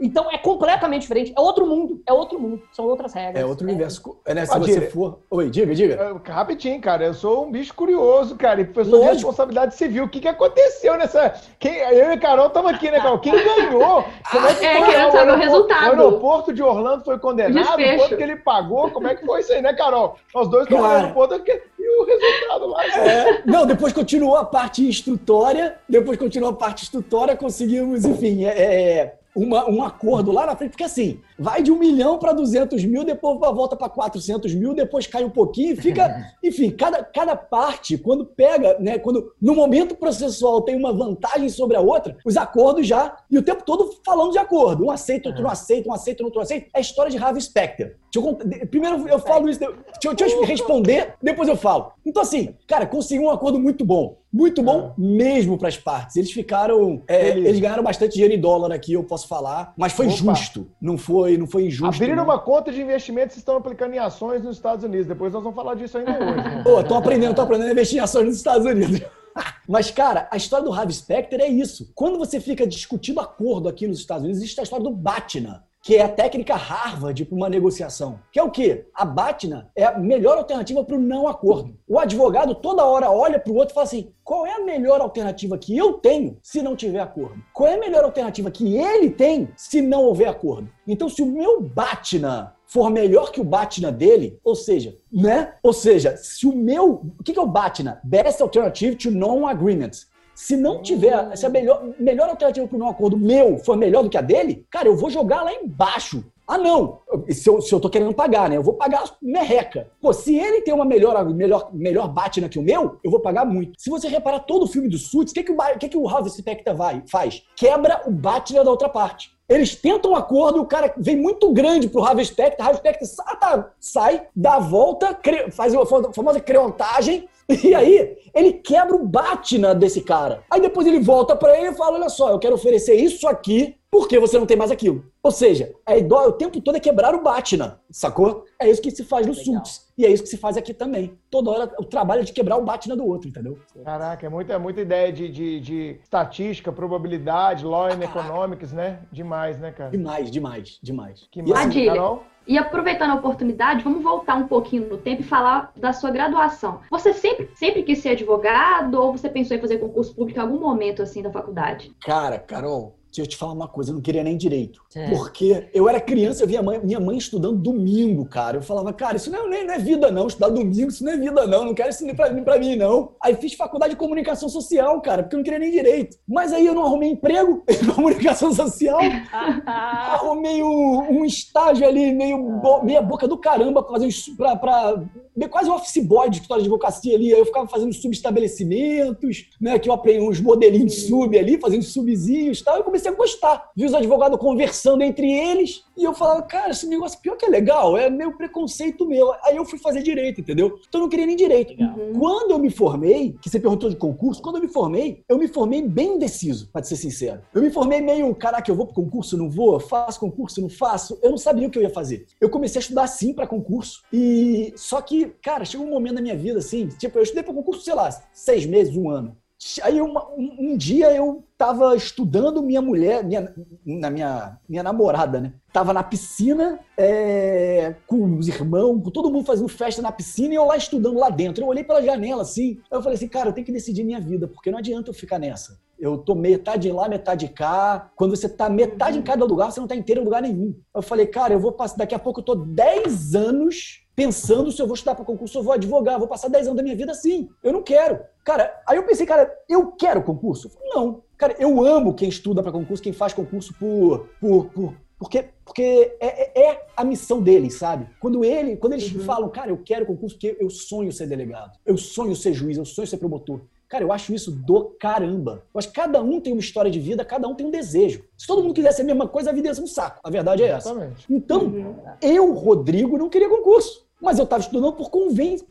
Então 0.00 0.30
é 0.30 0.36
completamente 0.38 1.02
diferente. 1.02 1.32
É 1.36 1.40
outro 1.40 1.66
mundo. 1.66 2.02
É 2.06 2.12
outro 2.12 2.38
mundo. 2.38 2.62
São 2.72 2.84
outras 2.86 3.12
regras. 3.12 3.42
É 3.42 3.46
outro 3.46 3.66
universo. 3.66 4.16
É, 4.26 4.34
né, 4.34 4.44
se 4.44 4.58
você 4.58 4.80
for. 4.82 5.20
Oi, 5.30 5.48
diga, 5.48 5.74
diga. 5.74 5.94
É, 5.94 6.30
rapidinho, 6.30 6.80
cara. 6.80 7.04
Eu 7.04 7.14
sou 7.14 7.46
um 7.46 7.50
bicho 7.50 7.72
curioso, 7.74 8.36
cara. 8.36 8.60
E 8.60 8.64
professor 8.64 9.00
de 9.00 9.06
responsabilidade 9.06 9.74
civil. 9.74 10.04
O 10.04 10.08
que, 10.08 10.20
que 10.20 10.28
aconteceu 10.28 10.96
nessa. 10.96 11.34
Quem... 11.58 11.76
Eu 11.76 12.10
e 12.10 12.12
a 12.12 12.18
Carol 12.18 12.48
estamos 12.48 12.72
aqui, 12.72 12.90
né, 12.90 12.98
Carol? 12.98 13.20
Quem 13.20 13.32
ganhou? 13.32 14.04
Como 14.30 14.46
é 14.46 14.54
que 14.54 14.64
é, 14.64 14.78
foi? 14.78 14.88
querendo 14.88 15.12
saber 15.12 15.32
o, 15.32 15.36
resultado. 15.36 15.82
O 15.82 15.90
aeroporto 15.90 16.52
de 16.52 16.62
Orlando 16.62 17.04
foi 17.04 17.18
condenado? 17.18 17.66
Quanto 17.66 18.16
que 18.16 18.22
ele 18.22 18.36
pagou? 18.36 18.90
Como 18.90 19.06
é 19.06 19.14
que 19.14 19.24
foi 19.24 19.40
isso 19.40 19.52
aí, 19.52 19.62
né, 19.62 19.72
Carol? 19.74 20.16
Nós 20.34 20.48
dois 20.48 20.64
estamos 20.64 20.84
no 20.84 20.90
aeroporto 20.90 21.34
e 21.78 22.00
o 22.00 22.04
resultado 22.04 22.66
lá. 22.66 22.86
É, 22.86 23.42
não, 23.46 23.66
depois 23.66 23.92
continuou 23.92 24.36
a 24.36 24.44
parte 24.44 24.86
instrutória. 24.86 25.78
Depois 25.88 26.18
continuou 26.18 26.52
a 26.52 26.56
parte 26.56 26.82
instrutória. 26.82 27.36
Conseguimos, 27.36 28.04
enfim, 28.04 28.44
é, 28.44 28.50
é 28.50 29.14
uma, 29.34 29.68
um 29.68 29.82
acordo 29.82 30.30
lá 30.30 30.46
na 30.46 30.56
frente, 30.56 30.70
porque 30.70 30.84
assim, 30.84 31.20
vai 31.38 31.62
de 31.62 31.70
um 31.70 31.78
milhão 31.78 32.18
para 32.18 32.32
200 32.32 32.84
mil, 32.84 33.04
depois 33.04 33.38
volta 33.38 33.76
para 33.76 33.88
400 33.88 34.54
mil, 34.54 34.74
depois 34.74 35.06
cai 35.06 35.24
um 35.24 35.30
pouquinho, 35.30 35.76
fica, 35.76 36.32
enfim, 36.42 36.70
cada, 36.70 37.02
cada 37.02 37.36
parte, 37.36 37.98
quando 37.98 38.24
pega, 38.24 38.78
né, 38.78 38.98
quando 38.98 39.32
no 39.40 39.54
momento 39.54 39.94
processual 39.94 40.62
tem 40.62 40.76
uma 40.76 40.92
vantagem 40.92 41.48
sobre 41.48 41.76
a 41.76 41.80
outra, 41.80 42.16
os 42.24 42.36
acordos 42.36 42.86
já, 42.86 43.16
e 43.30 43.38
o 43.38 43.42
tempo 43.42 43.64
todo 43.64 43.90
falando 44.04 44.32
de 44.32 44.38
acordo, 44.38 44.84
um 44.84 44.90
aceita, 44.90 45.28
outro 45.28 45.42
não 45.42 45.50
aceita, 45.50 45.88
um 45.88 45.92
aceita, 45.92 46.22
outro 46.22 46.38
não 46.38 46.44
aceita, 46.44 46.66
é 46.72 46.78
a 46.78 46.80
história 46.80 47.10
de 47.10 47.18
Harvey 47.18 47.42
Specter. 47.42 47.96
Eu, 48.14 48.38
primeiro 48.70 49.08
eu 49.08 49.18
falo 49.18 49.48
isso, 49.48 49.58
deixa, 49.58 50.14
deixa 50.14 50.36
eu 50.36 50.44
responder, 50.44 51.14
depois 51.20 51.48
eu 51.48 51.56
falo. 51.56 51.92
Então 52.06 52.22
assim, 52.22 52.54
cara, 52.66 52.86
consegui 52.86 53.20
um 53.20 53.30
acordo 53.30 53.58
muito 53.58 53.84
bom. 53.84 54.16
Muito 54.34 54.64
bom 54.64 54.88
ah. 54.90 54.94
mesmo 54.98 55.56
para 55.56 55.68
as 55.68 55.76
partes. 55.76 56.16
Eles 56.16 56.32
ficaram. 56.32 57.00
É, 57.06 57.28
eles 57.28 57.60
ganharam 57.60 57.84
bastante 57.84 58.14
dinheiro 58.14 58.34
em 58.34 58.40
dólar 58.40 58.72
aqui, 58.72 58.92
eu 58.92 59.04
posso 59.04 59.28
falar. 59.28 59.72
Mas 59.76 59.92
foi 59.92 60.06
Opa. 60.06 60.16
justo. 60.16 60.66
Não 60.82 60.98
foi, 60.98 61.23
não 61.38 61.46
foi 61.46 61.66
injusto. 61.66 61.86
Abriram 61.86 62.16
não. 62.16 62.24
uma 62.24 62.38
conta 62.38 62.72
de 62.72 62.80
investimentos 62.80 63.36
e 63.36 63.38
estão 63.38 63.56
aplicando 63.56 63.94
em 63.94 63.98
ações 63.98 64.42
nos 64.42 64.56
Estados 64.56 64.84
Unidos. 64.84 65.06
Depois 65.06 65.32
nós 65.32 65.42
vamos 65.42 65.56
falar 65.56 65.74
disso 65.74 65.98
ainda 65.98 66.12
hoje. 66.12 66.36
Né? 66.36 66.62
Pô, 66.62 66.82
tô 66.84 66.94
aprendendo, 66.94 67.34
tô 67.34 67.42
aprendendo 67.42 67.68
a 67.68 67.72
investir 67.72 67.98
em 67.98 68.02
ações 68.02 68.26
nos 68.26 68.36
Estados 68.36 68.66
Unidos. 68.66 69.00
Mas, 69.68 69.90
cara, 69.90 70.28
a 70.30 70.36
história 70.36 70.64
do 70.64 70.72
Harvey 70.72 70.94
Specter 70.94 71.40
é 71.40 71.48
isso. 71.48 71.90
Quando 71.94 72.18
você 72.18 72.38
fica 72.38 72.66
discutindo 72.66 73.20
acordo 73.20 73.68
aqui 73.68 73.86
nos 73.86 73.98
Estados 73.98 74.22
Unidos, 74.22 74.40
existe 74.40 74.60
a 74.60 74.62
história 74.62 74.84
do 74.84 74.90
Batna 74.90 75.64
que 75.84 75.96
é 75.96 76.02
a 76.02 76.08
técnica 76.08 76.56
Harvard 76.56 77.26
para 77.26 77.36
uma 77.36 77.48
negociação. 77.50 78.18
Que 78.32 78.40
é 78.40 78.42
o 78.42 78.50
quê? 78.50 78.86
A 78.94 79.04
BATNA 79.04 79.70
é 79.76 79.84
a 79.84 79.98
melhor 79.98 80.38
alternativa 80.38 80.82
para 80.82 80.96
o 80.96 80.98
não 80.98 81.28
acordo. 81.28 81.76
O 81.86 81.98
advogado 81.98 82.54
toda 82.54 82.86
hora 82.86 83.10
olha 83.10 83.38
para 83.38 83.52
o 83.52 83.56
outro 83.56 83.72
e 83.72 83.74
fala 83.74 83.84
assim: 83.84 84.10
qual 84.24 84.46
é 84.46 84.54
a 84.54 84.64
melhor 84.64 85.02
alternativa 85.02 85.58
que 85.58 85.76
eu 85.76 85.92
tenho 85.92 86.38
se 86.42 86.62
não 86.62 86.74
tiver 86.74 87.00
acordo? 87.00 87.36
Qual 87.52 87.68
é 87.68 87.74
a 87.74 87.78
melhor 87.78 88.02
alternativa 88.02 88.50
que 88.50 88.78
ele 88.78 89.10
tem 89.10 89.50
se 89.56 89.82
não 89.82 90.04
houver 90.04 90.26
acordo? 90.26 90.70
Então, 90.88 91.06
se 91.06 91.20
o 91.20 91.26
meu 91.26 91.60
BATNA 91.60 92.56
for 92.66 92.88
melhor 92.88 93.30
que 93.30 93.42
o 93.42 93.44
Batna 93.44 93.92
dele, 93.92 94.38
ou 94.42 94.54
seja, 94.54 94.96
né? 95.12 95.52
Ou 95.62 95.74
seja, 95.74 96.16
se 96.16 96.46
o 96.46 96.56
meu. 96.56 97.12
O 97.20 97.22
que 97.22 97.38
é 97.38 97.42
o 97.42 97.46
Batna? 97.46 98.00
Best 98.02 98.42
Alternative 98.42 98.96
to 98.96 99.10
Non-Agreement. 99.10 99.90
Se 100.34 100.56
não 100.56 100.82
tiver, 100.82 101.36
se 101.36 101.46
a 101.46 101.48
melhor, 101.48 101.82
melhor 101.98 102.28
alternativa 102.28 102.66
para 102.66 102.78
não 102.78 102.88
acordo 102.88 103.16
meu 103.16 103.58
for 103.58 103.76
melhor 103.76 104.02
do 104.02 104.10
que 104.10 104.18
a 104.18 104.22
dele, 104.22 104.66
cara, 104.70 104.88
eu 104.88 104.96
vou 104.96 105.10
jogar 105.10 105.42
lá 105.42 105.52
embaixo. 105.52 106.24
Ah, 106.46 106.58
não! 106.58 107.00
Se 107.30 107.48
eu, 107.48 107.62
se 107.62 107.74
eu 107.74 107.80
tô 107.80 107.88
querendo 107.88 108.12
pagar, 108.12 108.50
né? 108.50 108.56
Eu 108.56 108.62
vou 108.62 108.74
pagar 108.74 109.02
merreca. 109.22 109.88
Pô, 109.98 110.12
se 110.12 110.36
ele 110.36 110.60
tem 110.60 110.74
uma 110.74 110.84
melhor, 110.84 111.24
melhor, 111.30 111.70
melhor 111.72 112.08
batina 112.08 112.50
que 112.50 112.58
o 112.58 112.62
meu, 112.62 112.98
eu 113.02 113.10
vou 113.10 113.20
pagar 113.20 113.46
muito. 113.46 113.80
Se 113.80 113.88
você 113.88 114.08
reparar 114.08 114.40
todo 114.40 114.64
o 114.64 114.68
filme 114.68 114.88
do 114.88 114.98
Suits, 114.98 115.32
o 115.32 115.34
que, 115.34 115.42
que, 115.42 115.52
o, 115.52 115.78
que, 115.78 115.88
que 115.88 115.96
o 115.96 116.06
Harvey 116.06 116.30
Specter 116.30 116.76
vai, 116.76 117.02
faz? 117.10 117.42
Quebra 117.56 118.02
o 118.06 118.10
batina 118.10 118.62
da 118.62 118.70
outra 118.70 118.90
parte. 118.90 119.32
Eles 119.48 119.74
tentam 119.74 120.12
um 120.12 120.16
acordo, 120.16 120.60
o 120.60 120.66
cara 120.66 120.92
vem 120.98 121.16
muito 121.16 121.50
grande 121.52 121.88
pro 121.88 122.02
Harvey 122.02 122.24
Specter, 122.24 122.64
Harvey 122.64 122.78
Specter 122.78 123.08
tá, 123.38 123.70
sai, 123.78 124.26
dá 124.34 124.54
a 124.54 124.60
volta, 124.60 125.18
faz 125.52 125.74
a 125.74 125.86
famosa 126.14 126.40
creontagem, 126.40 127.28
e 127.48 127.74
aí, 127.74 128.16
ele 128.34 128.52
quebra 128.54 128.94
o 128.94 129.06
Batna 129.06 129.74
desse 129.74 130.00
cara. 130.00 130.42
Aí 130.50 130.60
depois 130.60 130.86
ele 130.86 131.00
volta 131.00 131.36
para 131.36 131.58
ele 131.58 131.68
e 131.68 131.74
fala: 131.74 131.96
Olha 131.96 132.08
só, 132.08 132.30
eu 132.30 132.38
quero 132.38 132.54
oferecer 132.54 132.94
isso 132.94 133.26
aqui 133.28 133.76
porque 133.94 134.18
você 134.18 134.36
não 134.36 134.44
tem 134.44 134.56
mais 134.56 134.72
aquilo. 134.72 135.04
Ou 135.22 135.30
seja, 135.30 135.72
a 135.86 135.96
ideia 135.96 136.22
o 136.22 136.32
tempo 136.32 136.60
todo 136.60 136.74
é 136.74 136.80
quebrar 136.80 137.14
o 137.14 137.22
Batna, 137.22 137.80
sacou? 137.88 138.44
É 138.58 138.68
isso 138.68 138.82
que 138.82 138.90
se 138.90 139.04
faz 139.04 139.24
no 139.24 139.32
Suits. 139.32 139.86
E 139.96 140.04
é 140.04 140.10
isso 140.10 140.24
que 140.24 140.28
se 140.28 140.36
faz 140.36 140.56
aqui 140.56 140.74
também. 140.74 141.16
Toda 141.30 141.50
hora 141.52 141.72
o 141.78 141.84
trabalho 141.84 142.22
é 142.22 142.24
de 142.24 142.32
quebrar 142.32 142.56
o 142.56 142.64
Batna 142.64 142.96
do 142.96 143.06
outro, 143.06 143.28
entendeu? 143.28 143.56
Caraca, 143.84 144.26
é 144.26 144.28
muita, 144.28 144.58
muita 144.58 144.80
ideia 144.80 145.12
de, 145.12 145.28
de, 145.28 145.60
de 145.60 146.00
estatística, 146.02 146.72
probabilidade, 146.72 147.64
law 147.64 147.86
and 147.86 148.02
economics, 148.02 148.72
né? 148.72 148.98
Demais, 149.12 149.60
né, 149.60 149.70
cara? 149.70 149.90
Demais, 149.90 150.28
demais, 150.28 150.78
demais. 150.82 151.28
Que 151.30 151.40
mais, 151.40 151.72
Carol? 151.72 152.24
E 152.46 152.58
aproveitando 152.58 153.10
a 153.10 153.14
oportunidade, 153.14 153.82
vamos 153.82 154.02
voltar 154.02 154.34
um 154.34 154.46
pouquinho 154.46 154.88
no 154.88 154.98
tempo 154.98 155.22
e 155.22 155.24
falar 155.24 155.72
da 155.76 155.92
sua 155.92 156.10
graduação. 156.10 156.80
Você 156.90 157.12
sempre, 157.12 157.50
sempre 157.54 157.82
quis 157.82 158.00
ser 158.00 158.10
advogado 158.10 158.94
ou 158.94 159.12
você 159.12 159.28
pensou 159.28 159.56
em 159.56 159.60
fazer 159.60 159.78
concurso 159.78 160.14
público 160.14 160.38
em 160.38 160.42
algum 160.42 160.60
momento 160.60 161.02
assim 161.02 161.22
da 161.22 161.30
faculdade? 161.30 161.92
Cara, 162.04 162.38
Carol, 162.38 162.94
Deixa 163.14 163.22
eu 163.22 163.26
te 163.28 163.36
falar 163.36 163.52
uma 163.52 163.68
coisa, 163.68 163.92
eu 163.92 163.94
não 163.94 164.02
queria 164.02 164.24
nem 164.24 164.36
direito. 164.36 164.82
É. 164.92 165.08
Porque 165.08 165.68
eu 165.72 165.88
era 165.88 166.00
criança, 166.00 166.42
eu 166.42 166.48
via 166.48 166.60
mãe, 166.60 166.80
minha 166.82 166.98
mãe 166.98 167.16
estudando 167.16 167.56
domingo, 167.56 168.24
cara. 168.26 168.56
Eu 168.56 168.62
falava, 168.62 168.92
cara, 168.92 169.18
isso 169.18 169.30
não 169.30 169.52
é, 169.54 169.62
não 169.62 169.74
é 169.74 169.78
vida, 169.78 170.10
não. 170.10 170.26
Estudar 170.26 170.48
domingo, 170.48 170.88
isso 170.88 171.04
não 171.04 171.12
é 171.12 171.16
vida, 171.16 171.46
não. 171.46 171.64
Não 171.64 171.74
quero 171.74 171.90
isso 171.90 172.04
pra, 172.16 172.34
pra 172.42 172.58
mim, 172.58 172.74
não. 172.74 173.12
Aí 173.22 173.36
fiz 173.36 173.54
faculdade 173.54 173.92
de 173.92 173.98
comunicação 174.00 174.48
social, 174.48 175.00
cara, 175.00 175.22
porque 175.22 175.36
eu 175.36 175.38
não 175.38 175.44
queria 175.44 175.60
nem 175.60 175.70
direito. 175.70 176.16
Mas 176.26 176.52
aí 176.52 176.66
eu 176.66 176.74
não 176.74 176.84
arrumei 176.84 177.10
emprego 177.10 177.62
em 177.70 177.86
comunicação 177.86 178.52
social. 178.52 178.98
arrumei 179.64 180.60
um, 180.64 181.20
um, 181.20 181.24
estágio 181.24 181.86
ali, 181.86 182.12
meio 182.12 182.36
bo, 182.60 182.82
meia 182.82 183.00
boca 183.00 183.28
do 183.28 183.38
caramba, 183.38 183.80
pra 183.80 183.92
fazer 183.92 184.08
pra, 184.36 184.56
pra 184.56 185.04
quase 185.48 185.70
um 185.70 185.74
office 185.74 186.04
boy 186.04 186.28
de 186.28 186.36
escritório 186.36 186.64
de 186.64 186.68
advocacia 186.68 187.14
ali. 187.14 187.32
Aí 187.32 187.38
eu 187.38 187.46
ficava 187.46 187.68
fazendo 187.68 187.92
subestabelecimentos, 187.92 189.50
né? 189.60 189.78
Que 189.78 189.88
eu 189.88 189.92
aprendi 189.92 190.20
uns 190.20 190.40
modelinhos 190.40 190.92
de 190.92 191.00
sub 191.02 191.38
ali, 191.38 191.60
fazendo 191.60 191.84
subzinhos 191.84 192.58
e 192.58 192.64
tal. 192.64 192.76
Eu 192.76 192.84
comecei 192.84 193.03
a 193.08 193.12
gostar. 193.12 193.70
Vi 193.76 193.84
os 193.84 193.94
advogados 193.94 194.38
conversando 194.38 195.02
entre 195.02 195.30
eles. 195.30 195.84
E 195.96 196.04
eu 196.04 196.14
falava, 196.14 196.42
cara, 196.42 196.70
esse 196.70 196.86
negócio 196.86 197.20
pior 197.20 197.36
que 197.36 197.46
é 197.46 197.48
legal, 197.48 197.96
é 197.96 198.10
meu 198.10 198.36
preconceito 198.36 199.06
meu. 199.06 199.32
Aí 199.44 199.56
eu 199.56 199.64
fui 199.64 199.78
fazer 199.78 200.02
direito, 200.02 200.40
entendeu? 200.40 200.78
Então 200.88 201.00
eu 201.00 201.02
não 201.02 201.08
queria 201.08 201.26
nem 201.26 201.36
direito. 201.36 201.80
Uhum. 201.80 202.18
Quando 202.18 202.50
eu 202.50 202.58
me 202.58 202.70
formei, 202.70 203.36
que 203.40 203.48
você 203.48 203.60
perguntou 203.60 203.88
de 203.88 203.96
concurso, 203.96 204.42
quando 204.42 204.56
eu 204.56 204.62
me 204.62 204.68
formei, 204.68 205.22
eu 205.28 205.38
me 205.38 205.46
formei 205.46 205.82
bem 205.82 206.16
indeciso, 206.16 206.68
pra 206.72 206.82
ser 206.82 206.96
sincero. 206.96 207.40
Eu 207.54 207.62
me 207.62 207.70
formei 207.70 208.00
meio, 208.00 208.34
caraca, 208.34 208.70
eu 208.70 208.74
vou 208.74 208.86
pro 208.86 208.94
concurso, 208.94 209.36
não 209.36 209.48
vou? 209.48 209.78
Faço 209.78 210.18
concurso, 210.18 210.60
não 210.60 210.68
faço? 210.68 211.18
Eu 211.22 211.30
não 211.30 211.38
sabia 211.38 211.68
o 211.68 211.70
que 211.70 211.78
eu 211.78 211.82
ia 211.82 211.90
fazer. 211.90 212.26
Eu 212.40 212.50
comecei 212.50 212.78
a 212.78 212.82
estudar 212.82 213.06
sim 213.06 213.32
para 213.32 213.46
concurso. 213.46 214.02
E 214.12 214.72
só 214.76 215.00
que 215.00 215.34
cara, 215.42 215.64
chegou 215.64 215.86
um 215.86 215.90
momento 215.90 216.14
na 216.14 216.20
minha 216.22 216.36
vida 216.36 216.58
assim, 216.58 216.88
tipo, 216.88 217.18
eu 217.18 217.22
estudei 217.22 217.42
para 217.42 217.54
concurso, 217.54 217.82
sei 217.82 217.94
lá, 217.94 218.08
seis 218.32 218.66
meses, 218.66 218.96
um 218.96 219.08
ano. 219.08 219.36
Aí 219.82 220.00
uma, 220.00 220.28
um, 220.30 220.72
um, 220.72 220.76
dia 220.76 221.14
eu 221.14 221.44
tava 221.56 221.96
estudando 221.96 222.62
minha 222.62 222.82
mulher, 222.82 223.24
minha, 223.24 223.54
na 223.84 224.10
minha, 224.10 224.58
minha 224.68 224.82
namorada, 224.82 225.40
né? 225.40 225.54
Tava 225.74 225.92
na 225.92 226.04
piscina 226.04 226.78
é, 226.96 227.96
com 228.06 228.38
os 228.38 228.46
irmãos, 228.46 229.02
com 229.02 229.10
todo 229.10 229.28
mundo 229.28 229.44
fazendo 229.44 229.66
festa 229.66 230.00
na 230.00 230.12
piscina 230.12 230.54
e 230.54 230.56
eu 230.56 230.64
lá 230.64 230.76
estudando 230.76 231.18
lá 231.18 231.28
dentro. 231.28 231.64
Eu 231.64 231.66
olhei 231.66 231.82
pela 231.82 232.00
janela 232.00 232.42
assim, 232.42 232.78
eu 232.88 233.02
falei 233.02 233.16
assim, 233.16 233.26
cara, 233.26 233.48
eu 233.48 233.52
tenho 233.52 233.66
que 233.66 233.72
decidir 233.72 234.04
minha 234.04 234.20
vida, 234.20 234.46
porque 234.46 234.70
não 234.70 234.78
adianta 234.78 235.10
eu 235.10 235.14
ficar 235.14 235.36
nessa. 235.36 235.80
Eu 235.98 236.16
tô 236.16 236.36
metade 236.36 236.92
lá, 236.92 237.08
metade 237.08 237.48
cá. 237.48 238.08
Quando 238.14 238.36
você 238.36 238.48
tá 238.48 238.70
metade 238.70 239.18
em 239.18 239.22
cada 239.22 239.44
lugar, 239.44 239.72
você 239.72 239.80
não 239.80 239.88
tá 239.88 239.96
inteiro 239.96 240.20
em 240.20 240.24
lugar 240.24 240.42
nenhum. 240.42 240.76
Eu 240.94 241.02
falei, 241.02 241.26
cara, 241.26 241.52
eu 241.52 241.58
vou 241.58 241.72
passar, 241.72 241.96
daqui 241.96 242.14
a 242.14 242.20
pouco 242.20 242.38
eu 242.38 242.44
tô 242.44 242.54
10 242.54 243.34
anos 243.34 244.06
pensando 244.14 244.70
se 244.70 244.80
eu 244.80 244.86
vou 244.86 244.94
estudar 244.94 245.16
para 245.16 245.24
concurso, 245.24 245.58
eu 245.58 245.64
vou 245.64 245.72
advogar, 245.72 246.20
vou 246.20 246.28
passar 246.28 246.46
10 246.46 246.68
anos 246.68 246.76
da 246.76 246.84
minha 246.84 246.94
vida 246.94 247.10
assim. 247.10 247.48
Eu 247.64 247.72
não 247.72 247.82
quero. 247.82 248.20
Cara, 248.44 248.72
aí 248.86 248.96
eu 248.96 249.02
pensei, 249.02 249.26
cara, 249.26 249.52
eu 249.68 249.90
quero 249.90 250.22
concurso? 250.22 250.70
Não. 250.84 251.24
Cara, 251.36 251.56
eu 251.58 251.84
amo 251.84 252.14
quem 252.14 252.28
estuda 252.28 252.62
para 252.62 252.70
concurso, 252.70 253.02
quem 253.02 253.12
faz 253.12 253.32
concurso 253.32 253.74
por, 253.74 254.28
por, 254.40 254.66
por 254.66 254.94
porque, 255.18 255.44
porque 255.64 256.16
é, 256.20 256.60
é, 256.60 256.70
é, 256.70 256.86
a 256.96 257.04
missão 257.04 257.40
deles, 257.40 257.74
sabe? 257.74 258.06
Quando, 258.20 258.44
ele, 258.44 258.76
quando 258.76 258.94
eles 258.94 259.12
uhum. 259.12 259.20
falam, 259.24 259.48
cara, 259.48 259.70
eu 259.70 259.78
quero 259.78 260.06
concurso 260.06 260.36
porque 260.36 260.56
eu 260.60 260.68
sonho 260.68 261.12
ser 261.12 261.26
delegado, 261.26 261.78
eu 261.86 261.96
sonho 261.96 262.34
ser 262.34 262.52
juiz, 262.52 262.76
eu 262.76 262.84
sonho 262.84 263.06
ser 263.06 263.16
promotor. 263.16 263.60
Cara, 263.88 264.02
eu 264.02 264.12
acho 264.12 264.34
isso 264.34 264.50
do 264.50 264.96
caramba. 264.98 265.62
Eu 265.72 265.78
acho 265.78 265.88
que 265.88 265.94
cada 265.94 266.20
um 266.20 266.40
tem 266.40 266.52
uma 266.52 266.60
história 266.60 266.90
de 266.90 266.98
vida, 266.98 267.24
cada 267.24 267.46
um 267.46 267.54
tem 267.54 267.66
um 267.66 267.70
desejo. 267.70 268.24
Se 268.36 268.46
todo 268.46 268.62
mundo 268.62 268.74
quisesse 268.74 269.02
a 269.02 269.04
mesma 269.04 269.28
coisa, 269.28 269.50
a 269.50 269.52
vida 269.52 269.68
ia 269.68 269.74
ser 269.74 269.82
um 269.82 269.86
saco. 269.86 270.18
A 270.24 270.30
verdade 270.30 270.62
é 270.62 270.68
essa. 270.68 270.90
Exatamente. 270.90 271.26
Então, 271.30 271.64
uhum. 271.64 271.94
eu, 272.20 272.52
Rodrigo, 272.54 273.16
não 273.16 273.28
queria 273.28 273.48
concurso 273.48 274.03
mas 274.20 274.38
eu 274.38 274.44
estava 274.44 274.62
estudando 274.62 274.92
por 274.92 275.10
convêncio, 275.10 275.66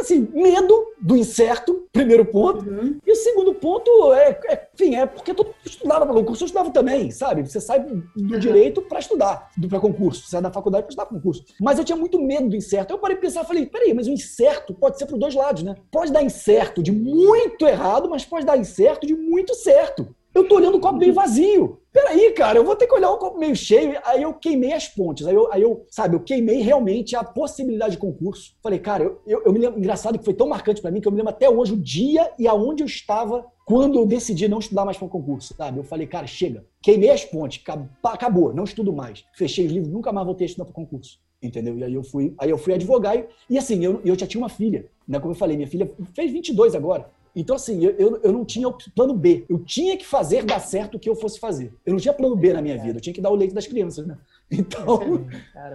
assim, 0.00 0.28
medo 0.32 0.86
do 1.00 1.16
incerto, 1.16 1.86
primeiro 1.92 2.24
ponto. 2.24 2.68
Uhum. 2.68 2.98
E 3.06 3.12
o 3.12 3.16
segundo 3.16 3.54
ponto 3.54 4.12
é, 4.12 4.40
é, 4.48 4.68
enfim, 4.74 4.94
é 4.94 5.06
porque 5.06 5.32
mundo 5.32 5.54
estudava 5.64 6.06
para 6.06 6.14
concurso, 6.14 6.44
eu 6.44 6.46
estudava 6.46 6.70
também, 6.70 7.10
sabe? 7.10 7.46
Você 7.46 7.60
sai 7.60 7.80
do 7.80 8.04
uhum. 8.16 8.38
direito 8.38 8.82
para 8.82 8.98
estudar, 8.98 9.50
para 9.68 9.80
concurso, 9.80 10.28
sai 10.28 10.40
da 10.40 10.50
faculdade 10.50 10.84
para 10.84 10.90
estudar 10.90 11.06
concurso. 11.06 11.44
Mas 11.60 11.78
eu 11.78 11.84
tinha 11.84 11.96
muito 11.96 12.20
medo 12.20 12.48
do 12.48 12.56
incerto. 12.56 12.92
Eu 12.92 12.98
parei 12.98 13.16
de 13.16 13.22
pensar, 13.22 13.44
falei, 13.44 13.66
peraí, 13.66 13.92
mas 13.92 14.06
o 14.06 14.10
incerto 14.10 14.74
pode 14.74 14.98
ser 14.98 15.06
para 15.06 15.14
os 15.14 15.20
dois 15.20 15.34
lados, 15.34 15.62
né? 15.62 15.74
Pode 15.90 16.12
dar 16.12 16.22
incerto 16.22 16.82
de 16.82 16.92
muito 16.92 17.66
errado, 17.66 18.08
mas 18.08 18.24
pode 18.24 18.46
dar 18.46 18.56
incerto 18.56 19.06
de 19.06 19.14
muito 19.14 19.54
certo. 19.54 20.14
Eu 20.32 20.46
tô 20.46 20.56
olhando 20.56 20.76
o 20.76 20.80
copo 20.80 20.98
meio 20.98 21.12
vazio. 21.12 21.80
Peraí, 21.92 22.32
cara, 22.32 22.58
eu 22.58 22.64
vou 22.64 22.76
ter 22.76 22.86
que 22.86 22.94
olhar 22.94 23.10
o 23.10 23.18
copo 23.18 23.36
meio 23.36 23.56
cheio. 23.56 23.98
Aí 24.04 24.22
eu 24.22 24.32
queimei 24.32 24.72
as 24.72 24.86
pontes. 24.86 25.26
Aí 25.26 25.34
eu, 25.34 25.52
aí 25.52 25.62
eu 25.62 25.84
sabe, 25.88 26.14
eu 26.14 26.20
queimei 26.20 26.60
realmente 26.60 27.16
a 27.16 27.24
possibilidade 27.24 27.92
de 27.92 27.98
concurso. 27.98 28.54
Falei, 28.62 28.78
cara, 28.78 29.02
eu, 29.02 29.20
eu, 29.26 29.42
eu 29.46 29.52
me 29.52 29.58
lembro, 29.58 29.78
engraçado 29.78 30.18
que 30.18 30.24
foi 30.24 30.34
tão 30.34 30.48
marcante 30.48 30.80
para 30.80 30.90
mim 30.90 31.00
que 31.00 31.08
eu 31.08 31.12
me 31.12 31.18
lembro 31.18 31.32
até 31.32 31.50
hoje 31.50 31.72
o 31.72 31.76
dia 31.76 32.32
e 32.38 32.46
aonde 32.46 32.84
eu 32.84 32.86
estava 32.86 33.44
quando 33.66 33.98
eu 33.98 34.06
decidi 34.06 34.46
não 34.46 34.60
estudar 34.60 34.84
mais 34.84 34.96
para 34.96 35.06
o 35.06 35.08
concurso, 35.08 35.54
sabe? 35.54 35.78
Eu 35.78 35.84
falei, 35.84 36.06
cara, 36.06 36.26
chega. 36.26 36.64
Queimei 36.82 37.10
as 37.10 37.24
pontes, 37.24 37.62
acabou, 38.02 38.52
não 38.54 38.64
estudo 38.64 38.92
mais. 38.92 39.24
Fechei 39.34 39.66
os 39.66 39.72
livros, 39.72 39.92
nunca 39.92 40.12
mais 40.12 40.26
voltei 40.26 40.44
a 40.44 40.48
estudar 40.48 40.64
para 40.64 40.74
concurso. 40.74 41.18
Entendeu? 41.42 41.76
E 41.78 41.84
aí 41.84 41.94
eu 41.94 42.04
fui, 42.04 42.34
aí 42.38 42.50
eu 42.50 42.58
fui 42.58 42.74
advogar 42.74 43.16
e, 43.16 43.26
e 43.48 43.56
assim, 43.56 43.84
eu, 43.84 44.00
eu 44.04 44.18
já 44.18 44.26
tinha 44.26 44.40
uma 44.40 44.48
filha, 44.48 44.86
né? 45.08 45.18
Como 45.18 45.32
eu 45.32 45.36
falei, 45.38 45.56
minha 45.56 45.68
filha 45.68 45.90
fez 46.14 46.30
22 46.30 46.74
agora. 46.74 47.08
Então, 47.34 47.56
assim, 47.56 47.84
eu, 47.84 47.92
eu, 47.92 48.20
eu, 48.22 48.32
não 48.32 48.44
tinha 48.44 48.70
plano 48.94 49.14
B. 49.14 49.44
Eu 49.48 49.58
tinha 49.58 49.96
que 49.96 50.06
fazer 50.06 50.44
dar 50.44 50.58
certo 50.58 50.96
o 50.96 50.98
que 50.98 51.08
eu 51.08 51.14
fosse 51.14 51.38
fazer. 51.38 51.72
Eu 51.86 51.92
não 51.92 52.00
tinha 52.00 52.12
plano 52.12 52.34
B 52.36 52.52
na 52.52 52.60
minha 52.62 52.76
vida. 52.76 52.98
Eu 52.98 53.00
tinha 53.00 53.14
que 53.14 53.20
dar 53.20 53.30
o 53.30 53.34
leite 53.34 53.54
das 53.54 53.66
crianças, 53.66 54.06
né? 54.06 54.18
Então, 54.50 55.26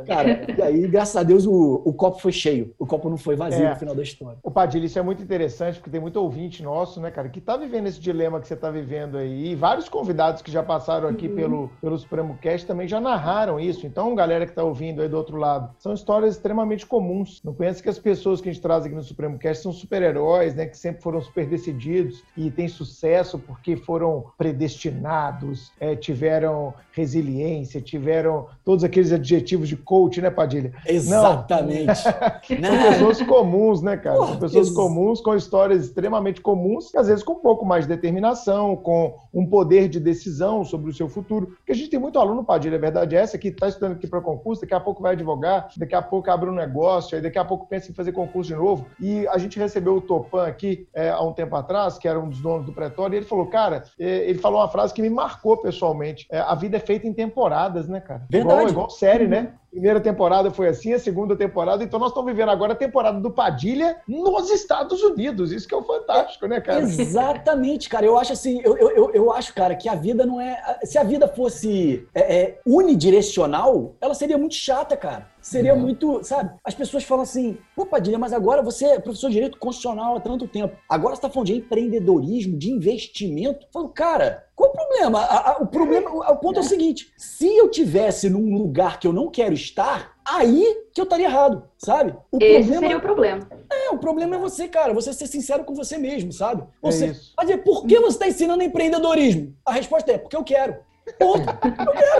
cara, 0.06 0.46
e 0.58 0.62
aí, 0.62 0.88
graças 0.88 1.16
a 1.16 1.24
Deus, 1.24 1.46
o, 1.46 1.82
o 1.86 1.94
copo 1.94 2.20
foi 2.20 2.34
cheio. 2.34 2.74
O 2.78 2.86
copo 2.86 3.10
não 3.10 3.16
foi 3.16 3.36
vazio 3.36 3.66
é. 3.66 3.70
no 3.70 3.76
final 3.78 3.96
da 3.96 4.04
história. 4.04 4.38
O 4.44 4.52
Padilha, 4.52 4.86
isso 4.86 5.00
é 5.00 5.02
muito 5.02 5.24
interessante, 5.24 5.76
porque 5.76 5.90
tem 5.90 6.02
muito 6.02 6.18
ouvinte 6.18 6.62
nosso, 6.62 7.00
né, 7.00 7.10
cara, 7.10 7.30
que 7.30 7.40
tá 7.40 7.56
vivendo 7.56 7.88
esse 7.88 8.00
dilema 8.00 8.40
que 8.42 8.48
você 8.48 8.56
tá 8.56 8.70
vivendo 8.70 9.18
aí. 9.18 9.52
E 9.52 9.56
vários 9.56 9.88
convidados 9.88 10.42
que 10.42 10.52
já 10.52 10.62
passaram 10.62 11.08
aqui 11.08 11.28
uhum. 11.28 11.36
pelo, 11.36 11.72
pelo 11.80 11.98
Supremo 11.98 12.38
Cast 12.42 12.68
também 12.68 12.88
já 12.88 13.00
narraram 13.00 13.60
isso. 13.60 13.88
Então, 13.88 14.14
galera 14.14 14.46
que 14.46 14.52
tá 14.52 14.64
ouvindo 14.64 15.02
aí 15.02 15.08
do 15.08 15.16
outro 15.16 15.38
lado, 15.38 15.74
são 15.80 15.94
histórias 15.94 16.36
extremamente 16.36 16.86
comuns. 16.86 17.42
Não 17.46 17.54
pensa 17.54 17.82
que 17.82 17.90
as 17.90 17.98
pessoas 18.00 18.42
que 18.42 18.50
a 18.50 18.52
gente 18.52 18.62
traz 18.62 18.86
aqui 18.86 18.94
no 18.94 19.04
Supremo 19.04 19.40
Cast 19.40 19.64
são 19.64 19.72
super-heróis, 19.72 20.54
né, 20.54 20.66
que 20.66 20.78
sempre 20.78 21.02
foram 21.02 21.22
super 21.22 21.46
super 21.46 21.46
decididos 21.46 22.24
e 22.38 22.50
têm 22.50 22.68
sucesso 22.68 23.38
porque 23.38 23.76
foram 23.76 24.26
predestinados, 24.38 25.72
é, 25.80 25.96
tiveram 25.96 26.74
resiliência, 26.92 27.82
tiveram 27.82 28.48
todos 28.66 28.84
aqueles 28.84 29.12
adjetivos 29.12 29.70
de 29.70 29.78
coach, 29.78 30.20
né, 30.20 30.32
Padilha? 30.32 30.74
Exatamente. 30.88 32.02
São 32.02 32.90
pessoas 32.90 33.22
comuns, 33.22 33.82
né, 33.84 33.96
cara? 33.96 34.18
São 34.18 34.40
pessoas 34.40 34.72
comuns 34.72 35.22
com 35.22 35.36
histórias 35.36 35.86
extremamente 35.86 36.42
comuns 36.42 36.92
e 36.92 36.98
às 36.98 37.08
vezes 37.08 37.24
com 37.24 37.34
um 37.34 37.40
pouco 37.40 37.64
mais 37.64 37.86
de 37.86 37.94
determinação, 37.94 38.76
com 38.76 39.16
um 39.32 39.46
poder 39.46 39.88
de 39.88 40.00
decisão 40.00 40.66
sobre 40.66 40.90
o 40.90 40.94
seu 40.94 41.08
futuro. 41.08 41.48
Porque 41.58 41.72
a 41.72 41.76
gente 41.76 41.92
tem 41.92 42.00
muito 42.00 42.18
aluno, 42.18 42.44
Padilha, 42.44 42.78
a 42.78 42.82
verdade 42.82 43.16
é 43.16 43.20
essa, 43.20 43.38
que 43.38 43.50
está 43.50 43.68
estudando 43.68 43.94
aqui 43.94 44.08
para 44.08 44.20
concurso, 44.20 44.62
daqui 44.62 44.74
a 44.74 44.80
pouco 44.80 45.04
vai 45.04 45.14
advogar, 45.14 45.70
daqui 45.78 45.94
a 45.94 46.02
pouco 46.02 46.32
abre 46.32 46.50
um 46.50 46.54
negócio, 46.54 47.16
aí 47.16 47.22
daqui 47.22 47.38
a 47.38 47.46
pouco 47.46 47.68
pensa 47.68 47.92
em 47.92 47.94
fazer 47.94 48.14
concurso 48.14 48.50
de 48.50 48.56
novo. 48.56 48.88
E 49.00 49.28
a 49.28 49.38
gente 49.38 49.60
recebeu 49.60 49.98
o 49.98 50.02
Topan 50.02 50.48
aqui 50.48 50.88
é, 50.94 51.10
há 51.10 51.22
um 51.22 51.34
tempo 51.34 51.56
atrás, 51.56 52.00
que 52.00 52.08
era 52.08 52.20
um 52.20 52.30
dos 52.30 52.42
donos 52.42 52.66
do 52.66 52.74
Pretório, 52.74 53.16
e 53.16 53.18
ele 53.18 53.26
falou, 53.26 53.46
cara, 53.46 53.84
é, 54.00 54.28
ele 54.28 54.40
falou 54.40 54.60
uma 54.60 54.70
frase 54.70 54.92
que 54.92 55.04
me 55.04 55.10
marcou 55.10 55.58
pessoalmente. 55.58 56.26
É, 56.32 56.40
a 56.40 56.56
vida 56.56 56.78
é 56.78 56.80
feita 56.80 57.08
em 57.08 57.14
temporadas, 57.14 57.88
né, 57.88 58.00
cara? 58.00 58.26
Verdade. 58.28 58.55
Igual, 58.56 58.70
igual 58.70 58.90
série, 58.90 59.28
né? 59.28 59.54
Primeira 59.70 60.00
temporada 60.00 60.50
foi 60.52 60.70
assim, 60.70 60.94
a 60.94 61.00
segunda 61.00 61.36
temporada. 61.36 61.84
Então 61.84 62.00
nós 62.00 62.10
estamos 62.10 62.32
vivendo 62.32 62.50
agora 62.50 62.72
a 62.72 62.78
temporada 62.78 63.20
do 63.20 63.30
Padilha 63.30 63.98
nos 64.08 64.50
Estados 64.50 65.04
Unidos. 65.04 65.52
Isso 65.52 65.68
que 65.68 65.74
é 65.74 65.78
o 65.78 65.84
fantástico, 65.84 66.48
né, 66.48 66.62
cara? 66.62 66.80
Exatamente, 66.80 67.90
cara. 67.90 68.06
Eu 68.06 68.18
acho 68.18 68.32
assim, 68.32 68.62
eu, 68.64 68.78
eu, 68.78 69.12
eu 69.12 69.34
acho, 69.34 69.54
cara, 69.54 69.76
que 69.76 69.90
a 69.90 69.96
vida 69.96 70.26
não 70.26 70.40
é. 70.40 70.80
Se 70.84 70.98
a 70.98 71.04
vida 71.04 71.28
fosse 71.28 72.08
é, 72.16 72.36
é, 72.36 72.60
unidirecional, 72.66 73.96
ela 74.00 74.14
seria 74.14 74.38
muito 74.38 74.56
chata, 74.56 74.96
cara. 74.96 75.35
Seria 75.46 75.76
muito, 75.76 76.24
sabe? 76.24 76.56
As 76.64 76.74
pessoas 76.74 77.04
falam 77.04 77.22
assim, 77.22 77.60
pô, 77.76 77.86
Padilha, 77.86 78.18
mas 78.18 78.34
agora 78.34 78.64
você 78.64 78.86
é 78.86 79.00
professor 79.00 79.28
de 79.28 79.36
direito 79.36 79.60
constitucional 79.60 80.16
há 80.16 80.20
tanto 80.20 80.48
tempo. 80.48 80.76
Agora 80.90 81.14
você 81.14 81.20
está 81.20 81.30
falando 81.30 81.46
de 81.46 81.58
empreendedorismo, 81.58 82.58
de 82.58 82.72
investimento. 82.72 83.64
Eu 83.64 83.70
falo, 83.72 83.90
cara, 83.90 84.44
qual 84.56 84.72
o 84.72 84.74
problema? 84.74 85.20
A, 85.20 85.52
a, 85.52 85.58
o 85.58 85.68
problema, 85.68 86.10
o, 86.10 86.18
o 86.18 86.38
ponto 86.38 86.56
é. 86.56 86.64
é 86.64 86.66
o 86.66 86.68
seguinte: 86.68 87.14
se 87.16 87.46
eu 87.46 87.70
tivesse 87.70 88.28
num 88.28 88.58
lugar 88.58 89.00
que 89.00 89.06
eu 89.06 89.14
não 89.14 89.30
quero 89.30 89.54
estar, 89.54 90.16
aí 90.28 90.66
que 90.92 91.00
eu 91.00 91.04
estaria 91.04 91.28
errado, 91.28 91.70
sabe? 91.78 92.16
O 92.32 92.38
Esse 92.42 92.64
problema, 92.64 92.80
seria 92.80 92.98
o 92.98 93.02
problema. 93.02 93.50
É, 93.72 93.90
o 93.92 94.00
problema 94.00 94.36
é 94.38 94.40
você, 94.40 94.68
cara, 94.68 94.96
você 94.96 95.14
ser 95.14 95.28
sincero 95.28 95.64
com 95.64 95.76
você 95.76 95.96
mesmo, 96.00 96.34
sabe? 96.34 96.64
Você, 96.82 97.06
é 97.06 97.10
isso. 97.10 97.34
Mas 97.38 97.56
por 97.58 97.86
que 97.86 98.00
você 98.00 98.16
está 98.16 98.28
ensinando 98.28 98.64
empreendedorismo? 98.64 99.56
A 99.64 99.74
resposta 99.74 100.12
é 100.12 100.18
porque 100.18 100.36
eu 100.36 100.44
quero. 100.44 100.76
Ponto. 101.20 101.46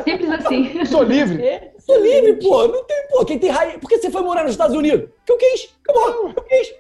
Simples 0.04 0.32
assim. 0.32 0.86
Sou 0.86 1.04
livre. 1.04 1.44
É, 1.44 1.72
sou 1.80 2.00
livre, 2.00 2.34
pô. 2.36 2.68
Não 2.68 2.84
tem, 2.84 3.08
pô. 3.10 3.26
Quem 3.26 3.40
tem 3.40 3.50
raiz. 3.50 3.78
Por 3.78 3.90
que 3.90 3.98
você 3.98 4.12
foi 4.12 4.22
morar 4.22 4.44
nos 4.44 4.52
Estados 4.52 4.76
Unidos? 4.76 5.10
Porque 5.26 5.32
eu 5.32 5.38
quis. 5.38 5.76
Acabou. 5.84 6.34
Eu 6.36 6.44
quis. 6.44 6.74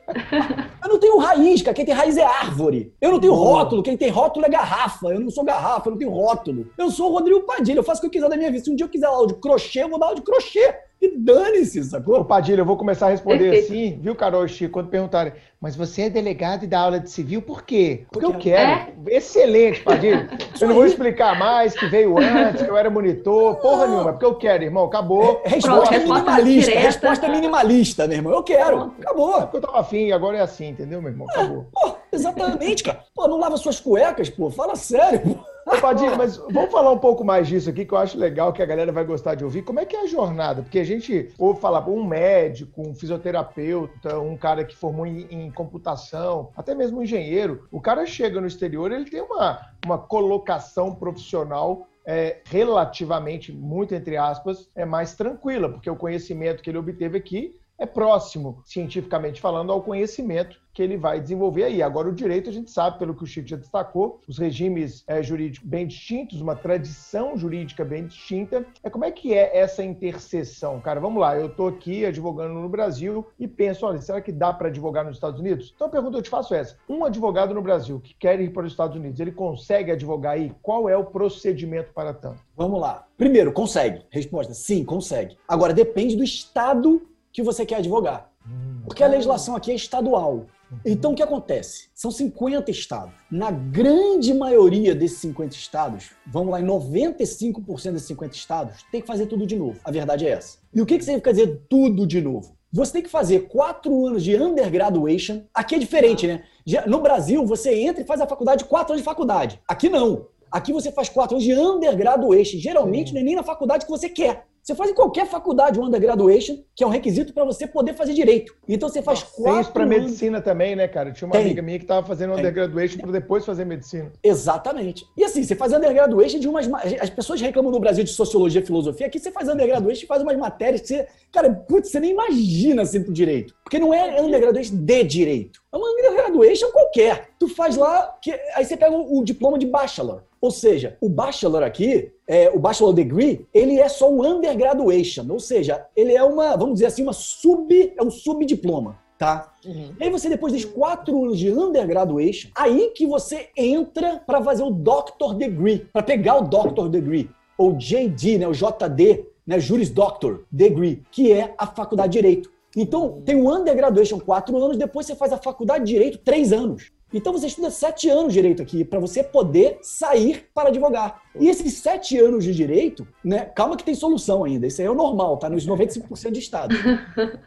Eu 0.83 0.89
não 0.89 0.99
tenho 0.99 1.17
raiz, 1.17 1.61
cara. 1.63 1.73
Quem 1.73 1.85
tem 1.85 1.95
raiz 1.95 2.15
é 2.15 2.23
árvore. 2.23 2.93
Eu 3.01 3.11
não 3.11 3.19
tenho 3.19 3.33
rótulo. 3.33 3.81
Quem 3.81 3.97
tem 3.97 4.09
rótulo 4.09 4.45
é 4.45 4.49
garrafa. 4.49 5.07
Eu 5.07 5.19
não 5.19 5.31
sou 5.31 5.43
garrafa, 5.43 5.89
eu 5.89 5.91
não 5.91 5.97
tenho 5.97 6.11
rótulo. 6.11 6.67
Eu 6.77 6.91
sou 6.91 7.09
o 7.09 7.13
Rodrigo 7.13 7.41
Padilha. 7.41 7.79
Eu 7.79 7.83
faço 7.83 7.99
o 7.99 8.01
que 8.01 8.07
eu 8.07 8.11
quiser 8.11 8.29
da 8.29 8.37
minha 8.37 8.51
vida. 8.51 8.63
Se 8.63 8.71
um 8.71 8.75
dia 8.75 8.85
eu 8.85 8.89
quiser 8.89 9.07
aula 9.07 9.27
de 9.27 9.33
crochê, 9.35 9.83
eu 9.83 9.89
vou 9.89 9.99
dar 9.99 10.07
aula 10.07 10.15
de 10.15 10.21
crochê. 10.21 10.75
E 11.01 11.17
dane-se, 11.17 11.83
sacou? 11.83 12.19
Ô, 12.19 12.25
Padilha, 12.25 12.61
eu 12.61 12.65
vou 12.65 12.77
começar 12.77 13.07
a 13.07 13.09
responder 13.09 13.51
Perfeito. 13.51 13.65
assim, 13.65 13.99
viu, 14.01 14.15
Carol 14.15 14.45
e 14.45 14.49
Chico, 14.49 14.73
quando 14.73 14.89
perguntarem, 14.89 15.33
mas 15.59 15.75
você 15.75 16.03
é 16.03 16.09
delegado 16.09 16.63
e 16.63 16.67
dá 16.67 16.79
aula 16.79 16.99
de 16.99 17.09
civil, 17.09 17.41
por 17.41 17.63
quê? 17.63 18.05
Porque, 18.11 18.25
Porque 18.25 18.37
eu 18.37 18.39
quero. 18.39 18.71
É? 18.71 19.17
Excelente, 19.17 19.81
Padilha. 19.81 20.29
eu 20.59 20.67
não 20.67 20.75
vou 20.75 20.85
explicar 20.85 21.37
mais 21.37 21.73
que 21.73 21.85
veio 21.87 22.17
antes, 22.17 22.63
que 22.63 22.69
eu 22.69 22.77
era 22.77 22.89
monitor, 22.89 23.55
porra 23.57 23.87
nenhuma, 23.87 24.13
porque 24.13 24.25
eu 24.25 24.35
quero, 24.35 24.63
irmão, 24.63 24.85
acabou. 24.85 25.41
É, 25.43 25.49
resposta 25.49 25.95
Pronto, 25.95 26.13
minimalista, 26.13 26.71
direta. 26.71 26.87
resposta 26.87 27.29
minimalista, 27.29 28.07
meu 28.07 28.17
irmão, 28.17 28.33
eu 28.33 28.43
quero, 28.43 28.93
acabou. 28.99 29.37
É 29.37 29.41
porque 29.41 29.57
eu 29.57 29.61
tava 29.61 29.79
afim, 29.79 30.11
agora 30.11 30.37
é 30.37 30.41
assim, 30.41 30.69
entendeu, 30.69 31.01
meu 31.01 31.11
irmão? 31.11 31.27
Acabou. 31.29 31.61
É, 31.61 31.65
pô, 31.71 31.95
exatamente, 32.11 32.83
cara. 32.83 33.03
Pô, 33.13 33.27
não 33.27 33.37
lava 33.37 33.57
suas 33.57 33.79
cuecas, 33.79 34.29
pô, 34.29 34.49
fala 34.49 34.75
sério, 34.75 35.19
pô. 35.19 35.54
Ô, 35.65 35.81
Padilha, 35.81 36.15
mas 36.15 36.37
vamos 36.37 36.71
falar 36.71 36.91
um 36.91 36.99
pouco 36.99 37.23
mais 37.23 37.47
disso 37.47 37.71
aqui, 37.71 37.85
que 37.85 37.91
eu 37.91 37.97
acho 37.97 38.19
legal, 38.19 38.53
que 38.53 38.61
a 38.61 38.65
galera 38.67 38.91
vai 38.91 39.03
gostar 39.03 39.33
de 39.33 39.43
ouvir. 39.43 39.63
Como 39.63 39.79
é 39.79 39.85
que 39.85 39.95
é 39.95 40.03
a 40.03 40.07
jornada? 40.07 40.61
Porque 40.61 40.77
a 40.77 40.83
gente 40.83 41.33
ouve 41.39 41.59
falar 41.59 41.89
um 41.89 42.05
médico, 42.05 42.87
um 42.87 42.93
fisioterapeuta, 42.93 44.19
um 44.19 44.37
cara 44.37 44.63
que 44.63 44.75
formou 44.75 45.07
em, 45.07 45.25
em 45.31 45.49
computação, 45.49 46.51
até 46.55 46.75
mesmo 46.75 46.99
um 46.99 47.03
engenheiro. 47.03 47.67
O 47.71 47.81
cara 47.81 48.05
chega 48.05 48.39
no 48.39 48.45
exterior, 48.45 48.91
ele 48.91 49.09
tem 49.09 49.21
uma, 49.21 49.59
uma 49.83 49.97
colocação 49.97 50.93
profissional 50.93 51.87
é, 52.05 52.41
relativamente, 52.45 53.51
muito 53.51 53.95
entre 53.95 54.17
aspas, 54.17 54.69
é 54.75 54.85
mais 54.85 55.15
tranquila, 55.15 55.67
porque 55.67 55.89
o 55.89 55.95
conhecimento 55.95 56.61
que 56.61 56.69
ele 56.69 56.77
obteve 56.77 57.17
aqui 57.17 57.59
é 57.79 57.87
próximo, 57.87 58.61
cientificamente 58.63 59.41
falando, 59.41 59.71
ao 59.71 59.81
conhecimento 59.81 60.63
que 60.75 60.83
ele 60.83 60.97
vai 60.97 61.21
desenvolver 61.21 61.63
aí. 61.63 61.81
Agora, 61.81 62.09
o 62.09 62.13
direito, 62.13 62.49
a 62.49 62.53
gente 62.53 62.69
sabe, 62.69 62.99
pelo 62.99 63.15
que 63.15 63.23
o 63.23 63.25
Chico 63.25 63.47
já 63.47 63.55
destacou, 63.55 64.19
os 64.27 64.37
regimes 64.37 65.05
é, 65.07 65.23
jurídicos 65.23 65.67
bem 65.67 65.87
distintos, 65.87 66.41
uma 66.41 66.53
tradição 66.53 67.37
jurídica 67.37 67.85
bem 67.85 68.05
distinta. 68.05 68.65
É 68.83 68.89
como 68.89 69.05
é 69.05 69.11
que 69.11 69.33
é 69.33 69.57
essa 69.57 69.81
interseção, 69.81 70.81
cara? 70.81 70.99
Vamos 70.99 71.21
lá, 71.21 71.37
eu 71.37 71.45
estou 71.47 71.69
aqui 71.69 72.05
advogando 72.05 72.55
no 72.55 72.67
Brasil 72.67 73.25
e 73.39 73.47
penso, 73.47 73.85
olha, 73.85 74.01
será 74.01 74.19
que 74.19 74.33
dá 74.33 74.51
para 74.51 74.67
advogar 74.67 75.05
nos 75.05 75.15
Estados 75.15 75.39
Unidos? 75.39 75.71
Então, 75.73 75.87
a 75.87 75.89
pergunta 75.89 76.11
que 76.11 76.17
eu 76.17 76.23
te 76.23 76.29
faço 76.29 76.53
é 76.53 76.59
essa: 76.59 76.77
um 76.89 77.05
advogado 77.05 77.53
no 77.53 77.61
Brasil 77.61 78.01
que 78.01 78.13
quer 78.13 78.41
ir 78.41 78.51
para 78.51 78.65
os 78.65 78.73
Estados 78.73 78.97
Unidos, 78.97 79.21
ele 79.21 79.31
consegue 79.31 79.91
advogar 79.91 80.33
aí? 80.33 80.53
Qual 80.61 80.89
é 80.89 80.97
o 80.97 81.05
procedimento 81.05 81.93
para 81.93 82.13
tanto? 82.13 82.41
Vamos 82.53 82.81
lá. 82.81 83.07
Primeiro, 83.17 83.53
consegue. 83.53 84.01
Resposta: 84.09 84.53
sim, 84.53 84.83
consegue. 84.83 85.37
Agora, 85.47 85.73
depende 85.73 86.17
do 86.17 86.23
estado 86.23 87.01
que 87.31 87.41
você 87.41 87.65
quer 87.65 87.77
advogar. 87.77 88.29
Hum. 88.45 88.81
Porque 88.83 89.03
a 89.03 89.07
legislação 89.07 89.55
aqui 89.55 89.71
é 89.71 89.75
estadual. 89.75 90.45
Uhum. 90.71 90.77
Então, 90.85 91.11
o 91.11 91.15
que 91.15 91.23
acontece? 91.23 91.89
São 91.93 92.11
50 92.11 92.71
estados. 92.71 93.13
Na 93.29 93.51
grande 93.51 94.33
maioria 94.33 94.95
desses 94.95 95.19
50 95.19 95.55
estados, 95.55 96.11
vamos 96.25 96.51
lá, 96.51 96.59
em 96.59 96.65
95% 96.65 97.91
desses 97.91 98.07
50 98.07 98.35
estados, 98.35 98.85
tem 98.91 99.01
que 99.01 99.07
fazer 99.07 99.27
tudo 99.27 99.45
de 99.45 99.55
novo. 99.55 99.79
A 99.83 99.91
verdade 99.91 100.25
é 100.25 100.31
essa. 100.31 100.57
E 100.73 100.81
o 100.81 100.85
que, 100.85 100.97
que 100.97 101.03
significa 101.03 101.31
dizer 101.31 101.61
tudo 101.69 102.05
de 102.05 102.21
novo? 102.21 102.55
Você 102.71 102.93
tem 102.93 103.03
que 103.03 103.09
fazer 103.09 103.47
quatro 103.47 104.05
anos 104.05 104.23
de 104.23 104.35
undergraduation. 104.35 105.43
Aqui 105.53 105.75
é 105.75 105.79
diferente, 105.79 106.27
né? 106.27 106.43
No 106.87 106.99
Brasil, 106.99 107.45
você 107.45 107.73
entra 107.73 108.03
e 108.03 108.05
faz 108.05 108.19
a 108.19 108.27
faculdade, 108.27 108.65
quatro 108.65 108.93
anos 108.93 109.01
de 109.01 109.05
faculdade. 109.05 109.61
Aqui 109.65 109.87
não. 109.87 110.27
Aqui 110.51 110.73
você 110.73 110.91
faz 110.91 111.07
quatro 111.07 111.35
anos 111.35 111.45
de 111.45 111.53
undergraduation. 111.53 112.57
Geralmente, 112.59 113.13
não 113.13 113.21
é 113.21 113.23
nem 113.23 113.35
na 113.35 113.43
faculdade 113.43 113.85
que 113.85 113.91
você 113.91 114.09
quer. 114.09 114.45
Você 114.65 114.73
faz 114.73 114.89
em 114.89 114.95
qualquer 114.95 115.27
faculdade 115.27 115.79
um 115.79 115.85
undergraduation, 115.85 116.57
que 116.75 116.83
é 116.83 116.87
um 116.87 116.89
requisito 116.89 117.31
para 117.31 117.45
você 117.45 117.67
poder 117.67 117.93
fazer 117.93 118.15
direito. 118.15 118.51
Então 118.67 118.89
você 118.89 118.99
faz 118.99 119.19
Nossa, 119.19 119.31
quatro. 119.35 119.53
Tem 119.53 119.61
isso 119.61 119.71
para 119.71 119.85
medicina 119.85 120.41
também, 120.41 120.75
né, 120.75 120.87
cara? 120.87 121.11
Tinha 121.11 121.27
uma 121.27 121.33
Tem. 121.33 121.45
amiga 121.45 121.61
minha 121.61 121.77
que 121.77 121.83
estava 121.83 122.03
fazendo 122.03 122.31
Tem. 122.31 122.39
undergraduation 122.39 122.97
para 122.97 123.11
depois 123.11 123.45
fazer 123.45 123.63
medicina. 123.63 124.11
Exatamente. 124.23 125.05
E 125.15 125.23
assim, 125.23 125.43
você 125.43 125.55
faz 125.55 125.71
undergraduation 125.71 126.39
de 126.39 126.47
umas. 126.47 126.67
As 126.99 127.11
pessoas 127.11 127.39
reclamam 127.39 127.71
no 127.71 127.79
Brasil 127.79 128.03
de 128.03 128.09
sociologia 128.09 128.59
e 128.59 128.65
filosofia. 128.65 129.05
Aqui 129.05 129.19
você 129.19 129.31
faz 129.31 129.47
undergraduation 129.47 130.03
e 130.03 130.07
faz 130.07 130.23
umas 130.23 130.35
matérias 130.35 130.81
que 130.81 130.87
você. 130.87 131.07
Cara, 131.31 131.53
putz, 131.53 131.91
você 131.91 131.99
nem 131.99 132.09
imagina 132.09 132.81
assim 132.81 133.03
pro 133.03 133.13
direito. 133.13 133.53
Porque 133.63 133.77
não 133.77 133.93
é 133.93 134.19
undergraduation 134.19 134.77
de 134.77 135.03
direito. 135.03 135.61
É 135.75 135.77
uma 135.77 135.89
undergraduation 135.89 136.71
qualquer. 136.71 137.31
Tu 137.37 137.49
faz 137.49 137.75
lá, 137.75 138.15
que, 138.21 138.31
aí 138.53 138.63
você 138.63 138.77
pega 138.77 138.95
o, 138.95 139.19
o 139.19 139.25
diploma 139.25 139.59
de 139.59 139.65
bachelor. 139.65 140.23
Ou 140.39 140.49
seja, 140.49 140.97
o 141.01 141.09
bachelor 141.09 141.63
aqui, 141.63 142.13
é, 142.25 142.49
o 142.49 142.57
bachelor 142.57 142.93
degree, 142.93 143.45
ele 143.53 143.77
é 143.77 143.89
só 143.89 144.09
um 144.09 144.25
undergraduation, 144.25 145.25
ou 145.29 145.39
seja, 145.39 145.85
ele 145.93 146.13
é 146.13 146.23
uma, 146.23 146.55
vamos 146.55 146.75
dizer 146.75 146.85
assim, 146.85 147.03
uma 147.03 147.11
sub, 147.11 147.93
é 147.97 148.01
um 148.01 148.09
subdiploma, 148.09 148.97
tá? 149.17 149.53
Uhum. 149.65 149.91
E 149.99 150.03
aí 150.05 150.09
você 150.09 150.29
depois 150.29 150.53
desses 150.53 150.69
quatro 150.69 151.25
anos 151.25 151.37
de 151.37 151.51
undergraduation, 151.51 152.51
aí 152.55 152.91
que 152.91 153.05
você 153.05 153.49
entra 153.57 154.21
para 154.25 154.41
fazer 154.41 154.63
o 154.63 154.69
doctor 154.69 155.33
degree, 155.35 155.79
para 155.91 156.03
pegar 156.03 156.37
o 156.37 156.47
doctor 156.47 156.87
degree, 156.87 157.29
ou 157.57 157.73
JD, 157.73 158.37
né, 158.37 158.47
o 158.47 158.53
JD, 158.53 159.25
né, 159.45 159.59
Juris 159.59 159.89
Doctor 159.89 160.45
Degree, 160.51 161.03
que 161.11 161.31
é 161.31 161.53
a 161.57 161.67
faculdade 161.67 162.13
de 162.13 162.19
direito. 162.19 162.54
Então, 162.75 163.21
tem 163.23 163.35
o 163.35 163.49
undergraduation 163.49 164.19
quatro 164.19 164.57
anos, 164.57 164.77
depois 164.77 165.05
você 165.05 165.15
faz 165.15 165.31
a 165.31 165.37
faculdade 165.37 165.85
de 165.85 165.93
direito 165.93 166.17
três 166.17 166.51
anos. 166.51 166.91
Então 167.13 167.31
você 167.31 167.47
estuda 167.47 167.71
sete 167.71 168.09
anos 168.09 168.33
de 168.33 168.41
direito 168.41 168.61
aqui 168.61 168.83
para 168.83 168.99
você 168.99 169.23
poder 169.23 169.77
sair 169.81 170.49
para 170.53 170.67
advogar. 170.67 171.21
E 171.39 171.47
esses 171.47 171.75
sete 171.75 172.19
anos 172.19 172.43
de 172.43 172.53
direito, 172.53 173.07
né? 173.23 173.45
Calma 173.55 173.77
que 173.77 173.85
tem 173.85 173.95
solução 173.95 174.43
ainda. 174.43 174.67
Isso 174.67 174.81
aí 174.81 174.87
é 174.87 174.91
o 174.91 174.95
normal, 174.95 175.37
tá? 175.37 175.49
Nos 175.49 175.65
95% 175.65 176.31
de 176.31 176.39
estado. 176.39 176.75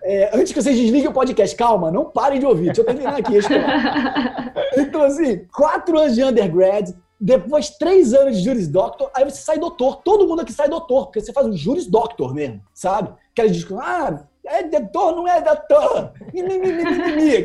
É, 0.02 0.30
antes 0.34 0.52
que 0.52 0.62
vocês 0.62 0.76
desliguem 0.76 1.08
o 1.08 1.12
podcast, 1.12 1.54
calma, 1.54 1.90
não 1.90 2.06
parem 2.06 2.40
de 2.40 2.46
ouvir. 2.46 2.66
Deixa 2.66 2.80
eu 2.80 2.86
terminar 2.86 3.18
aqui. 3.18 3.34
Então, 4.78 5.02
assim, 5.02 5.44
quatro 5.54 5.98
anos 5.98 6.14
de 6.14 6.22
undergrad, 6.22 6.90
depois 7.20 7.70
três 7.70 8.14
anos 8.14 8.38
de 8.38 8.44
Juris 8.44 8.68
Doctor, 8.68 9.10
aí 9.14 9.24
você 9.24 9.42
sai 9.42 9.58
doutor. 9.58 9.96
Todo 9.96 10.26
mundo 10.26 10.40
aqui 10.40 10.52
sai 10.52 10.68
doutor, 10.68 11.06
porque 11.06 11.20
você 11.20 11.32
faz 11.32 11.46
um 11.46 11.56
Juris 11.56 11.86
Doctor 11.86 12.32
mesmo, 12.32 12.62
sabe? 12.72 13.12
Aquela 13.32 13.50
discussão, 13.50 13.80
ah, 13.80 14.24
é 14.50 14.62
doutor, 14.62 15.16
não 15.16 15.28
é 15.28 15.40
doutor. 15.40 16.12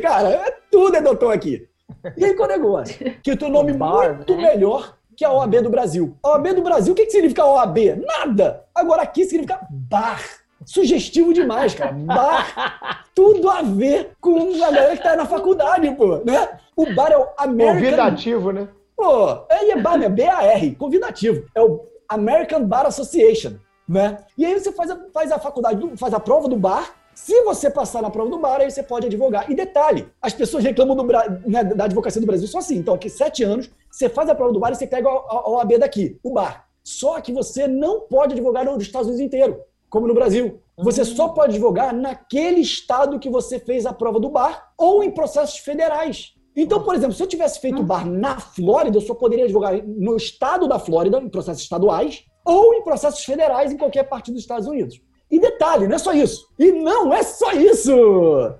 Cara, 0.02 0.28
é, 0.30 0.56
tudo 0.70 0.96
é 0.96 1.00
doutor 1.00 1.32
aqui. 1.32 1.68
E 2.16 2.24
aí 2.24 2.34
qual 2.34 2.50
é 2.50 2.54
o 2.54 2.60
negócio? 2.60 2.96
Que 3.22 3.36
tem 3.36 3.48
um 3.48 3.52
nome 3.52 3.72
bar, 3.72 4.16
muito 4.16 4.36
né? 4.36 4.54
melhor 4.54 4.96
que 5.16 5.24
a 5.24 5.32
OAB 5.32 5.62
do 5.62 5.70
Brasil. 5.70 6.16
A 6.22 6.30
OAB 6.30 6.54
do 6.54 6.62
Brasil, 6.62 6.92
o 6.92 6.96
que, 6.96 7.06
que 7.06 7.12
significa 7.12 7.44
OAB? 7.44 7.78
Nada! 8.06 8.64
Agora 8.74 9.02
aqui 9.02 9.24
significa 9.24 9.60
bar. 9.70 10.20
sugestivo 10.66 11.32
demais, 11.32 11.74
cara. 11.74 11.92
Bar, 11.92 13.04
tudo 13.14 13.48
a 13.48 13.62
ver 13.62 14.12
com 14.20 14.54
a 14.54 14.58
galera 14.58 14.96
que 14.96 15.02
tá 15.02 15.16
na 15.16 15.26
faculdade, 15.26 15.90
pô, 15.92 16.16
né? 16.24 16.58
O 16.76 16.92
bar 16.94 17.12
é 17.12 17.16
o 17.16 17.28
American... 17.38 17.74
Convidativo, 17.74 18.52
né? 18.52 18.68
Pô, 18.96 19.44
aí 19.50 19.70
é 19.70 19.76
bar, 19.80 19.98
né? 19.98 20.08
B-A-R, 20.08 20.74
convidativo. 20.76 21.44
É 21.54 21.60
o 21.60 21.84
American 22.08 22.64
Bar 22.64 22.86
Association, 22.86 23.54
né? 23.88 24.18
E 24.36 24.44
aí 24.44 24.58
você 24.58 24.72
faz 24.72 24.90
a, 24.90 24.98
faz 25.12 25.32
a 25.32 25.38
faculdade, 25.38 25.96
faz 25.96 26.14
a 26.14 26.20
prova 26.20 26.48
do 26.48 26.56
bar, 26.56 26.94
se 27.14 27.42
você 27.44 27.70
passar 27.70 28.02
na 28.02 28.10
prova 28.10 28.28
do 28.28 28.38
bar, 28.38 28.60
aí 28.60 28.70
você 28.70 28.82
pode 28.82 29.06
advogar. 29.06 29.48
E 29.50 29.54
detalhe, 29.54 30.08
as 30.20 30.34
pessoas 30.34 30.64
reclamam 30.64 30.96
do, 30.96 31.04
né, 31.46 31.62
da 31.62 31.84
advocacia 31.84 32.20
do 32.20 32.26
Brasil 32.26 32.48
só 32.48 32.58
assim. 32.58 32.76
Então, 32.76 32.94
aqui, 32.94 33.08
sete 33.08 33.44
anos, 33.44 33.70
você 33.90 34.08
faz 34.08 34.28
a 34.28 34.34
prova 34.34 34.52
do 34.52 34.58
bar 34.58 34.72
e 34.72 34.74
você 34.74 34.86
pega 34.86 35.08
a 35.08 35.50
OAB 35.50 35.78
daqui, 35.78 36.18
o 36.24 36.32
bar. 36.32 36.66
Só 36.82 37.20
que 37.20 37.32
você 37.32 37.68
não 37.68 38.00
pode 38.00 38.34
advogar 38.34 38.64
nos 38.64 38.82
Estados 38.82 39.06
Unidos 39.06 39.24
inteiro, 39.24 39.60
como 39.88 40.08
no 40.08 40.14
Brasil. 40.14 40.60
Você 40.76 41.02
uhum. 41.02 41.06
só 41.06 41.28
pode 41.28 41.52
advogar 41.52 41.94
naquele 41.94 42.60
estado 42.60 43.18
que 43.20 43.30
você 43.30 43.60
fez 43.60 43.86
a 43.86 43.92
prova 43.92 44.18
do 44.18 44.28
bar 44.28 44.72
ou 44.76 45.04
em 45.04 45.10
processos 45.10 45.58
federais. 45.58 46.34
Então, 46.56 46.82
por 46.82 46.94
exemplo, 46.94 47.14
se 47.14 47.22
eu 47.22 47.26
tivesse 47.28 47.60
feito 47.60 47.78
uhum. 47.78 47.86
bar 47.86 48.04
na 48.04 48.40
Flórida, 48.40 48.96
eu 48.96 49.00
só 49.00 49.14
poderia 49.14 49.44
advogar 49.44 49.80
no 49.86 50.16
estado 50.16 50.66
da 50.66 50.80
Flórida, 50.80 51.18
em 51.18 51.28
processos 51.28 51.62
estaduais, 51.62 52.24
ou 52.44 52.74
em 52.74 52.82
processos 52.82 53.24
federais 53.24 53.72
em 53.72 53.76
qualquer 53.76 54.04
parte 54.04 54.30
dos 54.30 54.40
Estados 54.40 54.66
Unidos. 54.66 55.00
E 55.30 55.40
detalhe, 55.40 55.88
não 55.88 55.96
é 55.96 55.98
só 55.98 56.12
isso. 56.12 56.48
E 56.58 56.70
não 56.70 57.12
é 57.12 57.22
só 57.22 57.52
isso! 57.52 58.54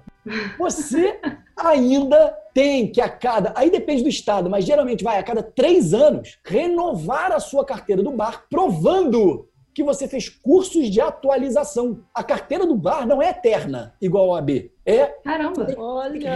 Você 0.58 1.20
ainda 1.56 2.36
tem 2.54 2.90
que 2.90 3.00
a 3.00 3.08
cada. 3.08 3.52
Aí 3.56 3.70
depende 3.70 4.02
do 4.02 4.08
estado, 4.08 4.48
mas 4.48 4.64
geralmente 4.64 5.04
vai 5.04 5.18
a 5.18 5.22
cada 5.22 5.42
três 5.42 5.92
anos 5.92 6.38
renovar 6.44 7.32
a 7.32 7.40
sua 7.40 7.64
carteira 7.64 8.02
do 8.02 8.12
bar, 8.12 8.46
provando 8.48 9.48
que 9.74 9.82
você 9.82 10.06
fez 10.06 10.28
cursos 10.28 10.88
de 10.88 11.00
atualização. 11.00 12.00
A 12.14 12.22
carteira 12.22 12.64
do 12.64 12.76
bar 12.76 13.06
não 13.06 13.20
é 13.20 13.30
eterna, 13.30 13.94
igual 14.00 14.30
ao 14.30 14.36
AB. 14.36 14.72
É 14.86 15.06
Caramba. 15.06 15.66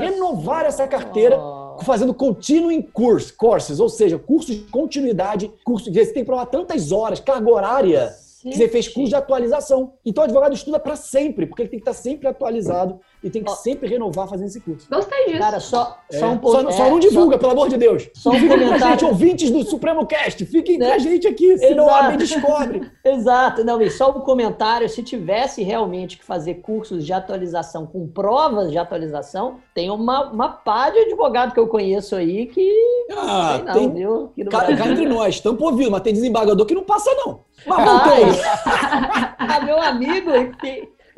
renovar 0.01 0.65
essa 0.65 0.87
carteira 0.89 1.39
fazendo 1.83 2.15
continuing 2.15 2.81
course, 2.81 3.33
courses, 3.33 3.79
ou 3.79 3.89
seja, 3.89 4.19
cursos 4.19 4.57
de 4.57 4.63
continuidade, 4.63 5.53
cursos 5.65 5.93
que 5.93 6.05
você 6.05 6.13
tem 6.13 6.23
que 6.23 6.27
provar 6.27 6.47
tantas 6.47 6.91
horas, 6.91 7.21
carga 7.21 7.51
horária 7.51 8.15
que 8.41 8.57
você 8.57 8.69
fez 8.69 8.89
curso 8.89 9.11
de 9.11 9.17
atualização. 9.17 9.95
Então 10.05 10.23
o 10.23 10.25
advogado 10.25 10.55
estuda 10.55 10.79
para 10.79 10.97
sempre, 10.97 11.47
porque 11.47 11.63
ele 11.63 11.69
tem 11.69 11.79
que 11.79 11.89
estar 11.89 12.01
sempre 12.01 12.29
atualizado 12.29 13.01
e 13.23 13.31
tem 13.31 13.43
que 13.43 13.51
sempre 13.57 13.89
renovar 13.89 14.29
fazendo 14.29 14.47
esse 14.47 14.61
curso. 14.61 14.87
Gostei 14.91 15.27
disso. 15.27 15.39
Cara, 15.39 15.61
só, 15.61 15.99
é. 16.11 16.19
só 16.19 16.31
um 16.31 16.39
pouco. 16.39 16.63
Só, 16.63 16.71
só 16.71 16.87
é, 16.87 16.91
não 16.91 16.99
divulga, 17.01 17.35
só, 17.35 17.39
pelo 17.39 17.53
amor 17.53 17.69
de 17.69 17.77
Deus. 17.77 18.09
Só 18.15 18.31
um 18.31 18.49
comentário. 18.49 18.81
gente, 18.81 19.05
ouvintes 19.05 19.51
do 19.51 19.65
Supremo 19.65 20.07
Cast, 20.07 20.45
fiquem 20.47 20.79
né? 20.79 20.89
com 20.89 20.93
a 20.95 20.99
gente 20.99 21.27
aqui, 21.27 21.59
senão 21.59 21.89
a 21.89 22.11
descobre. 22.17 22.91
Exato. 23.05 23.65
Não, 23.65 23.81
e 23.83 23.91
só 23.91 24.11
um 24.11 24.21
comentário, 24.21 24.89
se 24.89 25.03
tivesse 25.03 25.63
realmente 25.63 26.19
que 26.19 26.25
fazer 26.25 26.57
cursos 26.57 27.05
de 27.05 27.13
atualização 27.13 27.87
com 27.87 28.07
provas 28.07 28.71
de 28.71 28.79
atualização, 28.79 29.57
tem 29.75 29.91
uma, 29.91 30.31
uma 30.31 30.49
pá 30.49 30.91
de 30.91 30.99
advogado 30.99 31.53
que 31.53 31.61
eu 31.61 31.67
conheço 31.67 32.15
aí 32.15 32.47
que 32.47 32.73
ah, 33.11 33.55
sei 33.57 33.65
não, 33.65 33.75
tem... 33.75 33.93
viu? 33.93 34.33
Cara, 34.51 34.77
cá 34.77 34.89
entre 34.89 35.07
nós, 35.07 35.35
estamos 35.37 35.61
ouvindo, 35.61 35.91
mas 35.91 36.03
tem 36.03 36.13
desembargador 36.13 36.65
que 36.67 36.75
não 36.75 36.85
passa 36.85 37.11
não. 37.15 37.41
Mas 37.67 37.85
voltou. 37.85 38.43
ah, 39.39 39.61
meu 39.65 39.81
amigo, 39.81 40.31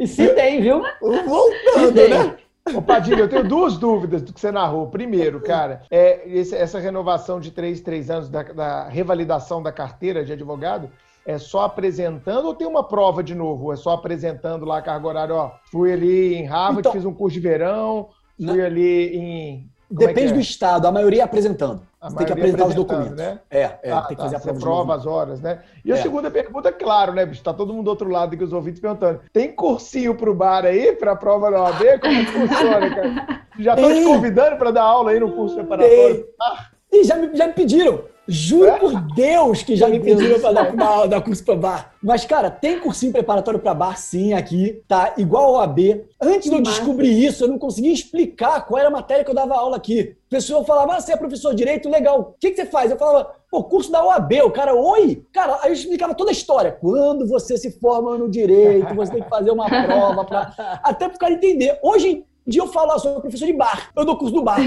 e 0.00 0.06
se 0.06 0.28
tem, 0.34 0.62
viu? 0.62 0.82
Voltando, 1.00 2.08
né? 2.08 2.36
Ô, 2.74 2.80
Padilha, 2.80 3.20
eu 3.20 3.28
tenho 3.28 3.46
duas 3.46 3.76
dúvidas 3.76 4.22
do 4.22 4.32
que 4.32 4.40
você 4.40 4.50
narrou. 4.50 4.88
Primeiro, 4.88 5.40
cara, 5.44 5.82
é 5.90 6.26
esse, 6.26 6.54
essa 6.54 6.78
renovação 6.78 7.38
de 7.38 7.50
três, 7.50 7.80
três 7.80 8.10
anos 8.10 8.28
da, 8.28 8.42
da, 8.42 8.88
revalidação 8.88 9.62
da 9.62 9.70
carteira 9.70 10.24
de 10.24 10.32
advogado 10.32 10.90
é 11.26 11.36
só 11.36 11.64
apresentando 11.64 12.46
ou 12.46 12.54
tem 12.54 12.66
uma 12.66 12.82
prova 12.82 13.22
de 13.22 13.34
novo? 13.34 13.72
É 13.72 13.76
só 13.76 13.90
apresentando 13.90 14.64
lá 14.64 14.78
a 14.78 14.82
carga 14.82 15.06
horária, 15.06 15.34
ó, 15.34 15.52
fui 15.70 15.92
ali 15.92 16.34
em 16.34 16.46
Harvard, 16.46 16.80
então, 16.80 16.92
fiz 16.92 17.04
um 17.04 17.12
curso 17.12 17.34
de 17.34 17.40
verão, 17.40 18.08
fui 18.38 18.56
não. 18.56 18.64
ali 18.64 19.16
em 19.16 19.70
como 19.90 20.04
é 20.04 20.06
Depende 20.06 20.28
é 20.28 20.30
é? 20.30 20.34
do 20.34 20.40
estado, 20.40 20.86
a 20.86 20.92
maioria 20.92 21.22
é 21.22 21.24
apresentando. 21.24 21.82
Você 22.02 22.16
tem 22.16 22.26
que 22.26 22.32
apresentar 22.32 22.66
os 22.66 22.74
documentos. 22.74 23.16
Né? 23.16 23.38
É, 23.50 23.78
é 23.82 23.92
ah, 23.92 24.02
tem 24.02 24.16
que 24.16 24.22
tá, 24.22 24.30
fazer 24.30 24.36
a 24.36 24.40
prova. 24.40 24.60
prova 24.60 24.94
as 24.94 25.06
horas, 25.06 25.40
né? 25.40 25.60
E 25.84 25.92
a 25.92 25.96
é. 25.96 26.02
segunda 26.02 26.30
pergunta, 26.30 26.72
claro, 26.72 27.12
né, 27.12 27.26
bicho? 27.26 27.42
Tá 27.42 27.52
todo 27.52 27.74
mundo 27.74 27.84
do 27.84 27.90
outro 27.90 28.08
lado 28.08 28.36
que 28.38 28.44
os 28.44 28.54
ouvintes 28.54 28.80
perguntando. 28.80 29.20
Tem 29.32 29.52
cursinho 29.52 30.14
pro 30.14 30.34
bar 30.34 30.64
aí, 30.64 30.92
pra 30.92 31.14
prova 31.14 31.50
da 31.50 31.62
OAB? 31.62 32.00
Como 32.00 32.14
é 32.14 32.24
que 32.24 32.32
funciona, 32.32 32.94
cara? 32.94 33.40
Já 33.60 33.74
estão 33.74 33.92
te 33.92 34.04
convidando 34.04 34.56
para 34.56 34.70
dar 34.70 34.82
aula 34.82 35.10
aí 35.10 35.20
no 35.20 35.32
curso 35.32 35.56
preparatório? 35.56 36.26
Ah. 36.40 36.66
E 36.90 37.04
já 37.04 37.16
me, 37.16 37.36
já 37.36 37.46
me 37.46 37.52
pediram. 37.52 38.04
Juro 38.30 38.68
é? 38.68 38.78
por 38.78 39.00
Deus 39.12 39.62
que 39.64 39.74
já 39.74 39.88
me 39.88 39.98
pediram 39.98 40.38
para 40.40 40.52
dar, 40.52 40.76
dar, 40.76 41.06
dar 41.06 41.20
curso 41.20 41.44
para 41.44 41.56
bar. 41.56 41.94
Mas, 42.00 42.24
cara, 42.24 42.48
tem 42.48 42.78
cursinho 42.78 43.12
preparatório 43.12 43.58
para 43.58 43.74
bar 43.74 43.98
sim 43.98 44.32
aqui, 44.32 44.82
tá? 44.86 45.14
Igual 45.18 45.56
ao 45.56 45.60
AB. 45.62 46.04
Antes 46.20 46.48
de 46.48 46.56
eu 46.56 46.62
descobrir 46.62 47.10
isso, 47.10 47.44
eu 47.44 47.48
não 47.48 47.58
conseguia 47.58 47.92
explicar 47.92 48.64
qual 48.66 48.78
era 48.78 48.88
a 48.88 48.92
matéria 48.92 49.24
que 49.24 49.30
eu 49.30 49.34
dava 49.34 49.56
aula 49.56 49.76
aqui. 49.76 50.16
O 50.26 50.30
pessoal 50.30 50.64
falava, 50.64 50.94
ah, 50.94 51.00
você 51.00 51.12
é 51.12 51.16
professor 51.16 51.50
de 51.50 51.56
direito, 51.56 51.90
legal. 51.90 52.20
O 52.20 52.24
que, 52.38 52.50
que 52.50 52.56
você 52.56 52.66
faz? 52.66 52.90
Eu 52.90 52.96
falava, 52.96 53.32
pô, 53.50 53.64
curso 53.64 53.90
da 53.90 54.04
OAB. 54.04 54.32
O 54.44 54.50
cara, 54.50 54.74
oi? 54.74 55.24
Cara, 55.32 55.58
aí 55.62 55.70
eu 55.70 55.74
explicava 55.74 56.14
toda 56.14 56.30
a 56.30 56.32
história. 56.32 56.70
Quando 56.70 57.26
você 57.26 57.58
se 57.58 57.72
forma 57.80 58.16
no 58.16 58.30
direito, 58.30 58.94
você 58.94 59.12
tem 59.12 59.22
que 59.22 59.28
fazer 59.28 59.50
uma 59.50 59.68
prova 59.68 60.24
para 60.24 60.80
até 60.84 61.08
pro 61.08 61.18
cara 61.18 61.34
entender. 61.34 61.78
Hoje, 61.82 62.24
dia 62.46 62.62
eu 62.62 62.68
falo, 62.68 62.92
ah, 62.92 62.98
sou 62.98 63.20
professor 63.20 63.46
de 63.46 63.52
bar, 63.52 63.90
eu 63.96 64.04
dou 64.04 64.16
curso 64.16 64.34
do 64.34 64.42
bar. 64.42 64.60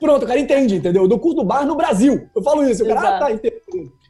Pronto, 0.00 0.24
o 0.24 0.26
cara 0.26 0.38
entende, 0.38 0.76
entendeu? 0.76 1.02
Eu 1.02 1.08
dou 1.08 1.18
curso 1.18 1.36
do 1.36 1.44
bar 1.44 1.66
no 1.66 1.74
Brasil. 1.74 2.28
Eu 2.34 2.42
falo 2.42 2.68
isso, 2.68 2.84
o 2.84 2.88
cara, 2.88 3.16
ah, 3.16 3.18
tá, 3.18 3.32
entendeu. 3.32 3.60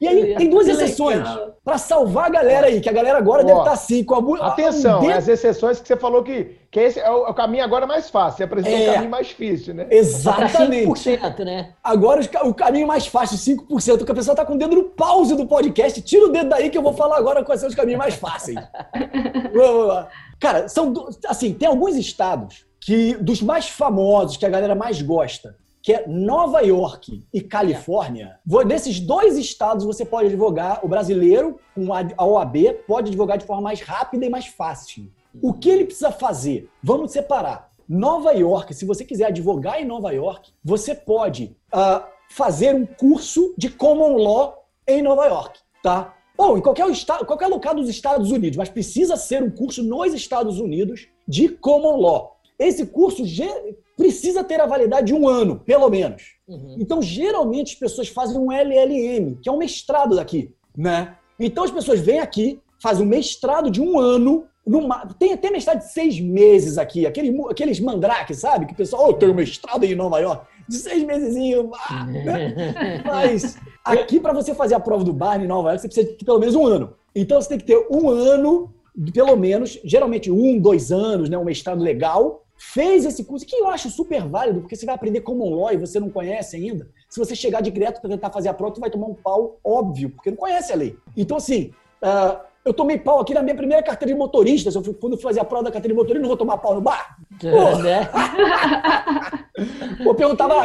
E 0.01 0.07
aí 0.07 0.34
tem 0.37 0.51
duas 0.51 0.68
exceções 0.68 1.22
para 1.64 1.78
salvar 1.78 2.26
a 2.26 2.30
galera 2.30 2.66
aí, 2.66 2.80
que 2.80 2.89
a 2.89 2.93
galera 2.93 3.18
agora 3.18 3.43
Ó, 3.43 3.47
deve 3.47 3.59
estar 3.59 3.70
tá 3.70 3.74
assim 3.74 4.05
com 4.05 4.14
a 4.14 4.47
Atenção, 4.49 5.03
um 5.03 5.11
as 5.11 5.26
exceções 5.26 5.80
que 5.80 5.89
você 5.89 5.97
falou 5.97 6.22
que, 6.22 6.57
que 6.70 6.78
esse 6.78 7.01
é 7.01 7.11
o, 7.11 7.32
caminho 7.32 7.64
agora 7.64 7.87
mais 7.87 8.11
fácil, 8.11 8.37
você 8.37 8.45
apresentou 8.45 8.78
é, 8.78 8.91
o 8.91 8.93
caminho 8.93 9.11
mais 9.11 9.26
difícil, 9.28 9.74
né? 9.74 9.87
Exatamente. 9.91 10.87
5%, 10.87 11.45
né? 11.45 11.72
Agora 11.82 12.20
o 12.45 12.55
caminho 12.55 12.87
mais 12.87 13.07
fácil, 13.07 13.57
5%, 13.57 14.05
que 14.05 14.12
a 14.12 14.14
pessoa 14.14 14.37
tá 14.37 14.45
com 14.45 14.55
o 14.55 14.59
dedo 14.59 14.76
no 14.76 14.84
pause 14.84 15.34
do 15.34 15.47
podcast, 15.47 16.01
tira 16.03 16.26
o 16.26 16.28
dedo 16.28 16.51
daí 16.51 16.70
que 16.70 16.76
eu 16.76 16.82
vou 16.82 16.93
falar 16.93 17.16
agora 17.16 17.45
quais 17.45 17.61
são 17.61 17.68
os 17.68 17.74
caminhos 17.74 17.99
mais 17.99 18.14
fáceis. 18.14 18.59
Cara, 20.39 20.68
são 20.68 20.93
assim, 21.26 21.55
tem 21.55 21.66
alguns 21.66 21.97
estados 21.97 22.66
que 22.80 23.14
dos 23.14 23.43
mais 23.43 23.68
famosos, 23.68 24.37
que 24.37 24.47
a 24.47 24.51
galera 24.51 24.74
mais 24.74 25.01
gosta, 25.03 25.57
que 25.87 25.93
é 25.93 26.05
Nova 26.09 26.62
York 26.62 27.22
e 27.32 27.41
Califórnia. 27.41 28.41
Nesses 28.66 28.99
dois 28.99 29.39
estados 29.39 29.84
você 29.84 30.05
pode 30.05 30.26
advogar, 30.26 30.84
o 30.84 30.89
brasileiro, 30.89 31.61
com 31.76 31.95
a 31.95 32.26
OAB, 32.26 32.57
pode 32.89 33.11
advogar 33.11 33.39
de 33.39 33.47
forma 33.47 33.62
mais 33.62 33.80
rápida 33.82 34.26
e 34.26 34.28
mais 34.28 34.47
fácil. 34.47 35.09
O 35.41 35.53
que 35.53 35.70
ele 35.70 35.84
precisa 35.84 36.11
fazer? 36.11 36.68
Vamos 36.82 37.12
separar. 37.12 37.70
Nova 37.89 38.32
York, 38.32 38.74
se 38.74 38.84
você 38.84 39.05
quiser 39.05 39.26
advogar 39.26 39.80
em 39.80 39.84
Nova 39.84 40.11
York, 40.12 40.51
você 40.64 40.93
pode 40.93 41.57
uh, 41.72 42.05
fazer 42.30 42.74
um 42.74 42.84
curso 42.84 43.55
de 43.57 43.70
common 43.70 44.16
law 44.16 44.66
em 44.89 45.01
Nova 45.01 45.24
York, 45.26 45.61
tá? 45.84 46.16
Ou 46.37 46.59
em 46.59 46.61
qualquer, 46.61 46.91
estado, 46.91 47.24
qualquer 47.24 47.47
local 47.47 47.76
dos 47.76 47.89
Estados 47.89 48.32
Unidos, 48.32 48.57
mas 48.57 48.68
precisa 48.68 49.16
ser 49.16 49.41
um 49.41 49.51
curso 49.53 49.84
nos 49.84 50.12
Estados 50.12 50.59
Unidos 50.59 51.07
de 51.28 51.49
common 51.49 51.97
law. 52.01 52.41
Esse 52.59 52.87
curso 52.87 53.24
precisa 53.97 54.44
ter 54.44 54.61
a 54.61 54.66
validade 54.66 55.07
de 55.07 55.14
um 55.14 55.26
ano, 55.26 55.59
pelo 55.61 55.88
menos. 55.88 56.36
Uhum. 56.47 56.76
Então, 56.78 57.01
geralmente, 57.01 57.72
as 57.72 57.78
pessoas 57.78 58.09
fazem 58.09 58.38
um 58.38 58.53
LLM, 58.53 59.36
que 59.42 59.49
é 59.49 59.53
um 59.53 59.57
mestrado 59.57 60.14
daqui, 60.14 60.53
né? 60.76 61.16
Então, 61.40 61.64
as 61.64 61.70
pessoas 61.70 62.01
vêm 62.01 62.20
aqui, 62.20 62.61
fazem 62.80 63.07
um 63.07 63.09
mestrado 63.09 63.70
de 63.70 63.80
um 63.80 63.99
ano, 63.99 64.47
numa... 64.66 65.07
tem 65.18 65.32
até 65.32 65.51
mestrado 65.51 65.78
de 65.78 65.90
seis 65.90 66.20
meses 66.20 66.76
aqui, 66.76 67.07
aquele, 67.07 67.40
aqueles 67.49 67.80
mandrakes, 67.80 68.38
sabe? 68.38 68.66
Que 68.66 68.74
o 68.74 68.76
pessoal, 68.76 69.09
oh, 69.09 69.12
tem 69.14 69.30
um 69.30 69.34
mestrado 69.34 69.84
em 69.84 69.94
Nova 69.94 70.18
York, 70.18 70.47
de 70.68 70.76
seis 70.76 71.03
meses, 71.03 71.34
ah, 71.88 72.05
né? 72.05 73.03
Mas 73.05 73.57
aqui, 73.84 74.20
para 74.20 74.32
você 74.32 74.55
fazer 74.55 74.74
a 74.74 74.80
prova 74.80 75.05
do 75.05 75.12
bar 75.12 75.42
em 75.42 75.47
Nova 75.47 75.70
York, 75.70 75.80
você 75.80 75.88
precisa 75.88 76.16
de 76.16 76.24
pelo 76.24 76.38
menos 76.38 76.55
um 76.55 76.66
ano. 76.66 76.94
Então, 77.14 77.40
você 77.40 77.49
tem 77.49 77.59
que 77.59 77.64
ter 77.64 77.86
um 77.90 78.11
ano, 78.11 78.74
pelo 79.14 79.36
menos, 79.36 79.78
geralmente 79.84 80.30
um, 80.30 80.59
dois 80.59 80.92
anos, 80.92 81.30
né? 81.30 81.38
Um 81.38 81.44
mestrado 81.44 81.80
legal, 81.80 82.45
fez 82.57 83.04
esse 83.04 83.24
curso, 83.24 83.46
que 83.46 83.57
eu 83.57 83.68
acho 83.68 83.90
super 83.90 84.26
válido, 84.26 84.61
porque 84.61 84.76
você 84.76 84.86
vai 84.86 84.94
aprender 84.94 85.20
common 85.20 85.54
law 85.54 85.72
e 85.72 85.76
você 85.76 86.00
não 86.00 86.11
conhece 86.11 86.57
ainda. 86.57 86.88
Se 87.09 87.18
você 87.18 87.34
chegar 87.36 87.61
de 87.61 87.70
direto 87.70 88.00
para 88.00 88.11
tentar 88.11 88.30
fazer 88.30 88.48
a 88.48 88.54
prova, 88.54 88.74
tu 88.74 88.80
vai 88.80 88.90
tomar 88.90 89.07
um 89.07 89.14
pau 89.14 89.59
óbvio, 89.62 90.11
porque 90.11 90.30
não 90.30 90.36
conhece 90.36 90.72
a 90.72 90.76
lei. 90.76 90.96
Então, 91.16 91.36
assim, 91.36 91.72
uh, 92.02 92.40
eu 92.66 92.74
tomei 92.74 92.98
pau 92.98 93.20
aqui 93.20 93.32
na 93.32 93.42
minha 93.42 93.54
primeira 93.54 93.80
carteira 93.80 94.12
de 94.12 94.18
motorista. 94.18 94.70
Eu, 94.74 94.94
quando 94.94 95.12
eu 95.12 95.18
fazer 95.20 95.38
a 95.38 95.44
prova 95.44 95.64
da 95.64 95.70
carteira 95.70 95.94
de 95.94 95.96
motorista, 95.96 96.20
não 96.20 96.28
vou 96.28 96.36
tomar 96.36 96.58
pau 96.58 96.74
no 96.74 96.80
bar? 96.80 97.16
É, 97.44 97.50
Pô, 97.50 97.78
né? 97.78 98.10
eu 100.04 100.14
perguntava, 100.16 100.64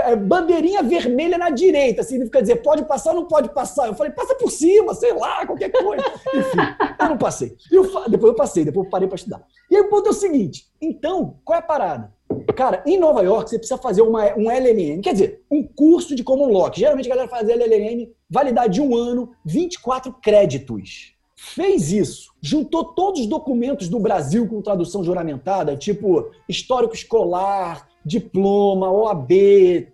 é, 0.00 0.16
bandeirinha 0.16 0.82
vermelha 0.82 1.38
na 1.38 1.50
direita, 1.50 2.02
significa 2.02 2.42
dizer, 2.42 2.56
pode 2.56 2.84
passar 2.84 3.10
ou 3.10 3.20
não 3.20 3.28
pode 3.28 3.50
passar? 3.50 3.86
Eu 3.86 3.94
falei, 3.94 4.12
passa 4.12 4.34
por 4.34 4.50
cima, 4.50 4.92
sei 4.92 5.12
lá, 5.12 5.46
qualquer 5.46 5.70
coisa. 5.70 6.04
Enfim, 6.34 6.58
eu 6.98 7.08
não 7.08 7.16
passei. 7.16 7.56
Eu, 7.70 7.84
depois 8.08 8.32
eu 8.32 8.34
passei, 8.34 8.64
depois 8.64 8.86
eu 8.86 8.90
parei 8.90 9.06
para 9.06 9.16
estudar. 9.16 9.42
E 9.70 9.76
aí 9.76 9.82
o 9.82 9.88
ponto 9.88 10.08
é 10.08 10.10
o 10.10 10.14
seguinte, 10.14 10.66
então, 10.80 11.36
qual 11.44 11.56
é 11.56 11.60
a 11.60 11.64
parada? 11.64 12.12
Cara, 12.56 12.82
em 12.86 12.98
Nova 12.98 13.22
York 13.22 13.50
você 13.50 13.58
precisa 13.58 13.78
fazer 13.78 14.02
uma, 14.02 14.34
um 14.36 14.50
LLM, 14.50 15.00
quer 15.00 15.12
dizer, 15.12 15.44
um 15.50 15.62
curso 15.62 16.14
de 16.14 16.24
common 16.24 16.50
law. 16.50 16.70
Geralmente 16.74 17.06
a 17.06 17.10
galera 17.10 17.28
faz 17.28 17.48
LLM, 17.48 18.10
validade 18.32 18.74
de 18.74 18.80
um 18.80 18.96
ano, 18.96 19.30
24 19.44 20.10
créditos. 20.14 21.12
fez 21.36 21.92
isso, 21.92 22.32
juntou 22.40 22.84
todos 22.84 23.20
os 23.20 23.26
documentos 23.26 23.88
do 23.88 23.98
Brasil 23.98 24.48
com 24.48 24.62
tradução 24.62 25.04
juramentada, 25.04 25.76
tipo 25.76 26.30
histórico 26.48 26.94
escolar, 26.94 27.86
diploma, 28.04 28.90
OAB, 28.90 29.32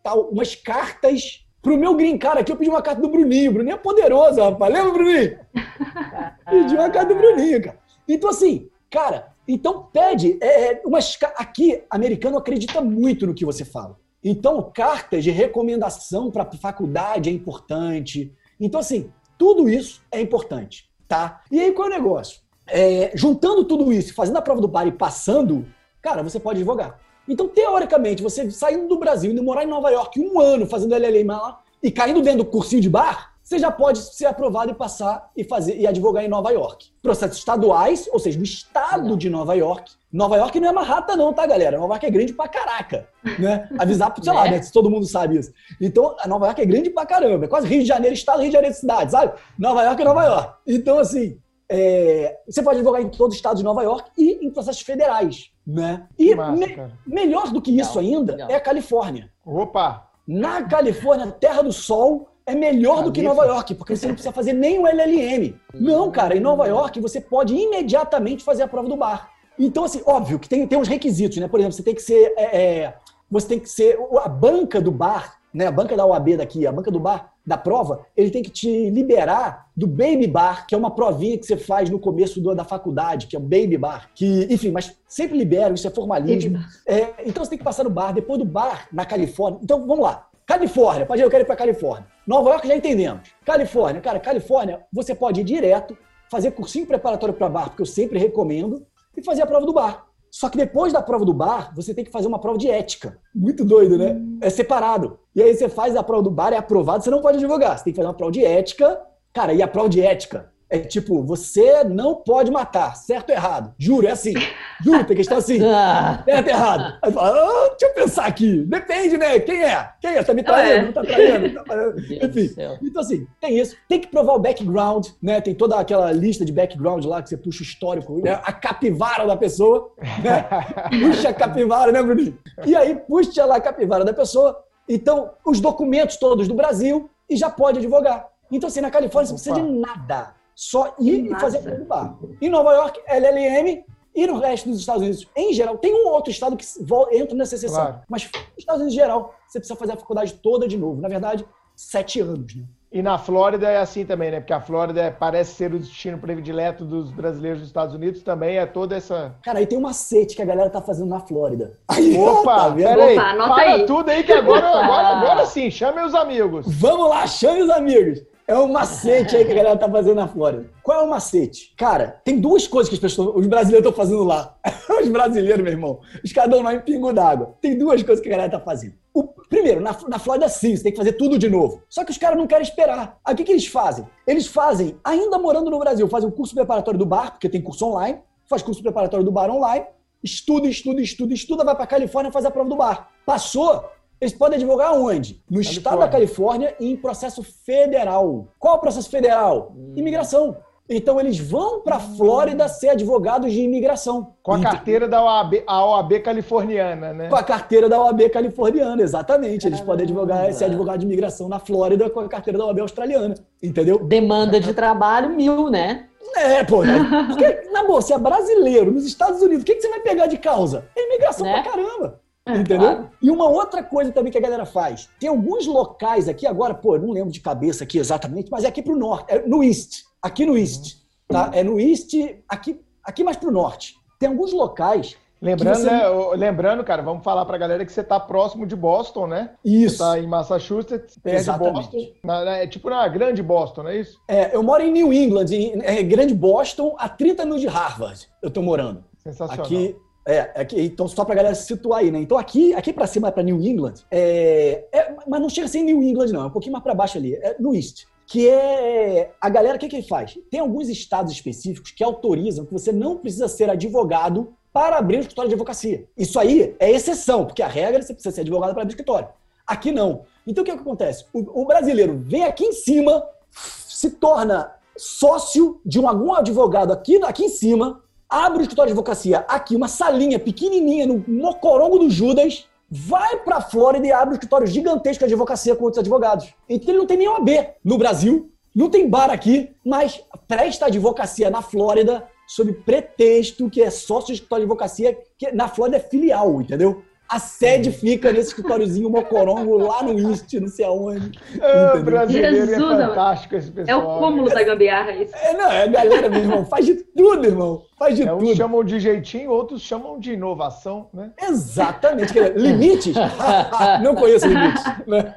tal, 0.02 0.28
umas 0.28 0.54
cartas 0.54 1.44
pro 1.60 1.76
meu 1.76 1.94
green 1.96 2.16
card 2.16 2.40
aqui. 2.40 2.52
Eu 2.52 2.56
pedi 2.56 2.70
uma 2.70 2.82
carta 2.82 3.02
do 3.02 3.08
Bruninho. 3.08 3.50
O 3.50 3.54
Bruninho 3.54 3.74
é 3.74 3.78
poderoso, 3.78 4.40
rapaz. 4.40 4.72
Lembra, 4.72 4.92
Bruninho? 4.92 5.38
pedi 6.48 6.74
uma 6.74 6.90
carta 6.90 7.14
do 7.14 7.18
Bruninho, 7.18 7.62
cara. 7.62 7.78
Então, 8.06 8.30
assim, 8.30 8.68
cara, 8.88 9.32
então 9.48 9.88
pede. 9.92 10.38
É, 10.40 10.72
é 10.72 10.82
umas, 10.84 11.18
aqui, 11.36 11.82
americano 11.90 12.38
acredita 12.38 12.80
muito 12.80 13.26
no 13.26 13.34
que 13.34 13.44
você 13.44 13.64
fala. 13.64 13.98
Então, 14.22 14.70
cartas 14.74 15.22
de 15.22 15.30
recomendação 15.30 16.30
para 16.30 16.44
faculdade 16.44 17.30
é 17.30 17.32
importante. 17.32 18.32
Então, 18.60 18.80
assim, 18.80 19.10
tudo 19.38 19.68
isso 19.68 20.02
é 20.10 20.20
importante, 20.20 20.90
tá? 21.06 21.42
E 21.50 21.60
aí, 21.60 21.72
qual 21.72 21.88
é 21.88 21.92
o 21.92 21.94
negócio? 21.94 22.40
É, 22.66 23.12
juntando 23.14 23.64
tudo 23.64 23.92
isso, 23.92 24.14
fazendo 24.14 24.36
a 24.36 24.42
prova 24.42 24.60
do 24.60 24.68
bar 24.68 24.86
e 24.86 24.92
passando, 24.92 25.66
cara, 26.02 26.22
você 26.22 26.40
pode 26.40 26.58
advogar. 26.58 26.98
Então, 27.28 27.46
teoricamente, 27.46 28.22
você 28.22 28.50
saindo 28.50 28.88
do 28.88 28.98
Brasil, 28.98 29.30
indo 29.30 29.42
morar 29.42 29.62
em 29.62 29.68
Nova 29.68 29.90
York 29.90 30.18
um 30.18 30.40
ano 30.40 30.66
fazendo 30.66 30.94
LLM 30.94 31.28
lá 31.28 31.60
e 31.82 31.90
caindo 31.90 32.20
dentro 32.20 32.44
do 32.44 32.50
cursinho 32.50 32.82
de 32.82 32.90
bar, 32.90 33.34
você 33.48 33.58
já 33.58 33.70
pode 33.70 33.98
ser 33.98 34.26
aprovado 34.26 34.72
e 34.72 34.74
passar 34.74 35.30
e 35.34 35.42
fazer 35.42 35.74
e 35.78 35.86
advogar 35.86 36.22
em 36.22 36.28
Nova 36.28 36.50
York. 36.50 36.90
Processos 37.02 37.38
estaduais, 37.38 38.06
ou 38.12 38.18
seja, 38.18 38.36
no 38.36 38.44
estado 38.44 39.16
de 39.16 39.30
Nova 39.30 39.54
York. 39.54 39.90
Nova 40.12 40.36
York 40.36 40.60
não 40.60 40.68
é 40.68 40.72
Manhattan 40.72 41.16
não, 41.16 41.32
tá, 41.32 41.46
galera? 41.46 41.78
Nova 41.78 41.94
York 41.94 42.04
é 42.04 42.10
grande 42.10 42.34
pra 42.34 42.46
caraca, 42.46 43.08
né? 43.38 43.66
Avisar 43.78 44.12
pro, 44.12 44.22
sei 44.22 44.34
lá, 44.34 44.44
né? 44.44 44.50
né? 44.50 44.62
Se 44.62 44.70
todo 44.70 44.90
mundo 44.90 45.06
sabe 45.06 45.38
isso. 45.38 45.50
Então, 45.80 46.14
Nova 46.26 46.44
York 46.44 46.60
é 46.60 46.66
grande 46.66 46.90
pra 46.90 47.06
caramba. 47.06 47.46
É 47.46 47.48
quase 47.48 47.66
Rio 47.66 47.80
de 47.80 47.88
Janeiro, 47.88 48.14
estado, 48.14 48.40
Rio 48.40 48.50
de 48.50 48.54
Janeiro, 48.54 48.76
cidade, 48.76 49.12
sabe? 49.12 49.32
Nova 49.58 49.82
York 49.82 50.02
é 50.02 50.04
Nova 50.04 50.24
York. 50.24 50.54
Então, 50.66 50.98
assim, 50.98 51.40
é, 51.70 52.40
você 52.46 52.62
pode 52.62 52.80
advogar 52.80 53.00
em 53.00 53.08
todo 53.08 53.30
o 53.30 53.34
estado 53.34 53.56
de 53.56 53.64
Nova 53.64 53.82
York 53.82 54.10
e 54.18 54.44
em 54.46 54.50
processos 54.50 54.82
federais. 54.82 55.50
Né? 55.66 56.06
E 56.18 56.34
massa, 56.34 56.52
me, 56.52 56.92
melhor 57.06 57.50
do 57.50 57.62
que 57.62 57.70
isso 57.70 57.98
ainda 57.98 58.46
é 58.50 58.56
a 58.56 58.60
Califórnia. 58.60 59.30
Opa! 59.42 60.06
Na 60.26 60.62
Califórnia, 60.64 61.30
Terra 61.30 61.62
do 61.62 61.72
Sol, 61.72 62.28
é 62.48 62.54
melhor 62.54 63.02
do 63.02 63.12
que 63.12 63.22
Nova 63.22 63.44
York, 63.44 63.74
porque 63.74 63.94
você 63.94 64.06
não 64.06 64.14
precisa 64.14 64.32
fazer 64.32 64.52
nem 64.52 64.78
o 64.78 64.86
LLM. 64.86 65.54
Não, 65.74 66.10
cara, 66.10 66.36
em 66.36 66.40
Nova 66.40 66.66
York 66.66 67.00
você 67.00 67.20
pode 67.20 67.54
imediatamente 67.54 68.42
fazer 68.42 68.62
a 68.62 68.68
prova 68.68 68.88
do 68.88 68.96
bar. 68.96 69.30
Então, 69.58 69.84
assim, 69.84 70.02
óbvio 70.06 70.38
que 70.38 70.48
tem, 70.48 70.66
tem 70.66 70.78
uns 70.78 70.88
requisitos, 70.88 71.38
né? 71.38 71.48
Por 71.48 71.60
exemplo, 71.60 71.74
você 71.74 71.82
tem 71.82 71.94
que 71.94 72.02
ser. 72.02 72.32
É, 72.36 72.56
é, 72.56 72.94
você 73.30 73.48
tem 73.48 73.58
que 73.58 73.68
ser. 73.68 73.98
A 74.22 74.28
banca 74.28 74.80
do 74.80 74.90
bar 74.90 75.38
né, 75.52 75.66
a 75.66 75.72
banca 75.72 75.96
da 75.96 76.04
OAB 76.04 76.36
daqui, 76.36 76.66
a 76.66 76.72
banca 76.72 76.90
do 76.90 77.00
bar 77.00 77.32
da 77.44 77.56
prova, 77.56 78.06
ele 78.16 78.30
tem 78.30 78.42
que 78.42 78.50
te 78.50 78.90
liberar 78.90 79.66
do 79.74 79.86
Baby 79.86 80.26
Bar, 80.26 80.66
que 80.66 80.74
é 80.74 80.78
uma 80.78 80.90
provinha 80.90 81.38
que 81.38 81.46
você 81.46 81.56
faz 81.56 81.88
no 81.88 81.98
começo 81.98 82.40
do, 82.40 82.54
da 82.54 82.64
faculdade, 82.64 83.26
que 83.26 83.34
é 83.34 83.38
o 83.38 83.42
Baby 83.42 83.78
Bar. 83.78 84.10
Que, 84.14 84.46
enfim, 84.50 84.70
mas 84.70 84.94
sempre 85.08 85.38
libera, 85.38 85.72
isso 85.72 85.86
é 85.86 85.90
formalismo. 85.90 86.58
É, 86.86 87.14
então 87.24 87.42
você 87.42 87.50
tem 87.50 87.58
que 87.58 87.64
passar 87.64 87.84
no 87.84 87.90
bar, 87.90 88.12
depois 88.12 88.38
do 88.38 88.44
bar 88.44 88.86
na 88.92 89.06
Califórnia. 89.06 89.60
Então 89.62 89.86
vamos 89.86 90.04
lá. 90.04 90.26
Califórnia, 90.46 91.06
pode 91.06 91.22
eu 91.22 91.30
quero 91.30 91.44
ir 91.44 91.46
para 91.46 91.56
Califórnia. 91.56 92.06
Nova 92.28 92.50
York 92.50 92.68
já 92.68 92.76
entendemos. 92.76 93.22
Califórnia, 93.42 94.02
cara, 94.02 94.20
Califórnia, 94.20 94.84
você 94.92 95.14
pode 95.14 95.40
ir 95.40 95.44
direto, 95.44 95.96
fazer 96.30 96.50
cursinho 96.50 96.86
preparatório 96.86 97.34
para 97.34 97.48
bar, 97.48 97.70
porque 97.70 97.80
eu 97.80 97.86
sempre 97.86 98.18
recomendo, 98.18 98.86
e 99.16 99.22
fazer 99.22 99.40
a 99.40 99.46
prova 99.46 99.64
do 99.64 99.72
bar. 99.72 100.04
Só 100.30 100.50
que 100.50 100.58
depois 100.58 100.92
da 100.92 101.00
prova 101.00 101.24
do 101.24 101.32
bar, 101.32 101.72
você 101.74 101.94
tem 101.94 102.04
que 102.04 102.10
fazer 102.10 102.28
uma 102.28 102.38
prova 102.38 102.58
de 102.58 102.68
ética. 102.68 103.18
Muito 103.34 103.64
doido, 103.64 103.96
né? 103.96 104.12
Hum. 104.12 104.38
É 104.42 104.50
separado. 104.50 105.18
E 105.34 105.42
aí 105.42 105.54
você 105.54 105.70
faz 105.70 105.96
a 105.96 106.02
prova 106.02 106.22
do 106.22 106.30
bar, 106.30 106.52
é 106.52 106.58
aprovado, 106.58 107.02
você 107.02 107.08
não 107.08 107.22
pode 107.22 107.38
advogar. 107.38 107.78
Você 107.78 107.84
tem 107.84 107.94
que 107.94 107.96
fazer 107.96 108.08
uma 108.08 108.14
prova 108.14 108.30
de 108.30 108.44
ética. 108.44 109.00
Cara, 109.32 109.54
e 109.54 109.62
a 109.62 109.66
prova 109.66 109.88
de 109.88 110.02
ética 110.02 110.52
é 110.70 110.78
tipo, 110.80 111.22
você 111.22 111.82
não 111.84 112.16
pode 112.16 112.50
matar, 112.50 112.94
certo 112.94 113.30
ou 113.30 113.34
errado? 113.34 113.74
Juro, 113.78 114.06
é 114.06 114.10
assim. 114.10 114.34
Juro, 114.82 115.04
tem 115.04 115.16
questão 115.16 115.38
assim. 115.38 115.58
Ah. 115.78 116.22
certo 116.24 116.46
ou 116.46 116.52
errado? 116.52 116.98
Aí 117.02 117.12
fala, 117.12 117.30
ah, 117.30 117.68
deixa 117.70 117.86
eu 117.86 117.94
pensar 117.94 118.26
aqui. 118.26 118.64
Depende, 118.64 119.16
né? 119.16 119.38
Quem 119.40 119.62
é? 119.62 119.90
Quem 120.00 120.10
é? 120.16 120.22
Tá 120.22 120.34
me 120.34 120.42
traindo? 120.42 120.72
É. 120.72 120.82
Não 120.82 120.92
tá 120.92 121.02
traindo? 121.02 121.64
Tá 121.64 121.74
Enfim. 122.26 122.54
Então, 122.82 123.02
assim, 123.02 123.26
tem 123.40 123.58
isso. 123.58 123.76
Tem 123.88 124.00
que 124.00 124.08
provar 124.08 124.34
o 124.34 124.38
background, 124.38 125.06
né? 125.22 125.40
Tem 125.40 125.54
toda 125.54 125.78
aquela 125.78 126.10
lista 126.12 126.44
de 126.44 126.52
background 126.52 127.04
lá 127.04 127.22
que 127.22 127.28
você 127.28 127.36
puxa 127.36 127.60
o 127.60 127.66
histórico, 127.66 128.20
né? 128.22 128.40
a 128.42 128.52
capivara 128.52 129.26
da 129.26 129.36
pessoa. 129.36 129.92
Né? 129.98 130.44
Puxa 131.00 131.28
a 131.30 131.34
capivara, 131.34 131.92
né, 131.92 132.02
Bruninho? 132.02 132.38
E 132.66 132.74
aí, 132.74 132.94
puxa 132.94 133.44
lá 133.44 133.56
a 133.56 133.60
capivara 133.60 134.04
da 134.04 134.12
pessoa. 134.12 134.64
Então, 134.88 135.30
os 135.44 135.60
documentos 135.60 136.16
todos 136.16 136.48
do 136.48 136.54
Brasil 136.54 137.08
e 137.28 137.36
já 137.36 137.50
pode 137.50 137.78
advogar. 137.78 138.26
Então, 138.50 138.68
assim, 138.68 138.80
na 138.80 138.90
Califórnia 138.90 139.36
você 139.36 139.50
não 139.50 139.56
precisa 139.56 139.72
de 139.72 139.80
nada 139.80 140.37
só 140.58 140.92
ir 140.98 141.24
e 141.26 141.38
fazer 141.38 141.58
a 141.58 141.74
do 141.76 141.84
bar. 141.84 142.18
Em 142.42 142.48
Nova 142.48 142.72
York, 142.72 143.00
LLM, 143.06 143.84
e 144.12 144.26
no 144.26 144.40
resto 144.40 144.68
dos 144.68 144.80
Estados 144.80 145.02
Unidos, 145.02 145.24
em 145.36 145.52
geral, 145.52 145.78
tem 145.78 145.94
um 145.94 146.08
outro 146.08 146.32
estado 146.32 146.56
que 146.56 146.66
entra 147.12 147.36
nessa 147.36 147.54
exceção. 147.54 147.80
Claro. 147.80 148.00
Mas 148.08 148.24
nos 148.24 148.58
Estados 148.58 148.80
Unidos, 148.80 148.94
em 148.96 148.98
geral, 148.98 149.36
você 149.46 149.60
precisa 149.60 149.78
fazer 149.78 149.92
a 149.92 149.96
faculdade 149.96 150.34
toda 150.42 150.66
de 150.66 150.76
novo. 150.76 151.00
Na 151.00 151.06
verdade, 151.06 151.46
sete 151.76 152.18
anos, 152.20 152.56
né? 152.56 152.64
E 152.90 153.00
na 153.02 153.18
Flórida 153.18 153.68
é 153.68 153.78
assim 153.78 154.04
também, 154.04 154.32
né? 154.32 154.40
Porque 154.40 154.52
a 154.52 154.60
Flórida 154.60 155.00
é, 155.00 155.10
parece 155.12 155.54
ser 155.54 155.72
o 155.72 155.78
destino 155.78 156.18
predileto 156.18 156.84
dos 156.84 157.12
brasileiros 157.12 157.60
dos 157.60 157.68
Estados 157.68 157.94
Unidos, 157.94 158.22
também 158.24 158.58
é 158.58 158.66
toda 158.66 158.96
essa. 158.96 159.36
Cara, 159.44 159.60
aí 159.60 159.66
tem 159.66 159.78
um 159.78 159.82
macete 159.82 160.34
que 160.34 160.42
a 160.42 160.46
galera 160.46 160.70
tá 160.70 160.82
fazendo 160.82 161.08
na 161.08 161.20
Flórida. 161.20 161.78
Aí, 161.86 162.16
Opa, 162.18 162.70
tá 162.70 162.74
peraí. 162.74 163.14
Para 163.14 163.54
aí. 163.54 163.86
tudo 163.86 164.10
aí 164.10 164.24
que 164.24 164.32
agora, 164.32 164.66
agora, 164.66 165.08
agora 165.08 165.46
sim, 165.46 165.70
chame 165.70 166.02
os 166.02 166.16
amigos. 166.16 166.66
Vamos 166.66 167.08
lá, 167.08 167.28
chame 167.28 167.62
os 167.62 167.70
amigos. 167.70 168.24
É 168.48 168.58
um 168.58 168.66
macete 168.66 169.36
aí 169.36 169.44
que 169.44 169.52
a 169.52 169.54
galera 169.54 169.76
tá 169.76 169.86
fazendo 169.90 170.14
na 170.14 170.26
Flórida. 170.26 170.70
Qual 170.82 170.98
é 170.98 171.04
o 171.04 171.10
macete? 171.10 171.74
Cara, 171.76 172.18
tem 172.24 172.40
duas 172.40 172.66
coisas 172.66 172.88
que 172.88 172.94
as 172.94 173.00
pessoas, 173.00 173.36
os 173.36 173.46
brasileiros 173.46 173.86
estão 173.86 173.92
fazendo 173.92 174.24
lá. 174.24 174.56
os 175.02 175.08
brasileiros, 175.10 175.62
meu 175.62 175.70
irmão, 175.70 176.00
os 176.24 176.32
caras 176.32 176.50
dão 176.50 176.72
em 176.72 176.80
pingo 176.80 177.12
d'água. 177.12 177.54
Tem 177.60 177.76
duas 177.76 178.02
coisas 178.02 178.22
que 178.22 178.28
a 178.28 178.30
galera 178.30 178.50
tá 178.50 178.58
fazendo. 178.58 178.94
O, 179.12 179.24
primeiro, 179.50 179.82
na, 179.82 179.94
na 180.08 180.18
Flórida 180.18 180.48
sim, 180.48 180.74
você 180.74 180.82
tem 180.82 180.92
que 180.92 180.96
fazer 180.96 181.12
tudo 181.12 181.38
de 181.38 181.50
novo. 181.50 181.82
Só 181.90 182.02
que 182.06 182.10
os 182.10 182.16
caras 182.16 182.38
não 182.38 182.46
querem 182.46 182.62
esperar. 182.62 183.18
Aí 183.22 183.34
o 183.34 183.36
que, 183.36 183.44
que 183.44 183.52
eles 183.52 183.66
fazem? 183.66 184.08
Eles 184.26 184.46
fazem, 184.46 184.96
ainda 185.04 185.38
morando 185.38 185.70
no 185.70 185.78
Brasil, 185.78 186.08
fazem 186.08 186.30
o 186.30 186.32
curso 186.32 186.54
preparatório 186.54 186.98
do 186.98 187.04
bar, 187.04 187.32
porque 187.32 187.50
tem 187.50 187.60
curso 187.60 187.84
online, 187.84 188.18
faz 188.48 188.62
curso 188.62 188.82
preparatório 188.82 189.26
do 189.26 189.30
bar 189.30 189.50
online, 189.50 189.84
estuda, 190.24 190.66
estuda, 190.68 191.02
estuda, 191.02 191.34
estuda, 191.34 191.64
vai 191.64 191.76
pra 191.76 191.86
Califórnia 191.86 192.32
faz 192.32 192.46
a 192.46 192.50
prova 192.50 192.70
do 192.70 192.76
bar. 192.76 193.10
Passou, 193.26 193.84
eles 194.20 194.34
podem 194.34 194.56
advogar 194.56 194.92
onde? 194.94 195.42
No 195.48 195.56
Califórnia. 195.56 195.78
estado 195.78 195.98
da 195.98 196.08
Califórnia 196.08 196.76
e 196.80 196.90
em 196.90 196.96
processo 196.96 197.42
federal. 197.42 198.48
Qual 198.58 198.74
é 198.74 198.76
o 198.76 198.80
processo 198.80 199.08
federal? 199.08 199.72
Hum. 199.76 199.92
Imigração. 199.96 200.56
Então 200.90 201.20
eles 201.20 201.38
vão 201.38 201.82
para 201.82 201.96
a 201.96 202.00
Flórida 202.00 202.66
ser 202.66 202.88
advogados 202.88 203.52
de 203.52 203.60
imigração. 203.60 204.34
Com 204.42 204.54
a 204.54 204.60
carteira 204.60 205.06
da 205.06 205.22
OAB, 205.22 205.62
a 205.66 205.84
OAB 205.84 206.20
californiana, 206.20 207.12
né? 207.12 207.28
Com 207.28 207.36
a 207.36 207.42
carteira 207.42 207.90
da 207.90 208.00
OAB 208.00 208.30
californiana, 208.30 209.02
exatamente. 209.02 209.66
Eles 209.66 209.82
podem 209.82 210.04
advogar, 210.04 210.50
ser 210.54 210.64
advogado 210.64 211.00
de 211.00 211.04
imigração 211.04 211.46
na 211.46 211.58
Flórida 211.58 212.08
com 212.08 212.20
a 212.20 212.28
carteira 212.28 212.58
da 212.58 212.64
OAB 212.64 212.80
australiana, 212.80 213.34
entendeu? 213.62 214.02
Demanda 214.02 214.58
de 214.58 214.72
trabalho 214.72 215.28
mil, 215.28 215.68
né? 215.68 216.06
É, 216.34 216.64
pô. 216.64 216.82
Né? 216.82 216.98
Porque, 217.28 217.70
na 217.70 217.84
boa, 217.84 218.00
você 218.00 218.14
é 218.14 218.18
brasileiro 218.18 218.90
nos 218.90 219.04
Estados 219.04 219.42
Unidos, 219.42 219.62
o 219.62 219.66
que, 219.66 219.74
que 219.74 219.82
você 219.82 219.90
vai 219.90 220.00
pegar 220.00 220.26
de 220.26 220.38
causa? 220.38 220.86
É 220.96 221.06
imigração 221.06 221.44
né? 221.44 221.52
pra 221.52 221.70
caramba. 221.70 222.20
É, 222.48 222.56
entendeu? 222.56 222.88
Claro. 222.88 223.10
E 223.20 223.30
uma 223.30 223.48
outra 223.48 223.82
coisa 223.82 224.10
também 224.10 224.32
que 224.32 224.38
a 224.38 224.40
galera 224.40 224.64
faz. 224.64 225.08
Tem 225.20 225.28
alguns 225.28 225.66
locais 225.66 226.28
aqui, 226.28 226.46
agora, 226.46 226.74
pô, 226.74 226.96
eu 226.96 227.02
não 227.02 227.10
lembro 227.10 227.30
de 227.30 227.40
cabeça 227.40 227.84
aqui 227.84 227.98
exatamente, 227.98 228.50
mas 228.50 228.64
é 228.64 228.68
aqui 228.68 228.82
pro 228.82 228.96
norte, 228.96 229.26
é 229.28 229.46
no 229.46 229.62
East. 229.62 230.04
Aqui 230.22 230.46
no 230.46 230.56
East. 230.56 230.96
Tá? 231.28 231.50
É 231.52 231.62
no 231.62 231.78
East, 231.78 232.14
aqui, 232.48 232.80
aqui 233.04 233.22
mais 233.22 233.36
pro 233.36 233.50
norte. 233.50 233.94
Tem 234.18 234.28
alguns 234.28 234.52
locais 234.52 235.16
Lembrando, 235.40 235.76
você... 235.76 235.90
né, 235.90 236.02
lembrando, 236.34 236.82
cara, 236.82 237.00
vamos 237.00 237.22
falar 237.22 237.44
pra 237.44 237.56
galera 237.56 237.84
que 237.84 237.92
você 237.92 238.02
tá 238.02 238.18
próximo 238.18 238.66
de 238.66 238.74
Boston, 238.74 239.28
né? 239.28 239.50
Isso. 239.64 239.98
Você 239.98 240.02
tá 240.02 240.18
em 240.18 240.26
Massachusetts, 240.26 241.16
perto 241.22 241.52
de 241.52 241.58
Boston. 241.58 241.98
Na, 242.24 242.56
é 242.56 242.66
tipo 242.66 242.90
na 242.90 243.06
grande 243.06 243.40
Boston, 243.40 243.84
não 243.84 243.90
é 243.90 244.00
isso? 244.00 244.20
É, 244.26 244.54
eu 244.54 244.62
moro 244.64 244.82
em 244.82 244.90
New 244.90 245.12
England, 245.12 245.46
em 245.52 245.80
é, 245.82 246.02
grande 246.02 246.34
Boston, 246.34 246.96
a 246.98 247.08
30 247.08 247.44
minutos 247.44 247.62
de 247.62 247.68
Harvard. 247.68 248.28
Eu 248.42 248.50
tô 248.50 248.62
morando. 248.62 249.04
Sensacional. 249.18 249.64
Aqui, 249.64 249.94
é, 250.28 250.40
aqui, 250.60 250.78
então 250.78 251.08
só 251.08 251.24
pra 251.24 251.34
galera 251.34 251.54
se 251.54 251.66
situar 251.66 252.00
aí, 252.00 252.10
né? 252.10 252.20
Então 252.20 252.36
aqui, 252.36 252.74
aqui 252.74 252.92
pra 252.92 253.06
cima, 253.06 253.32
pra 253.32 253.42
New 253.42 253.62
England, 253.62 253.94
é, 254.10 254.84
é, 254.92 255.16
mas 255.26 255.40
não 255.40 255.48
chega 255.48 255.64
a 255.66 255.70
ser 255.70 255.80
New 255.80 256.02
England, 256.02 256.26
não, 256.26 256.42
é 256.42 256.44
um 256.44 256.50
pouquinho 256.50 256.74
mais 256.74 256.84
pra 256.84 256.92
baixo 256.92 257.16
ali, 257.16 257.34
é 257.36 257.56
no 257.58 257.74
East. 257.74 258.04
Que 258.26 258.46
é. 258.46 259.32
A 259.40 259.48
galera, 259.48 259.76
o 259.76 259.78
que, 259.80 259.88
que 259.88 260.02
faz? 260.02 260.38
Tem 260.50 260.60
alguns 260.60 260.90
estados 260.90 261.32
específicos 261.32 261.92
que 261.92 262.04
autorizam 262.04 262.66
que 262.66 262.72
você 262.74 262.92
não 262.92 263.16
precisa 263.16 263.48
ser 263.48 263.70
advogado 263.70 264.52
para 264.70 264.98
abrir 264.98 265.16
um 265.16 265.20
escritório 265.20 265.48
de 265.48 265.54
advocacia. 265.54 266.04
Isso 266.14 266.38
aí 266.38 266.76
é 266.78 266.90
exceção, 266.90 267.46
porque 267.46 267.62
a 267.62 267.66
regra 267.66 268.00
é 268.00 268.02
você 268.02 268.12
precisa 268.12 268.34
ser 268.34 268.42
advogado 268.42 268.74
para 268.74 268.82
abrir 268.82 268.92
escritório. 268.92 269.30
Aqui 269.66 269.90
não. 269.90 270.24
Então 270.46 270.60
o 270.60 270.64
que, 270.66 270.72
que 270.72 270.78
acontece? 270.78 271.24
O, 271.32 271.62
o 271.62 271.64
brasileiro 271.64 272.18
vem 272.18 272.44
aqui 272.44 272.66
em 272.66 272.72
cima, 272.72 273.24
se 273.50 274.10
torna 274.10 274.74
sócio 274.94 275.80
de 275.86 275.98
um, 275.98 276.06
algum 276.06 276.34
advogado 276.34 276.92
aqui, 276.92 277.16
aqui 277.24 277.44
em 277.44 277.48
cima, 277.48 278.02
abre 278.28 278.58
o 278.58 278.62
escritório 278.62 278.92
de 278.92 278.98
advocacia 278.98 279.38
aqui, 279.48 279.74
uma 279.74 279.88
salinha 279.88 280.38
pequenininha 280.38 281.06
no 281.06 281.24
mocorongo 281.26 281.98
do 281.98 282.10
Judas, 282.10 282.66
vai 282.90 283.38
para 283.38 283.56
a 283.56 283.60
Flórida 283.60 284.06
e 284.06 284.12
abre 284.12 284.30
um 284.30 284.34
escritório 284.34 284.66
gigantesco 284.66 285.20
de 285.20 285.32
advocacia 285.32 285.74
com 285.74 285.84
outros 285.84 286.00
advogados. 286.00 286.52
Então 286.68 286.90
ele 286.90 286.98
não 286.98 287.06
tem 287.06 287.16
nenhum 287.16 287.36
AB 287.36 287.68
no 287.84 287.98
Brasil, 287.98 288.50
não 288.74 288.90
tem 288.90 289.08
bar 289.08 289.30
aqui, 289.30 289.70
mas 289.84 290.22
presta 290.46 290.86
advocacia 290.86 291.50
na 291.50 291.62
Flórida 291.62 292.26
sob 292.46 292.72
pretexto 292.72 293.68
que 293.68 293.82
é 293.82 293.90
sócio 293.90 294.28
de 294.28 294.34
escritório 294.34 294.64
de 294.64 294.72
advocacia, 294.72 295.18
que 295.36 295.52
na 295.52 295.68
Flórida 295.68 295.98
é 295.98 296.00
filial, 296.00 296.60
entendeu? 296.60 297.02
A 297.30 297.38
sede 297.38 297.92
fica 297.92 298.32
nesse 298.32 298.48
escritóriozinho 298.48 299.10
mocorongo 299.10 299.76
lá 299.76 300.02
no 300.02 300.18
East, 300.30 300.50
não 300.54 300.68
sei 300.68 300.86
aonde. 300.86 301.38
Ah, 301.60 301.98
brasileiro 301.98 302.56
Jesus, 302.66 302.98
é 302.98 303.06
fantástico 303.06 303.54
esse 303.56 303.68
É 303.68 303.72
pessoal. 303.72 304.16
o 304.16 304.18
cúmulo 304.20 304.48
da 304.48 304.62
gambiarra 304.62 305.12
isso. 305.12 305.36
É, 305.36 305.52
não, 305.52 305.70
é 305.70 305.82
a 305.82 305.86
galera, 305.88 306.28
meu 306.30 306.40
irmão, 306.40 306.64
faz 306.64 306.86
de 306.86 306.94
tudo, 306.94 307.44
irmão. 307.44 307.82
Faz 307.98 308.16
de 308.16 308.22
É, 308.26 308.32
uns 308.32 308.38
tudo. 308.42 308.56
chamam 308.56 308.82
de 308.82 308.98
jeitinho, 308.98 309.50
outros 309.50 309.82
chamam 309.82 310.18
de 310.18 310.32
inovação, 310.32 311.08
né? 311.12 311.30
Exatamente. 311.42 312.32
quer 312.32 312.54
dizer, 312.54 312.60
Limites? 312.66 313.14
não 314.02 314.14
conheço 314.14 314.46
limites. 314.48 314.82
né? 315.06 315.34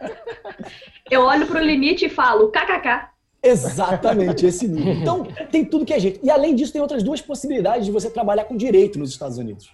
Eu 1.10 1.24
olho 1.24 1.46
pro 1.46 1.60
limite 1.60 2.06
e 2.06 2.10
falo, 2.10 2.50
kkk. 2.52 3.10
Exatamente, 3.44 4.46
esse 4.46 4.68
nível. 4.68 4.94
Então, 4.94 5.24
tem 5.52 5.66
tudo 5.66 5.84
que 5.86 5.94
é 5.94 6.00
jeito. 6.00 6.20
E 6.24 6.30
além 6.32 6.56
disso, 6.56 6.72
tem 6.72 6.82
outras 6.82 7.04
duas 7.04 7.20
possibilidades 7.22 7.86
de 7.86 7.92
você 7.92 8.10
trabalhar 8.10 8.46
com 8.46 8.56
direito 8.56 8.98
nos 9.00 9.10
Estados 9.10 9.38
Unidos. 9.38 9.72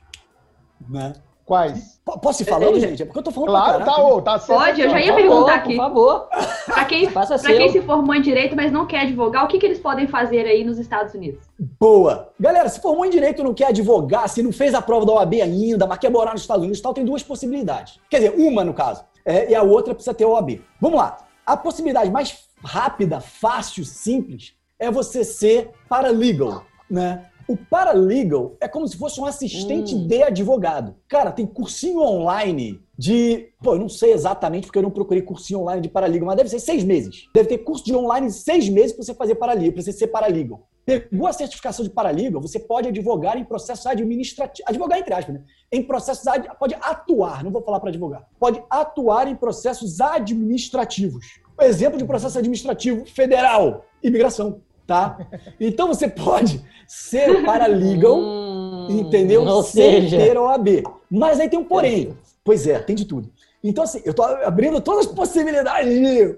Né? 0.89 1.13
Quais? 1.47 1.97
P- 2.05 2.19
Posso 2.21 2.43
ir 2.43 2.45
falando, 2.45 2.77
gente? 2.77 3.01
É 3.01 3.05
porque 3.05 3.19
eu 3.19 3.23
tô 3.23 3.31
falando 3.31 3.49
Claro, 3.51 3.85
tá, 3.85 4.03
ô, 4.03 4.21
tá 4.21 4.37
Pode, 4.37 4.81
eu 4.81 4.89
já 4.89 4.99
ia 4.99 5.13
Por 5.13 5.15
perguntar 5.21 5.55
aqui. 5.55 5.75
Por 5.77 5.81
favor, 5.81 6.27
Pra 6.65 6.83
quem, 6.83 7.07
faça 7.09 7.39
pra 7.39 7.53
quem 7.55 7.71
se 7.71 7.81
formou 7.83 8.13
em 8.13 8.21
direito, 8.21 8.53
mas 8.53 8.69
não 8.69 8.85
quer 8.85 9.03
advogar, 9.03 9.45
o 9.45 9.47
que, 9.47 9.57
que 9.57 9.65
eles 9.65 9.79
podem 9.79 10.07
fazer 10.07 10.45
aí 10.45 10.65
nos 10.65 10.77
Estados 10.77 11.13
Unidos? 11.13 11.39
Boa. 11.79 12.33
Galera, 12.37 12.67
se 12.67 12.81
formou 12.81 13.05
em 13.05 13.09
direito 13.09 13.39
e 13.39 13.45
não 13.45 13.53
quer 13.53 13.67
advogar, 13.67 14.27
se 14.27 14.43
não 14.43 14.51
fez 14.51 14.73
a 14.73 14.81
prova 14.81 15.05
da 15.05 15.13
OAB 15.13 15.35
ainda, 15.41 15.87
mas 15.87 15.97
quer 15.99 16.11
morar 16.11 16.33
nos 16.33 16.41
Estados 16.41 16.63
Unidos 16.63 16.79
e 16.79 16.83
tal, 16.83 16.93
tem 16.93 17.05
duas 17.05 17.23
possibilidades. 17.23 17.97
Quer 18.09 18.17
dizer, 18.17 18.33
uma 18.37 18.65
no 18.65 18.73
caso, 18.73 19.05
é, 19.25 19.49
e 19.49 19.55
a 19.55 19.63
outra 19.63 19.95
precisa 19.95 20.13
ter 20.13 20.25
OAB. 20.25 20.61
Vamos 20.81 20.99
lá. 20.99 21.17
A 21.45 21.55
possibilidade 21.55 22.11
mais 22.11 22.39
rápida, 22.61 23.21
fácil, 23.21 23.85
simples, 23.85 24.53
é 24.77 24.91
você 24.91 25.23
ser 25.23 25.69
paralegal, 25.87 26.65
né? 26.91 27.25
O 27.47 27.55
paralegal 27.55 28.57
é 28.59 28.67
como 28.67 28.87
se 28.87 28.97
fosse 28.97 29.19
um 29.21 29.25
assistente 29.25 29.95
Hum. 29.95 30.05
de 30.07 30.21
advogado. 30.23 30.95
Cara, 31.07 31.31
tem 31.31 31.45
cursinho 31.45 32.01
online 32.01 32.81
de. 32.97 33.49
Pô, 33.63 33.73
eu 33.75 33.79
não 33.79 33.87
sei 33.87 34.11
exatamente 34.11 34.65
porque 34.67 34.79
eu 34.79 34.83
não 34.83 34.91
procurei 34.91 35.21
cursinho 35.21 35.61
online 35.61 35.81
de 35.81 35.87
paralegal, 35.89 36.27
mas 36.27 36.35
deve 36.37 36.49
ser 36.49 36.59
seis 36.59 36.83
meses. 36.83 37.25
Deve 37.33 37.47
ter 37.47 37.59
curso 37.59 37.85
de 37.85 37.95
online 37.95 38.27
de 38.27 38.33
seis 38.33 38.67
meses 38.67 38.91
para 38.91 39.03
você 39.05 39.13
fazer 39.13 39.35
paralegal, 39.35 39.71
para 39.73 39.81
você 39.81 39.93
ser 39.93 40.07
paralegal. 40.07 40.67
Pegou 40.85 41.27
a 41.27 41.33
certificação 41.33 41.83
de 41.83 41.91
paralegal, 41.91 42.41
você 42.41 42.59
pode 42.59 42.87
advogar 42.87 43.37
em 43.37 43.43
processos 43.43 43.85
administrativos. 43.85 44.69
Advogar 44.69 44.97
entre 44.99 45.13
aspas, 45.13 45.35
né? 45.35 45.41
Em 45.71 45.83
processos. 45.83 46.27
ad- 46.27 46.49
Pode 46.59 46.75
atuar, 46.81 47.43
não 47.43 47.51
vou 47.51 47.61
falar 47.61 47.79
para 47.79 47.89
advogar. 47.89 48.25
Pode 48.39 48.61
atuar 48.69 49.27
em 49.27 49.35
processos 49.35 49.99
administrativos. 50.01 51.25
Exemplo 51.61 51.97
de 51.97 52.05
processo 52.05 52.37
administrativo 52.37 53.05
federal: 53.05 53.85
imigração, 54.03 54.61
tá? 54.87 55.19
Então 55.59 55.87
você 55.87 56.07
pode 56.07 56.63
ser 56.87 57.43
paralegal. 57.43 58.17
Hum, 58.17 58.87
Entendeu? 58.89 59.43
Ou 59.43 59.61
Sem 59.61 60.01
seja, 60.01 60.17
ter 60.17 60.37
OAB. 60.37 60.83
Mas 61.11 61.39
aí 61.39 61.49
tem 61.49 61.59
um 61.59 61.65
porém. 61.65 62.17
Pois 62.43 62.65
é, 62.65 62.79
tem 62.79 62.95
de 62.95 63.05
tudo. 63.05 63.29
Então, 63.63 63.83
assim, 63.83 64.01
eu 64.05 64.13
tô 64.13 64.23
abrindo 64.23 64.79
todas 64.79 65.07
as 65.07 65.11
possibilidades 65.11 65.99
de 65.99 66.37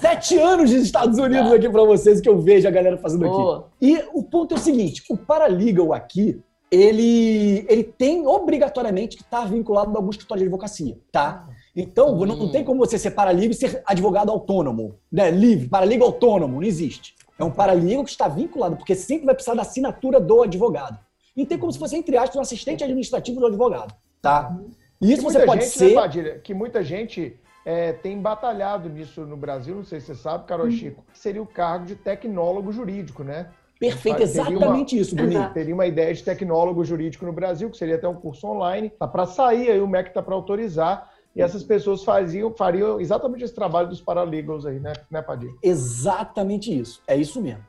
sete 0.00 0.38
anos 0.38 0.70
de 0.70 0.76
Estados 0.76 1.18
Unidos 1.18 1.50
aqui 1.50 1.68
pra 1.68 1.82
vocês 1.82 2.20
que 2.20 2.28
eu 2.28 2.38
vejo 2.40 2.68
a 2.68 2.70
galera 2.70 2.96
fazendo 2.98 3.26
aqui. 3.26 3.64
E 3.80 4.04
o 4.12 4.22
ponto 4.22 4.54
é 4.54 4.58
o 4.58 4.60
seguinte: 4.60 5.02
o 5.08 5.16
paralegal 5.16 5.92
aqui, 5.92 6.40
ele, 6.70 7.66
ele 7.68 7.82
tem 7.82 8.26
obrigatoriamente 8.26 9.16
que 9.16 9.22
estar 9.22 9.46
vinculado 9.46 9.90
a 9.92 9.98
algum 9.98 10.10
escritório 10.10 10.42
de 10.42 10.46
advocacia, 10.46 10.96
tá? 11.10 11.48
Então, 11.74 12.14
não, 12.14 12.36
não 12.36 12.52
tem 12.52 12.62
como 12.62 12.80
você 12.80 12.98
ser 12.98 13.12
paralegal 13.12 13.50
e 13.50 13.54
ser 13.54 13.82
advogado 13.86 14.30
autônomo, 14.30 14.94
né? 15.10 15.30
Livre, 15.30 15.68
paralegal 15.68 16.08
autônomo, 16.08 16.60
não 16.60 16.66
existe. 16.66 17.14
É 17.42 17.44
um 17.44 17.50
paralegal 17.50 18.04
que 18.04 18.10
está 18.10 18.28
vinculado, 18.28 18.76
porque 18.76 18.94
sempre 18.94 19.26
vai 19.26 19.34
precisar 19.34 19.54
da 19.56 19.62
assinatura 19.62 20.20
do 20.20 20.42
advogado. 20.42 20.96
E 21.36 21.44
tem 21.44 21.58
como 21.58 21.72
se 21.72 21.78
fosse, 21.78 21.96
entre 21.96 22.16
aspas, 22.16 22.36
um 22.36 22.40
assistente 22.40 22.84
administrativo 22.84 23.40
do 23.40 23.46
advogado, 23.46 23.92
tá? 24.20 24.56
E 25.00 25.12
isso 25.12 25.26
Que 25.26 25.32
você 25.32 25.44
pode 25.44 25.64
gente, 25.64 25.76
ser... 25.76 25.88
Né, 25.88 25.94
Padilha, 25.94 26.38
que 26.38 26.54
muita 26.54 26.84
gente 26.84 27.36
é, 27.66 27.92
tem 27.94 28.16
batalhado 28.20 28.88
nisso 28.88 29.22
no 29.22 29.36
Brasil, 29.36 29.74
não 29.76 29.84
sei 29.84 29.98
se 29.98 30.06
você 30.06 30.14
sabe, 30.14 30.46
Carol 30.46 30.70
Chico, 30.70 31.04
que 31.12 31.18
seria 31.18 31.42
o 31.42 31.46
cargo 31.46 31.86
de 31.86 31.96
tecnólogo 31.96 32.70
jurídico, 32.72 33.24
né? 33.24 33.48
Perfeito, 33.80 34.18
Teria 34.18 34.42
uma- 34.42 34.50
exatamente 34.52 34.96
isso, 34.96 35.16
Bruninho. 35.16 35.50
Teria 35.52 35.74
uma 35.74 35.86
ideia 35.86 36.14
de 36.14 36.22
tecnólogo 36.22 36.84
jurídico 36.84 37.26
no 37.26 37.32
Brasil, 37.32 37.68
que 37.68 37.76
seria 37.76 37.96
até 37.96 38.06
um 38.06 38.14
curso 38.14 38.46
online. 38.46 38.90
Tá 38.90 39.08
para 39.08 39.26
sair, 39.26 39.68
aí 39.72 39.80
o 39.80 39.88
MEC 39.88 40.10
está 40.10 40.22
para 40.22 40.36
autorizar. 40.36 41.10
E 41.34 41.40
essas 41.40 41.62
pessoas 41.62 42.04
faziam, 42.04 42.52
fariam 42.52 43.00
exatamente 43.00 43.44
esse 43.44 43.54
trabalho 43.54 43.88
dos 43.88 44.00
paralegals 44.00 44.66
aí, 44.66 44.78
né, 44.78 44.92
né 45.10 45.22
Padilha? 45.22 45.54
Exatamente 45.62 46.78
isso. 46.78 47.02
É 47.06 47.16
isso 47.16 47.40
mesmo. 47.40 47.64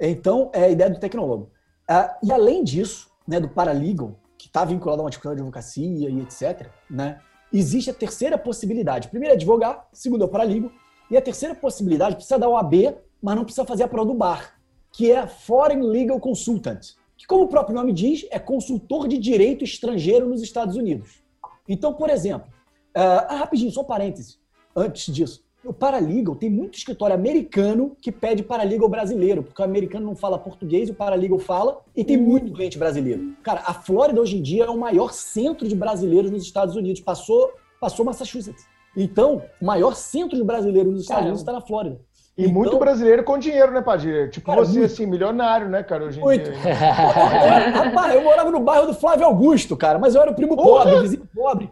Então, 0.00 0.50
é 0.52 0.64
a 0.64 0.68
ideia 0.68 0.90
do 0.90 1.00
tecnólogo. 1.00 1.50
Ah, 1.88 2.16
e 2.22 2.32
além 2.32 2.62
disso, 2.62 3.10
né, 3.26 3.40
do 3.40 3.48
paralegal, 3.48 4.16
que 4.38 4.46
está 4.46 4.64
vinculado 4.64 5.02
a 5.02 5.04
uma 5.04 5.10
escola 5.10 5.34
de 5.34 5.40
advocacia 5.40 6.08
e 6.08 6.20
etc., 6.20 6.68
né, 6.88 7.20
existe 7.52 7.90
a 7.90 7.94
terceira 7.94 8.38
possibilidade. 8.38 9.08
Primeiro 9.08 9.34
é 9.34 9.36
advogar, 9.36 9.88
segundo 9.92 10.22
é 10.22 10.24
o 10.24 10.28
paralegal, 10.28 10.70
e 11.10 11.16
a 11.16 11.22
terceira 11.22 11.54
possibilidade 11.54 12.14
precisa 12.14 12.38
dar 12.38 12.48
OAB, 12.48 12.96
mas 13.20 13.36
não 13.36 13.44
precisa 13.44 13.66
fazer 13.66 13.82
a 13.82 13.88
prova 13.88 14.08
do 14.08 14.14
bar, 14.14 14.58
que 14.92 15.10
é 15.10 15.26
Foreign 15.26 15.84
Legal 15.86 16.18
Consultant, 16.18 16.80
que 17.16 17.26
como 17.26 17.44
o 17.44 17.48
próprio 17.48 17.74
nome 17.74 17.92
diz, 17.92 18.26
é 18.30 18.38
consultor 18.38 19.06
de 19.06 19.18
direito 19.18 19.62
estrangeiro 19.62 20.28
nos 20.28 20.42
Estados 20.42 20.76
Unidos. 20.76 21.22
Então, 21.68 21.94
por 21.94 22.10
exemplo, 22.10 22.50
ah, 22.94 23.26
ah, 23.28 23.36
rapidinho, 23.36 23.70
só 23.70 23.80
um 23.82 23.84
parêntese, 23.84 24.36
antes 24.76 25.12
disso. 25.12 25.42
O 25.64 25.72
paralegal 25.72 26.34
tem 26.34 26.50
muito 26.50 26.76
escritório 26.76 27.14
americano 27.14 27.96
que 28.02 28.10
pede 28.10 28.42
paralegal 28.42 28.88
brasileiro, 28.88 29.44
porque 29.44 29.62
o 29.62 29.64
americano 29.64 30.04
não 30.06 30.16
fala 30.16 30.36
português, 30.36 30.90
o 30.90 30.94
paralegal 30.94 31.38
fala, 31.38 31.80
e 31.94 32.02
tem 32.04 32.16
muito 32.16 32.52
cliente 32.52 32.76
brasileiro. 32.76 33.32
Cara, 33.44 33.62
a 33.64 33.72
Flórida 33.72 34.20
hoje 34.20 34.38
em 34.38 34.42
dia 34.42 34.64
é 34.64 34.68
o 34.70 34.76
maior 34.76 35.12
centro 35.12 35.68
de 35.68 35.76
brasileiros 35.76 36.32
nos 36.32 36.42
Estados 36.42 36.74
Unidos, 36.74 37.00
passou, 37.00 37.52
passou 37.80 38.04
Massachusetts. 38.04 38.66
Então, 38.96 39.40
o 39.60 39.64
maior 39.64 39.94
centro 39.94 40.36
de 40.36 40.42
brasileiros 40.42 40.92
nos 40.92 41.02
Estados. 41.02 41.22
Unidos 41.22 41.40
está 41.42 41.52
na 41.52 41.60
Flórida. 41.60 42.00
E 42.36 42.42
Então- 42.42 42.54
muito 42.54 42.78
brasileiro 42.78 43.22
com 43.22 43.38
dinheiro, 43.38 43.72
né, 43.72 43.82
Padilha? 43.82 44.28
Tipo 44.28 44.46
Cara, 44.46 44.64
você, 44.64 44.78
muito. 44.80 44.92
assim, 44.92 45.06
milionário, 45.06 45.68
né, 45.68 45.82
cara, 45.84 46.06
hoje 46.06 46.18
em 46.18 46.22
Muito. 46.22 46.50
dia. 46.50 46.58
Rapaz, 47.72 48.14
eu 48.14 48.22
morava 48.22 48.50
no 48.50 48.60
bairro 48.60 48.86
do 48.86 48.94
Flávio 48.94 49.26
Augusto, 49.26 49.76
cara, 49.76 49.98
mas 49.98 50.14
eu 50.14 50.22
era 50.22 50.30
o 50.30 50.34
primo 50.34 50.56
Porra! 50.56 50.84
pobre, 50.86 51.02
vizinho 51.02 51.28
pobre. 51.34 51.70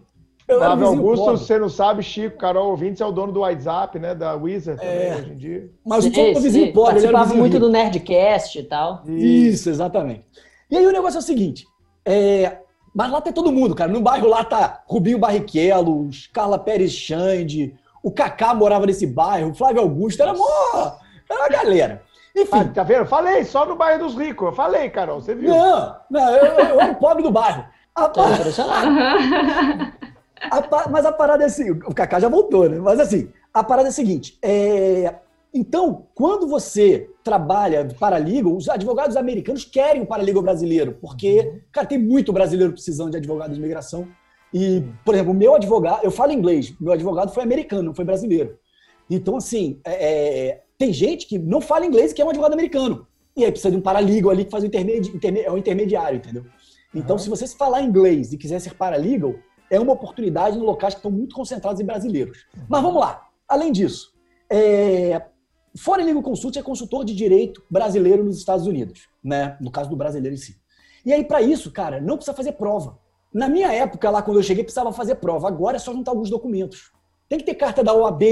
Eu 0.50 0.58
Flávio 0.58 0.86
Augusto, 0.86 1.24
você 1.32 1.58
não 1.58 1.68
sabe, 1.68 2.02
Chico, 2.02 2.36
Carol 2.38 2.70
ouvintes, 2.70 3.00
é 3.00 3.06
o 3.06 3.12
dono 3.12 3.32
do 3.32 3.40
WhatsApp, 3.40 3.98
né, 3.98 4.14
da 4.14 4.34
Wizard 4.34 4.80
também, 4.80 4.96
É. 4.96 5.16
hoje 5.16 5.32
em 5.32 5.36
dia. 5.36 5.70
Mas 5.86 6.04
o 6.06 6.12
Sim, 6.12 6.34
vizinho 6.34 6.70
o 6.70 6.84
Participava 6.84 7.34
muito 7.34 7.52
rico. 7.54 7.66
do 7.66 7.70
Nerdcast 7.72 8.58
e 8.58 8.62
tal. 8.64 9.02
Isso, 9.06 9.70
exatamente. 9.70 10.24
E 10.70 10.76
aí 10.76 10.86
o 10.86 10.92
negócio 10.92 11.18
é 11.18 11.20
o 11.20 11.22
seguinte, 11.24 11.66
é, 12.04 12.58
mas 12.94 13.10
lá 13.10 13.20
tem 13.20 13.32
todo 13.32 13.52
mundo, 13.52 13.74
cara. 13.74 13.90
No 13.92 14.00
bairro 14.00 14.28
lá 14.28 14.42
tá 14.44 14.82
Rubinho 14.86 15.18
Barrichello, 15.18 16.08
Carla 16.32 16.58
Pérez 16.58 16.92
Xande, 16.92 17.74
o 18.02 18.10
Kaká 18.10 18.52
morava 18.54 18.86
nesse 18.86 19.06
bairro, 19.06 19.50
o 19.50 19.54
Flávio 19.54 19.82
Augusto, 19.82 20.20
era 20.22 20.32
mó, 20.34 20.44
era 21.28 21.38
uma 21.40 21.48
galera. 21.48 22.02
Ah, 22.36 22.40
Enfim, 22.40 22.68
tá 22.72 22.82
vendo? 22.84 23.06
Falei, 23.06 23.44
só 23.44 23.66
no 23.66 23.74
bairro 23.76 24.04
dos 24.04 24.14
ricos. 24.16 24.46
Eu 24.48 24.52
falei, 24.54 24.88
Carol, 24.88 25.20
você 25.20 25.34
viu? 25.34 25.50
não, 25.50 25.96
não 26.08 26.30
eu, 26.30 26.44
eu 26.44 26.80
era 26.80 26.92
o 26.92 26.94
pobre 26.94 27.22
do 27.24 27.30
bairro. 27.30 27.64
Impressionado. 28.38 28.86
a 30.40 30.88
mas 30.88 31.04
a 31.04 31.12
parada 31.12 31.42
é 31.42 31.46
assim, 31.46 31.70
o 31.70 31.94
Kaká 31.94 32.20
já 32.20 32.28
voltou, 32.28 32.68
né? 32.68 32.78
Mas 32.78 33.00
assim, 33.00 33.28
a 33.52 33.62
parada 33.64 33.88
é 33.88 33.90
a 33.90 33.92
seguinte, 33.92 34.38
é, 34.42 35.14
então, 35.52 36.06
quando 36.14 36.46
você 36.46 37.10
trabalha 37.24 37.84
de 37.84 37.94
paralegal, 37.96 38.54
os 38.54 38.68
advogados 38.68 39.16
americanos 39.16 39.64
querem 39.64 40.02
o 40.02 40.06
paralegal 40.06 40.42
brasileiro, 40.42 40.96
porque, 41.00 41.60
cara, 41.72 41.86
tem 41.86 41.98
muito 41.98 42.32
brasileiro 42.32 42.72
precisando 42.72 43.10
de 43.10 43.16
advogado 43.16 43.52
de 43.52 43.58
imigração. 43.58 44.06
E, 44.54 44.84
por 45.04 45.14
exemplo, 45.14 45.32
o 45.32 45.36
meu 45.36 45.54
advogado, 45.54 46.04
eu 46.04 46.10
falo 46.10 46.32
inglês, 46.32 46.72
meu 46.80 46.92
advogado 46.92 47.32
foi 47.32 47.42
americano, 47.42 47.82
não 47.82 47.94
foi 47.94 48.04
brasileiro. 48.04 48.56
Então, 49.08 49.36
assim, 49.36 49.80
é, 49.84 50.48
é, 50.48 50.62
tem 50.78 50.92
gente 50.92 51.26
que 51.26 51.36
não 51.36 51.60
fala 51.60 51.84
inglês 51.84 52.12
e 52.12 52.14
quer 52.14 52.24
um 52.24 52.30
advogado 52.30 52.52
americano. 52.52 53.06
E 53.36 53.44
aí 53.44 53.50
precisa 53.50 53.72
de 53.72 53.76
um 53.76 53.80
paralegal 53.80 54.30
ali 54.30 54.44
que 54.44 54.50
faz 54.50 54.62
o 54.62 54.66
intermedi 54.66 55.10
interme- 55.10 55.40
é 55.40 55.50
o 55.50 55.58
intermediário, 55.58 56.18
entendeu? 56.18 56.44
Então, 56.94 57.18
se 57.18 57.28
você 57.28 57.46
falar 57.46 57.82
inglês 57.82 58.32
e 58.32 58.36
quiser 58.36 58.60
ser 58.60 58.74
paralegal, 58.74 59.34
é 59.70 59.78
uma 59.78 59.92
oportunidade 59.92 60.58
em 60.58 60.60
locais 60.60 60.94
que 60.94 60.98
estão 60.98 61.10
muito 61.10 61.34
concentrados 61.34 61.80
em 61.80 61.84
brasileiros. 61.84 62.46
Mas 62.68 62.82
vamos 62.82 63.00
lá. 63.00 63.28
Além 63.48 63.72
disso, 63.72 64.12
é... 64.50 65.22
Foreign 65.76 66.08
Legal 66.08 66.22
Consult 66.22 66.58
é 66.58 66.62
consultor 66.62 67.04
de 67.04 67.14
direito 67.14 67.62
brasileiro 67.70 68.24
nos 68.24 68.38
Estados 68.38 68.66
Unidos, 68.66 69.08
né? 69.22 69.56
No 69.60 69.70
caso 69.70 69.88
do 69.88 69.96
brasileiro 69.96 70.34
em 70.34 70.38
si. 70.38 70.56
E 71.06 71.12
aí, 71.12 71.24
para 71.24 71.40
isso, 71.40 71.70
cara, 71.70 72.00
não 72.00 72.16
precisa 72.16 72.36
fazer 72.36 72.52
prova. 72.52 72.98
Na 73.32 73.48
minha 73.48 73.72
época, 73.72 74.10
lá 74.10 74.20
quando 74.20 74.38
eu 74.38 74.42
cheguei, 74.42 74.64
precisava 74.64 74.92
fazer 74.92 75.14
prova. 75.16 75.46
Agora 75.46 75.76
é 75.76 75.78
só 75.78 75.92
juntar 75.92 76.10
alguns 76.10 76.28
documentos. 76.28 76.90
Tem 77.28 77.38
que 77.38 77.44
ter 77.44 77.54
carta 77.54 77.84
da 77.84 77.94
OAB, 77.94 78.22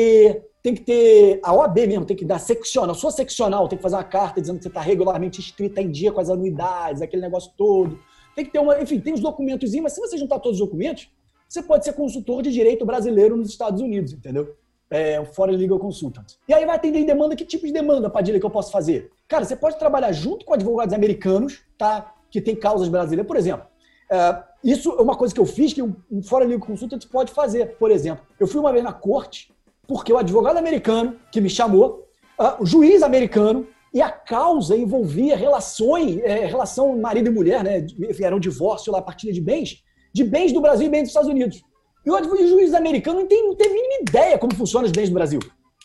tem 0.61 0.75
que 0.75 0.81
ter. 0.81 1.39
A 1.45 1.55
OAB 1.55 1.77
mesmo, 1.87 2.05
tem 2.05 2.17
que 2.17 2.25
dar 2.25 2.41
seccional. 2.41 2.95
Sua 2.97 3.13
seccional 3.13 3.69
tem 3.69 3.77
que 3.77 3.83
fazer 3.83 3.95
uma 3.95 4.03
carta 4.03 4.41
dizendo 4.41 4.57
que 4.57 4.65
você 4.65 4.69
está 4.69 4.81
regularmente 4.81 5.41
inscrita 5.41 5.81
em 5.81 5.89
dia 5.89 6.11
com 6.11 6.21
as 6.21 6.29
anuidades, 6.29 7.01
aquele 7.01 7.23
negócio 7.23 7.53
todo. 7.57 8.01
Tem 8.35 8.45
que 8.45 8.51
ter 8.51 8.59
uma. 8.59 8.81
Enfim, 8.83 8.99
tem 8.99 9.15
os 9.15 9.21
documentos, 9.21 9.73
mas 9.77 9.93
se 9.93 10.01
você 10.01 10.19
juntar 10.19 10.41
todos 10.41 10.61
os 10.61 10.67
documentos, 10.67 11.09
você 11.49 11.63
pode 11.63 11.85
ser 11.85 11.95
consultor 11.95 12.43
de 12.43 12.53
direito 12.53 12.85
brasileiro 12.85 13.37
nos 13.37 13.49
Estados 13.49 13.81
Unidos, 13.81 14.13
entendeu? 14.13 14.55
é, 14.91 15.23
Foreign 15.25 15.61
Legal 15.61 15.79
Consultant. 15.79 16.35
E 16.47 16.55
aí 16.55 16.65
vai 16.65 16.77
atender 16.77 17.01
em 17.01 17.07
demanda, 17.07 17.37
que 17.37 17.45
tipo 17.45 17.67
de 17.67 17.73
demanda, 17.73 18.09
Padilha, 18.09 18.41
que 18.41 18.47
eu 18.47 18.51
posso 18.51 18.73
fazer? 18.73 19.11
Cara, 19.27 19.45
você 19.45 19.57
pode 19.57 19.79
trabalhar 19.79 20.13
junto 20.13 20.45
com 20.45 20.55
advogados 20.55 20.95
americanos, 20.95 21.61
tá? 21.77 22.15
Que 22.31 22.41
tem 22.41 22.57
causas 22.57 22.89
brasileiras. 22.89 23.27
Por 23.27 23.37
exemplo, 23.37 23.67
é, 24.11 24.43
isso 24.65 24.91
é 24.93 25.03
uma 25.03 25.17
coisa 25.17 25.35
que 25.35 25.41
eu 25.41 25.47
fiz 25.47 25.73
que 25.73 25.83
um, 25.83 25.95
Foreign 26.23 26.53
Legal 26.53 26.67
Consultant 26.67 27.05
pode 27.07 27.33
fazer. 27.33 27.77
Por 27.77 27.91
exemplo, 27.91 28.25
eu 28.41 28.47
fui 28.47 28.61
uma 28.61 28.73
vez 28.73 28.83
na 28.83 28.93
corte 28.93 29.53
porque 29.87 30.13
o 30.13 30.19
advogado 30.19 30.59
americano 30.59 31.17
que 31.33 31.41
me 31.41 31.49
chamou, 31.49 32.07
uh, 32.39 32.63
o 32.63 32.67
juiz 32.67 33.03
americano, 33.03 33.67
e 33.93 34.03
a 34.03 34.11
causa 34.11 34.77
envolvia 34.77 35.35
relações, 35.35 36.19
é, 36.19 36.45
relação 36.45 36.95
marido 36.99 37.29
e 37.29 37.31
mulher, 37.31 37.65
né? 37.65 37.87
Era 38.21 38.37
um 38.37 38.41
divórcio 38.41 38.93
lá, 38.93 39.01
partilha 39.01 39.33
de 39.33 39.41
bens, 39.41 39.83
de 40.13 40.25
bens 40.25 40.53
do 40.53 40.61
Brasil 40.61 40.87
e 40.87 40.91
bens 40.91 41.03
dos 41.03 41.11
Estados 41.11 41.29
Unidos. 41.29 41.63
E 42.05 42.11
o 42.11 42.49
juiz 42.49 42.73
americano 42.73 43.21
não, 43.21 43.27
tem, 43.27 43.47
não 43.47 43.55
teve 43.55 43.71
a 43.71 43.75
mínima 43.75 43.95
ideia 44.01 44.39
como 44.39 44.55
funcionam 44.55 44.87
os 44.87 44.93
bens 44.93 45.09
do 45.09 45.15
Brasil. 45.15 45.41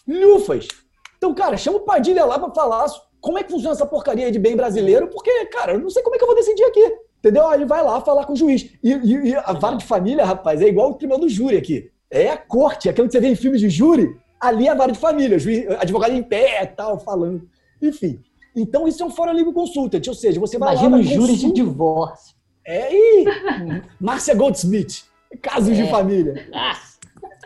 Lufas. 0.08 0.68
Então, 1.18 1.34
cara, 1.34 1.58
chama 1.58 1.78
o 1.78 1.82
Padilha 1.82 2.26
lá 2.26 2.40
para 2.40 2.54
falar 2.54 2.86
como 3.20 3.38
é 3.38 3.44
que 3.44 3.52
funciona 3.52 3.74
essa 3.74 3.86
porcaria 3.86 4.32
de 4.32 4.40
bem 4.40 4.56
brasileiro, 4.56 5.08
porque, 5.08 5.46
cara, 5.46 5.74
eu 5.74 5.80
não 5.80 5.90
sei 5.90 6.04
como 6.04 6.16
é 6.16 6.18
que 6.18 6.24
eu 6.24 6.28
vou 6.28 6.36
decidir 6.36 6.64
aqui. 6.64 6.98
Entendeu? 7.20 7.52
Ele 7.54 7.66
vai 7.66 7.82
lá 7.82 8.02
falar 8.02 8.26
com 8.26 8.34
o 8.34 8.36
juiz. 8.36 8.70
E, 8.84 8.92
e, 8.92 9.30
e 9.30 9.36
a 9.36 9.54
vara 9.54 9.78
de 9.78 9.86
família, 9.86 10.26
rapaz, 10.26 10.62
é 10.62 10.68
igual 10.68 10.92
o 10.92 10.96
tribunal 10.96 11.22
do 11.22 11.30
júri 11.30 11.56
aqui. 11.56 11.90
É 12.12 12.30
a 12.30 12.38
corte, 12.38 12.90
aquilo 12.90 13.08
que 13.08 13.14
você 13.14 13.22
vê 13.22 13.30
em 13.30 13.36
filmes 13.36 13.62
de 13.62 13.70
júri, 13.70 14.14
ali 14.40 14.68
é 14.68 14.72
a 14.72 14.76
vara 14.76 14.92
de 14.92 15.00
família, 15.00 15.40
juiz, 15.40 15.66
advogado 15.80 16.14
em 16.14 16.22
pé 16.22 16.66
tal, 16.66 17.00
falando. 17.00 17.48
Enfim. 17.82 18.20
Então, 18.54 18.88
isso 18.88 19.02
é 19.02 19.06
um 19.06 19.10
fora 19.10 19.32
livre 19.32 19.54
consultant, 19.54 20.06
ou 20.06 20.14
seja, 20.14 20.40
você 20.40 20.58
vai 20.58 20.74
Imagina 20.74 20.98
lá... 20.98 21.02
Imagina 21.02 21.22
júri 21.22 21.38
de 21.38 21.52
divórcio. 21.54 22.36
É, 22.66 22.94
e 22.94 23.26
Márcia 24.00 24.36
Goldsmith, 24.36 25.04
casos 25.42 25.78
é. 25.78 25.84
de 25.84 25.90
família. 25.90 26.48
Nossa. 26.52 26.94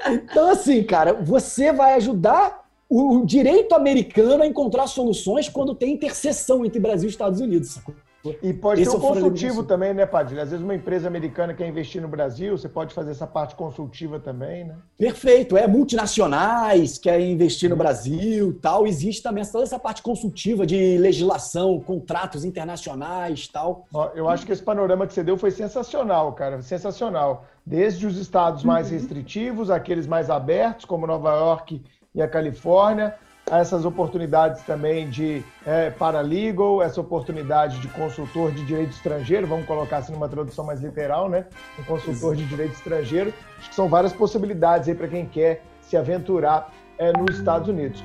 Então, 0.07 0.51
assim, 0.51 0.84
cara, 0.84 1.13
você 1.13 1.72
vai 1.72 1.95
ajudar 1.95 2.65
o 2.89 3.26
direito 3.26 3.76
americano 3.76 4.43
a 4.43 4.47
encontrar 4.47 4.88
soluções 4.88 5.49
quando 5.49 5.76
tem 5.76 5.93
interseção 5.93 6.65
entre 6.65 6.80
Brasil 6.80 7.09
e 7.09 7.11
Estados 7.11 7.41
Unidos. 7.41 7.72
Sacou? 7.72 7.95
E 8.42 8.54
pode 8.54 8.82
Esse 8.82 8.92
ser 8.92 8.98
um 8.98 9.00
consultivo 9.00 9.64
também, 9.64 9.94
né, 9.94 10.06
Padilha? 10.06 10.44
Às 10.44 10.50
vezes 10.50 10.64
uma 10.64 10.76
empresa 10.76 11.08
americana 11.08 11.54
quer 11.54 11.68
investir 11.68 12.02
no 12.02 12.08
Brasil, 12.08 12.58
você 12.58 12.70
pode 12.70 12.94
fazer 12.94 13.12
essa 13.12 13.28
parte 13.28 13.56
consultiva 13.56 14.20
também, 14.20 14.66
né? 14.66 14.76
Perfeito. 14.98 15.58
É 15.58 15.68
multinacionais 15.68 16.98
querem 16.98 17.32
investir 17.32 17.70
no 17.70 17.76
Brasil, 17.76 18.58
tal. 18.62 18.88
Existe 18.88 19.22
também 19.22 19.44
toda 19.46 19.64
essa 19.64 19.80
parte 19.80 20.02
consultiva 20.02 20.66
de 20.66 20.98
legislação, 20.98 21.80
contratos 21.80 22.44
internacionais, 22.44 23.48
tal. 23.48 23.86
Ó, 23.94 24.10
eu 24.16 24.28
acho 24.28 24.46
que 24.46 24.52
esse 24.52 24.64
panorama 24.64 25.06
que 25.06 25.14
você 25.14 25.24
deu 25.24 25.38
foi 25.38 25.52
sensacional, 25.52 26.34
cara. 26.34 26.62
Sensacional. 26.62 27.46
Desde 27.66 28.08
os 28.08 28.18
estados 28.18 28.64
mais 28.64 28.88
uhum. 28.88 28.94
restritivos, 28.94 29.70
aqueles 29.70 30.08
mais 30.08 30.30
abertos, 30.30 30.86
como 30.86 31.06
Nova 31.06 31.32
York 31.36 31.82
e 32.16 32.22
a 32.22 32.28
Califórnia, 32.28 33.16
essas 33.50 33.86
oportunidades 33.86 34.62
também 34.64 35.10
de 35.10 35.43
é, 35.66 35.89
paralegal, 35.89 36.82
essa 36.82 37.00
oportunidade 37.00 37.80
de 37.80 37.88
consultor 37.89 38.52
de 38.52 38.66
direito 38.66 38.91
estrangeiro, 38.91 39.48
vamos 39.48 39.66
colocar 39.66 39.98
assim 39.98 40.12
numa 40.12 40.28
tradução 40.28 40.66
mais 40.66 40.82
literal, 40.82 41.30
né? 41.30 41.45
Um 41.80 41.84
consultor 41.84 42.36
de 42.36 42.45
direito 42.45 42.74
estrangeiro. 42.74 43.34
Acho 43.58 43.70
que 43.70 43.76
são 43.76 43.88
várias 43.88 44.14
possibilidades 44.14 44.89
aí 44.89 44.95
para 44.95 45.08
quem 45.08 45.26
quer 45.26 45.64
se 45.82 45.95
aventurar 45.95 46.72
é, 46.98 47.14
nos 47.14 47.38
Estados 47.38 47.70
Unidos. 47.70 48.04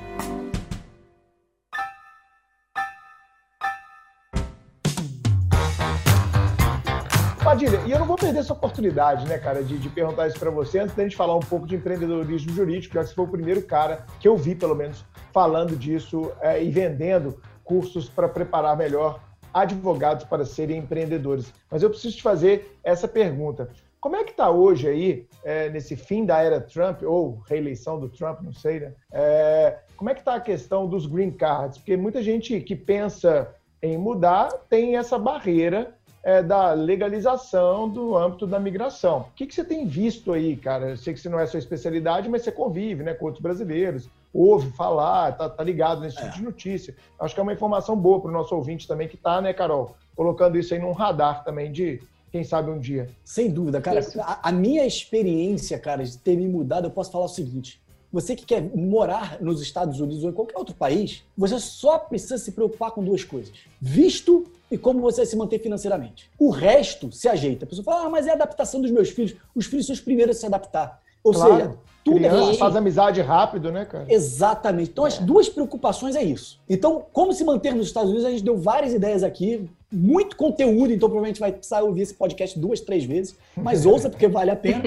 Padilha, 7.43 7.81
e 7.85 7.91
eu 7.91 7.99
não 7.99 8.05
vou 8.07 8.15
perder 8.15 8.39
essa 8.39 8.53
oportunidade, 8.53 9.27
né, 9.27 9.37
cara, 9.37 9.61
de, 9.61 9.77
de 9.77 9.89
perguntar 9.89 10.27
isso 10.27 10.39
para 10.39 10.49
você 10.49 10.79
antes 10.79 10.95
da 10.95 11.03
gente 11.03 11.15
falar 11.15 11.35
um 11.35 11.41
pouco 11.41 11.67
de 11.67 11.75
empreendedorismo 11.75 12.53
jurídico, 12.53 12.95
já 12.95 13.01
que 13.01 13.09
você 13.09 13.13
foi 13.13 13.25
o 13.25 13.27
primeiro 13.27 13.61
cara 13.61 14.05
que 14.19 14.27
eu 14.27 14.37
vi, 14.37 14.55
pelo 14.55 14.73
menos, 14.73 15.05
falando 15.33 15.75
disso 15.75 16.31
é, 16.39 16.63
e 16.63 16.69
vendendo 16.69 17.41
cursos 17.63 18.07
para 18.07 18.29
preparar 18.29 18.77
melhor 18.77 19.19
advogados 19.53 20.25
para 20.25 20.45
serem 20.45 20.77
empreendedores. 20.77 21.53
Mas 21.69 21.83
eu 21.83 21.89
preciso 21.89 22.17
te 22.17 22.23
fazer 22.23 22.77
essa 22.83 23.07
pergunta. 23.07 23.69
Como 23.99 24.15
é 24.15 24.23
que 24.23 24.31
está 24.31 24.49
hoje 24.49 24.87
aí, 24.87 25.27
é, 25.43 25.69
nesse 25.69 25.95
fim 25.95 26.25
da 26.25 26.41
era 26.41 26.59
Trump, 26.59 27.03
ou 27.03 27.41
reeleição 27.47 27.99
do 27.99 28.09
Trump, 28.09 28.41
não 28.41 28.51
sei, 28.51 28.81
né? 28.81 28.93
É, 29.11 29.77
como 29.95 30.09
é 30.09 30.13
que 30.13 30.19
está 30.19 30.35
a 30.35 30.41
questão 30.41 30.87
dos 30.87 31.05
green 31.05 31.31
cards? 31.31 31.77
Porque 31.77 31.95
muita 31.95 32.21
gente 32.21 32.59
que 32.59 32.75
pensa 32.75 33.55
em 33.81 33.97
mudar 33.97 34.49
tem 34.69 34.97
essa 34.97 35.17
barreira 35.17 35.95
é, 36.23 36.41
da 36.41 36.73
legalização 36.73 37.87
do 37.87 38.17
âmbito 38.17 38.47
da 38.47 38.59
migração. 38.59 39.19
O 39.19 39.35
que, 39.35 39.45
que 39.45 39.53
você 39.53 39.63
tem 39.63 39.85
visto 39.85 40.33
aí, 40.33 40.55
cara? 40.55 40.91
Eu 40.91 40.97
sei 40.97 41.13
que 41.13 41.19
isso 41.19 41.29
não 41.29 41.39
é 41.39 41.45
sua 41.45 41.59
especialidade, 41.59 42.29
mas 42.29 42.41
você 42.41 42.51
convive 42.51 43.03
né, 43.03 43.13
com 43.13 43.25
outros 43.25 43.41
brasileiros, 43.41 44.09
ouve 44.33 44.71
falar, 44.71 45.37
tá, 45.37 45.47
tá 45.47 45.63
ligado 45.63 46.01
nesse 46.01 46.15
tipo 46.15 46.27
é. 46.27 46.31
de 46.31 46.41
notícia. 46.41 46.95
Acho 47.19 47.33
que 47.33 47.39
é 47.39 47.43
uma 47.43 47.53
informação 47.53 47.95
boa 47.95 48.19
para 48.19 48.29
o 48.29 48.33
nosso 48.33 48.55
ouvinte 48.55 48.87
também 48.87 49.07
que 49.07 49.15
está, 49.15 49.39
né, 49.39 49.53
Carol? 49.53 49.95
Colocando 50.15 50.57
isso 50.57 50.73
aí 50.73 50.79
num 50.79 50.91
radar 50.91 51.43
também 51.43 51.71
de 51.71 52.01
quem 52.31 52.43
sabe 52.43 52.71
um 52.71 52.79
dia. 52.79 53.09
Sem 53.23 53.51
dúvida, 53.51 53.79
cara. 53.79 53.99
A, 54.19 54.49
a, 54.49 54.51
minha 54.51 54.85
experiência, 54.85 55.77
cara, 55.77 56.03
de 56.03 56.17
ter 56.17 56.35
me 56.35 56.47
mudado, 56.47 56.87
eu 56.87 56.91
posso 56.91 57.11
falar 57.11 57.25
o 57.25 57.29
seguinte: 57.29 57.79
você 58.11 58.35
que 58.35 58.45
quer 58.45 58.61
morar 58.75 59.39
nos 59.39 59.61
Estados 59.61 59.99
Unidos 59.99 60.23
ou 60.23 60.31
em 60.31 60.33
qualquer 60.33 60.57
outro 60.57 60.73
país, 60.75 61.23
você 61.37 61.59
só 61.59 61.99
precisa 61.99 62.37
se 62.37 62.51
preocupar 62.51 62.91
com 62.91 63.03
duas 63.03 63.23
coisas: 63.23 63.53
visto 63.79 64.45
e 64.73 64.77
como 64.77 64.99
você 64.99 65.23
se 65.23 65.35
manter 65.35 65.59
financeiramente. 65.59 66.31
O 66.39 66.49
resto 66.49 67.11
se 67.11 67.29
ajeita. 67.29 67.65
A 67.65 67.67
pessoa 67.67 67.85
fala, 67.85 68.07
ah, 68.07 68.09
mas 68.09 68.25
é 68.25 68.31
a 68.31 68.33
adaptação 68.33 68.81
dos 68.81 68.89
meus 68.89 69.11
filhos. 69.11 69.35
Os 69.53 69.67
filhos 69.67 69.85
são 69.85 69.93
os 69.93 70.01
primeiros 70.01 70.37
a 70.37 70.39
se 70.39 70.45
adaptar. 70.47 70.99
Ou 71.23 71.31
claro. 71.31 71.55
seja, 71.55 71.77
tudo 72.03 72.25
é 72.25 72.29
Criança 72.29 72.51
é 72.51 72.55
faz 72.55 72.75
amizade 72.75 73.21
rápido, 73.21 73.71
né, 73.71 73.85
cara? 73.85 74.05
Exatamente. 74.09 74.91
Então, 74.91 75.05
as 75.05 75.17
duas 75.17 75.47
preocupações 75.47 76.15
é 76.15 76.23
isso. 76.23 76.59
Então, 76.69 77.05
como 77.13 77.33
se 77.33 77.43
manter 77.43 77.73
nos 77.73 77.87
Estados 77.87 78.09
Unidos, 78.09 78.25
a 78.25 78.31
gente 78.31 78.43
deu 78.43 78.57
várias 78.57 78.93
ideias 78.93 79.23
aqui, 79.23 79.69
muito 79.91 80.35
conteúdo, 80.35 80.91
então 80.91 81.07
provavelmente 81.07 81.39
vai 81.39 81.51
precisar 81.51 81.81
ouvir 81.81 82.01
esse 82.01 82.13
podcast 82.15 82.59
duas, 82.59 82.81
três 82.81 83.05
vezes, 83.05 83.35
mas 83.55 83.85
ouça 83.87 84.09
porque 84.09 84.27
vale 84.27 84.51
a 84.51 84.55
pena. 84.55 84.83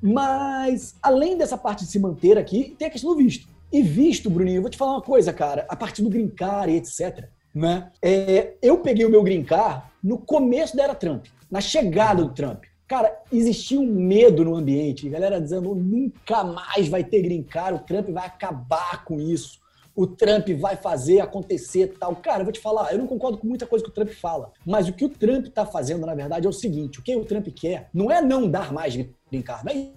Mas, 0.00 0.94
além 1.02 1.36
dessa 1.36 1.58
parte 1.58 1.84
de 1.84 1.90
se 1.90 1.98
manter 1.98 2.38
aqui, 2.38 2.74
tem 2.78 2.88
a 2.88 2.90
questão 2.90 3.10
do 3.10 3.16
visto. 3.16 3.48
E 3.72 3.82
visto, 3.82 4.30
Bruninho, 4.30 4.58
eu 4.58 4.62
vou 4.62 4.70
te 4.70 4.76
falar 4.76 4.92
uma 4.92 5.02
coisa, 5.02 5.32
cara, 5.32 5.66
a 5.68 5.76
partir 5.76 6.02
do 6.02 6.08
green 6.08 6.28
card 6.28 6.72
e 6.72 6.76
etc., 6.76 7.28
né? 7.54 7.90
É, 8.02 8.54
eu 8.62 8.78
peguei 8.78 9.04
o 9.04 9.10
meu 9.10 9.22
green 9.22 9.42
card 9.42 9.82
no 10.02 10.18
começo 10.18 10.76
da 10.76 10.84
era 10.84 10.94
Trump, 10.94 11.26
na 11.50 11.60
chegada 11.60 12.22
do 12.22 12.32
Trump. 12.32 12.64
Cara, 12.86 13.20
existia 13.32 13.80
um 13.80 13.86
medo 13.86 14.44
no 14.44 14.54
ambiente, 14.54 15.08
a 15.08 15.10
galera 15.10 15.40
dizendo 15.40 15.74
nunca 15.74 16.44
mais 16.44 16.86
vai 16.86 17.02
ter 17.02 17.20
green 17.20 17.42
card, 17.42 17.80
o 17.80 17.84
Trump 17.84 18.08
vai 18.10 18.26
acabar 18.26 19.04
com 19.04 19.20
isso, 19.20 19.58
o 19.94 20.06
Trump 20.06 20.48
vai 20.50 20.76
fazer 20.76 21.18
acontecer 21.20 21.96
tal. 21.98 22.14
Cara, 22.14 22.40
eu 22.40 22.44
vou 22.44 22.52
te 22.52 22.60
falar, 22.60 22.92
eu 22.92 22.98
não 22.98 23.08
concordo 23.08 23.38
com 23.38 23.46
muita 23.46 23.66
coisa 23.66 23.84
que 23.84 23.90
o 23.90 23.94
Trump 23.94 24.10
fala, 24.10 24.52
mas 24.64 24.88
o 24.88 24.92
que 24.92 25.04
o 25.04 25.08
Trump 25.08 25.46
está 25.46 25.66
fazendo, 25.66 26.06
na 26.06 26.14
verdade, 26.14 26.46
é 26.46 26.48
o 26.48 26.52
seguinte: 26.52 27.00
o 27.00 27.02
que 27.02 27.16
o 27.16 27.24
Trump 27.24 27.48
quer 27.48 27.90
não 27.92 28.08
é 28.08 28.22
não 28.22 28.48
dar 28.48 28.72
mais 28.72 28.94
green 28.94 29.10
não 29.32 29.72
é 29.72 29.88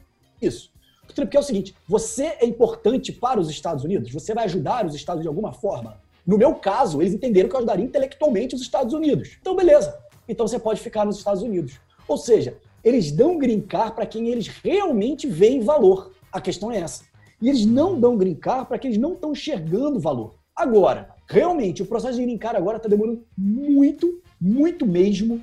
isso. 0.41 0.71
O 1.03 1.07
que 1.07 1.11
o 1.11 1.15
Trump 1.15 1.29
quer 1.29 1.37
é 1.37 1.41
o 1.41 1.43
seguinte: 1.43 1.75
você 1.87 2.37
é 2.39 2.45
importante 2.45 3.11
para 3.11 3.39
os 3.39 3.51
Estados 3.51 3.83
Unidos, 3.83 4.11
você 4.11 4.33
vai 4.33 4.45
ajudar 4.45 4.87
os 4.87 4.95
Estados 4.95 5.21
de 5.21 5.27
alguma 5.27 5.53
forma. 5.53 6.01
No 6.25 6.39
meu 6.39 6.55
caso, 6.55 7.01
eles 7.01 7.13
entenderam 7.13 7.49
que 7.49 7.55
eu 7.55 7.59
ajudaria 7.59 7.85
intelectualmente 7.85 8.55
os 8.55 8.61
Estados 8.61 8.95
Unidos. 8.95 9.37
Então, 9.39 9.55
beleza. 9.55 9.95
Então 10.27 10.47
você 10.47 10.57
pode 10.59 10.79
ficar 10.79 11.05
nos 11.05 11.17
Estados 11.17 11.41
Unidos. 11.41 11.79
Ou 12.07 12.17
seja, 12.17 12.57
eles 12.83 13.11
dão 13.11 13.37
green 13.37 13.61
card 13.61 13.95
para 13.95 14.05
quem 14.05 14.27
eles 14.27 14.47
realmente 14.47 15.27
veem 15.27 15.61
valor. 15.61 16.11
A 16.31 16.39
questão 16.39 16.71
é 16.71 16.77
essa. 16.77 17.03
E 17.41 17.49
eles 17.49 17.65
não 17.65 17.99
dão 17.99 18.17
green 18.17 18.35
card 18.35 18.67
para 18.67 18.77
quem 18.77 18.91
eles 18.91 19.01
não 19.01 19.13
estão 19.13 19.31
enxergando 19.31 19.99
valor. 19.99 20.35
Agora, 20.55 21.09
realmente, 21.27 21.81
o 21.81 21.85
processo 21.85 22.17
de 22.17 22.23
green 22.23 22.37
card 22.37 22.57
agora 22.57 22.77
está 22.77 22.89
demorando 22.89 23.23
muito, 23.37 24.21
muito 24.39 24.85
mesmo, 24.85 25.35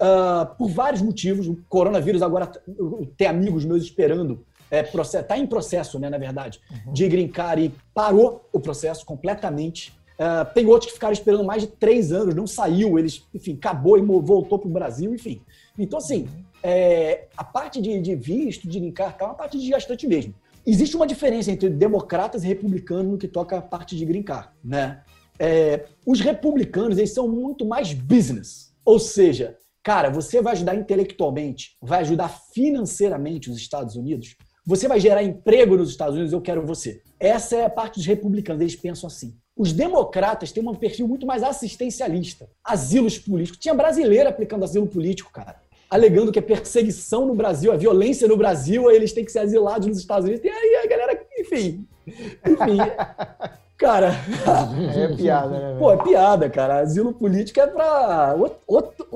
uh, 0.00 0.54
por 0.56 0.68
vários 0.68 1.00
motivos. 1.00 1.46
O 1.46 1.56
coronavírus 1.68 2.22
agora 2.22 2.50
tem 3.16 3.26
amigos 3.26 3.64
meus 3.64 3.82
esperando. 3.82 4.44
Está 4.70 5.18
é, 5.18 5.22
tá 5.22 5.38
em 5.38 5.46
processo, 5.46 5.98
né, 5.98 6.10
na 6.10 6.18
verdade, 6.18 6.60
uhum. 6.86 6.92
de 6.92 7.08
green 7.08 7.28
card 7.28 7.66
e 7.66 7.72
parou 7.94 8.48
o 8.52 8.58
processo 8.58 9.04
completamente. 9.06 9.92
Uh, 10.14 10.52
tem 10.52 10.66
outros 10.66 10.86
que 10.86 10.94
ficaram 10.94 11.12
esperando 11.12 11.44
mais 11.44 11.62
de 11.62 11.68
três 11.68 12.12
anos, 12.12 12.34
não 12.34 12.46
saiu, 12.46 12.98
eles, 12.98 13.24
enfim, 13.34 13.54
acabou 13.54 13.98
e 13.98 14.02
voltou 14.02 14.58
para 14.58 14.68
o 14.68 14.72
Brasil, 14.72 15.14
enfim. 15.14 15.40
Então, 15.78 15.98
assim, 15.98 16.28
é, 16.62 17.26
a 17.36 17.44
parte 17.44 17.80
de, 17.80 18.00
de, 18.00 18.14
visto, 18.14 18.68
de 18.68 18.78
linkar, 18.78 19.16
é 19.18 19.24
uma 19.24 19.34
parte 19.34 19.58
desgastante 19.58 20.06
mesmo. 20.06 20.34
Existe 20.66 20.96
uma 20.96 21.06
diferença 21.06 21.50
entre 21.50 21.68
democratas 21.68 22.42
e 22.42 22.46
republicanos 22.46 23.12
no 23.12 23.18
que 23.18 23.28
toca 23.28 23.58
a 23.58 23.62
parte 23.62 23.96
de 23.96 24.04
grincar, 24.04 24.54
né? 24.64 25.02
É, 25.38 25.84
os 26.06 26.20
republicanos, 26.20 26.96
eles 26.96 27.12
são 27.12 27.28
muito 27.28 27.66
mais 27.66 27.92
business. 27.92 28.72
Ou 28.84 28.98
seja, 28.98 29.58
cara, 29.82 30.08
você 30.08 30.40
vai 30.40 30.54
ajudar 30.54 30.74
intelectualmente, 30.74 31.76
vai 31.82 32.00
ajudar 32.00 32.28
financeiramente 32.28 33.50
os 33.50 33.58
Estados 33.58 33.96
Unidos, 33.96 34.36
você 34.64 34.88
vai 34.88 34.98
gerar 34.98 35.22
emprego 35.22 35.76
nos 35.76 35.90
Estados 35.90 36.14
Unidos, 36.14 36.32
eu 36.32 36.40
quero 36.40 36.64
você. 36.64 37.02
Essa 37.20 37.56
é 37.56 37.64
a 37.66 37.70
parte 37.70 37.96
dos 37.96 38.06
republicanos, 38.06 38.62
eles 38.62 38.76
pensam 38.76 39.08
assim. 39.08 39.36
Os 39.56 39.72
democratas 39.72 40.50
têm 40.50 40.66
um 40.66 40.74
perfil 40.74 41.06
muito 41.06 41.26
mais 41.26 41.42
assistencialista. 41.42 42.48
Asilos 42.64 43.18
políticos. 43.18 43.60
Tinha 43.60 43.74
brasileiro 43.74 44.28
aplicando 44.28 44.64
asilo 44.64 44.86
político, 44.86 45.30
cara 45.30 45.60
alegando 45.94 46.32
que 46.32 46.40
é 46.40 46.42
perseguição 46.42 47.24
no 47.24 47.36
Brasil, 47.36 47.70
a 47.70 47.76
violência 47.76 48.26
no 48.26 48.36
Brasil, 48.36 48.90
eles 48.90 49.12
têm 49.12 49.24
que 49.24 49.30
ser 49.30 49.38
asilados 49.38 49.86
nos 49.86 49.98
Estados 49.98 50.26
Unidos. 50.28 50.44
E 50.44 50.48
aí 50.48 50.82
a 50.84 50.88
galera, 50.88 51.24
enfim, 51.38 51.86
Enfim, 52.04 52.78
cara. 53.78 54.12
É 54.96 55.14
piada, 55.14 55.50
né? 55.50 55.78
Pô, 55.78 55.92
é 55.92 55.96
piada, 56.02 56.50
cara. 56.50 56.80
Asilo 56.80 57.12
político 57.12 57.60
é 57.60 57.68
pra 57.68 58.34
outro, 58.66 59.06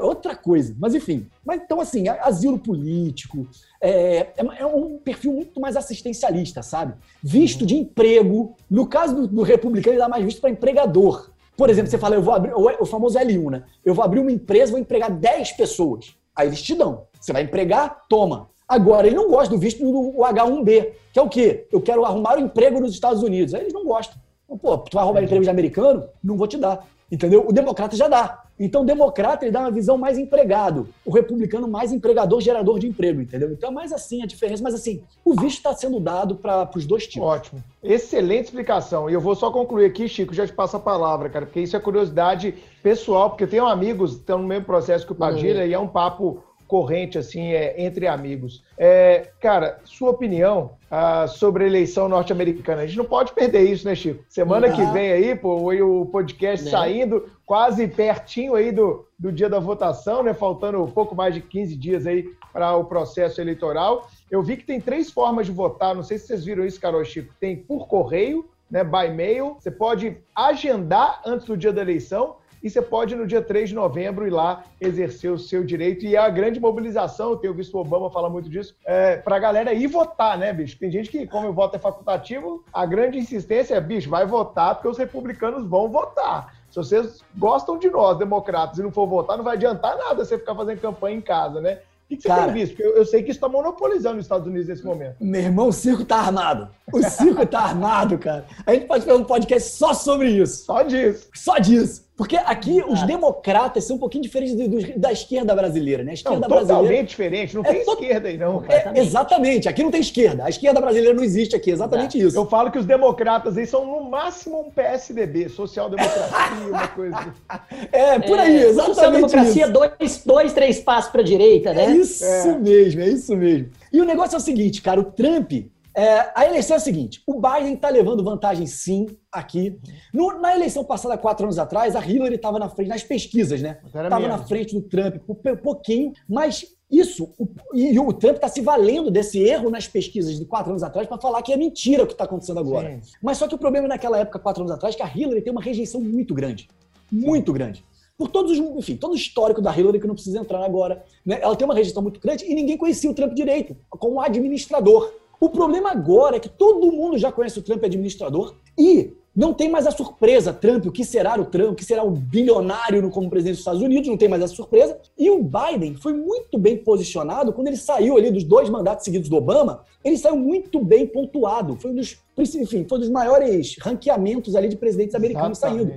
outra 0.00 0.36
coisa. 0.36 0.72
Mas 0.78 0.94
enfim. 0.94 1.26
Mas 1.44 1.60
então, 1.60 1.80
assim, 1.80 2.08
asilo 2.08 2.60
político 2.60 3.48
é, 3.80 4.28
é, 4.36 4.60
é 4.60 4.66
um 4.66 4.98
perfil 4.98 5.32
muito 5.32 5.60
mais 5.60 5.76
assistencialista, 5.76 6.62
sabe? 6.62 6.94
Visto 7.20 7.66
de 7.66 7.74
emprego. 7.74 8.54
No 8.70 8.86
caso 8.86 9.16
do, 9.16 9.26
do 9.26 9.42
republicano, 9.42 9.94
ele 9.94 10.02
dá 10.02 10.08
mais 10.08 10.24
visto 10.24 10.40
para 10.40 10.50
empregador. 10.50 11.33
Por 11.56 11.70
exemplo, 11.70 11.90
você 11.90 11.98
fala, 11.98 12.16
eu 12.16 12.22
vou 12.22 12.34
abrir, 12.34 12.52
o 12.54 12.86
famoso 12.86 13.18
L1, 13.18 13.50
né? 13.50 13.62
Eu 13.84 13.94
vou 13.94 14.04
abrir 14.04 14.20
uma 14.20 14.32
empresa, 14.32 14.72
vou 14.72 14.80
empregar 14.80 15.10
10 15.10 15.52
pessoas. 15.52 16.16
Aí 16.34 16.48
eles 16.48 16.62
te 16.62 16.74
dão. 16.74 17.06
Você 17.20 17.32
vai 17.32 17.42
empregar, 17.42 18.02
toma. 18.08 18.50
Agora, 18.66 19.06
ele 19.06 19.16
não 19.16 19.30
gosta 19.30 19.54
do 19.54 19.60
visto 19.60 19.80
do 19.80 20.18
H1B, 20.22 20.92
que 21.12 21.18
é 21.18 21.22
o 21.22 21.28
quê? 21.28 21.66
Eu 21.70 21.80
quero 21.80 22.04
arrumar 22.04 22.36
um 22.36 22.46
emprego 22.46 22.80
nos 22.80 22.92
Estados 22.92 23.22
Unidos. 23.22 23.54
Aí 23.54 23.60
eles 23.60 23.72
não 23.72 23.84
gostam. 23.84 24.16
Pô, 24.60 24.78
tu 24.78 24.94
vai 24.94 25.04
arrumar 25.04 25.22
emprego 25.22 25.44
de 25.44 25.50
americano? 25.50 26.08
Não 26.22 26.36
vou 26.36 26.46
te 26.46 26.56
dar. 26.56 26.86
Entendeu? 27.10 27.44
O 27.46 27.52
democrata 27.52 27.96
já 27.96 28.08
dá. 28.08 28.43
Então, 28.58 28.82
o 28.82 28.84
democrata 28.84 29.44
ele 29.44 29.52
dá 29.52 29.60
uma 29.60 29.70
visão 29.70 29.98
mais 29.98 30.16
empregado, 30.16 30.88
o 31.04 31.10
republicano 31.10 31.66
mais 31.66 31.92
empregador, 31.92 32.40
gerador 32.40 32.78
de 32.78 32.86
emprego, 32.86 33.20
entendeu? 33.20 33.50
Então, 33.50 33.70
é 33.70 33.72
mais 33.72 33.92
assim 33.92 34.22
a 34.22 34.26
diferença. 34.26 34.62
Mas, 34.62 34.74
assim, 34.74 35.02
o 35.24 35.34
visto 35.34 35.56
está 35.56 35.74
sendo 35.74 35.98
dado 35.98 36.36
para 36.36 36.70
os 36.76 36.86
dois 36.86 37.06
tipos. 37.06 37.26
Ótimo. 37.26 37.62
Excelente 37.82 38.44
explicação. 38.44 39.10
E 39.10 39.12
eu 39.12 39.20
vou 39.20 39.34
só 39.34 39.50
concluir 39.50 39.86
aqui, 39.86 40.08
Chico, 40.08 40.32
já 40.32 40.46
te 40.46 40.52
passo 40.52 40.76
a 40.76 40.80
palavra, 40.80 41.28
cara, 41.28 41.46
porque 41.46 41.60
isso 41.60 41.76
é 41.76 41.80
curiosidade 41.80 42.54
pessoal, 42.82 43.30
porque 43.30 43.44
eu 43.44 43.48
tenho 43.48 43.66
amigos 43.66 44.12
que 44.12 44.20
estão 44.20 44.38
no 44.38 44.46
mesmo 44.46 44.64
processo 44.64 45.04
que 45.04 45.12
o 45.12 45.16
Padilha 45.16 45.62
uhum. 45.62 45.66
e 45.66 45.74
é 45.74 45.78
um 45.78 45.88
papo 45.88 46.42
corrente 46.66 47.18
assim 47.18 47.52
é, 47.52 47.80
entre 47.82 48.06
amigos. 48.06 48.62
É, 48.76 49.30
cara, 49.40 49.78
sua 49.84 50.10
opinião 50.10 50.72
ah, 50.90 51.26
sobre 51.26 51.64
a 51.64 51.66
eleição 51.66 52.08
norte-americana? 52.08 52.82
A 52.82 52.86
gente 52.86 52.98
não 52.98 53.04
pode 53.04 53.32
perder 53.32 53.62
isso, 53.62 53.86
né, 53.86 53.94
Chico? 53.94 54.24
Semana 54.28 54.70
que 54.70 54.84
vem 54.86 55.12
aí, 55.12 55.34
pô, 55.34 55.72
o 55.72 56.06
podcast 56.06 56.64
né? 56.64 56.70
saindo 56.70 57.28
quase 57.46 57.86
pertinho 57.86 58.54
aí 58.54 58.72
do, 58.72 59.06
do 59.18 59.30
dia 59.30 59.48
da 59.48 59.58
votação, 59.58 60.22
né? 60.22 60.32
Faltando 60.34 60.82
um 60.82 60.90
pouco 60.90 61.14
mais 61.14 61.34
de 61.34 61.40
15 61.40 61.76
dias 61.76 62.06
aí 62.06 62.24
para 62.52 62.74
o 62.76 62.84
processo 62.84 63.40
eleitoral. 63.40 64.08
Eu 64.30 64.42
vi 64.42 64.56
que 64.56 64.64
tem 64.64 64.80
três 64.80 65.10
formas 65.10 65.46
de 65.46 65.52
votar. 65.52 65.94
Não 65.94 66.02
sei 66.02 66.18
se 66.18 66.26
vocês 66.26 66.44
viram 66.44 66.64
isso, 66.64 66.80
Carol 66.80 67.04
Chico. 67.04 67.34
Tem 67.38 67.56
por 67.56 67.86
correio, 67.86 68.48
né, 68.70 68.82
by 68.82 69.12
mail. 69.14 69.56
Você 69.58 69.70
pode 69.70 70.16
agendar 70.34 71.20
antes 71.26 71.46
do 71.46 71.56
dia 71.56 71.72
da 71.72 71.82
eleição 71.82 72.36
e 72.64 72.70
você 72.70 72.80
pode, 72.80 73.14
no 73.14 73.26
dia 73.26 73.42
3 73.42 73.68
de 73.68 73.74
novembro, 73.74 74.26
ir 74.26 74.30
lá 74.30 74.64
exercer 74.80 75.30
o 75.30 75.38
seu 75.38 75.62
direito. 75.62 76.06
E 76.06 76.16
é 76.16 76.18
a 76.18 76.30
grande 76.30 76.58
mobilização, 76.58 77.32
eu 77.32 77.36
tenho 77.36 77.52
visto 77.52 77.74
o 77.74 77.80
Obama 77.80 78.10
falar 78.10 78.30
muito 78.30 78.48
disso, 78.48 78.74
é, 78.86 79.18
para 79.18 79.36
a 79.36 79.38
galera 79.38 79.74
ir 79.74 79.86
votar, 79.86 80.38
né, 80.38 80.50
bicho? 80.50 80.78
Tem 80.78 80.90
gente 80.90 81.10
que, 81.10 81.26
como 81.26 81.50
o 81.50 81.52
voto 81.52 81.76
é 81.76 81.78
facultativo, 81.78 82.64
a 82.72 82.86
grande 82.86 83.18
insistência 83.18 83.74
é, 83.74 83.80
bicho, 83.82 84.08
vai 84.08 84.24
votar 84.24 84.76
porque 84.76 84.88
os 84.88 84.96
republicanos 84.96 85.66
vão 85.68 85.90
votar. 85.90 86.54
Se 86.70 86.76
vocês 86.76 87.20
gostam 87.36 87.78
de 87.78 87.90
nós, 87.90 88.16
democratas, 88.16 88.78
e 88.78 88.82
não 88.82 88.90
for 88.90 89.06
votar, 89.06 89.36
não 89.36 89.44
vai 89.44 89.56
adiantar 89.56 89.98
nada 89.98 90.24
você 90.24 90.38
ficar 90.38 90.54
fazendo 90.54 90.80
campanha 90.80 91.18
em 91.18 91.20
casa, 91.20 91.60
né? 91.60 91.80
O 92.04 92.08
que, 92.08 92.16
que 92.16 92.22
você 92.22 92.28
Cara, 92.28 92.44
tem 92.44 92.54
visto? 92.54 92.76
Porque 92.76 92.88
eu, 92.88 92.96
eu 92.96 93.04
sei 93.04 93.22
que 93.22 93.30
isso 93.30 93.38
está 93.38 93.48
monopolizando 93.48 94.18
os 94.18 94.24
Estados 94.24 94.46
Unidos 94.46 94.68
nesse 94.68 94.84
momento. 94.84 95.16
Meu 95.20 95.40
irmão, 95.40 95.68
o 95.68 95.72
circo 95.72 96.04
tá 96.04 96.16
armado. 96.16 96.68
O 96.92 97.02
circo 97.02 97.46
tá 97.46 97.60
armado, 97.60 98.18
cara. 98.18 98.46
A 98.66 98.74
gente 98.74 98.86
pode 98.86 99.04
fazer 99.04 99.18
um 99.18 99.24
podcast 99.24 99.70
só 99.70 99.94
sobre 99.94 100.30
isso. 100.30 100.64
Só 100.64 100.82
disso. 100.82 101.28
Só 101.34 101.58
disso. 101.58 102.03
Porque 102.16 102.36
aqui 102.36 102.80
os 102.86 103.02
democratas 103.02 103.84
são 103.84 103.96
um 103.96 103.98
pouquinho 103.98 104.22
diferentes 104.22 104.54
do, 104.54 104.68
do, 104.68 104.98
da 104.98 105.10
esquerda 105.10 105.52
brasileira, 105.52 106.04
né? 106.04 106.12
A 106.12 106.14
esquerda 106.14 106.40
não, 106.40 106.48
brasileira. 106.48 106.82
Totalmente 106.82 107.08
diferente, 107.08 107.54
não 107.56 107.62
é 107.62 107.72
tem 107.72 107.84
to... 107.84 107.92
esquerda 107.92 108.28
aí, 108.28 108.38
não. 108.38 108.64
É, 108.68 109.00
exatamente, 109.00 109.68
aqui 109.68 109.82
não 109.82 109.90
tem 109.90 110.00
esquerda. 110.00 110.44
A 110.44 110.48
esquerda 110.48 110.80
brasileira 110.80 111.12
não 111.12 111.24
existe 111.24 111.56
aqui, 111.56 111.72
exatamente 111.72 112.16
isso. 112.16 112.36
Eu 112.36 112.46
falo 112.46 112.70
que 112.70 112.78
os 112.78 112.86
democratas 112.86 113.58
aí 113.58 113.66
são 113.66 113.84
no 113.84 114.08
máximo 114.08 114.60
um 114.60 114.70
PSDB, 114.70 115.48
social-democracia, 115.48 116.68
uma 116.68 116.88
coisa. 116.88 117.34
É, 117.90 118.18
por 118.18 118.38
aí, 118.38 118.56
é, 118.56 118.68
exatamente. 118.68 118.94
Social-democracia, 118.94 119.68
dois, 119.68 120.22
dois, 120.24 120.52
três 120.52 120.80
passos 120.80 121.10
para 121.10 121.20
a 121.20 121.24
direita, 121.24 121.72
né? 121.72 121.86
É 121.86 121.90
isso 121.90 122.24
é. 122.24 122.58
mesmo, 122.58 123.00
é 123.00 123.08
isso 123.08 123.36
mesmo. 123.36 123.70
E 123.92 124.00
o 124.00 124.04
negócio 124.04 124.34
é 124.34 124.38
o 124.38 124.40
seguinte, 124.40 124.82
cara, 124.82 125.00
o 125.00 125.04
Trump 125.04 125.52
é, 125.94 126.32
a 126.34 126.46
eleição 126.46 126.74
é 126.74 126.78
a 126.78 126.80
seguinte: 126.80 127.22
o 127.26 127.40
Biden 127.40 127.74
está 127.74 127.88
levando 127.88 128.24
vantagem 128.24 128.66
sim 128.66 129.06
aqui. 129.30 129.78
No, 130.12 130.40
na 130.40 130.54
eleição 130.54 130.84
passada, 130.84 131.16
quatro 131.16 131.44
anos 131.44 131.58
atrás, 131.58 131.94
a 131.94 132.04
Hillary 132.04 132.34
estava 132.34 132.58
na 132.58 132.68
frente, 132.68 132.88
nas 132.88 133.02
pesquisas, 133.02 133.62
né? 133.62 133.78
Estava 133.84 134.26
na 134.26 134.38
frente 134.38 134.74
do 134.74 134.82
Trump 134.82 135.16
por 135.26 135.36
um 135.52 135.56
pouquinho, 135.56 136.12
mas 136.28 136.66
isso, 136.90 137.32
o, 137.38 137.48
e 137.72 137.98
o 137.98 138.12
Trump 138.12 138.36
está 138.36 138.48
se 138.48 138.60
valendo 138.60 139.10
desse 139.10 139.38
erro 139.38 139.70
nas 139.70 139.86
pesquisas 139.86 140.36
de 140.38 140.44
quatro 140.44 140.70
anos 140.70 140.82
atrás 140.82 141.06
para 141.06 141.20
falar 141.20 141.42
que 141.42 141.52
é 141.52 141.56
mentira 141.56 142.02
o 142.02 142.06
que 142.06 142.12
está 142.12 142.24
acontecendo 142.24 142.60
agora. 142.60 143.00
Sim. 143.00 143.12
Mas 143.22 143.38
só 143.38 143.46
que 143.46 143.54
o 143.54 143.58
problema 143.58 143.86
naquela 143.86 144.18
época, 144.18 144.38
quatro 144.38 144.62
anos 144.62 144.72
atrás, 144.72 144.94
é 144.94 144.98
que 144.98 145.02
a 145.02 145.10
Hillary 145.12 145.42
tem 145.42 145.52
uma 145.52 145.62
rejeição 145.62 146.00
muito 146.00 146.34
grande. 146.34 146.68
Muito 147.10 147.52
sim. 147.52 147.54
grande 147.54 147.84
por 148.16 148.28
todos 148.28 148.52
os, 148.52 148.58
enfim, 148.58 148.96
todo 148.96 149.12
o 149.12 149.16
histórico 149.16 149.60
da 149.60 149.76
Hillary 149.76 149.98
que 149.98 150.06
não 150.06 150.14
precisa 150.14 150.38
entrar 150.38 150.64
agora. 150.64 151.04
Né? 151.26 151.38
Ela 151.42 151.56
tem 151.56 151.64
uma 151.64 151.74
rejeição 151.74 152.02
muito 152.02 152.20
grande 152.20 152.44
e 152.44 152.54
ninguém 152.54 152.76
conhecia 152.76 153.10
o 153.10 153.14
Trump 153.14 153.34
direito, 153.34 153.76
como 153.90 154.20
administrador. 154.20 155.12
O 155.40 155.48
problema 155.48 155.90
agora 155.90 156.36
é 156.36 156.40
que 156.40 156.48
todo 156.48 156.92
mundo 156.92 157.18
já 157.18 157.30
conhece 157.30 157.58
o 157.58 157.62
Trump 157.62 157.84
administrador 157.84 158.54
e 158.78 159.12
não 159.34 159.52
tem 159.52 159.68
mais 159.68 159.84
a 159.84 159.90
surpresa, 159.90 160.52
Trump, 160.52 160.86
o 160.86 160.92
que 160.92 161.04
será 161.04 161.38
o 161.40 161.44
Trump, 161.44 161.72
o 161.72 161.74
que 161.74 161.84
será 161.84 162.04
o 162.04 162.10
bilionário 162.10 163.10
como 163.10 163.28
presidente 163.28 163.54
dos 163.54 163.60
Estados 163.60 163.82
Unidos, 163.82 164.08
não 164.08 164.16
tem 164.16 164.28
mais 164.28 164.40
essa 164.40 164.54
surpresa. 164.54 164.96
E 165.18 165.28
o 165.28 165.42
Biden 165.42 165.96
foi 165.96 166.12
muito 166.12 166.56
bem 166.56 166.76
posicionado 166.76 167.52
quando 167.52 167.66
ele 167.66 167.76
saiu 167.76 168.16
ali 168.16 168.30
dos 168.30 168.44
dois 168.44 168.70
mandatos 168.70 169.04
seguidos 169.04 169.28
do 169.28 169.36
Obama, 169.36 169.82
ele 170.04 170.16
saiu 170.16 170.36
muito 170.36 170.78
bem 170.84 171.04
pontuado. 171.06 171.76
Foi 171.76 171.90
um 171.90 171.96
dos, 171.96 172.16
enfim, 172.38 172.84
foi 172.88 172.98
um 172.98 173.00
dos 173.00 173.10
maiores 173.10 173.76
ranqueamentos 173.80 174.54
ali 174.54 174.68
de 174.68 174.76
presidentes 174.76 175.16
americanos 175.16 175.58
saindo. 175.58 175.94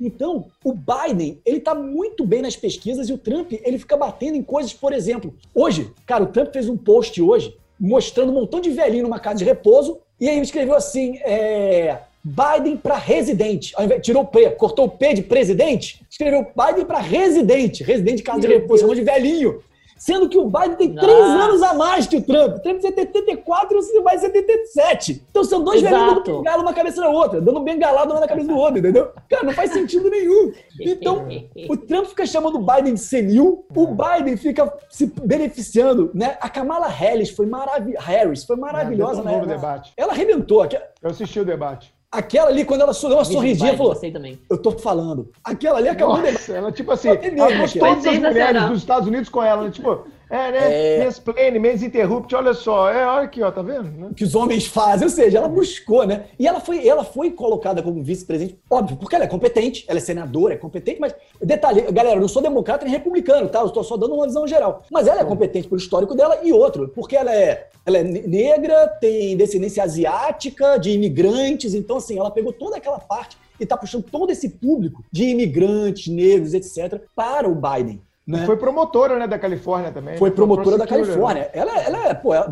Então, 0.00 0.46
o 0.64 0.72
Biden, 0.72 1.42
ele 1.44 1.60
tá 1.60 1.74
muito 1.74 2.24
bem 2.24 2.40
nas 2.40 2.56
pesquisas 2.56 3.10
e 3.10 3.12
o 3.12 3.18
Trump, 3.18 3.52
ele 3.52 3.78
fica 3.78 3.98
batendo 3.98 4.36
em 4.36 4.42
coisas, 4.42 4.72
por 4.72 4.94
exemplo, 4.94 5.34
hoje, 5.54 5.92
cara, 6.06 6.24
o 6.24 6.28
Trump 6.28 6.52
fez 6.54 6.68
um 6.70 6.76
post 6.76 7.20
hoje 7.20 7.54
mostrando 7.78 8.30
um 8.30 8.34
montão 8.34 8.60
de 8.60 8.70
velhinho 8.70 9.04
numa 9.04 9.18
casa 9.18 9.38
de 9.38 9.44
repouso. 9.44 9.98
E 10.20 10.28
aí 10.28 10.40
escreveu 10.40 10.74
assim: 10.74 11.18
é, 11.18 11.98
Biden 12.24 12.76
para 12.76 12.96
residente. 12.96 13.74
Tirou 14.02 14.22
o 14.22 14.26
P, 14.26 14.50
cortou 14.50 14.86
o 14.86 14.90
P 14.90 15.14
de 15.14 15.22
presidente, 15.22 16.00
escreveu 16.10 16.46
Biden 16.56 16.84
para 16.84 16.98
residente. 16.98 17.82
Residente 17.82 18.18
de 18.18 18.22
casa 18.22 18.40
de 18.40 18.48
repouso, 18.48 18.80
chamou 18.80 18.94
de 18.94 19.02
velhinho. 19.02 19.62
Sendo 19.98 20.28
que 20.28 20.38
o 20.38 20.48
Biden 20.48 20.76
tem 20.76 20.88
Nossa. 20.90 21.06
três 21.06 21.24
anos 21.24 21.62
a 21.62 21.74
mais 21.74 22.06
que 22.06 22.16
o 22.16 22.22
Trump. 22.22 22.56
O 22.56 22.60
Trump 22.60 22.80
tem 22.80 22.92
74 22.92 23.78
e 23.78 23.98
o 23.98 24.04
Biden 24.04 24.18
77. 24.20 25.26
Então 25.30 25.44
são 25.44 25.62
dois 25.62 25.82
velhinhos 25.82 26.14
dando 26.14 26.36
bengala 26.38 26.62
uma 26.62 26.72
cabeça 26.72 27.00
na 27.00 27.08
outra, 27.08 27.40
dando 27.40 27.60
bengalado 27.60 28.12
uma 28.12 28.20
na 28.20 28.28
cabeça 28.28 28.48
do 28.48 28.56
outro, 28.56 28.78
entendeu? 28.78 29.10
Cara, 29.28 29.44
não 29.44 29.52
faz 29.52 29.72
sentido 29.72 30.08
nenhum. 30.08 30.52
Então, 30.80 31.26
o 31.68 31.76
Trump 31.76 32.06
fica 32.06 32.24
chamando 32.24 32.56
o 32.56 32.64
Biden 32.64 32.94
de 32.94 33.00
senil, 33.00 33.66
o 33.74 33.86
Biden 33.86 34.36
fica 34.36 34.72
se 34.88 35.06
beneficiando, 35.22 36.10
né? 36.14 36.36
A 36.40 36.48
Kamala 36.48 36.86
Harris 36.86 37.30
foi, 37.30 37.46
marav 37.46 37.92
Harris 37.98 38.44
foi 38.44 38.56
maravilhosa, 38.56 39.22
né? 39.22 39.44
Debate. 39.44 39.92
Ela 39.96 40.12
arrebentou. 40.12 40.66
Eu 41.02 41.10
assisti 41.10 41.40
o 41.40 41.44
debate. 41.44 41.97
Aquela 42.10 42.48
ali, 42.48 42.64
quando 42.64 42.80
ela 42.80 42.92
deu 42.92 43.10
uma 43.10 43.24
sorridinha, 43.24 43.76
falou: 43.76 43.94
Eu 44.48 44.58
tô 44.58 44.70
falando. 44.72 45.30
Aquela 45.44 45.78
ali 45.78 45.88
acabou 45.90 46.16
Nossa, 46.16 46.54
ela, 46.54 46.72
tipo 46.72 46.90
assim, 46.90 47.08
ela 47.08 47.18
todas 47.68 48.06
as 48.06 48.18
mulheres 48.18 48.62
dos 48.68 48.78
Estados 48.78 49.08
Unidos 49.08 49.28
com 49.28 49.42
ela, 49.42 49.64
né? 49.64 49.70
tipo, 49.70 50.06
é, 50.30 50.52
né? 50.52 50.96
É... 50.96 51.04
Mansplaining, 51.04 51.58
menos 51.58 51.82
interrupt, 51.82 52.34
olha 52.34 52.52
só. 52.52 52.90
É, 52.90 53.06
olha 53.06 53.24
aqui, 53.24 53.42
ó, 53.42 53.50
tá 53.50 53.62
vendo? 53.62 53.90
Né? 53.90 54.10
Que 54.14 54.24
os 54.24 54.34
homens 54.34 54.66
fazem, 54.66 55.06
ou 55.06 55.10
seja, 55.10 55.38
ela 55.38 55.48
buscou, 55.48 56.06
né? 56.06 56.26
E 56.38 56.46
ela 56.46 56.60
foi, 56.60 56.86
ela 56.86 57.02
foi 57.02 57.30
colocada 57.30 57.82
como 57.82 58.02
vice-presidente, 58.02 58.58
óbvio, 58.70 58.96
porque 58.96 59.14
ela 59.14 59.24
é 59.24 59.28
competente, 59.28 59.84
ela 59.88 59.98
é 59.98 60.02
senadora, 60.02 60.54
é 60.54 60.56
competente, 60.56 61.00
mas, 61.00 61.14
detalhe, 61.40 61.82
galera, 61.92 62.16
eu 62.16 62.20
não 62.20 62.28
sou 62.28 62.42
democrata 62.42 62.84
nem 62.84 62.92
republicano, 62.92 63.48
tá? 63.48 63.60
Eu 63.60 63.66
estou 63.66 63.82
só 63.82 63.96
dando 63.96 64.14
uma 64.14 64.26
visão 64.26 64.46
geral. 64.46 64.82
Mas 64.90 65.06
ela 65.06 65.20
é 65.20 65.24
competente 65.24 65.66
pelo 65.66 65.80
histórico 65.80 66.14
dela 66.14 66.40
e 66.42 66.52
outro, 66.52 66.88
porque 66.88 67.16
ela 67.16 67.34
é, 67.34 67.68
ela 67.86 67.98
é 67.98 68.02
negra, 68.02 68.86
tem 68.86 69.36
descendência 69.36 69.82
asiática, 69.82 70.76
de 70.78 70.90
imigrantes, 70.90 71.74
então, 71.74 71.96
assim, 71.96 72.18
ela 72.18 72.30
pegou 72.30 72.52
toda 72.52 72.76
aquela 72.76 72.98
parte 72.98 73.38
e 73.58 73.64
está 73.64 73.76
puxando 73.76 74.04
todo 74.04 74.30
esse 74.30 74.48
público 74.48 75.02
de 75.10 75.24
imigrantes, 75.24 76.12
negros, 76.12 76.54
etc., 76.54 77.00
para 77.14 77.48
o 77.48 77.54
Biden. 77.54 78.00
Né? 78.28 78.44
Foi 78.44 78.58
promotora, 78.58 79.18
né, 79.18 79.26
da 79.26 79.38
Califórnia 79.38 79.90
também. 79.90 80.18
Foi 80.18 80.30
promotora 80.30 80.76
da 80.76 80.86
Califórnia. 80.86 81.44
Né? 81.44 81.50
Ela, 81.54 81.80
ela 81.80 82.08
é, 82.08 82.12
pô, 82.12 82.34
ela, 82.34 82.46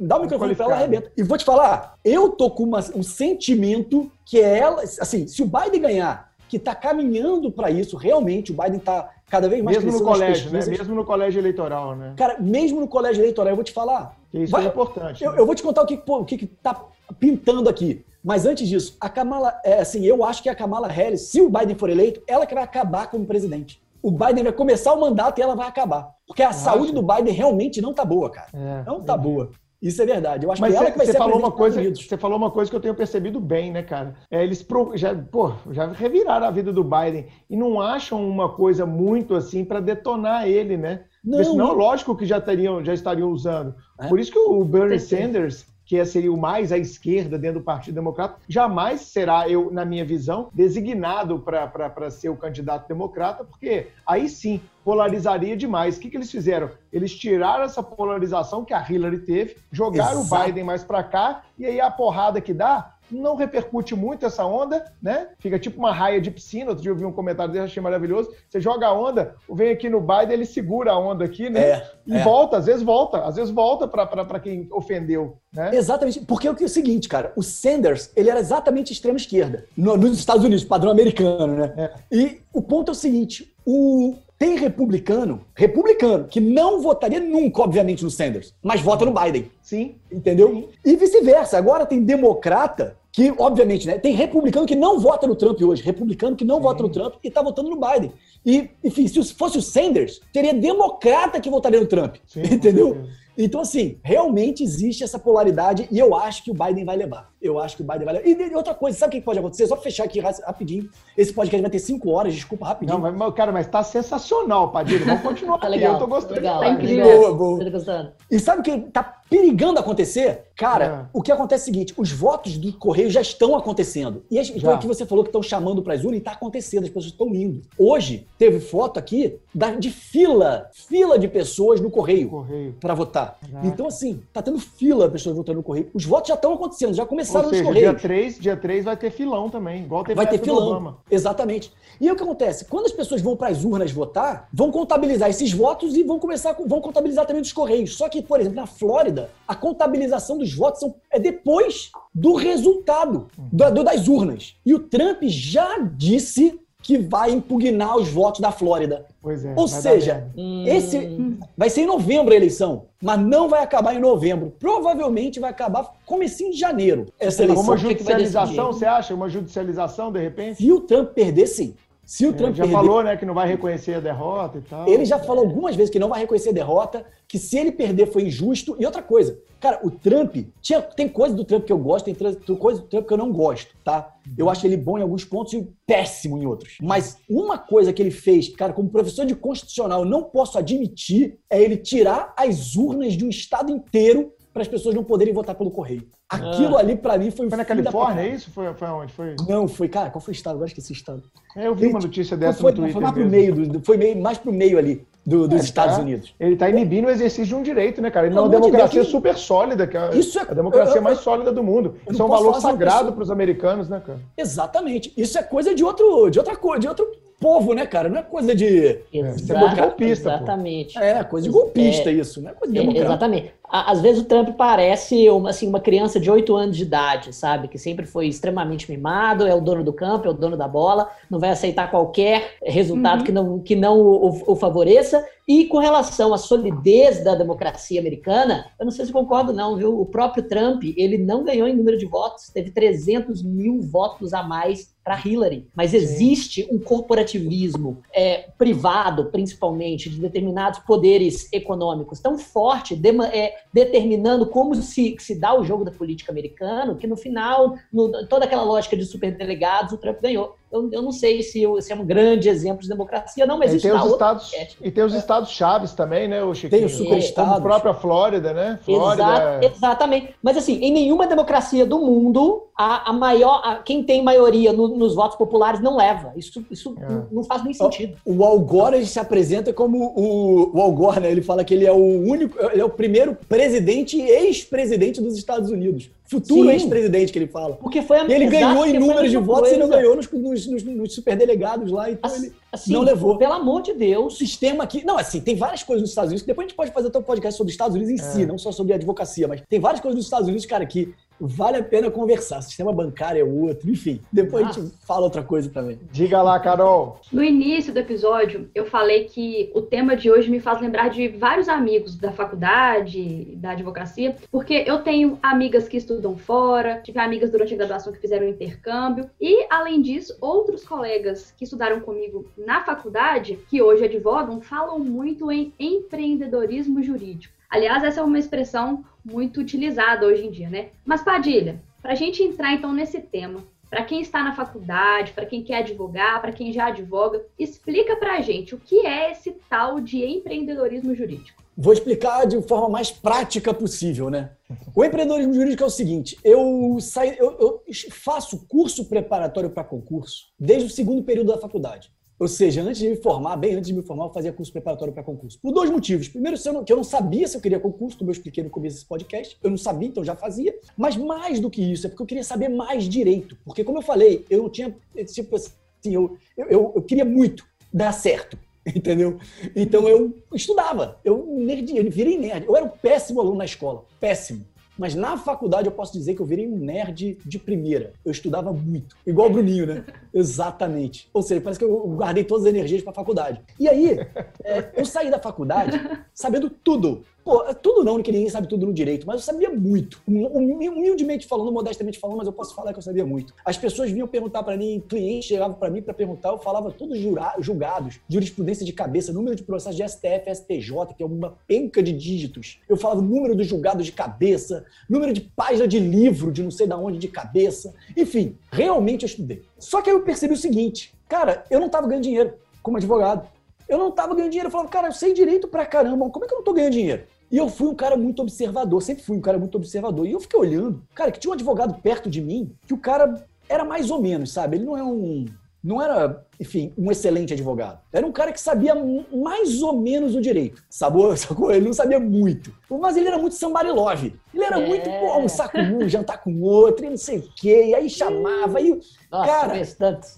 dá 0.00 0.16
o 0.16 0.22
microfone 0.22 0.54
pra 0.54 0.64
ela, 0.64 0.74
arrebenta. 0.76 1.12
E 1.14 1.22
vou 1.22 1.36
te 1.36 1.44
falar, 1.44 1.96
eu 2.02 2.30
tô 2.30 2.50
com 2.50 2.62
uma, 2.62 2.78
um 2.94 3.02
sentimento 3.02 4.10
que 4.24 4.40
é 4.40 4.58
ela, 4.58 4.80
assim, 4.80 5.28
se 5.28 5.42
o 5.42 5.46
Biden 5.46 5.82
ganhar, 5.82 6.32
que 6.48 6.58
tá 6.58 6.74
caminhando 6.74 7.52
para 7.52 7.70
isso, 7.70 7.94
realmente, 7.94 8.52
o 8.52 8.54
Biden 8.54 8.78
tá 8.78 9.10
cada 9.28 9.50
vez 9.50 9.62
mais 9.62 9.76
Mesmo 9.76 9.98
no 9.98 10.04
colégio, 10.06 10.50
né? 10.50 10.60
Mesmo 10.66 10.94
no 10.94 11.04
colégio 11.04 11.38
eleitoral, 11.38 11.94
né? 11.94 12.14
Cara, 12.16 12.38
mesmo 12.40 12.80
no 12.80 12.88
colégio 12.88 13.20
eleitoral, 13.20 13.50
eu 13.50 13.56
vou 13.56 13.64
te 13.64 13.72
falar. 13.72 14.16
Que 14.30 14.44
isso 14.44 14.50
vai, 14.50 14.64
é 14.64 14.68
importante. 14.68 15.22
Eu, 15.22 15.32
né? 15.32 15.40
eu, 15.40 15.44
vou 15.44 15.54
te 15.54 15.62
contar 15.62 15.82
o 15.82 15.86
que, 15.86 16.00
o 16.06 16.24
que, 16.24 16.38
que 16.38 16.46
tá 16.46 16.86
pintando 17.20 17.68
aqui. 17.68 18.02
Mas 18.24 18.46
antes 18.46 18.66
disso, 18.66 18.96
a 18.98 19.10
Kamala, 19.10 19.60
é, 19.62 19.80
assim, 19.80 20.06
eu 20.06 20.24
acho 20.24 20.42
que 20.42 20.48
a 20.48 20.54
Kamala 20.54 20.88
Harris, 20.88 21.20
se 21.20 21.42
o 21.42 21.50
Biden 21.50 21.76
for 21.76 21.90
eleito, 21.90 22.22
ela 22.26 22.46
que 22.46 22.54
vai 22.54 22.64
acabar 22.64 23.10
como 23.10 23.26
presidente 23.26 23.78
o 24.02 24.10
Biden 24.10 24.44
vai 24.44 24.52
começar 24.52 24.92
o 24.92 25.00
mandato 25.00 25.38
e 25.38 25.42
ela 25.42 25.54
vai 25.54 25.68
acabar. 25.68 26.10
Porque 26.26 26.42
a 26.42 26.52
saúde 26.52 26.92
do 26.92 27.02
Biden 27.02 27.32
realmente 27.32 27.80
não 27.80 27.92
tá 27.92 28.04
boa, 28.04 28.30
cara. 28.30 28.48
É, 28.52 28.84
não 28.86 29.00
tá 29.00 29.16
boa. 29.16 29.50
Isso 29.80 30.02
é 30.02 30.06
verdade. 30.06 30.44
Eu 30.44 30.50
acho 30.50 30.60
Mas 30.60 30.72
que 30.72 30.76
ela 30.76 30.90
que 30.90 30.98
vai 30.98 31.06
você 31.06 31.12
ser 31.12 31.18
falou 31.18 31.38
uma 31.38 31.52
coisa, 31.52 31.94
você 31.94 32.16
falou 32.16 32.36
uma 32.36 32.50
coisa 32.50 32.68
que 32.68 32.76
eu 32.76 32.80
tenho 32.80 32.94
percebido 32.94 33.38
bem, 33.40 33.70
né, 33.70 33.82
cara? 33.82 34.16
É, 34.28 34.42
eles 34.42 34.60
pro, 34.60 34.96
já, 34.96 35.14
pô, 35.14 35.52
já 35.70 35.86
reviraram 35.92 36.46
a 36.46 36.50
vida 36.50 36.72
do 36.72 36.82
Biden 36.82 37.26
e 37.48 37.56
não 37.56 37.80
acham 37.80 38.28
uma 38.28 38.48
coisa 38.48 38.84
muito 38.84 39.36
assim 39.36 39.64
para 39.64 39.78
detonar 39.78 40.48
ele, 40.48 40.76
né? 40.76 41.04
Porque 41.22 41.44
Não, 41.44 41.44
senão, 41.44 41.68
não. 41.68 41.74
lógico 41.74 42.16
que 42.16 42.26
já 42.26 42.40
teriam, 42.40 42.84
já 42.84 42.92
estariam 42.92 43.30
usando. 43.30 43.74
É. 44.00 44.08
Por 44.08 44.18
isso 44.18 44.32
que 44.32 44.38
o 44.38 44.64
Bernie. 44.64 44.98
Sanders 44.98 45.64
que 45.88 45.96
é- 45.96 46.04
seria 46.04 46.30
o 46.30 46.36
mais 46.36 46.70
à 46.70 46.76
esquerda 46.76 47.38
dentro 47.38 47.60
do 47.60 47.64
Partido 47.64 47.94
Democrata, 47.94 48.36
jamais 48.46 49.00
será, 49.00 49.48
eu, 49.48 49.72
na 49.72 49.86
minha 49.86 50.04
visão, 50.04 50.50
designado 50.52 51.40
para 51.40 52.10
ser 52.10 52.28
o 52.28 52.36
candidato 52.36 52.86
democrata, 52.86 53.42
porque 53.42 53.86
aí 54.06 54.28
sim 54.28 54.60
polarizaria 54.84 55.56
demais. 55.56 55.96
O 55.96 56.00
que, 56.00 56.10
que 56.10 56.16
eles 56.18 56.30
fizeram? 56.30 56.70
Eles 56.92 57.14
tiraram 57.16 57.64
essa 57.64 57.82
polarização 57.82 58.66
que 58.66 58.74
a 58.74 58.86
Hillary 58.86 59.20
teve, 59.20 59.56
jogaram 59.72 60.20
Exato. 60.20 60.42
o 60.42 60.46
Biden 60.46 60.64
mais 60.64 60.84
para 60.84 61.02
cá, 61.02 61.42
e 61.58 61.64
aí 61.64 61.80
a 61.80 61.90
porrada 61.90 62.38
que 62.38 62.52
dá 62.52 62.94
não 63.10 63.36
repercute 63.36 63.94
muito 63.94 64.26
essa 64.26 64.44
onda, 64.44 64.84
né? 65.02 65.28
Fica 65.38 65.58
tipo 65.58 65.78
uma 65.78 65.92
raia 65.92 66.20
de 66.20 66.30
piscina. 66.30 66.70
Outro 66.70 66.82
dia 66.82 66.90
eu 66.92 66.96
vi 66.96 67.04
um 67.04 67.12
comentário 67.12 67.52
dele, 67.52 67.64
achei 67.66 67.82
maravilhoso. 67.82 68.30
Você 68.48 68.60
joga 68.60 68.86
a 68.86 68.92
onda, 68.92 69.34
vem 69.50 69.70
aqui 69.70 69.88
no 69.88 70.00
Biden, 70.00 70.32
ele 70.32 70.44
segura 70.44 70.92
a 70.92 70.98
onda 70.98 71.24
aqui, 71.24 71.48
né? 71.50 71.60
É, 71.60 71.90
e 72.06 72.16
é. 72.16 72.22
volta, 72.22 72.56
às 72.56 72.66
vezes 72.66 72.82
volta, 72.82 73.18
às 73.22 73.36
vezes 73.36 73.50
volta 73.50 73.86
para 73.88 74.40
quem 74.40 74.68
ofendeu, 74.70 75.36
né? 75.52 75.70
Exatamente, 75.74 76.20
porque 76.20 76.46
é 76.46 76.50
o 76.50 76.54
que 76.54 76.64
o 76.64 76.68
seguinte, 76.68 77.08
cara, 77.08 77.32
o 77.36 77.42
Sanders, 77.42 78.10
ele 78.14 78.30
era 78.30 78.40
exatamente 78.40 78.92
extrema 78.92 79.16
esquerda 79.16 79.64
no- 79.76 79.96
nos 79.96 80.18
Estados 80.18 80.44
Unidos, 80.44 80.64
padrão 80.64 80.90
americano, 80.90 81.54
né? 81.54 81.72
É. 81.76 81.94
E 82.10 82.40
o 82.52 82.62
ponto 82.62 82.90
é 82.90 82.92
o 82.92 82.94
seguinte, 82.94 83.54
o 83.64 84.14
tem 84.38 84.56
republicano, 84.56 85.44
republicano, 85.54 86.28
que 86.28 86.40
não 86.40 86.80
votaria 86.80 87.18
nunca, 87.18 87.62
obviamente, 87.62 88.04
no 88.04 88.10
Sanders, 88.10 88.54
mas 88.62 88.80
vota 88.80 89.04
no 89.04 89.12
Biden, 89.12 89.50
Sim, 89.60 89.96
entendeu? 90.10 90.70
E 90.84 90.94
vice-versa. 90.94 91.58
Agora 91.58 91.84
tem 91.84 92.04
democrata 92.04 92.96
que, 93.10 93.34
obviamente, 93.36 93.86
né, 93.86 93.98
tem 93.98 94.14
republicano 94.14 94.64
que 94.64 94.76
não 94.76 95.00
vota 95.00 95.26
no 95.26 95.34
Trump 95.34 95.60
hoje, 95.60 95.82
republicano 95.82 96.36
que 96.36 96.44
não 96.44 96.56
Sim. 96.56 96.62
vota 96.62 96.82
no 96.84 96.88
Trump 96.88 97.14
e 97.22 97.30
tá 97.30 97.42
votando 97.42 97.68
no 97.68 97.80
Biden. 97.80 98.12
E, 98.46 98.70
enfim, 98.84 99.08
se 99.08 99.34
fosse 99.34 99.58
o 99.58 99.62
Sanders, 99.62 100.20
teria 100.32 100.54
democrata 100.54 101.40
que 101.40 101.50
votaria 101.50 101.80
no 101.80 101.86
Trump, 101.86 102.16
sim. 102.24 102.42
entendeu? 102.42 103.08
Então, 103.36 103.60
assim, 103.60 103.98
realmente 104.02 104.64
existe 104.64 105.04
essa 105.04 105.16
polaridade 105.16 105.88
e 105.92 105.98
eu 105.98 106.14
acho 106.14 106.42
que 106.42 106.50
o 106.50 106.54
Biden 106.54 106.84
vai 106.84 106.96
levar. 106.96 107.30
Eu 107.40 107.58
acho 107.58 107.76
que 107.76 107.82
o 107.82 107.86
Biden 107.86 108.04
vai 108.04 108.14
levar. 108.14 108.26
E 108.28 108.54
outra 108.56 108.74
coisa, 108.74 108.98
sabe 108.98 109.16
o 109.16 109.20
que 109.20 109.24
pode 109.24 109.38
acontecer? 109.38 109.66
Só 109.66 109.76
fechar 109.76 110.04
aqui 110.04 110.18
ra- 110.18 110.34
rapidinho. 110.44 110.88
Esse 111.16 111.32
podcast 111.32 111.60
vai 111.62 111.70
ter 111.70 111.78
cinco 111.78 112.10
horas, 112.10 112.34
desculpa, 112.34 112.66
rapidinho. 112.66 112.98
Não, 112.98 113.12
mas, 113.12 113.34
cara, 113.34 113.52
mas 113.52 113.66
tá 113.68 113.82
sensacional, 113.82 114.70
Padilha. 114.72 115.04
Vamos 115.04 115.22
continuar 115.22 115.58
Tá 115.58 115.68
legal. 115.68 115.94
Eu 115.94 115.98
tô 116.00 116.06
gostando. 116.06 116.34
Legal. 116.34 116.60
Tá 116.60 116.68
incrível. 116.70 117.04
Boa, 117.04 117.34
boa. 117.34 117.64
Tô 117.64 117.70
gostando. 117.70 118.12
E 118.30 118.38
sabe 118.40 118.60
o 118.60 118.62
que 118.64 118.78
tá 118.90 119.14
perigando 119.30 119.78
acontecer? 119.78 120.44
Cara, 120.56 120.84
É. 120.84 121.16
o 121.16 121.22
que 121.22 121.30
acontece 121.30 121.62
é 121.62 121.64
o 121.64 121.66
seguinte: 121.66 121.94
os 121.96 122.10
votos 122.10 122.58
do 122.58 122.72
Correio 122.72 123.10
já 123.10 123.20
estão 123.20 123.54
acontecendo. 123.54 124.24
E 124.30 124.38
as- 124.38 124.48
foi 124.48 124.74
o 124.74 124.78
que 124.78 124.86
você 124.88 125.06
falou 125.06 125.22
que 125.22 125.28
estão 125.28 125.42
chamando 125.42 125.80
para 125.82 125.94
as 125.94 126.02
urnas 126.02 126.18
e 126.18 126.22
tá 126.22 126.32
acontecendo, 126.32 126.82
as 126.84 126.88
pessoas 126.88 127.06
estão 127.12 127.28
indo. 127.34 127.62
Hoje, 127.78 128.26
teve 128.36 128.58
foto 128.58 128.98
aqui 128.98 129.38
da- 129.54 129.72
de 129.76 129.90
fila, 129.90 130.68
fila 130.72 131.18
de 131.18 131.28
pessoas 131.28 131.80
no 131.80 131.90
Correio. 131.90 132.28
Correio. 132.30 132.74
Pra 132.80 132.94
votar. 132.94 133.38
Então, 133.62 133.86
assim, 133.86 134.20
tá 134.32 134.42
tendo 134.42 134.58
fila 134.58 135.06
de 135.06 135.12
pessoas 135.12 135.36
votando 135.36 135.58
no 135.58 135.62
Correio. 135.62 135.88
Os 135.94 136.04
votos 136.04 136.28
já 136.28 136.34
estão 136.34 136.52
acontecendo, 136.54 136.92
já 136.94 137.06
começaram 137.06 137.27
Ou 137.36 137.42
nos 137.42 137.50
seja, 137.50 137.62
dia 137.64 137.72
Correios. 137.72 138.02
3, 138.02 138.38
dia 138.38 138.56
3 138.56 138.84
vai 138.84 138.96
ter 138.96 139.10
filão 139.10 139.48
também, 139.50 139.82
igual 139.82 140.02
teve 140.02 140.14
Vai 140.16 140.26
ter 140.26 140.38
do 140.38 140.44
filão. 140.44 140.66
Obama. 140.68 140.98
Exatamente. 141.10 141.72
E 142.00 142.10
o 142.10 142.16
que 142.16 142.22
acontece? 142.22 142.64
Quando 142.66 142.86
as 142.86 142.92
pessoas 142.92 143.20
vão 143.20 143.36
para 143.36 143.48
as 143.48 143.64
urnas 143.64 143.90
votar, 143.90 144.48
vão 144.52 144.70
contabilizar 144.70 145.28
esses 145.28 145.52
votos 145.52 145.96
e 145.96 146.02
vão 146.04 146.18
começar 146.18 146.54
com- 146.54 146.66
vão 146.66 146.80
contabilizar 146.80 147.26
também 147.26 147.42
dos 147.42 147.52
correios. 147.52 147.96
Só 147.96 148.08
que, 148.08 148.22
por 148.22 148.40
exemplo, 148.40 148.56
na 148.56 148.66
Flórida, 148.66 149.30
a 149.46 149.54
contabilização 149.54 150.38
dos 150.38 150.52
votos 150.54 150.80
são, 150.80 150.94
é 151.10 151.18
depois 151.18 151.90
do 152.14 152.34
resultado 152.34 153.28
da- 153.52 153.70
do- 153.70 153.82
das 153.84 154.06
urnas. 154.08 154.54
E 154.64 154.72
o 154.74 154.78
Trump 154.78 155.22
já 155.24 155.78
disse 155.78 156.58
que 156.82 156.96
vai 156.96 157.32
impugnar 157.32 157.96
os 157.96 158.08
votos 158.08 158.40
da 158.40 158.52
Flórida. 158.52 159.04
Pois 159.20 159.44
é. 159.44 159.52
Ou 159.56 159.66
seja. 159.66 160.28
Hum, 160.36 160.64
Esse 160.66 161.36
vai 161.56 161.68
ser 161.68 161.82
em 161.82 161.86
novembro 161.86 162.32
a 162.32 162.36
eleição, 162.36 162.84
mas 163.02 163.18
não 163.18 163.48
vai 163.48 163.62
acabar 163.62 163.94
em 163.94 163.98
novembro. 163.98 164.52
Provavelmente 164.58 165.40
vai 165.40 165.50
acabar 165.50 165.92
comecinho 166.06 166.52
de 166.52 166.58
janeiro. 166.58 167.06
Essa 167.18 167.42
eleição. 167.42 167.64
uma 167.64 167.76
que 167.76 167.82
vai 167.82 167.92
judicialização, 167.92 168.72
você 168.72 168.86
acha? 168.86 169.14
Uma 169.14 169.28
judicialização, 169.28 170.12
de 170.12 170.20
repente? 170.20 170.62
Se 170.62 170.72
o 170.72 170.80
Trump 170.80 171.10
perder, 171.10 171.46
sim. 171.48 171.74
Se 172.06 172.24
o 172.26 172.30
É, 172.30 172.32
Trump 172.32 172.54
já 172.54 172.62
perder, 172.62 172.72
falou, 172.76 173.02
né, 173.02 173.16
que 173.16 173.26
não 173.26 173.34
vai 173.34 173.46
reconhecer 173.46 173.94
a 173.94 174.00
derrota 174.00 174.58
e 174.58 174.60
tal. 174.62 174.88
Ele 174.88 175.04
já 175.04 175.18
falou 175.18 175.44
algumas 175.44 175.76
vezes 175.76 175.90
que 175.90 175.98
não 175.98 176.08
vai 176.08 176.20
reconhecer 176.20 176.50
a 176.50 176.52
derrota, 176.52 177.04
que 177.26 177.38
se 177.38 177.58
ele 177.58 177.72
perder 177.72 178.06
foi 178.06 178.22
injusto. 178.22 178.76
E 178.78 178.86
outra 178.86 179.02
coisa, 179.02 179.36
cara, 179.60 179.80
o 179.82 179.90
Trump, 179.90 180.36
tinha, 180.60 180.80
tem 180.80 181.08
coisa 181.08 181.34
do 181.34 181.44
Trump 181.44 181.64
que 181.64 181.72
eu 181.72 181.78
gosto, 181.78 182.04
tem 182.06 182.14
coisa 182.14 182.80
do 182.80 182.86
Trump 182.86 183.06
que 183.06 183.12
eu 183.12 183.18
não 183.18 183.32
gosto, 183.32 183.74
tá? 183.84 184.14
Eu 184.36 184.48
acho 184.50 184.66
ele 184.66 184.76
bom 184.76 184.98
em 184.98 185.02
alguns 185.02 185.24
pontos 185.24 185.52
e 185.52 185.68
péssimo 185.86 186.38
em 186.38 186.46
outros. 186.46 186.76
Mas 186.80 187.18
uma 187.28 187.58
coisa 187.58 187.92
que 187.92 188.02
ele 188.02 188.10
fez, 188.10 188.48
cara, 188.48 188.72
como 188.72 188.88
professor 188.88 189.24
de 189.26 189.34
constitucional, 189.34 190.00
eu 190.02 190.08
não 190.08 190.22
posso 190.24 190.58
admitir, 190.58 191.38
é 191.50 191.60
ele 191.62 191.76
tirar 191.76 192.32
as 192.36 192.76
urnas 192.76 193.14
de 193.14 193.24
um 193.24 193.28
estado 193.28 193.70
inteiro 193.72 194.32
para 194.52 194.62
as 194.62 194.68
pessoas 194.68 194.94
não 194.94 195.04
poderem 195.04 195.32
votar 195.32 195.54
pelo 195.54 195.70
correio. 195.70 196.06
Aquilo 196.28 196.76
ali, 196.76 196.96
pra 196.96 197.16
mim, 197.16 197.30
foi 197.30 197.46
um 197.46 197.48
Foi 197.48 197.56
na 197.58 197.64
Califórnia, 197.64 198.22
é 198.22 198.34
isso? 198.34 198.50
Foi, 198.50 198.72
foi 198.74 198.88
onde? 198.88 199.12
Foi... 199.12 199.36
Não, 199.48 199.66
foi, 199.68 199.88
cara, 199.88 200.10
qual 200.10 200.20
foi 200.20 200.32
o 200.32 200.36
estado? 200.36 200.54
Agora 200.54 200.66
esqueci 200.68 200.92
o 200.92 200.94
estado. 200.94 201.22
É, 201.56 201.66
Eu 201.68 201.74
vi 201.74 201.86
uma 201.86 202.00
notícia 202.00 202.36
dessa 202.36 202.60
foi, 202.60 202.72
no 202.72 202.76
Twitter. 202.78 202.92
foi 202.92 203.02
mais 203.02 203.14
pro 203.14 203.26
mesmo. 203.26 203.56
meio, 203.56 203.68
do- 203.68 203.84
foi 203.84 203.96
meio, 203.96 204.20
mais 204.20 204.36
pro 204.38 204.52
meio 204.52 204.78
ali 204.78 205.06
do- 205.28 205.46
dos 205.46 205.62
Estados 205.62 205.96
tá. 205.96 206.02
Unidos. 206.02 206.34
Ele 206.40 206.54
está 206.54 206.70
inibindo 206.70 207.06
o 207.06 207.10
exercício 207.10 207.44
de 207.46 207.54
um 207.54 207.62
direito, 207.62 208.00
né, 208.00 208.10
cara? 208.10 208.26
Ele 208.26 208.34
não 208.34 208.44
é 208.44 208.46
uma 208.46 208.54
de 208.56 208.60
democracia 208.62 209.04
super 209.04 209.36
sólida, 209.36 209.86
que 209.86 209.96
é 209.96 210.16
Isso 210.16 210.38
é- 210.38 210.42
a 210.42 210.54
democracia 210.54 210.94
eu- 210.94 210.96
eu- 210.96 211.02
mais 211.02 211.18
sólida 211.18 211.52
do 211.52 211.62
mundo. 211.62 211.96
Isso 212.10 212.22
é 212.22 212.24
um 212.24 212.28
valor 212.28 212.58
sagrado 212.60 213.12
para 213.12 213.22
os 213.22 213.30
americanos, 213.30 213.88
né, 213.88 214.00
cara? 214.04 214.18
Exatamente. 214.36 215.12
Isso 215.16 215.38
é 215.38 215.42
coisa 215.42 215.74
de 215.74 215.84
outro, 215.84 216.30
de 216.30 216.38
outra 216.38 216.56
coisa, 216.56 216.80
de 216.80 216.88
outro 216.88 217.06
povo, 217.40 217.72
né, 217.74 217.86
cara? 217.86 218.08
Não 218.08 218.18
é 218.18 218.22
coisa 218.22 218.54
de. 218.54 218.98
coisa 219.12 219.42
de 219.44 219.52
golpista, 219.80 220.30
pô. 220.30 220.36
Exatamente. 220.36 220.98
É, 220.98 221.22
coisa 221.24 221.46
de 221.46 221.52
golpista 221.52 222.10
É, 222.10 222.12
isso, 222.14 222.42
não 222.42 222.50
é 222.50 222.54
coisa 222.54 222.72
de 222.72 222.78
É, 222.78 222.82
democrata. 222.82 223.06
exatamente. 223.08 223.52
Às 223.70 224.00
vezes 224.00 224.22
o 224.22 224.24
Trump 224.24 224.48
parece 224.56 225.28
uma, 225.28 225.50
assim, 225.50 225.68
uma 225.68 225.78
criança 225.78 226.18
de 226.18 226.30
8 226.30 226.56
anos 226.56 226.74
de 226.74 226.84
idade, 226.84 227.34
sabe? 227.34 227.68
Que 227.68 227.76
sempre 227.78 228.06
foi 228.06 228.26
extremamente 228.26 228.90
mimado, 228.90 229.46
é 229.46 229.54
o 229.54 229.60
dono 229.60 229.84
do 229.84 229.92
campo, 229.92 230.26
é 230.26 230.30
o 230.30 230.34
dono 230.34 230.56
da 230.56 230.66
bola, 230.66 231.10
não 231.28 231.38
vai 231.38 231.50
aceitar 231.50 231.90
qualquer 231.90 232.54
resultado 232.64 233.18
Uhum. 233.18 233.24
que 233.26 233.32
não, 233.32 233.58
que 233.60 233.76
não 233.76 234.00
o, 234.00 234.30
o- 234.30 234.52
o 234.52 234.56
favoreça. 234.56 235.22
E 235.46 235.66
com 235.66 235.78
relação 235.78 236.32
à 236.32 236.38
solidez 236.38 237.22
da 237.22 237.34
democracia 237.34 238.00
americana, 238.00 238.66
eu 238.80 238.84
não 238.86 238.90
sei 238.92 239.04
se 239.04 239.12
concordo 239.12 239.52
não, 239.52 239.76
viu? 239.76 240.00
O 240.00 240.06
próprio 240.06 240.42
Trump, 240.44 240.82
ele 240.96 241.18
não 241.18 241.44
ganhou 241.44 241.68
em 241.68 241.76
número 241.76 241.98
de 241.98 242.06
votos, 242.06 242.48
teve 242.48 242.70
300 242.70 243.42
mil 243.42 243.80
votos 243.82 244.32
a 244.32 244.42
mais 244.42 244.94
para 245.08 245.26
Hillary. 245.26 245.66
Mas 245.74 245.94
existe 245.94 246.68
um 246.70 246.78
corporativismo 246.78 248.02
é, 248.12 248.48
privado, 248.58 249.26
principalmente, 249.32 250.10
de 250.10 250.20
determinados 250.20 250.80
poderes 250.80 251.50
econômicos 251.50 252.20
tão 252.20 252.36
forte, 252.36 252.94
dema- 252.94 253.28
é, 253.28 253.54
determinando 253.72 254.44
como 254.46 254.74
se, 254.74 255.16
se 255.18 255.34
dá 255.34 255.58
o 255.58 255.64
jogo 255.64 255.82
da 255.82 255.90
política 255.90 256.30
americana, 256.30 256.94
que 256.94 257.06
no 257.06 257.16
final, 257.16 257.74
no- 257.90 258.26
toda 258.26 258.44
aquela 258.44 258.62
lógica 258.64 258.96
de 258.98 259.06
superdelegados, 259.06 259.94
o 259.94 259.96
Trump 259.96 260.20
ganhou. 260.20 260.57
Eu, 260.70 260.88
eu 260.92 261.00
não 261.02 261.12
sei 261.12 261.42
se, 261.42 261.62
eu- 261.62 261.80
se 261.80 261.92
é 261.92 261.96
um 261.96 262.04
grande 262.04 262.48
exemplo 262.48 262.82
de 262.82 262.88
democracia, 262.88 263.46
não, 263.46 263.58
mas 263.58 263.72
e 263.72 263.76
isso 263.76 263.88
tem 263.88 263.96
os 263.96 264.04
estados 264.12 264.52
e 264.82 264.90
tem 264.90 265.02
os 265.04 265.14
estados 265.14 265.50
chaves 265.50 265.92
também, 265.94 266.28
né, 266.28 266.42
o 266.44 266.54
Chiquinho? 266.54 266.70
Tem 266.80 266.84
os 266.86 266.92
superestados. 266.92 267.52
Como 267.54 267.66
a 267.66 267.68
própria 267.70 267.94
Flórida, 267.94 268.52
né? 268.52 268.78
Flórida. 268.84 269.58
Exa- 269.62 269.74
exatamente. 269.76 270.34
Mas 270.42 270.56
assim, 270.58 270.74
em 270.82 270.92
nenhuma 270.92 271.26
democracia 271.26 271.86
do 271.86 271.98
mundo, 272.00 272.64
a, 272.76 273.10
a 273.10 273.12
maior, 273.12 273.62
a- 273.64 273.76
quem 273.76 274.02
tem 274.02 274.22
maioria 274.22 274.72
no- 274.72 274.88
nos 274.88 275.14
votos 275.14 275.36
populares 275.38 275.80
não 275.80 275.96
leva. 275.96 276.32
Isso, 276.36 276.64
isso 276.70 276.94
É. 277.00 277.08
não, 277.12 277.26
não 277.32 277.44
faz 277.44 277.64
nem 277.64 277.72
sentido. 277.72 278.16
O 278.24 278.44
Al 278.44 278.58
Gore 278.60 278.96
ele 278.96 279.06
se 279.06 279.18
apresenta 279.18 279.72
como 279.72 280.12
o, 280.14 280.76
o 280.76 280.82
Al 280.82 280.92
Gore, 280.92 281.20
né? 281.20 281.30
Ele 281.30 281.42
fala 281.42 281.64
que 281.64 281.72
ele 281.72 281.86
é 281.86 281.92
o 281.92 281.96
único, 281.96 282.58
ele 282.70 282.80
é 282.80 282.84
o 282.84 282.90
primeiro 282.90 283.36
presidente 283.48 284.16
e 284.18 284.28
ex-presidente 284.28 285.20
dos 285.20 285.36
Estados 285.36 285.70
Unidos. 285.70 286.10
Futuro 286.28 286.70
ex-presidente 286.70 287.32
que 287.32 287.38
ele 287.38 287.46
fala. 287.46 287.76
Porque 287.76 288.02
foi 288.02 288.18
a 288.18 288.24
E 288.24 288.32
ele 288.32 288.46
ganhou 288.46 288.86
em 288.86 288.98
números 288.98 289.30
de 289.30 289.36
votos 289.38 289.72
e 289.72 289.76
não 289.78 289.88
ganhou 289.88 290.14
nos, 290.14 290.30
nos, 290.30 290.66
nos, 290.66 290.82
nos 290.82 291.14
superdelegados 291.14 291.90
lá. 291.90 292.10
Então 292.10 292.34
ele. 292.34 292.52
Assim, 292.70 292.92
não 292.92 293.00
levou. 293.00 293.38
Pelo 293.38 293.54
amor 293.54 293.80
de 293.82 293.92
O 293.92 293.96
Deus. 293.96 294.36
sistema 294.36 294.84
aqui. 294.84 295.04
Não, 295.04 295.16
assim, 295.16 295.40
tem 295.40 295.56
várias 295.56 295.82
coisas 295.82 296.02
nos 296.02 296.10
Estados 296.10 296.28
Unidos 296.28 296.42
que 296.42 296.48
depois 296.48 296.66
a 296.66 296.68
gente 296.68 296.76
pode 296.76 296.92
fazer 296.92 297.08
até 297.08 297.18
um 297.18 297.22
podcast 297.22 297.56
sobre 297.56 297.70
os 297.70 297.74
Estados 297.74 297.96
Unidos 297.96 298.12
em 298.12 298.18
si, 298.18 298.44
não 298.44 298.58
só 298.58 298.70
sobre 298.70 298.92
a 298.92 298.96
advocacia, 298.96 299.48
mas 299.48 299.62
tem 299.68 299.80
várias 299.80 300.00
coisas 300.00 300.16
nos 300.16 300.26
Estados 300.26 300.46
Unidos, 300.46 300.66
cara, 300.66 300.84
que 300.84 301.14
vale 301.40 301.78
a 301.78 301.82
pena 301.82 302.10
conversar. 302.10 302.58
O 302.58 302.62
sistema 302.62 302.92
bancário 302.92 303.40
é 303.40 303.44
outro, 303.44 303.90
enfim. 303.90 304.20
Depois 304.32 304.66
a 304.66 304.72
gente 304.72 304.92
fala 305.06 305.24
outra 305.24 305.42
coisa 305.42 305.70
também. 305.70 305.98
Diga 306.10 306.42
lá, 306.42 306.58
Carol. 306.60 307.20
No 307.32 307.42
início 307.42 307.92
do 307.92 307.98
episódio, 307.98 308.68
eu 308.74 308.84
falei 308.86 309.24
que 309.24 309.70
o 309.74 309.82
tema 309.82 310.16
de 310.16 310.30
hoje 310.30 310.50
me 310.50 310.60
faz 310.60 310.80
lembrar 310.80 311.08
de 311.08 311.28
vários 311.28 311.68
amigos 311.68 312.16
da 312.16 312.32
faculdade, 312.32 313.56
da 313.56 313.70
advocacia, 313.70 314.36
porque 314.50 314.84
eu 314.86 314.98
tenho 314.98 315.38
amigas 315.42 315.88
que 315.88 315.96
estudam 315.96 316.36
fora, 316.36 317.00
tive 317.02 317.18
amigas 317.18 317.50
durante 317.50 317.74
a 317.74 317.76
graduação 317.76 318.12
que 318.12 318.20
fizeram 318.20 318.48
intercâmbio, 318.48 319.30
e, 319.40 319.66
além 319.70 320.02
disso, 320.02 320.36
outros 320.40 320.84
colegas 320.84 321.52
que 321.56 321.64
estudaram 321.64 322.00
comigo 322.00 322.46
na 322.56 322.82
faculdade, 322.84 323.58
que 323.68 323.82
hoje 323.82 324.04
advogam, 324.04 324.60
falam 324.60 324.98
muito 324.98 325.50
em 325.50 325.72
empreendedorismo 325.78 327.02
jurídico. 327.02 327.54
Aliás, 327.70 328.02
essa 328.02 328.20
é 328.20 328.22
uma 328.22 328.38
expressão 328.38 329.04
muito 329.30 329.60
utilizada 329.60 330.26
hoje 330.26 330.46
em 330.46 330.50
dia, 330.50 330.70
né? 330.70 330.88
Mas, 331.04 331.22
Padilha, 331.22 331.80
para 332.00 332.12
a 332.12 332.16
gente 332.16 332.42
entrar 332.42 332.72
então 332.72 332.92
nesse 332.92 333.20
tema, 333.20 333.62
para 333.90 334.04
quem 334.04 334.20
está 334.20 334.42
na 334.42 334.54
faculdade, 334.54 335.32
para 335.32 335.46
quem 335.46 335.62
quer 335.62 335.78
advogar, 335.78 336.40
para 336.40 336.52
quem 336.52 336.72
já 336.72 336.86
advoga, 336.86 337.44
explica 337.58 338.16
para 338.16 338.36
a 338.36 338.40
gente 338.40 338.74
o 338.74 338.78
que 338.78 339.06
é 339.06 339.32
esse 339.32 339.52
tal 339.68 340.00
de 340.00 340.24
empreendedorismo 340.24 341.14
jurídico. 341.14 341.62
Vou 341.80 341.92
explicar 341.92 342.44
de 342.44 342.60
forma 342.62 342.88
mais 342.88 343.10
prática 343.10 343.72
possível, 343.72 344.28
né? 344.28 344.50
O 344.94 345.04
empreendedorismo 345.04 345.54
jurídico 345.54 345.84
é 345.84 345.86
o 345.86 345.90
seguinte: 345.90 346.36
eu, 346.42 346.98
saio, 347.00 347.34
eu, 347.38 347.56
eu 347.60 347.82
faço 348.10 348.66
curso 348.66 349.08
preparatório 349.08 349.70
para 349.70 349.84
concurso 349.84 350.46
desde 350.58 350.86
o 350.86 350.90
segundo 350.90 351.22
período 351.22 351.52
da 351.52 351.58
faculdade. 351.58 352.10
Ou 352.38 352.46
seja, 352.46 352.82
antes 352.82 353.00
de 353.00 353.08
me 353.08 353.16
formar, 353.16 353.56
bem 353.56 353.74
antes 353.74 353.88
de 353.88 353.94
me 353.94 354.02
formar, 354.02 354.26
eu 354.26 354.32
fazia 354.32 354.52
curso 354.52 354.70
preparatório 354.70 355.12
para 355.12 355.24
concurso. 355.24 355.58
Por 355.60 355.72
dois 355.72 355.90
motivos. 355.90 356.28
Primeiro, 356.28 356.56
que 356.84 356.92
eu 356.92 356.96
não 356.96 357.04
sabia 357.04 357.48
se 357.48 357.56
eu 357.56 357.60
queria 357.60 357.80
concurso, 357.80 358.16
como 358.16 358.30
eu 358.30 358.32
expliquei 358.32 358.62
no 358.62 358.70
começo 358.70 358.96
desse 358.96 359.06
podcast. 359.06 359.58
Eu 359.62 359.70
não 359.70 359.76
sabia, 359.76 360.08
então 360.08 360.24
já 360.24 360.36
fazia. 360.36 360.78
Mas 360.96 361.16
mais 361.16 361.58
do 361.58 361.68
que 361.68 361.82
isso, 361.82 362.06
é 362.06 362.10
porque 362.10 362.22
eu 362.22 362.26
queria 362.26 362.44
saber 362.44 362.68
mais 362.68 363.08
direito. 363.08 363.56
Porque, 363.64 363.82
como 363.82 363.98
eu 363.98 364.02
falei, 364.02 364.44
eu 364.48 364.62
não 364.62 364.70
tinha. 364.70 364.94
Tipo 365.26 365.56
assim, 365.56 365.70
eu, 366.04 366.38
eu, 366.56 366.92
eu 366.94 367.02
queria 367.02 367.24
muito 367.24 367.66
dar 367.92 368.12
certo. 368.12 368.56
Entendeu? 368.94 369.38
Então 369.74 370.08
eu 370.08 370.34
estudava. 370.54 371.18
Eu 371.24 371.44
nerdia, 371.44 372.00
eu 372.00 372.10
virei 372.10 372.38
nerd. 372.38 372.66
Eu 372.66 372.76
era 372.76 372.84
um 372.84 372.88
péssimo 372.90 373.40
aluno 373.40 373.56
na 373.56 373.64
escola. 373.64 374.04
Péssimo. 374.20 374.64
Mas 374.98 375.14
na 375.14 375.36
faculdade 375.36 375.86
eu 375.86 375.92
posso 375.92 376.12
dizer 376.12 376.34
que 376.34 376.42
eu 376.42 376.46
virei 376.46 376.66
um 376.66 376.76
nerd 376.76 377.38
de 377.44 377.58
primeira. 377.58 378.12
Eu 378.24 378.32
estudava 378.32 378.72
muito. 378.72 379.16
Igual 379.24 379.48
o 379.48 379.52
Bruninho, 379.52 379.86
né? 379.86 380.04
Exatamente. 380.34 381.30
Ou 381.32 381.40
seja, 381.40 381.60
parece 381.60 381.78
que 381.78 381.84
eu 381.84 382.08
guardei 382.08 382.42
todas 382.42 382.64
as 382.64 382.70
energias 382.70 383.02
para 383.02 383.12
a 383.12 383.14
faculdade. 383.14 383.60
E 383.78 383.88
aí, 383.88 384.18
é, 384.64 384.90
eu 384.96 385.04
saí 385.04 385.30
da 385.30 385.38
faculdade 385.38 385.98
sabendo 386.34 386.68
tudo. 386.68 387.22
Pô, 387.48 387.64
tudo 387.72 388.04
não, 388.04 388.22
que 388.22 388.30
ninguém 388.30 388.50
sabe 388.50 388.68
tudo 388.68 388.84
no 388.84 388.92
direito, 388.92 389.26
mas 389.26 389.36
eu 389.36 389.42
sabia 389.42 389.70
muito. 389.70 390.20
Humildemente 390.26 391.46
falando, 391.46 391.72
modestamente 391.72 392.18
falando, 392.18 392.36
mas 392.36 392.46
eu 392.46 392.52
posso 392.52 392.74
falar 392.74 392.92
que 392.92 392.98
eu 392.98 393.02
sabia 393.02 393.24
muito. 393.24 393.54
As 393.64 393.78
pessoas 393.78 394.10
vinham 394.10 394.28
perguntar 394.28 394.62
para 394.62 394.76
mim, 394.76 395.02
clientes 395.08 395.48
chegavam 395.48 395.74
para 395.74 395.88
mim 395.88 396.02
para 396.02 396.12
perguntar, 396.12 396.50
eu 396.50 396.58
falava 396.58 396.90
todos 396.90 397.18
julgados, 397.18 398.20
jurisprudência 398.28 398.84
de 398.84 398.92
cabeça, 398.92 399.32
número 399.32 399.56
de 399.56 399.62
processos 399.62 399.96
de 399.96 400.06
STF, 400.06 400.54
STJ, 400.54 401.14
que 401.16 401.22
é 401.22 401.24
uma 401.24 401.56
penca 401.66 402.02
de 402.02 402.12
dígitos. 402.12 402.80
Eu 402.86 402.98
falava 402.98 403.22
número 403.22 403.56
dos 403.56 403.66
julgados 403.66 404.04
de 404.04 404.12
cabeça, 404.12 404.84
número 405.08 405.32
de 405.32 405.40
página 405.40 405.88
de 405.88 405.98
livro, 405.98 406.52
de 406.52 406.62
não 406.62 406.70
sei 406.70 406.86
da 406.86 406.98
onde 406.98 407.16
de 407.16 407.28
cabeça. 407.28 407.94
Enfim, 408.14 408.58
realmente 408.70 409.22
eu 409.22 409.26
estudei. 409.26 409.62
Só 409.78 410.02
que 410.02 410.10
aí 410.10 410.16
eu 410.16 410.20
percebi 410.20 410.52
o 410.52 410.58
seguinte, 410.58 411.14
cara, 411.26 411.64
eu 411.70 411.80
não 411.80 411.86
estava 411.86 412.06
ganhando 412.06 412.24
dinheiro 412.24 412.52
como 412.82 412.98
advogado. 412.98 413.48
Eu 413.88 413.96
não 413.96 414.10
estava 414.10 414.34
ganhando 414.34 414.50
dinheiro. 414.50 414.66
Eu 414.66 414.70
falava, 414.70 414.90
cara, 414.90 415.08
eu 415.08 415.12
sei 415.12 415.32
direito 415.32 415.66
pra 415.66 415.86
caramba, 415.86 416.28
como 416.28 416.44
é 416.44 416.46
que 416.46 416.52
eu 416.52 416.56
não 416.56 416.60
estou 416.60 416.74
ganhando 416.74 416.92
dinheiro? 416.92 417.22
E 417.50 417.56
eu 417.56 417.68
fui 417.68 417.88
um 417.88 417.94
cara 417.94 418.16
muito 418.16 418.42
observador, 418.42 419.02
sempre 419.02 419.24
fui 419.24 419.36
um 419.36 419.40
cara 419.40 419.58
muito 419.58 419.76
observador. 419.76 420.26
E 420.26 420.32
eu 420.32 420.40
fiquei 420.40 420.58
olhando, 420.58 421.02
cara, 421.14 421.32
que 421.32 421.38
tinha 421.38 421.50
um 421.50 421.54
advogado 421.54 421.94
perto 422.02 422.28
de 422.28 422.40
mim, 422.40 422.72
que 422.86 422.92
o 422.92 422.98
cara 422.98 423.42
era 423.68 423.84
mais 423.84 424.10
ou 424.10 424.20
menos, 424.20 424.52
sabe? 424.52 424.76
Ele 424.76 424.84
não 424.84 424.96
é 424.96 425.02
um. 425.02 425.46
Não 425.82 426.02
era, 426.02 426.44
enfim, 426.58 426.92
um 426.98 427.10
excelente 427.10 427.52
advogado. 427.52 428.00
Era 428.12 428.26
um 428.26 428.32
cara 428.32 428.52
que 428.52 428.60
sabia 428.60 428.94
mais 429.32 429.80
ou 429.80 429.98
menos 429.98 430.34
o 430.34 430.40
direito. 430.40 430.82
Sabor, 430.90 431.38
sacou? 431.38 431.72
Ele 431.72 431.86
não 431.86 431.92
sabia 431.92 432.18
muito. 432.18 432.74
Mas 432.90 433.16
ele 433.16 433.28
era 433.28 433.38
muito 433.38 433.54
somebody 433.54 433.90
love. 433.90 434.34
Ele 434.52 434.64
era 434.64 434.80
é. 434.80 434.86
muito, 434.86 435.04
pô, 435.08 435.26
almoçar 435.30 435.70
com 435.70 435.78
um, 435.78 436.08
jantar 436.08 436.42
com 436.42 436.60
outro, 436.60 437.06
e 437.06 437.10
não 437.10 437.16
sei 437.16 437.38
o 437.38 437.48
quê. 437.54 437.86
E 437.86 437.94
aí 437.94 438.10
chamava. 438.10 438.80
E, 438.80 439.00
Nossa, 439.30 439.46
cara, 439.46 439.82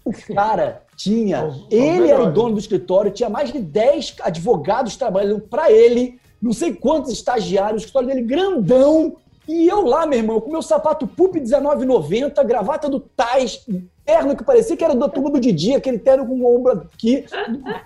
o 0.04 0.34
cara 0.34 0.82
tinha. 0.94 1.50
ele 1.70 2.10
era 2.10 2.22
o 2.22 2.32
dono 2.32 2.52
do 2.52 2.60
escritório, 2.60 3.10
tinha 3.10 3.30
mais 3.30 3.50
de 3.50 3.58
10 3.58 4.16
advogados 4.20 4.94
trabalhando 4.96 5.40
para 5.40 5.72
ele 5.72 6.20
não 6.40 6.52
sei 6.52 6.74
quantos 6.74 7.12
estagiários, 7.12 7.82
o 7.82 7.84
escritório 7.84 8.08
dele 8.08 8.22
grandão. 8.22 9.16
E 9.48 9.66
eu 9.66 9.82
lá, 9.82 10.06
meu 10.06 10.18
irmão, 10.18 10.40
com 10.40 10.50
meu 10.50 10.62
sapato 10.62 11.06
Pup 11.06 11.34
1990, 11.34 12.42
gravata 12.44 12.88
do 12.88 13.00
Tais, 13.00 13.66
terno 14.04 14.36
que 14.36 14.44
parecia 14.44 14.76
que 14.76 14.84
era 14.84 14.94
da 14.94 15.08
turma 15.08 15.30
do 15.30 15.40
Didi, 15.40 15.74
aquele 15.74 15.98
terno 15.98 16.26
com 16.26 16.34
o 16.34 16.56
ombro 16.56 16.72
aqui, 16.72 17.24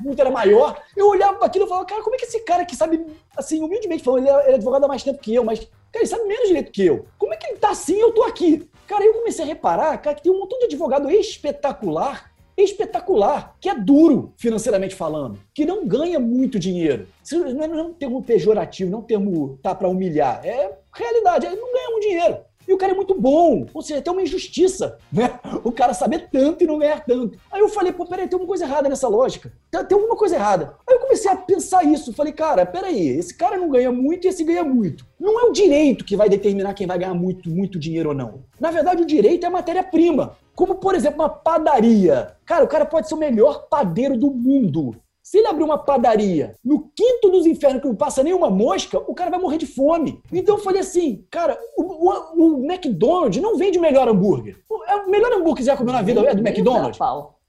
muito 0.00 0.20
era 0.20 0.30
maior. 0.30 0.78
Eu 0.96 1.08
olhava 1.08 1.38
para 1.38 1.46
aquilo 1.46 1.64
e 1.64 1.68
falava, 1.68 1.86
cara, 1.86 2.02
como 2.02 2.16
é 2.16 2.18
que 2.18 2.24
esse 2.24 2.40
cara 2.40 2.64
que 2.64 2.76
sabe, 2.76 3.06
assim, 3.36 3.62
humildemente 3.62 4.02
falando, 4.02 4.26
ele 4.26 4.28
é, 4.28 4.42
ele 4.42 4.52
é 4.52 4.54
advogado 4.56 4.84
há 4.84 4.88
mais 4.88 5.02
tempo 5.02 5.18
que 5.18 5.34
eu, 5.34 5.44
mas, 5.44 5.60
cara, 5.60 6.02
ele 6.02 6.06
sabe 6.06 6.24
menos 6.24 6.48
direito 6.48 6.72
que 6.72 6.84
eu. 6.84 7.06
Como 7.18 7.32
é 7.32 7.36
que 7.36 7.46
ele 7.46 7.58
tá 7.58 7.70
assim 7.70 7.98
eu 7.98 8.12
tô 8.12 8.22
aqui? 8.24 8.68
Cara, 8.86 9.04
eu 9.04 9.14
comecei 9.14 9.44
a 9.44 9.48
reparar, 9.48 9.96
cara, 9.98 10.16
que 10.16 10.22
tem 10.22 10.32
um 10.32 10.38
montão 10.38 10.58
de 10.58 10.66
advogado 10.66 11.10
espetacular 11.10 12.33
espetacular, 12.56 13.56
que 13.60 13.68
é 13.68 13.74
duro 13.74 14.32
financeiramente 14.36 14.94
falando, 14.94 15.38
que 15.52 15.64
não 15.66 15.86
ganha 15.86 16.20
muito 16.20 16.58
dinheiro. 16.58 17.06
Isso 17.22 17.38
não 17.38 17.62
é 17.62 17.82
um 17.82 17.92
termo 17.92 18.22
pejorativo, 18.22 18.90
não 18.90 18.98
é 18.98 19.02
um 19.02 19.04
termo 19.04 19.58
tá 19.62 19.74
para 19.74 19.88
humilhar. 19.88 20.44
É 20.44 20.72
realidade, 20.92 21.46
ele 21.46 21.56
não 21.56 21.72
ganha 21.72 21.90
muito 21.90 22.08
dinheiro. 22.08 22.38
E 22.66 22.72
o 22.72 22.78
cara 22.78 22.92
é 22.92 22.96
muito 22.96 23.14
bom. 23.14 23.66
Ou 23.72 23.82
seja, 23.82 24.00
tem 24.00 24.12
uma 24.12 24.22
injustiça, 24.22 24.98
né? 25.12 25.38
O 25.62 25.70
cara 25.70 25.94
saber 25.94 26.28
tanto 26.30 26.64
e 26.64 26.66
não 26.66 26.78
ganhar 26.78 27.04
tanto. 27.04 27.38
Aí 27.50 27.60
eu 27.60 27.68
falei, 27.68 27.92
pô, 27.92 28.06
peraí, 28.06 28.26
tem 28.26 28.34
alguma 28.34 28.48
coisa 28.48 28.64
errada 28.64 28.88
nessa 28.88 29.08
lógica. 29.08 29.52
Tem, 29.70 29.84
tem 29.84 29.96
alguma 29.96 30.16
coisa 30.16 30.36
errada. 30.36 30.74
Aí 30.88 30.96
eu 30.96 31.00
comecei 31.00 31.30
a 31.30 31.36
pensar 31.36 31.84
isso. 31.84 32.12
Falei, 32.12 32.32
cara, 32.32 32.64
peraí, 32.64 33.08
esse 33.08 33.34
cara 33.36 33.56
não 33.56 33.70
ganha 33.70 33.92
muito 33.92 34.26
e 34.26 34.28
esse 34.28 34.44
ganha 34.44 34.64
muito. 34.64 35.06
Não 35.18 35.38
é 35.40 35.44
o 35.44 35.52
direito 35.52 36.04
que 36.04 36.16
vai 36.16 36.28
determinar 36.28 36.74
quem 36.74 36.86
vai 36.86 36.98
ganhar 36.98 37.14
muito, 37.14 37.48
muito 37.50 37.78
dinheiro 37.78 38.10
ou 38.10 38.14
não. 38.14 38.42
Na 38.58 38.70
verdade, 38.70 39.02
o 39.02 39.06
direito 39.06 39.46
é 39.46 39.50
matéria-prima. 39.50 40.36
Como, 40.54 40.76
por 40.76 40.94
exemplo, 40.94 41.20
uma 41.22 41.28
padaria. 41.28 42.36
Cara, 42.44 42.64
o 42.64 42.68
cara 42.68 42.84
pode 42.84 43.08
ser 43.08 43.14
o 43.14 43.18
melhor 43.18 43.66
padeiro 43.68 44.16
do 44.16 44.30
mundo. 44.30 44.96
Se 45.22 45.38
ele 45.38 45.46
abrir 45.46 45.64
uma 45.64 45.78
padaria 45.78 46.54
no 46.62 46.90
quinto 46.94 47.30
dos 47.30 47.46
infernos 47.46 47.80
que 47.80 47.88
não 47.88 47.94
passa 47.94 48.22
nenhuma 48.22 48.50
mosca, 48.50 48.98
o 48.98 49.14
cara 49.14 49.30
vai 49.30 49.40
morrer 49.40 49.56
de 49.56 49.66
fome. 49.66 50.20
Então 50.30 50.56
eu 50.56 50.62
falei 50.62 50.82
assim, 50.82 51.24
cara, 51.30 51.58
o, 51.78 51.82
o, 51.82 52.60
o 52.60 52.64
McDonald's 52.70 53.42
não 53.42 53.56
vende 53.56 53.78
o 53.78 53.80
melhor 53.80 54.06
hambúrguer. 54.06 54.58
O, 54.68 54.84
é 54.84 54.96
o 54.96 55.10
melhor 55.10 55.32
hambúrguer 55.32 55.56
que 55.56 55.62
você 55.62 55.70
já 55.70 55.76
comeu 55.78 55.94
na 55.94 56.02
vida 56.02 56.20
é 56.20 56.34
do 56.34 56.46
McDonald's. 56.46 56.98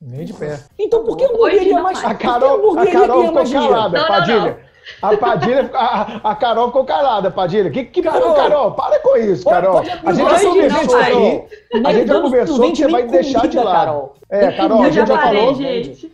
Nem 0.02 0.24
de 0.24 0.34
pé. 0.34 0.64
Então 0.80 1.04
por 1.04 1.18
que 1.18 1.26
a 1.26 1.28
hamburgueria 1.28 1.82
mais... 1.82 2.02
A 2.04 2.16
Carol, 2.16 2.80
a 2.80 2.88
Carol 2.88 3.28
ficou 3.28 3.52
calada, 3.52 4.08
Padilha. 4.08 4.65
A 5.02 5.18
Padilha, 5.18 5.70
a, 5.74 6.32
a 6.32 6.36
Carol 6.36 6.68
ficou 6.68 6.86
calada, 6.86 7.32
Padilha. 7.32 7.70
Que, 7.70 7.86
que 7.86 8.02
Carol, 8.02 8.34
Carol, 8.34 8.72
para 8.72 9.00
com 9.00 9.18
isso, 9.18 9.44
Carol. 9.46 9.80
a 9.80 10.14
gente 10.14 10.30
já 10.30 10.40
conversou 10.40 10.98
aí. 10.98 11.44
A 11.84 11.94
gente 11.94 12.08
já 12.08 12.22
conversou 12.22 12.72
que 12.72 12.76
você 12.76 12.88
vai 12.88 13.04
deixar 13.04 13.48
de 13.48 13.58
lado. 13.58 14.12
É, 14.30 14.52
Carol, 14.52 14.82
a 14.82 14.90
gente 14.90 15.08
já 15.08 15.18
falou. 15.18 15.56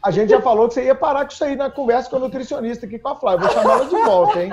A 0.03 0.11
gente 0.11 0.29
já 0.29 0.41
falou 0.41 0.67
que 0.67 0.73
você 0.73 0.85
ia 0.85 0.95
parar 0.95 1.25
com 1.25 1.31
isso 1.31 1.43
aí 1.43 1.55
na 1.55 1.69
conversa 1.69 2.09
com 2.09 2.15
a 2.15 2.19
nutricionista 2.19 2.85
aqui 2.85 2.97
com 2.97 3.09
a 3.09 3.15
Flávia. 3.15 3.47
Vou 3.47 3.55
chamar 3.55 3.73
ela 3.73 3.85
de 3.85 3.95
volta, 3.95 4.43
hein? 4.43 4.51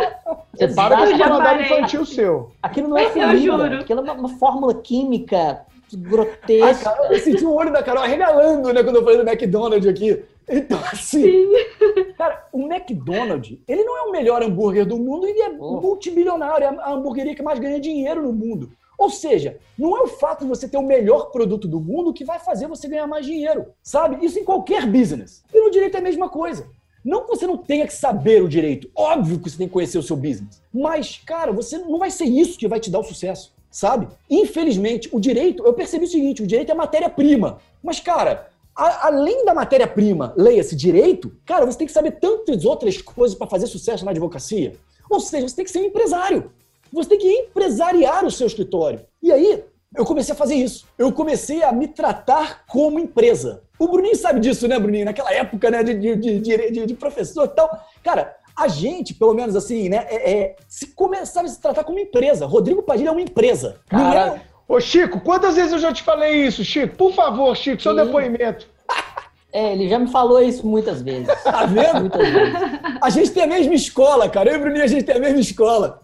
Você 0.55 0.69
para 0.69 0.97
com 0.97 1.05
esse 1.05 1.19
paladar 1.19 1.61
infantil 1.61 2.05
seu. 2.05 2.51
Aquilo 2.63 2.89
não 2.89 2.99
é 2.99 3.07
comida, 3.07 3.81
aquilo 3.81 4.07
é 4.07 4.13
uma 4.13 4.29
fórmula 4.29 4.75
química 4.75 5.61
grotesca. 5.97 6.91
Carol, 6.91 7.13
eu 7.13 7.19
senti 7.21 7.45
o 7.45 7.55
olho 7.55 7.73
da 7.73 7.83
Carol 7.83 8.05
regalando, 8.05 8.73
né, 8.73 8.83
quando 8.83 8.97
eu 8.97 9.05
falei 9.05 9.19
do 9.19 9.29
McDonald's 9.29 9.89
aqui. 9.89 10.23
Então, 10.49 10.79
assim, 10.91 11.23
Sim. 11.23 12.15
cara, 12.17 12.47
o 12.53 12.63
McDonald's, 12.63 13.59
ele 13.69 13.85
não 13.85 13.99
é 13.99 14.03
o 14.03 14.13
melhor 14.13 14.43
hambúrguer 14.43 14.87
do 14.87 14.99
mundo, 14.99 15.27
ele 15.27 15.41
é 15.41 15.51
oh. 15.51 15.81
multibilionário, 15.81 16.65
é 16.65 16.69
a 16.69 16.93
hamburgueria 16.93 17.35
que 17.35 17.43
mais 17.43 17.59
ganha 17.59 17.79
dinheiro 17.79 18.23
no 18.23 18.33
mundo. 18.33 18.71
Ou 18.99 19.11
seja, 19.11 19.59
não 19.79 19.97
é 19.97 20.01
o 20.01 20.09
fato 20.09 20.43
de 20.43 20.49
você 20.49 20.67
ter 20.67 20.77
o 20.77 20.83
melhor 20.83 21.31
produto 21.31 21.69
do 21.69 21.81
mundo 21.81 22.13
que 22.13 22.25
vai 22.25 22.41
fazer 22.41 22.67
você 22.67 22.89
ganhar 22.89 23.07
mais 23.07 23.25
dinheiro, 23.25 23.67
sabe? 23.81 24.25
Isso 24.25 24.41
em 24.41 24.45
qualquer 24.45 24.87
business. 24.87 25.45
E 25.55 25.61
no 25.61 25.71
direito 25.71 25.95
é 25.95 25.99
a 25.99 26.03
mesma 26.03 26.29
coisa. 26.29 26.69
Não 27.05 27.23
que 27.23 27.29
você 27.29 27.47
não 27.47 27.57
tenha 27.57 27.87
que 27.87 27.93
saber 27.93 28.43
o 28.43 28.49
direito, 28.49 28.91
óbvio 28.95 29.39
que 29.39 29.49
você 29.49 29.57
tem 29.57 29.69
que 29.69 29.73
conhecer 29.73 29.99
o 29.99 30.03
seu 30.03 30.17
business. 30.17 30.61
Mas, 30.75 31.23
cara, 31.25 31.53
você 31.53 31.79
não 31.79 31.99
vai 31.99 32.11
ser 32.11 32.25
isso 32.25 32.59
que 32.59 32.67
vai 32.67 32.81
te 32.81 32.91
dar 32.91 32.99
o 32.99 33.05
sucesso, 33.05 33.55
sabe? 33.79 34.09
Infelizmente, 34.29 35.09
o 35.13 35.21
direito, 35.21 35.65
eu 35.65 35.73
percebi 35.73 36.05
o 36.05 36.09
seguinte, 36.09 36.43
o 36.43 36.47
direito 36.49 36.73
é 36.73 36.75
matéria-prima. 36.75 37.59
Mas, 37.81 38.01
cara, 38.01 38.49
a, 38.75 39.07
além 39.07 39.45
da 39.45 39.55
matéria-prima, 39.55 40.35
leia-se 40.37 40.75
direito, 40.75 41.33
cara, 41.47 41.65
você 41.65 41.79
tem 41.79 41.87
que 41.87 41.93
saber 41.93 42.19
tantas 42.19 42.65
outras 42.65 43.01
coisas 43.01 43.39
para 43.39 43.47
fazer 43.47 43.69
sucesso 43.69 44.05
na 44.05 44.11
advocacia. 44.11 44.75
Ou 45.09 45.21
seja, 45.21 45.47
você 45.47 45.55
tem 45.55 45.65
que 45.65 45.71
ser 45.71 45.79
um 45.79 45.85
empresário. 45.85 46.51
Você 46.93 47.11
tem 47.11 47.19
que 47.19 47.33
empresariar 47.33 48.25
o 48.25 48.33
seu 48.33 48.49
escritório. 48.49 48.99
E 49.23 49.31
aí, 49.31 49.63
eu 49.95 50.05
comecei 50.05 50.35
a 50.35 50.37
fazer 50.37 50.57
isso. 50.57 50.85
Eu 50.99 51.13
comecei 51.13 51.63
a 51.63 51.71
me 51.71 51.87
tratar 51.87 52.67
como 52.67 52.99
empresa. 52.99 53.63
O 53.79 53.87
Bruninho 53.87 54.17
sabe 54.17 54.41
disso, 54.41 54.67
né, 54.67 54.77
Bruninho? 54.77 55.05
Naquela 55.05 55.33
época, 55.33 55.71
né, 55.71 55.85
de, 55.85 56.17
de, 56.17 56.41
de, 56.41 56.85
de 56.85 56.95
professor 56.95 57.45
e 57.45 57.55
tal. 57.55 57.71
Cara, 58.03 58.38
a 58.59 58.69
gente, 58.69 59.15
pelo 59.15 59.33
menos 59.35 59.55
assim, 59.55 59.89
né, 59.89 60.05
é, 60.09 60.33
é, 60.33 60.57
se 60.67 60.89
começava 60.89 61.47
a 61.47 61.51
se 61.51 61.61
tratar 61.61 61.85
como 61.85 61.99
empresa. 61.99 62.45
Rodrigo 62.45 62.83
Padilha 62.83 63.09
é 63.09 63.13
uma 63.13 63.21
empresa. 63.21 63.77
Cara, 63.89 64.37
é 64.37 64.49
Ô, 64.69 64.79
Chico, 64.81 65.21
quantas 65.21 65.57
vezes 65.57 65.73
eu 65.73 65.79
já 65.79 65.91
te 65.93 66.03
falei 66.03 66.47
isso, 66.47 66.63
Chico? 66.63 66.95
Por 66.95 67.15
favor, 67.15 67.57
Chico, 67.57 67.81
seu 67.81 67.97
Sim. 67.97 68.05
depoimento. 68.05 68.67
É, 69.51 69.73
ele 69.73 69.89
já 69.89 69.99
me 69.99 70.09
falou 70.09 70.43
isso 70.43 70.67
muitas 70.67 71.01
vezes. 71.01 71.27
Tá 71.43 71.65
vendo? 71.65 72.01
Muitas 72.01 72.29
vezes. 72.29 72.55
A 73.01 73.09
gente 73.09 73.31
tem 73.31 73.45
a 73.45 73.47
mesma 73.47 73.73
escola, 73.73 74.29
cara. 74.29 74.51
Eu 74.51 74.57
e 74.57 74.59
o 74.59 74.61
Bruninho, 74.61 74.85
a 74.85 74.87
gente 74.87 75.05
tem 75.05 75.17
a 75.17 75.19
mesma 75.19 75.41
escola. 75.41 76.03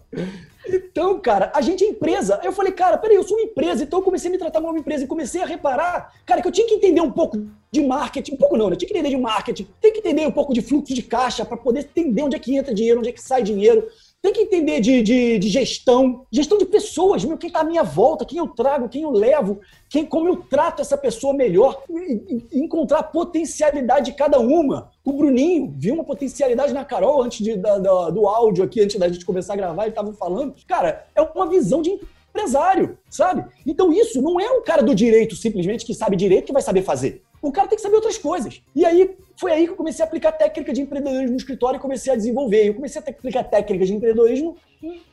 Então, 0.67 1.19
cara, 1.19 1.51
a 1.53 1.61
gente 1.61 1.83
é 1.83 1.87
empresa. 1.87 2.39
Eu 2.43 2.51
falei, 2.51 2.71
cara, 2.71 2.97
peraí, 2.97 3.15
eu 3.15 3.23
sou 3.23 3.37
uma 3.37 3.43
empresa, 3.43 3.83
então 3.83 3.99
eu 3.99 4.03
comecei 4.03 4.29
a 4.29 4.31
me 4.31 4.37
tratar 4.37 4.59
como 4.59 4.71
uma 4.71 4.79
empresa 4.79 5.03
e 5.03 5.07
comecei 5.07 5.41
a 5.41 5.45
reparar, 5.45 6.13
cara, 6.25 6.41
que 6.41 6.47
eu 6.47 6.51
tinha 6.51 6.67
que 6.67 6.75
entender 6.75 7.01
um 7.01 7.11
pouco 7.11 7.37
de 7.71 7.81
marketing, 7.81 8.33
um 8.33 8.37
pouco 8.37 8.57
não, 8.57 8.69
né? 8.69 8.75
Tinha 8.75 8.87
que 8.87 8.93
entender 8.93 9.15
de 9.15 9.21
marketing, 9.21 9.67
tem 9.81 9.91
que 9.91 9.99
entender 9.99 10.25
um 10.25 10.31
pouco 10.31 10.53
de 10.53 10.61
fluxo 10.61 10.93
de 10.93 11.03
caixa 11.03 11.45
para 11.45 11.57
poder 11.57 11.81
entender 11.81 12.23
onde 12.23 12.35
é 12.35 12.39
que 12.39 12.55
entra 12.55 12.73
dinheiro, 12.73 12.99
onde 12.99 13.09
é 13.09 13.11
que 13.11 13.21
sai 13.21 13.43
dinheiro, 13.43 13.87
tem 14.25 14.33
que 14.33 14.41
entender 14.41 14.79
de, 14.79 15.03
de, 15.03 15.37
de, 15.37 15.49
gestão, 15.49 16.25
gestão 16.31 16.57
de 16.57 16.65
pessoas, 16.65 17.23
meu, 17.23 17.37
quem 17.37 17.47
está 17.47 17.59
à 17.59 17.63
minha 17.63 17.83
volta, 17.83 18.25
quem 18.25 18.39
eu 18.39 18.47
trago, 18.47 18.89
quem 18.89 19.03
eu 19.03 19.11
levo, 19.11 19.59
quem, 19.87 20.03
como 20.03 20.27
eu 20.27 20.37
trato 20.37 20.81
essa 20.81 20.97
pessoa 20.97 21.31
melhor, 21.31 21.83
e, 21.87 22.43
e 22.51 22.59
encontrar 22.59 22.99
a 22.99 23.03
potencialidade 23.03 24.11
de 24.11 24.17
cada 24.17 24.39
uma. 24.39 24.89
O 25.03 25.13
Bruninho 25.13 25.71
viu 25.77 25.93
uma 25.93 26.03
potencialidade 26.03 26.73
na 26.73 26.83
Carol 26.83 27.21
antes 27.21 27.43
de, 27.43 27.55
da, 27.55 27.77
da, 27.77 28.09
do 28.09 28.27
áudio 28.27 28.63
aqui, 28.63 28.81
antes 28.81 28.97
da 28.97 29.07
gente 29.07 29.25
começar 29.25 29.53
a 29.53 29.57
gravar, 29.57 29.83
ele 29.83 29.91
estava 29.91 30.11
falando. 30.13 30.55
Cara, 30.67 31.05
é 31.13 31.21
uma 31.21 31.47
visão 31.47 31.83
de 31.83 31.99
empresário, 32.29 32.97
sabe? 33.09 33.45
Então 33.65 33.93
isso 33.93 34.21
não 34.21 34.39
é 34.39 34.49
um 34.49 34.63
cara 34.63 34.81
do 34.81 34.95
direito 34.95 35.35
simplesmente 35.35 35.85
que 35.85 35.93
sabe 35.93 36.15
direito 36.15 36.45
que 36.45 36.53
vai 36.53 36.63
saber 36.63 36.81
fazer. 36.81 37.21
O 37.45 37.51
cara 37.51 37.67
tem 37.67 37.75
que 37.75 37.81
saber 37.81 37.95
outras 37.95 38.17
coisas. 38.17 38.61
E 38.75 38.83
aí 38.83 39.15
foi 39.39 39.51
aí 39.51 39.65
que 39.65 39.71
eu 39.71 39.75
comecei 39.75 40.03
a 40.03 40.07
aplicar 40.07 40.31
técnica 40.31 40.73
de 40.73 40.81
empreendedorismo 40.81 41.31
no 41.31 41.37
escritório 41.37 41.77
e 41.77 41.79
comecei 41.79 42.11
a 42.11 42.15
desenvolver. 42.15 42.67
Eu 42.67 42.73
comecei 42.73 42.99
a 42.99 43.07
aplicar 43.07 43.43
técnica 43.43 43.85
de 43.85 43.93
empreendedorismo 43.93 44.57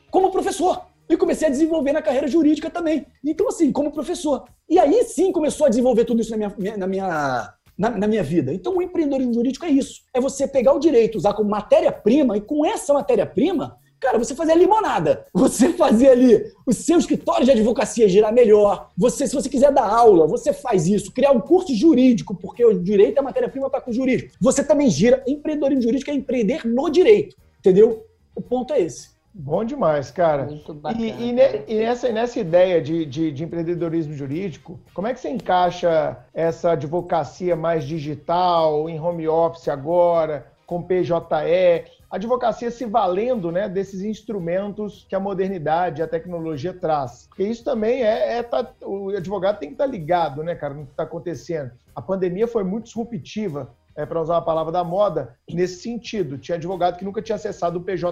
como 0.09 0.31
professor. 0.31 0.85
E 1.07 1.15
comecei 1.15 1.47
a 1.47 1.51
desenvolver 1.51 1.91
na 1.91 2.01
carreira 2.01 2.27
jurídica 2.27 2.71
também. 2.71 3.05
Então, 3.23 3.47
assim, 3.47 3.71
como 3.71 3.91
professor. 3.91 4.45
E 4.67 4.79
aí 4.79 5.03
sim 5.03 5.31
começou 5.31 5.67
a 5.67 5.69
desenvolver 5.69 6.05
tudo 6.05 6.21
isso 6.21 6.31
na 6.31 6.37
minha, 6.37 6.77
na 6.77 6.87
minha, 6.87 7.53
na, 7.77 7.89
na, 7.91 8.07
minha 8.07 8.23
vida. 8.23 8.51
Então, 8.51 8.77
o 8.77 8.81
empreendedorismo 8.81 9.33
jurídico 9.33 9.65
é 9.65 9.69
isso. 9.69 10.01
É 10.11 10.19
você 10.19 10.47
pegar 10.47 10.73
o 10.73 10.79
direito, 10.79 11.17
usar 11.17 11.33
como 11.33 11.49
matéria-prima, 11.49 12.35
e 12.37 12.41
com 12.41 12.65
essa 12.65 12.93
matéria-prima, 12.93 13.77
Cara, 14.03 14.19
você 14.19 14.35
fazer 14.35 14.51
a 14.51 14.55
limonada, 14.55 15.25
você 15.33 15.69
fazer 15.71 16.09
ali 16.09 16.51
o 16.65 16.73
seu 16.73 16.97
escritório 16.97 17.45
de 17.45 17.51
advocacia 17.51 18.09
girar 18.09 18.33
melhor. 18.33 18.89
Você, 18.97 19.25
se 19.25 19.33
você 19.33 19.47
quiser 19.47 19.71
dar 19.71 19.87
aula, 19.87 20.27
você 20.27 20.51
faz 20.51 20.87
isso. 20.87 21.13
Criar 21.13 21.31
um 21.31 21.39
curso 21.39 21.73
jurídico, 21.73 22.35
porque 22.35 22.65
o 22.65 22.83
direito 22.83 23.15
é 23.15 23.21
a 23.21 23.23
matéria-prima 23.23 23.69
para 23.69 23.89
o 23.89 23.93
jurídico. 23.93 24.33
Você 24.41 24.61
também 24.61 24.89
gira. 24.89 25.23
Empreendedorismo 25.25 25.83
jurídico 25.83 26.11
é 26.11 26.15
empreender 26.15 26.67
no 26.67 26.89
direito, 26.89 27.37
entendeu? 27.59 28.05
O 28.35 28.41
ponto 28.41 28.73
é 28.73 28.81
esse. 28.81 29.13
Bom 29.33 29.63
demais, 29.63 30.11
cara. 30.11 30.47
Muito 30.47 30.73
bacana. 30.73 31.05
E, 31.05 31.29
e, 31.29 31.31
ne, 31.31 31.61
e 31.65 31.75
nessa, 31.75 32.11
nessa 32.11 32.37
ideia 32.41 32.81
de, 32.81 33.05
de, 33.05 33.31
de, 33.31 33.43
empreendedorismo 33.45 34.13
jurídico, 34.13 34.81
como 34.93 35.07
é 35.07 35.13
que 35.13 35.19
você 35.21 35.29
encaixa 35.29 36.17
essa 36.33 36.71
advocacia 36.71 37.55
mais 37.55 37.85
digital, 37.85 38.89
em 38.89 38.99
home 38.99 39.29
office 39.29 39.69
agora, 39.69 40.51
com 40.67 40.83
PJE? 40.83 42.02
Advocacia 42.15 42.69
se 42.69 42.85
valendo 42.85 43.51
né, 43.51 43.67
desses 43.67 44.01
instrumentos 44.01 45.05
que 45.09 45.15
a 45.15 45.19
modernidade, 45.19 46.01
a 46.01 46.07
tecnologia 46.07 46.73
traz. 46.73 47.25
Porque 47.27 47.43
isso 47.43 47.63
também 47.63 48.03
é, 48.03 48.37
é 48.37 48.43
tá, 48.43 48.71
o 48.83 49.09
advogado 49.09 49.59
tem 49.59 49.69
que 49.69 49.75
estar 49.75 49.85
tá 49.85 49.91
ligado, 49.91 50.43
né, 50.43 50.53
cara, 50.55 50.73
no 50.73 50.85
que 50.85 50.91
está 50.91 51.03
acontecendo. 51.03 51.71
A 51.95 52.01
pandemia 52.01 52.47
foi 52.47 52.63
muito 52.63 52.85
disruptiva, 52.85 53.73
é, 53.95 54.05
para 54.05 54.21
usar 54.21 54.37
a 54.37 54.41
palavra 54.41 54.71
da 54.71 54.83
moda, 54.83 55.35
nesse 55.49 55.81
sentido. 55.81 56.37
Tinha 56.37 56.55
advogado 56.55 56.97
que 56.97 57.05
nunca 57.05 57.21
tinha 57.21 57.35
acessado 57.35 57.79
o 57.79 57.81
PJE 57.83 58.07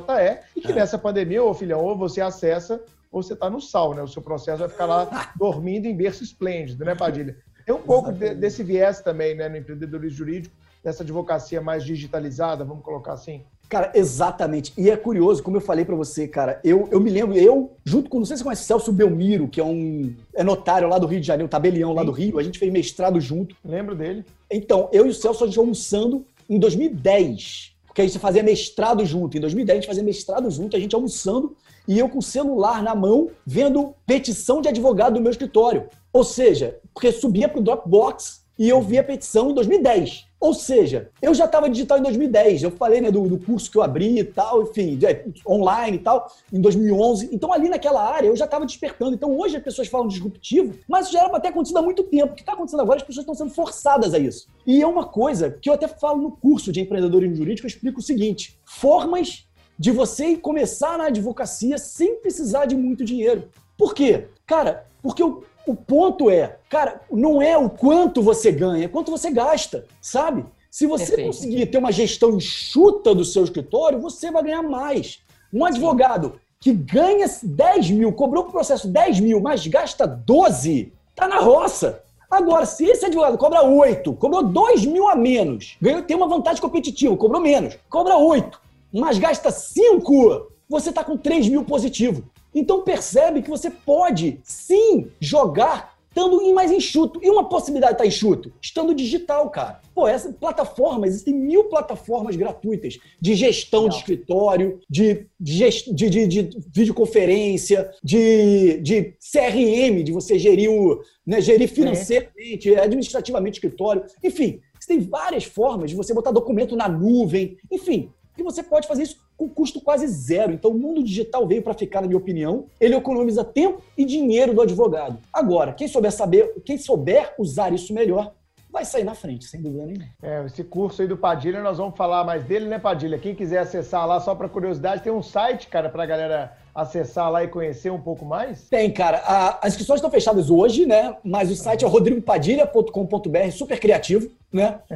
e 0.56 0.61
que 0.61 0.72
é. 0.72 0.76
nessa 0.76 0.98
pandemia, 0.98 1.44
ô 1.44 1.53
filhão, 1.53 1.80
ou 1.80 1.98
você 1.98 2.22
acessa 2.22 2.84
ou 3.11 3.22
você 3.22 3.34
está 3.34 3.49
no 3.49 3.60
sal, 3.60 3.94
né? 3.94 4.02
O 4.02 4.07
seu 4.07 4.22
processo 4.22 4.60
vai 4.60 4.69
ficar 4.69 4.86
lá 4.86 5.32
dormindo 5.36 5.86
em 5.86 5.95
berço 5.95 6.23
esplêndido, 6.23 6.86
né, 6.86 6.95
Padilha? 6.95 7.36
Tem 7.65 7.76
um 7.76 7.82
pouco 7.82 8.11
de, 8.11 8.34
desse 8.34 8.64
viés 8.64 9.02
também, 9.02 9.36
né, 9.36 9.49
no 9.49 9.57
empreendedorismo 9.57 10.18
jurídico, 10.18 10.56
dessa 10.84 11.03
advocacia 11.03 11.61
mais 11.61 11.84
digitalizada, 11.84 12.64
vamos 12.64 12.84
colocar 12.84 13.14
assim. 13.14 13.44
Cara, 13.72 13.89
exatamente. 13.95 14.73
E 14.77 14.89
é 14.89 14.98
curioso, 14.98 15.41
como 15.41 15.56
eu 15.56 15.61
falei 15.61 15.85
para 15.85 15.95
você, 15.95 16.27
cara, 16.27 16.60
eu, 16.61 16.89
eu 16.91 16.99
me 16.99 17.10
lembro, 17.10 17.38
eu, 17.38 17.72
junto 17.85 18.10
com, 18.10 18.18
não 18.18 18.26
sei 18.26 18.35
se 18.35 18.39
você 18.39 18.43
conhece 18.43 18.65
Celso 18.65 18.91
Belmiro, 18.91 19.48
que 19.48 19.61
é 19.61 19.64
um 19.64 20.14
é 20.35 20.43
notário 20.43 20.89
lá 20.89 20.98
do 20.98 21.07
Rio 21.07 21.22
de 21.22 21.27
Janeiro, 21.27 21.48
tabelião 21.48 21.93
lá 21.93 22.03
do 22.03 22.11
Rio, 22.11 22.38
a 22.38 22.43
gente 22.43 22.60
fez 22.60 22.69
mestrado 22.69 23.18
junto. 23.22 23.56
Lembro 23.64 23.95
dele. 23.95 24.26
Então, 24.52 24.89
eu 24.91 25.06
e 25.06 25.10
o 25.10 25.14
Celso, 25.14 25.45
a 25.45 25.48
gente 25.48 25.57
almoçando 25.57 26.26
em 26.49 26.60
2010, 26.60 27.72
porque 27.88 28.02
a 28.02 28.06
gente 28.06 28.19
fazia 28.19 28.43
mestrado 28.43 29.06
junto. 29.06 29.38
Em 29.38 29.39
2010 29.39 29.77
a 29.77 29.80
gente 29.80 29.88
fazia 29.88 30.03
mestrado 30.03 30.52
junto, 30.52 30.76
a 30.76 30.80
gente 30.80 30.93
almoçando, 30.93 31.56
e 31.88 31.98
eu 31.98 32.10
com 32.10 32.19
o 32.19 32.22
celular 32.22 32.84
na 32.84 32.93
mão, 32.93 33.30
vendo 33.45 33.95
petição 34.06 34.60
de 34.60 34.68
advogado 34.68 35.14
do 35.14 35.22
meu 35.22 35.31
escritório. 35.31 35.88
Ou 36.11 36.26
seja, 36.26 36.77
porque 36.93 37.10
subia 37.10 37.48
pro 37.48 37.61
Dropbox 37.61 38.43
e 38.60 38.68
eu 38.68 38.81
via 38.81 38.99
a 38.99 39.06
petição 39.06 39.52
em 39.52 39.53
2010. 39.53 40.30
Ou 40.41 40.55
seja, 40.55 41.11
eu 41.22 41.35
já 41.35 41.45
estava 41.45 41.69
digital 41.69 41.99
em 41.99 42.01
2010. 42.01 42.63
Eu 42.63 42.72
falei 42.72 42.99
né, 42.99 43.11
do, 43.11 43.30
do, 43.30 43.38
curso 43.38 43.69
que 43.69 43.77
eu 43.77 43.84
abri 43.84 44.18
e 44.18 44.23
tal, 44.23 44.63
enfim, 44.63 44.97
é, 45.05 45.23
online 45.47 45.97
e 45.97 45.99
tal, 45.99 46.27
em 46.51 46.59
2011. 46.59 47.30
Então, 47.31 47.53
ali 47.53 47.69
naquela 47.69 48.03
área, 48.03 48.26
eu 48.26 48.35
já 48.35 48.45
estava 48.45 48.65
despertando. 48.65 49.13
Então, 49.13 49.38
hoje 49.38 49.57
as 49.57 49.63
pessoas 49.63 49.88
falam 49.88 50.07
disruptivo, 50.07 50.73
mas 50.88 51.05
isso 51.05 51.13
já 51.13 51.19
era 51.19 51.30
para 51.30 51.39
ter 51.39 51.49
acontecido 51.49 51.77
há 51.77 51.84
muito 51.84 52.01
tempo. 52.05 52.34
O 52.34 52.35
que 52.35 52.41
está 52.41 52.53
acontecendo 52.53 52.80
agora? 52.80 52.97
As 52.97 53.05
pessoas 53.05 53.22
estão 53.22 53.35
sendo 53.35 53.51
forçadas 53.51 54.15
a 54.15 54.18
isso. 54.18 54.47
E 54.65 54.81
é 54.81 54.88
uma 54.88 55.05
coisa 55.05 55.51
que 55.51 55.69
eu 55.69 55.73
até 55.76 55.88
falo 55.88 56.19
no 56.19 56.31
curso 56.31 56.72
de 56.72 56.81
empreendedorismo 56.81 57.35
jurídico, 57.35 57.68
eu 57.68 57.69
explico 57.69 57.99
o 57.99 58.03
seguinte: 58.03 58.59
formas 58.65 59.47
de 59.77 59.91
você 59.91 60.35
começar 60.35 60.97
na 60.97 61.05
advocacia 61.05 61.77
sem 61.77 62.15
precisar 62.15 62.65
de 62.65 62.76
muito 62.76 63.05
dinheiro. 63.05 63.47
Por 63.77 63.93
quê? 63.93 64.27
Cara, 64.47 64.88
porque 65.01 65.23
o, 65.23 65.43
o 65.65 65.75
ponto 65.75 66.29
é, 66.29 66.57
cara, 66.69 67.01
não 67.11 67.41
é 67.41 67.57
o 67.57 67.69
quanto 67.69 68.21
você 68.21 68.51
ganha, 68.51 68.85
é 68.85 68.88
quanto 68.88 69.11
você 69.11 69.29
gasta, 69.31 69.85
sabe? 70.01 70.45
Se 70.69 70.88
você 70.88 71.07
Perfeito. 71.07 71.27
conseguir 71.27 71.65
ter 71.65 71.77
uma 71.77 71.91
gestão 71.91 72.38
enxuta 72.38 73.13
do 73.13 73.25
seu 73.25 73.43
escritório, 73.43 73.99
você 73.99 74.31
vai 74.31 74.43
ganhar 74.43 74.63
mais. 74.63 75.19
Um 75.53 75.65
advogado 75.65 76.39
que 76.59 76.71
ganha 76.71 77.25
10 77.41 77.91
mil, 77.91 78.13
cobrou 78.13 78.45
o 78.45 78.51
processo 78.51 78.88
10 78.88 79.19
mil, 79.19 79.41
mas 79.41 79.65
gasta 79.67 80.07
12, 80.07 80.93
tá 81.15 81.27
na 81.27 81.39
roça. 81.39 82.01
Agora, 82.29 82.65
se 82.65 82.85
esse 82.85 83.05
advogado 83.05 83.38
cobra 83.38 83.61
8, 83.63 84.13
cobrou 84.13 84.41
2 84.41 84.85
mil 84.85 85.09
a 85.09 85.15
menos, 85.15 85.75
ganhou, 85.81 86.01
tem 86.03 86.15
uma 86.15 86.29
vantagem 86.29 86.61
competitiva, 86.61 87.17
cobrou 87.17 87.41
menos, 87.41 87.77
cobra 87.89 88.15
8, 88.15 88.61
mas 88.93 89.17
gasta 89.19 89.51
5, 89.51 90.47
você 90.69 90.89
está 90.89 91.03
com 91.03 91.17
3 91.17 91.49
mil 91.49 91.65
positivo. 91.65 92.23
Então 92.53 92.84
percebe 92.84 93.41
que 93.41 93.49
você 93.49 93.69
pode 93.69 94.40
sim 94.44 95.10
jogar 95.19 95.91
estando 96.11 96.53
mais 96.53 96.72
enxuto. 96.72 97.19
E 97.23 97.30
uma 97.30 97.48
possibilidade 97.48 97.94
de 97.94 98.03
estar 98.03 98.06
enxuto? 98.06 98.52
Estando 98.61 98.94
digital, 98.94 99.49
cara. 99.49 99.80
Pô, 99.95 100.07
essa 100.07 100.32
plataforma, 100.32 101.07
existem 101.07 101.34
mil 101.34 101.65
plataformas 101.65 102.36
gratuitas 102.36 102.99
de 103.19 103.34
gestão 103.34 103.84
Não. 103.84 103.90
de 103.90 103.95
escritório, 103.95 104.80
de, 104.90 105.26
de, 105.40 105.69
de, 105.94 106.10
de, 106.10 106.28
de 106.28 106.49
videoconferência, 106.73 107.90
de, 108.03 108.80
de 108.82 109.14
CRM, 109.19 110.03
de 110.03 110.11
você 110.11 110.38
gerir, 110.38 110.69
o, 110.69 111.02
né, 111.26 111.41
gerir 111.41 111.69
financeiramente, 111.69 112.73
é. 112.73 112.82
administrativamente 112.82 113.56
escritório. 113.56 114.03
Enfim, 114.23 114.60
você 114.80 114.88
tem 114.88 114.99
várias 114.99 115.45
formas 115.45 115.90
de 115.90 115.95
você 115.95 116.14
botar 116.14 116.32
documento 116.32 116.76
na 116.76 116.90
nuvem. 116.90 117.57
Enfim, 117.72 118.11
e 118.41 118.43
você 118.43 118.61
pode 118.61 118.88
fazer 118.88 119.03
isso 119.03 119.18
com 119.38 119.49
custo 119.49 119.81
quase 119.81 120.07
zero. 120.07 120.51
Então, 120.51 120.72
o 120.72 120.77
mundo 120.77 121.03
digital 121.03 121.47
veio 121.47 121.61
para 121.61 121.73
ficar, 121.73 122.01
na 122.01 122.07
minha 122.07 122.18
opinião. 122.18 122.65
Ele 122.80 122.95
economiza 122.95 123.43
tempo 123.43 123.81
e 123.97 124.05
dinheiro 124.05 124.53
do 124.53 124.61
advogado. 124.61 125.19
Agora, 125.31 125.73
quem 125.73 125.88
souber 125.88 126.11
saber, 126.11 126.61
quem 126.65 126.77
souber 126.77 127.34
usar 127.38 127.73
isso 127.73 127.93
melhor, 127.93 128.34
vai 128.72 128.85
sair 128.85 129.03
na 129.03 129.13
frente, 129.13 129.45
sem 129.45 129.61
dúvida 129.61 129.85
nenhuma. 129.85 130.05
É, 130.22 130.45
esse 130.45 130.63
curso 130.63 131.01
aí 131.01 131.07
do 131.07 131.18
Padilha, 131.18 131.61
nós 131.61 131.77
vamos 131.77 131.95
falar 131.97 132.23
mais 132.23 132.43
dele, 132.43 132.68
né, 132.68 132.80
Padilha? 132.80 133.18
Quem 133.18 133.35
quiser 133.35 133.59
acessar 133.59 134.07
lá, 134.07 134.19
só 134.19 134.34
para 134.34 134.47
curiosidade, 134.47 135.03
tem 135.03 135.11
um 135.11 135.22
site, 135.22 135.68
cara, 135.68 135.89
para 135.89 136.03
a 136.03 136.05
galera 136.05 136.57
acessar 136.73 137.30
lá 137.30 137.43
e 137.43 137.49
conhecer 137.49 137.91
um 137.91 137.99
pouco 137.99 138.23
mais? 138.23 138.69
Tem, 138.69 138.89
cara. 138.91 139.18
A, 139.26 139.59
as 139.68 139.73
inscrições 139.73 139.97
estão 139.97 140.09
fechadas 140.09 140.49
hoje, 140.49 140.85
né? 140.85 141.18
Mas 141.23 141.51
o 141.51 141.55
site 141.55 141.84
é 141.84 141.88
rodrigopadilha.com.br, 141.88 143.51
super 143.51 143.77
criativo, 143.77 144.31
né? 144.52 144.80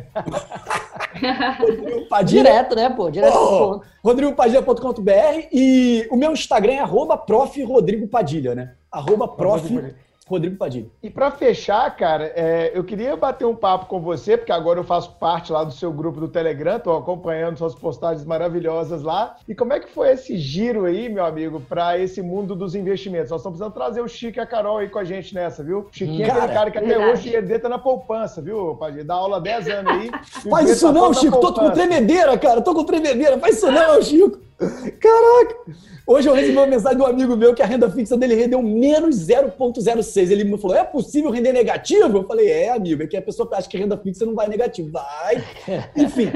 Padilha. 2.09 2.43
Direto, 2.43 2.75
né, 2.75 2.89
pô? 2.89 3.09
Direto 3.09 3.37
oh, 3.37 3.81
rodrigopadilha.com.br 4.03 5.47
e 5.51 6.07
o 6.11 6.15
meu 6.15 6.33
Instagram 6.33 6.73
é 6.73 6.79
arroba 6.79 7.17
prof. 7.17 7.63
Rodrigo 7.63 8.07
Padilha, 8.07 8.53
né? 8.53 8.73
Arroba 8.91 9.27
prof. 9.27 9.95
Rodrigo 10.27 10.57
Padilha. 10.57 10.87
E 11.03 11.09
para 11.09 11.29
fechar, 11.29 11.95
cara, 11.95 12.31
é, 12.35 12.71
eu 12.73 12.83
queria 12.83 13.15
bater 13.15 13.45
um 13.45 13.55
papo 13.55 13.85
com 13.85 14.01
você, 14.01 14.35
porque 14.35 14.51
agora 14.51 14.79
eu 14.79 14.83
faço 14.83 15.11
parte 15.19 15.51
lá 15.51 15.63
do 15.63 15.71
seu 15.71 15.93
grupo 15.93 16.19
do 16.19 16.27
Telegram, 16.27 16.79
tô 16.79 16.97
acompanhando 16.97 17.59
suas 17.59 17.75
postagens 17.75 18.25
maravilhosas 18.25 19.03
lá. 19.03 19.35
E 19.47 19.53
como 19.53 19.73
é 19.73 19.79
que 19.79 19.87
foi 19.87 20.11
esse 20.11 20.35
giro 20.35 20.85
aí, 20.85 21.07
meu 21.09 21.23
amigo, 21.23 21.61
para 21.61 21.99
esse 21.99 22.23
mundo 22.23 22.55
dos 22.55 22.73
investimentos? 22.73 23.29
Nós 23.29 23.41
estamos 23.41 23.59
precisando 23.59 23.73
trazer 23.73 24.01
o 24.01 24.07
Chico 24.07 24.39
e 24.39 24.41
a 24.41 24.47
Carol 24.47 24.79
aí 24.79 24.89
com 24.89 24.97
a 24.97 25.03
gente 25.03 25.35
nessa, 25.35 25.63
viu? 25.63 25.89
Chiquinho 25.91 26.25
cara, 26.25 26.39
é 26.39 26.41
aquele 26.41 26.53
cara 26.57 26.71
que 26.71 26.77
até 26.79 26.87
verdade. 26.87 27.11
hoje 27.11 27.29
ele 27.29 27.59
tá 27.59 27.69
na 27.69 27.77
poupança, 27.77 28.41
viu, 28.41 28.75
Padilha? 28.75 29.05
Dá 29.05 29.13
aula 29.13 29.37
há 29.37 29.41
10 29.41 29.67
anos 29.67 29.91
aí. 29.91 30.11
Faz 30.49 30.69
isso 30.71 30.87
tá 30.87 30.91
não, 30.91 31.13
Chico, 31.13 31.39
tô 31.39 31.53
com 31.53 31.69
tremedeira, 31.69 32.35
cara, 32.35 32.63
tô 32.63 32.73
com 32.73 32.83
tremedeira. 32.83 33.37
Faz 33.37 33.57
isso 33.57 33.71
não, 33.71 34.01
Chico. 34.01 34.39
Caraca! 34.57 35.55
Hoje 36.07 36.29
eu 36.29 36.33
recebi 36.33 36.57
uma 36.57 36.67
mensagem 36.67 36.97
de 36.97 37.03
um 37.03 37.07
amigo 37.07 37.35
meu 37.35 37.53
que 37.53 37.61
a 37.61 37.65
renda 37.65 37.89
fixa 37.89 38.15
dele 38.15 38.35
rendeu 38.35 38.61
menos 38.61 39.15
0,06. 39.27 40.31
Ele 40.31 40.43
me 40.45 40.57
falou: 40.57 40.77
é 40.77 40.83
possível 40.83 41.29
render 41.29 41.51
negativo? 41.51 42.17
Eu 42.17 42.23
falei: 42.23 42.49
é, 42.49 42.71
amigo, 42.71 43.03
é 43.03 43.07
que 43.07 43.17
a 43.17 43.21
pessoa 43.21 43.49
acha 43.51 43.67
que 43.67 43.77
renda 43.77 43.97
fixa 43.97 44.25
não 44.25 44.33
vai 44.33 44.47
negativo. 44.47 44.91
Vai! 44.91 45.43
Enfim. 45.95 46.31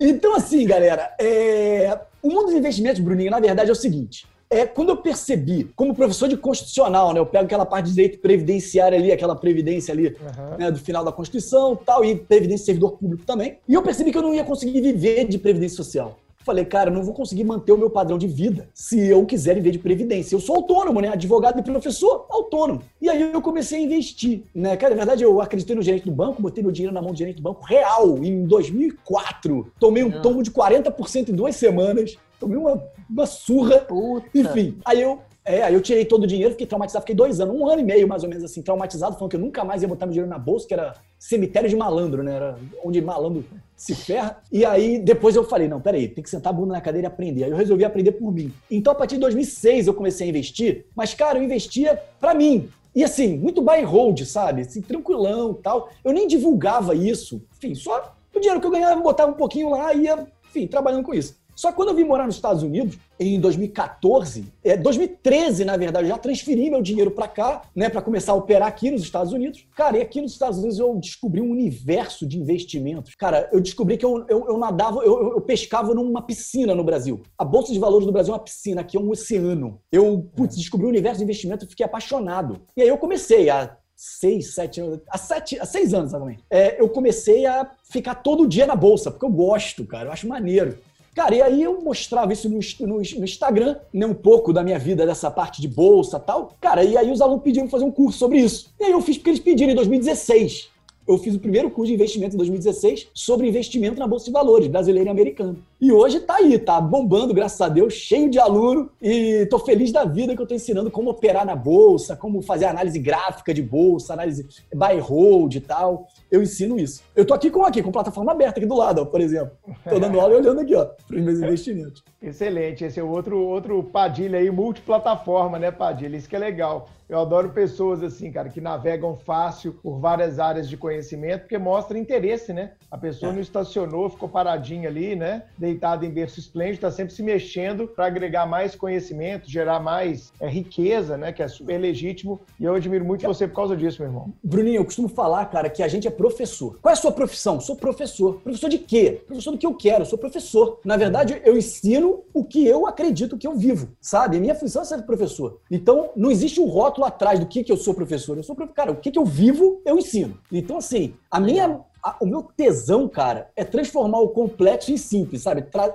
Então, 0.00 0.34
assim, 0.34 0.66
galera, 0.66 1.14
é... 1.20 1.98
o 2.22 2.28
mundo 2.28 2.46
dos 2.46 2.54
investimentos, 2.54 3.00
Bruninho, 3.00 3.30
na 3.30 3.40
verdade 3.40 3.70
é 3.70 3.72
o 3.72 3.76
seguinte. 3.76 4.26
É, 4.48 4.64
quando 4.64 4.90
eu 4.90 4.96
percebi, 4.96 5.64
como 5.74 5.94
professor 5.94 6.28
de 6.28 6.36
constitucional, 6.36 7.12
né, 7.12 7.18
eu 7.18 7.26
pego 7.26 7.46
aquela 7.46 7.66
parte 7.66 7.86
de 7.86 7.94
direito 7.94 8.20
previdenciário 8.20 8.96
ali, 8.96 9.10
aquela 9.10 9.34
previdência 9.34 9.92
ali 9.92 10.08
uhum. 10.08 10.56
né, 10.56 10.70
do 10.70 10.78
final 10.78 11.04
da 11.04 11.10
Constituição 11.10 11.74
tal, 11.74 12.04
e 12.04 12.14
previdência 12.14 12.66
servidor 12.66 12.92
público 12.92 13.24
também, 13.26 13.58
e 13.68 13.74
eu 13.74 13.82
percebi 13.82 14.12
que 14.12 14.18
eu 14.18 14.22
não 14.22 14.32
ia 14.32 14.44
conseguir 14.44 14.80
viver 14.80 15.24
de 15.24 15.36
previdência 15.36 15.76
social 15.76 16.16
Falei, 16.46 16.64
cara, 16.64 16.92
não 16.92 17.02
vou 17.02 17.12
conseguir 17.12 17.42
manter 17.42 17.72
o 17.72 17.76
meu 17.76 17.90
padrão 17.90 18.16
de 18.16 18.28
vida 18.28 18.68
se 18.72 19.04
eu 19.04 19.26
quiser 19.26 19.56
viver 19.56 19.72
de 19.72 19.80
previdência. 19.80 20.36
Eu 20.36 20.38
sou 20.38 20.54
autônomo, 20.54 21.00
né? 21.00 21.08
Advogado 21.08 21.58
e 21.58 21.62
professor, 21.62 22.24
autônomo. 22.30 22.82
E 23.02 23.08
aí 23.08 23.32
eu 23.32 23.42
comecei 23.42 23.80
a 23.80 23.82
investir, 23.82 24.44
né? 24.54 24.76
Cara, 24.76 24.94
na 24.94 24.98
verdade, 24.98 25.24
eu 25.24 25.40
acreditei 25.40 25.74
no 25.74 25.82
gerente 25.82 26.04
do 26.04 26.12
banco, 26.12 26.40
botei 26.40 26.62
meu 26.62 26.70
dinheiro 26.70 26.94
na 26.94 27.02
mão 27.02 27.10
do 27.10 27.18
gerente 27.18 27.38
do 27.38 27.42
banco 27.42 27.64
real 27.64 28.18
em 28.18 28.44
2004. 28.44 29.72
Tomei 29.80 30.04
um 30.04 30.22
tombo 30.22 30.40
de 30.40 30.52
40% 30.52 31.30
em 31.30 31.34
duas 31.34 31.56
semanas. 31.56 32.16
Tomei 32.38 32.56
uma, 32.56 32.80
uma 33.10 33.26
surra. 33.26 33.80
Puta. 33.80 34.28
Enfim, 34.32 34.78
aí 34.84 35.02
eu 35.02 35.18
é, 35.44 35.62
aí 35.62 35.74
eu 35.74 35.80
tirei 35.80 36.04
todo 36.04 36.24
o 36.24 36.26
dinheiro, 36.26 36.50
fiquei 36.52 36.66
traumatizado, 36.66 37.02
fiquei 37.02 37.14
dois 37.14 37.38
anos, 37.38 37.54
um 37.54 37.68
ano 37.68 37.80
e 37.80 37.84
meio 37.84 38.08
mais 38.08 38.24
ou 38.24 38.28
menos 38.28 38.42
assim, 38.42 38.62
traumatizado, 38.62 39.14
falando 39.14 39.30
que 39.30 39.36
eu 39.36 39.40
nunca 39.40 39.62
mais 39.62 39.80
ia 39.80 39.86
botar 39.86 40.04
meu 40.04 40.12
dinheiro 40.12 40.28
na 40.28 40.38
bolsa, 40.38 40.66
que 40.66 40.74
era 40.74 40.94
cemitério 41.20 41.68
de 41.68 41.76
malandro, 41.76 42.24
né? 42.24 42.34
Era 42.34 42.58
onde 42.84 43.00
malandro 43.00 43.44
se 43.76 43.94
ferra. 43.94 44.42
E 44.50 44.64
aí 44.64 44.98
depois 44.98 45.36
eu 45.36 45.44
falei, 45.44 45.68
não, 45.68 45.80
peraí, 45.80 46.08
tem 46.08 46.24
que 46.24 46.30
sentar 46.30 46.52
a 46.52 46.56
bunda 46.56 46.72
na 46.72 46.80
cadeira 46.80 47.06
e 47.06 47.10
aprender. 47.10 47.44
Aí 47.44 47.50
eu 47.50 47.56
resolvi 47.56 47.84
aprender 47.84 48.12
por 48.12 48.32
mim. 48.32 48.52
Então 48.70 48.92
a 48.92 48.96
partir 48.96 49.16
de 49.16 49.20
2006 49.20 49.86
eu 49.86 49.94
comecei 49.94 50.26
a 50.26 50.30
investir, 50.30 50.86
mas 50.96 51.12
cara, 51.12 51.38
eu 51.38 51.42
investia 51.42 52.00
para 52.18 52.34
mim. 52.34 52.68
E 52.94 53.04
assim, 53.04 53.36
muito 53.36 53.60
buy 53.60 53.82
and 53.82 53.86
hold, 53.86 54.22
sabe? 54.22 54.62
Assim, 54.62 54.80
tranquilão 54.80 55.52
tal. 55.52 55.90
Eu 56.02 56.12
nem 56.12 56.26
divulgava 56.26 56.94
isso. 56.94 57.42
Enfim, 57.54 57.74
só 57.74 58.16
o 58.34 58.40
dinheiro 58.40 58.60
que 58.60 58.66
eu 58.66 58.70
ganhava, 58.70 58.98
eu 58.98 59.02
botava 59.02 59.30
um 59.30 59.36
pouquinho 59.36 59.70
lá 59.70 59.92
e 59.92 60.04
ia, 60.04 60.26
enfim, 60.48 60.66
trabalhando 60.66 61.04
com 61.04 61.12
isso. 61.12 61.36
Só 61.56 61.70
que 61.70 61.76
quando 61.76 61.88
eu 61.88 61.94
vim 61.94 62.04
morar 62.04 62.26
nos 62.26 62.34
Estados 62.34 62.62
Unidos, 62.62 62.98
em 63.18 63.40
2014, 63.40 64.44
é, 64.62 64.76
2013, 64.76 65.64
na 65.64 65.74
verdade, 65.76 66.04
eu 66.04 66.10
já 66.10 66.18
transferi 66.18 66.68
meu 66.68 66.82
dinheiro 66.82 67.10
para 67.10 67.26
cá, 67.26 67.62
né, 67.74 67.88
para 67.88 68.02
começar 68.02 68.32
a 68.32 68.34
operar 68.34 68.68
aqui 68.68 68.90
nos 68.90 69.00
Estados 69.00 69.32
Unidos. 69.32 69.66
Cara, 69.74 69.96
e 69.96 70.02
aqui 70.02 70.20
nos 70.20 70.32
Estados 70.32 70.58
Unidos 70.58 70.78
eu 70.78 70.94
descobri 70.96 71.40
um 71.40 71.50
universo 71.50 72.26
de 72.26 72.38
investimentos. 72.38 73.14
Cara, 73.14 73.48
eu 73.50 73.60
descobri 73.60 73.96
que 73.96 74.04
eu, 74.04 74.26
eu, 74.28 74.46
eu 74.48 74.58
nadava, 74.58 75.00
eu, 75.02 75.32
eu, 75.32 75.40
pescava 75.40 75.94
numa 75.94 76.20
piscina 76.20 76.74
no 76.74 76.84
Brasil. 76.84 77.22
A 77.38 77.44
Bolsa 77.44 77.72
de 77.72 77.78
Valores 77.78 78.06
do 78.06 78.12
Brasil 78.12 78.34
é 78.34 78.36
uma 78.36 78.44
piscina, 78.44 78.82
aqui 78.82 78.98
é 78.98 79.00
um 79.00 79.08
oceano. 79.08 79.80
Eu, 79.90 80.30
putz, 80.36 80.56
descobri 80.56 80.84
um 80.84 80.90
universo 80.90 81.18
de 81.18 81.24
investimento 81.24 81.64
e 81.64 81.68
fiquei 81.68 81.86
apaixonado. 81.86 82.60
E 82.76 82.82
aí 82.82 82.88
eu 82.88 82.98
comecei 82.98 83.48
a 83.48 83.78
seis, 83.96 84.52
sete 84.52 84.78
anos, 84.78 85.00
há, 85.08 85.16
sete, 85.16 85.58
há 85.58 85.64
seis 85.64 85.94
anos 85.94 86.10
exatamente, 86.10 86.44
é, 86.50 86.78
eu 86.78 86.86
comecei 86.86 87.46
a 87.46 87.70
ficar 87.90 88.16
todo 88.16 88.46
dia 88.46 88.66
na 88.66 88.76
bolsa, 88.76 89.10
porque 89.10 89.24
eu 89.24 89.30
gosto, 89.30 89.86
cara, 89.86 90.08
eu 90.08 90.12
acho 90.12 90.28
maneiro. 90.28 90.76
Cara, 91.16 91.34
e 91.34 91.40
aí 91.40 91.62
eu 91.62 91.80
mostrava 91.80 92.34
isso 92.34 92.46
no, 92.46 92.60
no, 92.80 92.96
no, 92.98 93.24
Instagram, 93.24 93.76
né, 93.90 94.04
um 94.04 94.12
pouco 94.12 94.52
da 94.52 94.62
minha 94.62 94.78
vida 94.78 95.06
dessa 95.06 95.30
parte 95.30 95.62
de 95.62 95.66
bolsa 95.66 96.20
tal. 96.20 96.52
Cara, 96.60 96.84
e 96.84 96.94
aí 96.94 97.10
os 97.10 97.22
alunos 97.22 97.42
pediram 97.42 97.66
fazer 97.70 97.84
um 97.86 97.90
curso 97.90 98.18
sobre 98.18 98.38
isso. 98.38 98.70
E 98.78 98.84
aí 98.84 98.92
eu 98.92 99.00
fiz 99.00 99.16
porque 99.16 99.30
eles 99.30 99.40
pediram 99.40 99.72
em 99.72 99.76
2016 99.76 100.76
eu 101.06 101.16
fiz 101.18 101.34
o 101.36 101.38
primeiro 101.38 101.70
curso 101.70 101.88
de 101.88 101.94
investimento 101.94 102.34
em 102.34 102.38
2016 102.38 103.08
sobre 103.14 103.46
investimento 103.46 103.98
na 103.98 104.08
Bolsa 104.08 104.24
de 104.24 104.32
Valores, 104.32 104.66
brasileiro 104.66 105.08
e 105.08 105.10
americano. 105.10 105.56
E 105.78 105.92
hoje 105.92 106.20
tá 106.20 106.36
aí, 106.36 106.58
tá 106.58 106.80
bombando, 106.80 107.34
graças 107.34 107.60
a 107.60 107.68
Deus, 107.68 107.92
cheio 107.92 108.30
de 108.30 108.38
aluno 108.38 108.90
e 109.00 109.44
tô 109.50 109.58
feliz 109.58 109.92
da 109.92 110.04
vida 110.04 110.34
que 110.34 110.40
eu 110.40 110.46
tô 110.46 110.54
ensinando 110.54 110.90
como 110.90 111.10
operar 111.10 111.44
na 111.44 111.54
bolsa, 111.54 112.16
como 112.16 112.40
fazer 112.40 112.64
análise 112.64 112.98
gráfica 112.98 113.52
de 113.52 113.60
bolsa, 113.60 114.14
análise 114.14 114.46
buy 114.74 114.98
hold 114.98 115.54
e 115.54 115.60
tal. 115.60 116.06
Eu 116.30 116.42
ensino 116.42 116.78
isso. 116.78 117.02
Eu 117.14 117.26
tô 117.26 117.34
aqui 117.34 117.50
com 117.50 117.62
aqui, 117.62 117.82
com 117.82 117.92
plataforma 117.92 118.32
aberta 118.32 118.58
aqui 118.58 118.66
do 118.66 118.74
lado, 118.74 119.02
ó, 119.02 119.04
por 119.04 119.20
exemplo. 119.20 119.52
Tô 119.84 119.98
dando 119.98 120.18
aula 120.18 120.32
e 120.32 120.36
olhando 120.38 120.60
aqui, 120.60 120.74
ó, 120.74 120.86
para 120.86 121.16
os 121.18 121.22
meus 121.22 121.40
investimentos. 121.40 122.02
Excelente, 122.22 122.82
esse 122.82 122.98
é 122.98 123.02
o 123.02 123.10
outro 123.10 123.38
outro 123.38 123.82
Padilha 123.82 124.38
aí, 124.38 124.50
multiplataforma, 124.50 125.58
né, 125.58 125.70
Padilha? 125.70 126.16
Isso 126.16 126.28
que 126.28 126.36
é 126.36 126.38
legal. 126.38 126.88
Eu 127.08 127.20
adoro 127.20 127.50
pessoas 127.50 128.02
assim, 128.02 128.32
cara, 128.32 128.48
que 128.48 128.60
navegam 128.60 129.14
fácil 129.14 129.74
por 129.80 130.00
várias 130.00 130.40
áreas 130.40 130.68
de 130.68 130.76
conhecimento, 130.76 131.42
porque 131.42 131.56
mostra 131.56 131.96
interesse, 131.96 132.52
né? 132.52 132.72
A 132.90 132.98
pessoa 132.98 133.32
não 133.32 133.40
estacionou, 133.40 134.10
ficou 134.10 134.28
paradinha 134.28 134.88
ali, 134.88 135.14
né? 135.14 135.44
Deitada 135.66 136.06
em 136.06 136.10
berço 136.10 136.38
esplêndido, 136.38 136.76
está 136.76 136.92
sempre 136.92 137.12
se 137.12 137.24
mexendo 137.24 137.88
para 137.88 138.06
agregar 138.06 138.46
mais 138.46 138.76
conhecimento, 138.76 139.50
gerar 139.50 139.80
mais 139.80 140.32
é, 140.40 140.48
riqueza, 140.48 141.16
né? 141.16 141.32
Que 141.32 141.42
é 141.42 141.48
super 141.48 141.76
legítimo. 141.76 142.40
E 142.60 142.64
eu 142.64 142.74
admiro 142.74 143.04
muito 143.04 143.26
você 143.26 143.48
por 143.48 143.56
causa 143.56 143.76
disso, 143.76 144.00
meu 144.00 144.08
irmão. 144.08 144.32
Bruninho, 144.44 144.76
eu 144.76 144.84
costumo 144.84 145.08
falar, 145.08 145.44
cara, 145.46 145.68
que 145.68 145.82
a 145.82 145.88
gente 145.88 146.06
é 146.06 146.10
professor. 146.10 146.78
Qual 146.80 146.90
é 146.90 146.92
a 146.92 146.96
sua 146.96 147.10
profissão? 147.10 147.60
Sou 147.60 147.74
professor. 147.74 148.40
Professor 148.42 148.70
de 148.70 148.78
quê? 148.78 149.20
Professor 149.26 149.50
do 149.50 149.58
que 149.58 149.66
eu 149.66 149.74
quero. 149.74 150.06
Sou 150.06 150.16
professor. 150.16 150.78
Na 150.84 150.96
verdade, 150.96 151.42
eu 151.44 151.56
ensino 151.56 152.22
o 152.32 152.44
que 152.44 152.64
eu 152.64 152.86
acredito 152.86 153.36
que 153.36 153.46
eu 153.46 153.56
vivo, 153.56 153.88
sabe? 154.00 154.38
Minha 154.38 154.54
função 154.54 154.82
é 154.82 154.84
ser 154.84 155.02
professor. 155.02 155.60
Então, 155.68 156.10
não 156.14 156.30
existe 156.30 156.60
um 156.60 156.66
rótulo 156.66 157.06
atrás 157.06 157.40
do 157.40 157.46
que, 157.46 157.64
que 157.64 157.72
eu 157.72 157.76
sou 157.76 157.92
professor. 157.92 158.36
Eu 158.36 158.44
sou 158.44 158.54
professor. 158.54 158.76
Cara, 158.76 158.92
o 158.92 158.96
que, 158.96 159.10
que 159.10 159.18
eu 159.18 159.24
vivo, 159.24 159.82
eu 159.84 159.98
ensino. 159.98 160.38
Então, 160.52 160.78
assim, 160.78 161.14
a 161.28 161.40
minha. 161.40 161.80
A, 162.06 162.14
o 162.20 162.26
meu 162.26 162.40
tesão, 162.56 163.08
cara, 163.08 163.50
é 163.56 163.64
transformar 163.64 164.20
o 164.20 164.28
complexo 164.28 164.92
em 164.92 164.96
simples, 164.96 165.42
sabe? 165.42 165.62
Tra 165.62 165.92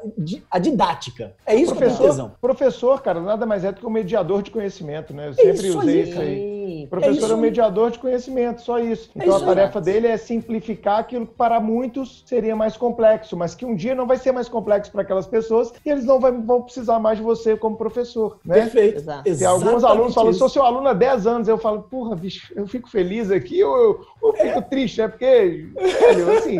a 0.52 0.60
didática. 0.60 1.34
É 1.46 1.56
isso 1.56 1.74
professor, 1.74 1.98
que 1.98 2.04
é 2.04 2.08
tesão. 2.08 2.32
Professor, 2.42 3.02
cara, 3.02 3.22
nada 3.22 3.46
mais 3.46 3.64
é 3.64 3.72
do 3.72 3.80
que 3.80 3.86
um 3.86 3.90
mediador 3.90 4.44
de 4.44 4.52
conhecimento, 4.52 5.14
né? 5.14 5.30
Eu 5.30 5.34
sempre 5.34 5.68
isso 5.70 5.80
usei 5.80 6.02
aí, 6.02 6.10
isso 6.10 6.20
aí. 6.20 6.52
O 6.86 6.88
professor 6.88 7.30
é, 7.30 7.34
é 7.34 7.36
um 7.36 7.40
mediador 7.40 7.92
de 7.92 8.00
conhecimento, 8.00 8.62
só 8.62 8.80
isso. 8.80 9.10
É 9.16 9.24
então 9.24 9.34
é 9.34 9.38
isso 9.38 9.44
a 9.46 9.48
tarefa 9.48 9.80
aí. 9.80 9.86
dele 9.86 10.08
é 10.08 10.18
simplificar 10.18 11.00
aquilo 11.00 11.26
que 11.26 11.34
para 11.34 11.60
muitos 11.60 12.24
seria 12.26 12.56
mais 12.56 12.78
complexo, 12.78 13.36
mas 13.36 13.56
que 13.56 13.66
um 13.66 13.76
dia 13.76 13.96
não 13.96 14.08
vai 14.08 14.18
ser 14.18 14.32
mais 14.32 14.48
complexo 14.48 14.92
para 14.92 15.02
aquelas 15.02 15.28
pessoas 15.28 15.74
e 15.86 15.90
eles 15.90 16.06
não 16.06 16.20
vai, 16.20 16.32
vão 16.32 16.62
precisar 16.62 17.00
mais 17.00 17.18
de 17.18 17.24
você 17.24 17.56
como 17.56 17.78
professor. 17.78 18.40
Né? 18.46 18.56
Perfeito. 18.62 19.00
Exato. 19.00 19.34
Se 19.34 19.46
alguns 19.46 19.84
alunos 19.84 20.14
falam, 20.14 20.34
sou 20.34 20.50
seu 20.50 20.64
aluno 20.64 20.88
há 20.88 20.94
10 20.94 21.28
anos, 21.28 21.48
eu 21.48 21.58
falo, 21.58 21.84
porra, 21.84 22.16
bicho, 22.16 22.54
eu 22.56 22.68
fico 22.68 22.90
feliz 22.90 23.32
aqui 23.32 23.64
ou 23.64 23.78
eu, 23.78 24.06
eu 24.24 24.34
fico 24.34 24.60
é. 24.60 24.62
triste, 24.62 25.02
é 25.02 25.08
porque, 25.08 25.68
velho, 25.76 26.38
assim, 26.38 26.60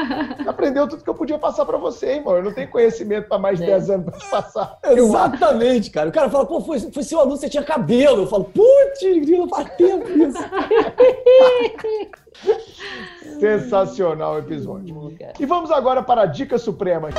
aprendeu 0.46 0.88
tudo 0.88 1.02
que 1.02 1.10
eu 1.10 1.14
podia 1.14 1.38
passar 1.38 1.64
para 1.64 1.78
você, 1.78 2.16
irmão. 2.16 2.36
Eu 2.36 2.44
não 2.44 2.52
tenho 2.52 2.70
conhecimento 2.70 3.28
para 3.28 3.38
mais 3.38 3.58
de 3.58 3.64
é. 3.64 3.68
10 3.68 3.90
anos 3.90 4.06
para 4.06 4.42
passar. 4.42 4.78
Exatamente, 4.84 5.90
cara. 5.90 6.08
O 6.08 6.12
cara 6.12 6.30
fala, 6.30 6.46
pô, 6.46 6.60
foi, 6.60 6.78
foi 6.78 7.02
seu 7.02 7.20
aluno, 7.20 7.36
você 7.36 7.48
tinha 7.48 7.62
cabelo. 7.62 8.22
Eu 8.22 8.26
falo, 8.26 8.44
putz, 8.44 9.02
faz 9.50 9.61
tempo 9.64 10.08
isso. 10.16 10.38
Sensacional 13.38 14.34
o 14.34 14.38
episódio. 14.38 15.16
E 15.38 15.46
vamos 15.46 15.70
agora 15.70 16.02
para 16.02 16.22
a 16.22 16.26
dica 16.26 16.58
suprema. 16.58 17.10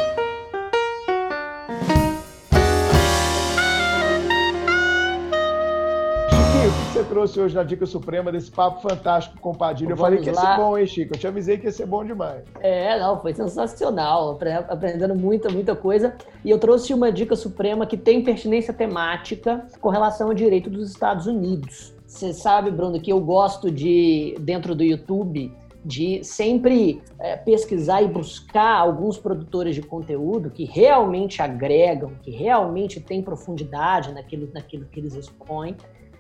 Chiquinho, 6.30 6.70
o 6.70 6.74
que 6.74 6.94
você 6.94 7.04
trouxe 7.04 7.40
hoje 7.40 7.56
na 7.56 7.64
Dica 7.64 7.86
Suprema 7.86 8.32
desse 8.32 8.50
papo 8.50 8.82
fantástico 8.82 9.40
com 9.40 9.52
o 9.52 9.58
Padilha? 9.58 9.92
Eu 9.92 9.98
falei 9.98 10.20
que 10.20 10.30
ia 10.30 10.36
ser 10.36 10.56
bom, 10.56 10.78
hein, 10.78 10.88
Chico? 10.88 11.14
Eu 11.14 11.20
te 11.20 11.28
avisei 11.28 11.58
que 11.58 11.66
ia 11.66 11.72
ser 11.72 11.86
bom 11.86 12.04
demais. 12.06 12.44
É, 12.60 13.00
não, 13.00 13.22
foi 13.22 13.34
sensacional. 13.34 14.40
Aprendendo 14.70 15.16
muita, 15.16 15.50
muita 15.50 15.76
coisa. 15.76 16.16
E 16.44 16.50
eu 16.50 16.60
trouxe 16.60 16.94
uma 16.94 17.12
Dica 17.12 17.36
Suprema 17.36 17.86
que 17.86 17.98
tem 17.98 18.24
pertinência 18.24 18.74
temática 18.74 19.66
com 19.80 19.90
relação 19.90 20.28
ao 20.28 20.34
direito 20.34 20.70
dos 20.70 20.90
Estados 20.90 21.28
Unidos. 21.28 21.93
Você 22.14 22.32
sabe, 22.32 22.70
Bruno, 22.70 23.02
que 23.02 23.12
eu 23.12 23.20
gosto 23.20 23.72
de, 23.72 24.36
dentro 24.40 24.76
do 24.76 24.84
YouTube, 24.84 25.52
de 25.84 26.24
sempre 26.24 27.02
é, 27.18 27.36
pesquisar 27.36 28.04
e 28.04 28.08
buscar 28.08 28.78
alguns 28.78 29.18
produtores 29.18 29.74
de 29.74 29.82
conteúdo 29.82 30.52
que 30.52 30.64
realmente 30.64 31.42
agregam, 31.42 32.12
que 32.22 32.30
realmente 32.30 33.00
têm 33.00 33.24
profundidade 33.24 34.14
naquilo, 34.14 34.48
naquilo 34.54 34.86
que 34.86 35.00
eles 35.00 35.16
expõem. 35.16 35.76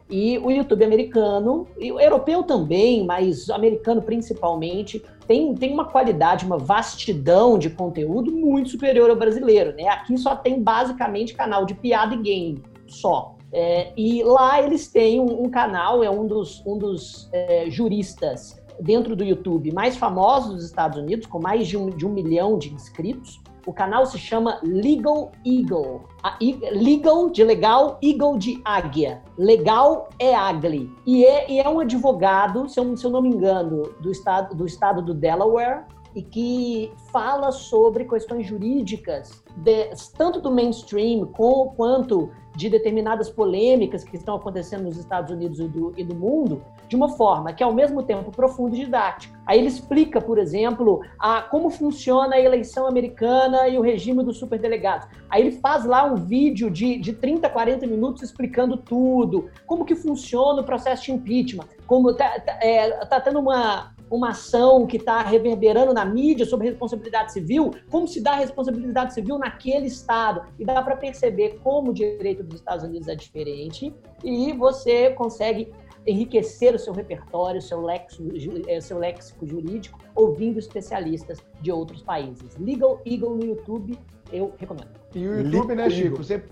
E 0.10 0.40
o 0.40 0.49
YouTube 0.49 0.84
americano, 0.84 1.68
e 1.78 1.91
o 1.91 1.99
europeu 1.99 2.41
também, 2.41 3.06
mas 3.06 3.48
americano 3.52 4.02
principalmente, 4.02 4.99
tem, 5.28 5.53
tem 5.53 5.72
uma 5.72 5.86
qualidade, 5.86 6.44
uma 6.44 6.57
vastidão 6.57 7.56
de 7.56 7.70
conteúdo 7.70 8.32
muito 8.32 8.70
superior 8.70 9.11
ao 9.11 9.15
brasileiro. 9.15 9.76
Né? 9.76 9.88
Aqui 9.90 10.18
só 10.18 10.36
tem 10.36 10.60
basicamente 10.60 11.36
canal 11.36 11.68
de 11.68 11.76
piada 11.76 12.15
e 12.15 12.18
game, 12.18 12.64
só. 12.88 13.36
É, 13.54 13.94
e 13.96 14.24
lá 14.24 14.62
eles 14.62 14.88
têm 14.88 15.20
um, 15.20 15.44
um, 15.44 15.50
canal, 15.50 16.04
é 16.04 16.10
um 16.10 16.26
dos, 16.26 16.66
um 16.66 16.78
dos 16.78 17.30
é, 17.32 17.70
juristas 17.70 18.60
dentro 18.80 19.16
do 19.16 19.24
YouTube 19.24 19.72
mais 19.72 19.96
famosos 19.96 20.56
dos 20.56 20.66
Estados 20.66 20.98
Unidos, 20.98 21.28
com 21.28 21.40
mais 21.40 21.68
de 21.68 21.78
um, 21.78 21.90
de 21.90 22.06
um 22.06 22.10
milhão 22.10 22.58
de 22.58 22.74
inscritos. 22.74 23.40
O 23.66 23.72
canal 23.72 24.06
se 24.06 24.18
chama 24.18 24.60
Legal 24.62 25.32
Eagle. 25.46 26.02
A, 26.22 26.38
legal 26.72 27.30
de 27.30 27.44
legal, 27.44 27.98
Eagle 28.02 28.38
de 28.38 28.62
águia. 28.66 29.22
Legal 29.38 30.10
é 30.20 30.36
ugly. 30.36 30.92
E 31.06 31.24
é, 31.24 31.50
e 31.50 31.60
é 31.60 31.70
um 31.70 31.80
advogado, 31.80 32.68
se 32.68 32.80
eu, 32.80 32.98
se 32.98 33.06
eu 33.06 33.12
não 33.12 33.22
me 33.22 33.30
engano, 33.30 33.84
do 34.02 34.12
estado, 34.12 34.54
do 34.54 34.66
estado 34.66 35.02
do 35.02 35.14
Delaware, 35.14 35.86
e 36.16 36.22
que 36.22 36.92
fala 37.12 37.52
sobre 37.52 38.06
questões 38.06 38.46
jurídicas, 38.46 39.44
de, 39.56 39.90
tanto 40.18 40.42
do 40.42 40.52
mainstream 40.52 41.26
com, 41.28 41.74
quanto 41.76 42.32
de 42.56 42.70
determinadas 42.70 43.30
polêmicas 43.30 44.04
que 44.04 44.16
estão 44.16 44.36
acontecendo 44.36 44.84
nos 44.84 44.98
Estados 44.98 45.32
Unidos 45.32 45.60
e 45.60 45.68
do, 45.68 45.94
e 45.98 46.04
do 46.04 46.16
mundo, 46.16 46.64
de 46.88 46.96
uma 46.96 47.10
forma 47.10 47.52
que 47.54 47.64
é 47.64 47.66
ao 47.66 47.74
mesmo 47.74 48.04
tempo 48.04 48.32
profunda 48.32 48.76
e 48.76 48.80
didática. 48.80 49.34
Aí 49.46 49.60
ele 49.60 49.68
explica, 49.68 50.22
por 50.22 50.38
exemplo, 50.38 51.02
a, 51.20 51.42
como 51.42 51.70
funciona 51.70 52.36
a 52.36 52.40
eleição 52.40 52.88
americana 52.88 53.68
e 53.68 53.78
o 53.78 53.82
regime 53.82 54.24
dos 54.24 54.38
superdelegados. 54.38 55.08
Aí 55.30 55.42
ele 55.42 55.52
faz 55.54 55.86
lá 55.86 56.04
um 56.06 56.16
vídeo 56.16 56.70
de, 56.70 56.98
de 56.98 57.14
30, 57.14 57.50
40 57.50 57.88
minutos 57.88 58.22
explicando 58.22 58.78
tudo, 58.78 59.50
como 59.66 59.86
que 59.86 59.96
funciona 59.96 60.62
o 60.62 60.64
processo 60.64 61.06
de 61.06 61.12
impeachment, 61.12 61.68
como 61.88 62.14
tá, 62.14 62.40
tá, 62.40 62.60
é, 62.62 62.90
tá 63.06 63.20
tendo 63.20 63.40
uma, 63.40 63.94
uma 64.15 64.30
ação 64.30 64.85
que 64.85 64.98
está 64.98 65.23
reverberando 65.23 65.91
na 65.91 66.06
mídia 66.06 66.45
sobre 66.45 66.69
responsabilidade 66.69 67.34
civil, 67.34 67.72
como 67.90 68.07
se 68.07 68.22
dá 68.22 68.35
responsabilidade 68.35 69.14
civil 69.14 69.40
naquele 69.40 69.88
estado. 69.88 70.44
E 70.60 70.64
dá 70.64 70.81
para 70.84 70.95
perceber 70.95 71.60
como 71.64 71.90
o 71.90 71.94
direito 71.94 72.44
dos 72.44 72.60
Estados 72.60 72.84
Unidos 72.85 73.07
é 73.07 73.15
diferente 73.15 73.91
e 74.23 74.53
você 74.53 75.10
consegue 75.11 75.73
enriquecer 76.06 76.76
o 76.76 76.80
seu 76.80 76.94
repertório, 76.94 77.57
o 77.57 77.61
seu, 77.61 77.81
léxico, 77.81 78.30
eh, 78.68 78.81
seu 78.81 78.99
léxico 78.99 79.48
jurídico, 79.48 79.98
ouvindo 80.14 80.60
especialistas 80.60 81.40
de 81.61 81.72
outros 81.72 82.03
países. 82.03 82.56
Legal 82.60 83.02
Eagle 83.06 83.35
no 83.35 83.45
YouTube, 83.45 83.98
eu 84.31 84.53
recomendo. 84.57 84.90
E 85.15 85.26
o 85.26 85.41
YouTube, 85.41 85.76
né, 85.76 85.90
Chico? 85.90 86.18
Você, 86.18 86.44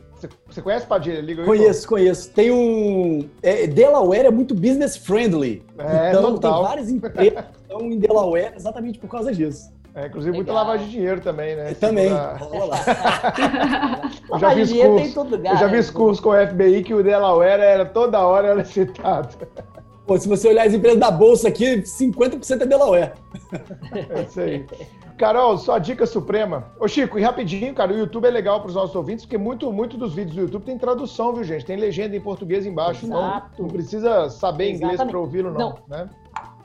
você 0.47 0.61
conhece 0.61 0.85
Padilha? 0.85 1.21
Legal 1.21 1.45
conheço, 1.45 1.87
conheço. 1.87 2.29
Tem 2.31 2.51
um. 2.51 3.29
É, 3.41 3.67
Delaware 3.67 4.25
é 4.25 4.31
muito 4.31 4.53
business 4.53 4.97
friendly. 4.97 5.63
É, 5.77 6.09
então 6.09 6.33
total. 6.33 6.53
tem 6.53 6.63
várias 6.63 6.89
empresas 6.89 7.45
que 7.45 7.61
estão 7.61 7.81
em 7.81 7.97
Delaware 7.97 8.53
exatamente 8.55 8.99
por 8.99 9.09
causa 9.09 9.31
disso. 9.31 9.71
É, 9.93 10.07
inclusive 10.07 10.33
muita 10.33 10.53
lavagem 10.53 10.85
de 10.85 10.93
dinheiro 10.93 11.19
também, 11.19 11.53
né? 11.55 11.73
também. 11.73 12.07
eu 14.31 14.39
já 14.39 14.53
vi 14.53 14.79
curso, 14.79 15.23
lugar, 15.23 15.53
eu 15.53 15.57
já 15.57 15.67
vi 15.67 15.77
né? 15.77 15.83
cursos 15.91 16.21
com 16.21 16.29
o 16.29 16.47
FBI 16.47 16.81
que 16.83 16.93
o 16.93 17.03
Delaware 17.03 17.59
era 17.59 17.85
toda 17.85 18.25
hora 18.25 18.47
era 18.49 18.63
citado. 18.63 19.35
Pô, 20.07 20.17
se 20.17 20.29
você 20.29 20.47
olhar 20.47 20.65
as 20.65 20.73
empresas 20.73 20.99
da 20.99 21.11
bolsa 21.11 21.49
aqui, 21.49 21.81
50% 21.81 22.61
é 22.61 22.65
Delaware. 22.65 23.11
É 24.09 24.21
isso 24.21 24.39
aí. 24.39 24.65
Carol, 25.21 25.55
sua 25.55 25.77
dica 25.77 26.07
suprema. 26.07 26.65
Ô, 26.79 26.87
Chico, 26.87 27.19
e 27.19 27.21
rapidinho, 27.21 27.75
cara, 27.75 27.93
o 27.93 27.95
YouTube 27.95 28.25
é 28.25 28.31
legal 28.31 28.59
para 28.59 28.69
os 28.69 28.73
nossos 28.73 28.95
ouvintes, 28.95 29.23
porque 29.23 29.37
muito, 29.37 29.71
muito 29.71 29.95
dos 29.95 30.15
vídeos 30.15 30.35
do 30.35 30.41
YouTube 30.41 30.63
tem 30.63 30.79
tradução, 30.79 31.31
viu, 31.31 31.43
gente? 31.43 31.63
Tem 31.63 31.77
legenda 31.77 32.15
em 32.15 32.19
português 32.19 32.65
embaixo, 32.65 33.05
Exato. 33.05 33.51
então 33.53 33.65
não 33.65 33.71
precisa 33.71 34.31
saber 34.31 34.71
Exatamente. 34.71 34.93
inglês 34.95 35.11
para 35.11 35.19
ouvi-lo, 35.19 35.51
não. 35.51 35.59
não. 35.59 35.77
Né? 35.87 36.09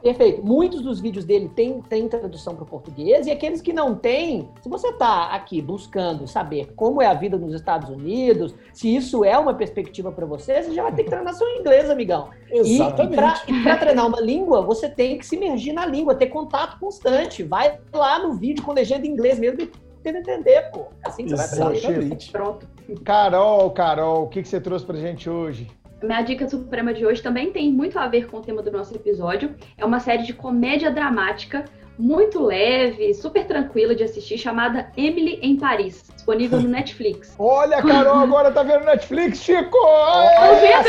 Perfeito. 0.07 0.47
Muitos 0.47 0.83
dos 0.83 1.01
vídeos 1.01 1.25
dele 1.25 1.49
têm, 1.49 1.81
têm 1.83 2.09
tradução 2.09 2.55
para 2.55 2.63
o 2.63 2.67
português, 2.67 3.27
e 3.27 3.31
aqueles 3.33 3.61
que 3.61 3.73
não 3.73 3.93
têm, 3.93 4.49
se 4.63 4.69
você 4.69 4.89
está 4.91 5.35
aqui 5.35 5.61
buscando 5.61 6.29
saber 6.29 6.73
como 6.77 7.03
é 7.03 7.07
a 7.07 7.15
vida 7.15 7.37
nos 7.37 7.53
Estados 7.53 7.91
Unidos, 7.91 8.55
se 8.73 8.95
isso 8.95 9.25
é 9.25 9.37
uma 9.37 9.53
perspectiva 9.53 10.13
para 10.13 10.25
você, 10.25 10.63
você 10.63 10.73
já 10.73 10.85
vai 10.85 10.95
ter 10.95 11.03
que 11.03 11.11
treinar 11.11 11.35
seu 11.35 11.49
inglês, 11.57 11.91
amigão. 11.91 12.31
Exatamente. 12.49 13.51
E 13.51 13.63
para 13.65 13.77
treinar 13.79 14.07
uma 14.07 14.21
língua, 14.21 14.63
você 14.63 14.89
tem 14.89 15.19
que 15.19 15.27
se 15.27 15.35
imergir 15.35 15.75
na 15.75 15.85
língua, 15.85 16.15
ter 16.15 16.29
contato 16.29 16.79
constante. 16.79 17.43
Vai 17.43 17.81
lá 17.93 18.21
no 18.21 18.35
vídeo 18.35 18.65
com 18.65 18.73
legenda 18.73 19.09
em 19.09 19.11
inglês 19.11 19.41
mesmo 19.41 19.61
e 19.61 19.73
tenta 20.05 20.21
entender, 20.21 20.71
pô. 20.71 20.83
É 21.05 21.09
assim 21.09 21.25
que 21.25 21.37
você 21.37 21.59
vai 21.59 21.79
aprender. 21.79 22.17
Pronto. 22.31 22.69
Carol, 23.05 23.71
Carol, 23.73 24.23
o 24.23 24.29
que, 24.29 24.41
que 24.41 24.49
você 24.49 24.61
trouxe 24.61 24.87
pra 24.87 24.97
gente 24.97 25.29
hoje? 25.29 25.69
Minha 26.03 26.23
dica 26.23 26.49
suprema 26.49 26.93
de 26.93 27.07
hoje 27.07 27.23
também 27.23 27.51
tem 27.51 27.73
muito 27.73 27.99
a 27.99 28.07
ver 28.07 28.27
com 28.29 28.39
o 28.39 28.43
tema 28.43 28.63
do 28.63 28.71
nosso 28.71 28.95
episódio. 28.95 29.55
É 29.79 29.85
uma 29.85 29.99
série 29.99 30.25
de 30.25 30.35
comédia 30.35 30.91
dramática 30.91 31.65
muito 31.99 32.45
leve, 32.45 33.15
super 33.15 33.47
tranquila 33.47 33.95
de 33.95 34.05
assistir, 34.05 34.37
chamada 34.37 34.91
Emily 34.97 35.39
em 35.41 35.57
Paris, 35.57 36.05
disponível 36.15 36.61
no 36.61 36.69
Netflix. 36.69 37.35
Olha, 37.41 37.83
Carol, 37.83 38.19
agora 38.19 38.51
tá 38.51 38.63
vendo 38.63 38.85
Netflix, 38.85 39.39
Chico! 39.39 39.79
Tá 39.79 40.53
vendo? 40.61 40.89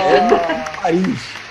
É 0.00 0.64
Paris. 0.80 1.42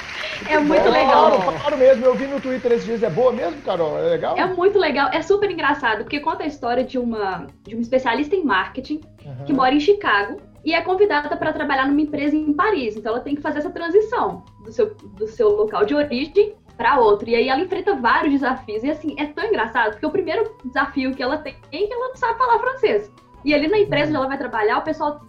É 0.50 0.58
muito 0.58 0.90
legal. 0.90 1.40
Claro 1.62 1.78
mesmo, 1.78 2.04
eu 2.04 2.16
vi 2.16 2.26
no 2.26 2.42
Twitter 2.42 2.72
esses 2.72 2.86
dias. 2.86 3.04
É 3.04 3.10
boa 3.10 3.32
mesmo, 3.32 3.62
Carol? 3.62 4.00
É 4.00 4.02
legal? 4.02 4.36
É 4.36 4.48
muito 4.48 4.80
legal, 4.80 5.10
é 5.14 5.22
super 5.22 5.52
engraçado, 5.52 6.00
porque 6.00 6.20
conta 6.20 6.44
a 6.44 6.48
história 6.48 6.84
de 6.84 6.98
uma, 6.98 7.46
de 7.62 7.76
uma 7.76 7.82
especialista 7.82 8.36
em 8.36 8.44
marketing 8.44 9.02
uhum. 9.24 9.46
que 9.46 9.54
mora 9.54 9.76
em 9.76 9.80
Chicago 9.80 10.42
e 10.64 10.74
é 10.74 10.82
convidada 10.82 11.36
para 11.36 11.54
trabalhar 11.54 11.88
numa 11.88 12.02
empresa 12.02 12.36
em 12.36 12.54
Paris. 12.54 12.96
Então 12.96 13.14
ela 13.14 13.22
tem 13.22 13.36
que 13.36 13.42
fazer 13.42 13.60
essa 13.60 13.70
transição 13.70 14.44
do 14.64 14.72
seu, 14.72 14.94
do 14.96 15.28
seu 15.28 15.50
local 15.50 15.86
de 15.86 15.96
origem 15.96 16.56
para 16.78 17.00
outro. 17.00 17.30
E 17.30 17.36
aí 17.36 17.50
ela 17.50 17.62
enfrenta 17.62 17.96
vários 17.96 18.34
desafios. 18.34 18.84
E 18.84 18.90
assim, 18.90 19.16
é 19.18 19.26
tão 19.28 19.46
engraçado, 19.46 19.92
porque 19.92 20.06
o 20.06 20.12
primeiro 20.12 20.56
desafio 20.64 21.14
que 21.14 21.22
ela 21.22 21.38
tem 21.38 21.56
é 21.72 21.78
que 21.78 21.94
ela 21.94 22.10
não 22.10 22.16
sabe 22.16 22.38
falar 22.38 22.60
francês. 22.60 23.12
E 23.44 23.56
ali 23.56 23.68
na 23.68 23.80
empresa 23.80 24.10
onde 24.10 24.18
ela 24.18 24.28
vai 24.28 24.38
trabalhar, 24.38 24.78
o 24.78 24.84
pessoal 24.84 25.20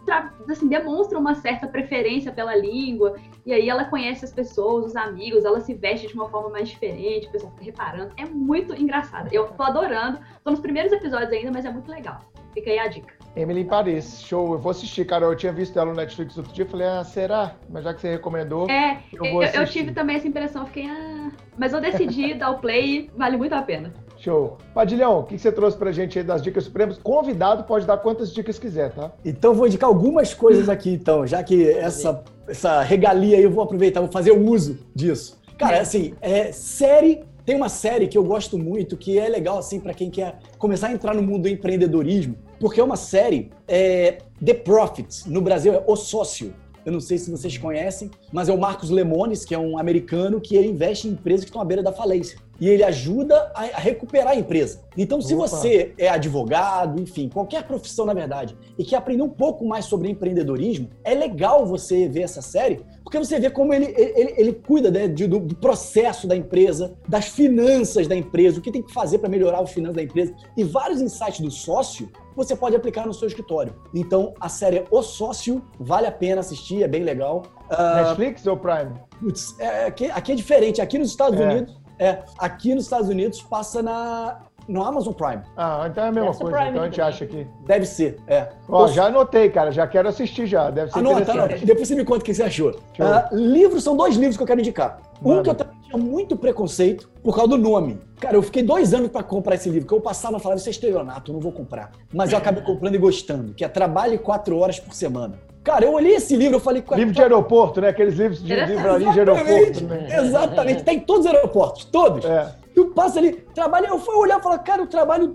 assim, 0.48 0.68
demonstra 0.68 1.18
uma 1.18 1.34
certa 1.34 1.66
preferência 1.66 2.30
pela 2.30 2.54
língua. 2.54 3.16
E 3.46 3.52
aí 3.52 3.68
ela 3.68 3.86
conhece 3.86 4.24
as 4.24 4.32
pessoas, 4.32 4.86
os 4.86 4.96
amigos, 4.96 5.44
ela 5.44 5.60
se 5.60 5.72
veste 5.72 6.08
de 6.08 6.14
uma 6.14 6.28
forma 6.28 6.50
mais 6.50 6.68
diferente, 6.68 7.28
o 7.28 7.32
pessoal 7.32 7.52
fica 7.52 7.64
reparando. 7.64 8.12
É 8.18 8.26
muito 8.26 8.74
engraçado. 8.74 9.32
Eu 9.32 9.46
tô 9.48 9.62
adorando. 9.62 10.20
Tô 10.44 10.50
nos 10.50 10.60
primeiros 10.60 10.92
episódios 10.92 11.32
ainda, 11.32 11.50
mas 11.50 11.64
é 11.64 11.70
muito 11.70 11.90
legal. 11.90 12.18
Fica 12.52 12.70
aí 12.70 12.78
a 12.78 12.86
dica. 12.86 13.21
Emily 13.34 13.62
em 13.62 13.66
Paris, 13.66 14.22
show. 14.22 14.52
Eu 14.52 14.58
vou 14.58 14.70
assistir, 14.70 15.04
cara. 15.06 15.24
Eu 15.24 15.34
tinha 15.34 15.52
visto 15.52 15.78
ela 15.78 15.90
no 15.90 15.96
Netflix 15.96 16.36
outro 16.36 16.52
dia, 16.52 16.66
falei, 16.66 16.86
ah, 16.86 17.02
será? 17.02 17.56
Mas 17.68 17.84
já 17.84 17.94
que 17.94 18.00
você 18.00 18.10
recomendou. 18.10 18.68
É, 18.70 19.00
eu, 19.12 19.24
eu, 19.24 19.42
eu 19.42 19.66
tive 19.66 19.92
também 19.92 20.16
essa 20.16 20.28
impressão, 20.28 20.66
fiquei, 20.66 20.86
ah. 20.86 21.30
Mas 21.56 21.72
eu 21.72 21.80
decidi 21.80 22.34
dar 22.38 22.50
o 22.50 22.58
play, 22.58 23.10
vale 23.16 23.36
muito 23.36 23.54
a 23.54 23.62
pena. 23.62 23.92
Show. 24.18 24.58
Padilhão, 24.72 25.20
o 25.20 25.24
que 25.24 25.36
você 25.36 25.50
trouxe 25.50 25.76
pra 25.76 25.90
gente 25.90 26.18
aí 26.18 26.24
das 26.24 26.42
dicas 26.42 26.64
supremas? 26.64 26.98
Convidado 26.98 27.64
pode 27.64 27.86
dar 27.86 27.96
quantas 27.96 28.32
dicas 28.32 28.58
quiser, 28.58 28.92
tá? 28.92 29.10
Então 29.24 29.52
vou 29.52 29.66
indicar 29.66 29.88
algumas 29.88 30.32
coisas 30.32 30.68
aqui, 30.68 30.90
então, 30.90 31.26
já 31.26 31.42
que 31.42 31.68
essa, 31.70 32.22
essa 32.46 32.82
regalia 32.82 33.38
aí 33.38 33.42
eu 33.42 33.50
vou 33.50 33.64
aproveitar, 33.64 34.00
vou 34.00 34.12
fazer 34.12 34.30
uso 34.30 34.78
disso. 34.94 35.40
Cara, 35.58 35.80
assim, 35.80 36.14
é 36.20 36.52
série 36.52 37.24
tem 37.44 37.56
uma 37.56 37.68
série 37.68 38.06
que 38.06 38.16
eu 38.16 38.22
gosto 38.22 38.56
muito, 38.56 38.96
que 38.96 39.18
é 39.18 39.28
legal 39.28 39.58
assim 39.58 39.80
para 39.80 39.92
quem 39.92 40.08
quer 40.10 40.38
começar 40.58 40.88
a 40.88 40.92
entrar 40.92 41.14
no 41.14 41.22
mundo 41.22 41.42
do 41.42 41.48
empreendedorismo, 41.48 42.36
porque 42.62 42.78
é 42.78 42.84
uma 42.84 42.94
série 42.94 43.50
é, 43.66 44.18
The 44.44 44.54
Profits, 44.54 45.26
no 45.26 45.40
Brasil 45.40 45.74
é 45.74 45.82
O 45.84 45.96
Sócio. 45.96 46.54
Eu 46.86 46.92
não 46.92 47.00
sei 47.00 47.18
se 47.18 47.28
vocês 47.28 47.58
conhecem, 47.58 48.08
mas 48.32 48.48
é 48.48 48.52
o 48.52 48.58
Marcos 48.58 48.90
Lemones, 48.90 49.44
que 49.44 49.54
é 49.54 49.58
um 49.58 49.78
americano 49.78 50.40
que 50.40 50.56
ele 50.56 50.68
investe 50.68 51.06
em 51.06 51.12
empresas 51.12 51.44
que 51.44 51.50
estão 51.50 51.60
à 51.60 51.64
beira 51.64 51.82
da 51.82 51.92
falência 51.92 52.38
e 52.62 52.68
ele 52.68 52.84
ajuda 52.84 53.50
a, 53.56 53.64
recuperar 53.80 54.34
a 54.34 54.36
empresa. 54.36 54.82
Então, 54.96 55.20
se 55.20 55.34
Opa. 55.34 55.48
você 55.48 55.92
é 55.98 56.08
advogado, 56.08 57.02
enfim, 57.02 57.28
qualquer 57.28 57.66
profissão 57.66 58.06
na 58.06 58.14
verdade, 58.14 58.56
e 58.78 58.84
quer 58.84 58.94
aprender 58.96 59.24
um 59.24 59.28
pouco 59.28 59.66
mais 59.66 59.86
sobre 59.86 60.08
empreendedorismo, 60.08 60.88
é 61.02 61.12
legal 61.12 61.66
você 61.66 62.08
ver 62.08 62.22
essa 62.22 62.40
série, 62.40 62.80
porque 63.02 63.18
você 63.18 63.40
vê 63.40 63.50
como 63.50 63.74
ele, 63.74 63.86
ele, 63.96 64.34
ele 64.36 64.52
cuida 64.52 64.92
né, 64.92 65.08
do, 65.08 65.40
do, 65.40 65.56
processo 65.56 66.28
da 66.28 66.36
empresa, 66.36 66.94
das 67.08 67.26
finanças 67.26 68.06
da 68.06 68.14
empresa, 68.14 68.60
o 68.60 68.62
que 68.62 68.70
tem 68.70 68.82
que 68.82 68.92
fazer 68.92 69.18
para 69.18 69.28
melhorar 69.28 69.60
os 69.60 69.72
finanças 69.72 69.96
da 69.96 70.02
empresa, 70.04 70.32
e 70.56 70.62
vários 70.62 71.00
insights 71.00 71.40
do 71.40 71.50
sócio 71.50 72.08
você 72.34 72.56
pode 72.56 72.74
aplicar 72.74 73.06
no 73.06 73.12
seu 73.12 73.28
escritório. 73.28 73.74
Então, 73.94 74.32
a 74.40 74.48
série 74.48 74.84
O 74.90 75.02
Sócio 75.02 75.62
vale 75.78 76.06
a 76.06 76.12
pena 76.12 76.40
assistir, 76.40 76.82
é 76.82 76.88
bem 76.88 77.02
legal. 77.02 77.42
Uh, 77.72 77.96
Netflix 77.96 78.46
ou 78.46 78.56
Prime? 78.56 78.92
Putz, 79.20 79.58
é, 79.58 79.86
aqui, 79.86 80.10
aqui, 80.10 80.32
é 80.32 80.34
diferente. 80.34 80.80
Aqui 80.80 80.98
nos 80.98 81.10
Estados 81.10 81.40
é. 81.40 81.44
Unidos, 81.44 81.80
é, 81.98 82.18
aqui 82.38 82.74
nos 82.74 82.84
Estados 82.84 83.08
Unidos 83.08 83.42
passa 83.42 83.82
na, 83.82 84.40
no 84.68 84.82
Amazon 84.82 85.12
Prime. 85.12 85.42
Ah, 85.56 85.86
então 85.90 86.04
é 86.04 86.08
a 86.08 86.12
mesma 86.12 86.34
coisa. 86.34 86.56
Prime 86.56 86.70
então 86.70 86.82
a 86.82 86.86
gente 86.86 87.00
acha 87.00 87.24
aqui. 87.24 87.46
Deve 87.66 87.86
ser, 87.86 88.18
é. 88.26 88.48
Ó, 88.68 88.86
já 88.88 89.06
anotei, 89.06 89.48
cara. 89.50 89.70
Já 89.70 89.86
quero 89.86 90.08
assistir 90.08 90.46
já. 90.46 90.70
Deve 90.70 90.90
ser 90.90 90.98
Anota, 90.98 91.22
interessante. 91.22 91.66
Depois 91.66 91.88
você 91.88 91.94
me 91.94 92.04
conta 92.04 92.20
o 92.20 92.24
que 92.24 92.34
você 92.34 92.42
achou. 92.42 92.70
Uh, 92.70 93.36
livros, 93.36 93.82
são 93.82 93.96
dois 93.96 94.16
livros 94.16 94.36
que 94.36 94.42
eu 94.42 94.46
quero 94.46 94.60
indicar. 94.60 95.00
Mano. 95.20 95.40
Um 95.40 95.42
que 95.42 95.50
eu 95.50 95.54
tinha 95.54 95.98
muito 95.98 96.36
preconceito 96.36 97.08
por 97.22 97.34
causa 97.34 97.50
do 97.50 97.58
nome. 97.58 98.00
Cara, 98.18 98.36
eu 98.36 98.42
fiquei 98.42 98.62
dois 98.62 98.94
anos 98.94 99.10
para 99.10 99.22
comprar 99.22 99.54
esse 99.54 99.68
livro, 99.68 99.86
que 99.86 99.94
eu 99.94 100.00
passava 100.00 100.36
e 100.36 100.40
falava, 100.40 100.58
isso 100.58 100.68
é 100.68 100.72
estelionato, 100.72 101.30
eu 101.30 101.34
não 101.34 101.40
vou 101.40 101.52
comprar. 101.52 101.92
Mas 102.12 102.32
eu 102.32 102.38
acabei 102.38 102.62
comprando 102.62 102.94
e 102.94 102.98
gostando, 102.98 103.54
que 103.54 103.64
é 103.64 103.68
Trabalhe 103.68 104.18
quatro 104.18 104.58
horas 104.58 104.78
por 104.78 104.94
semana. 104.94 105.38
Cara, 105.62 105.84
eu 105.84 105.92
olhei 105.92 106.16
esse 106.16 106.36
livro, 106.36 106.56
eu 106.56 106.60
falei... 106.60 106.82
Livro 106.92 107.14
de 107.14 107.22
aeroporto, 107.22 107.80
né? 107.80 107.88
Aqueles 107.88 108.14
livros 108.14 108.42
de 108.42 108.52
livraria 108.52 109.12
de 109.12 109.18
aeroporto. 109.18 109.84
Né? 109.84 110.08
Exatamente. 110.18 110.82
Tem 110.82 110.98
todos 110.98 111.26
os 111.26 111.32
aeroportos, 111.32 111.84
todos. 111.84 112.24
É. 112.24 112.52
Tu 112.74 112.86
passa 112.86 113.18
ali, 113.18 113.32
trabalha. 113.54 113.86
Eu 113.86 113.98
fui 113.98 114.14
olhar 114.16 114.40
e 114.40 114.42
falar, 114.42 114.58
cara, 114.58 114.82
eu 114.82 114.86
trabalho 114.86 115.34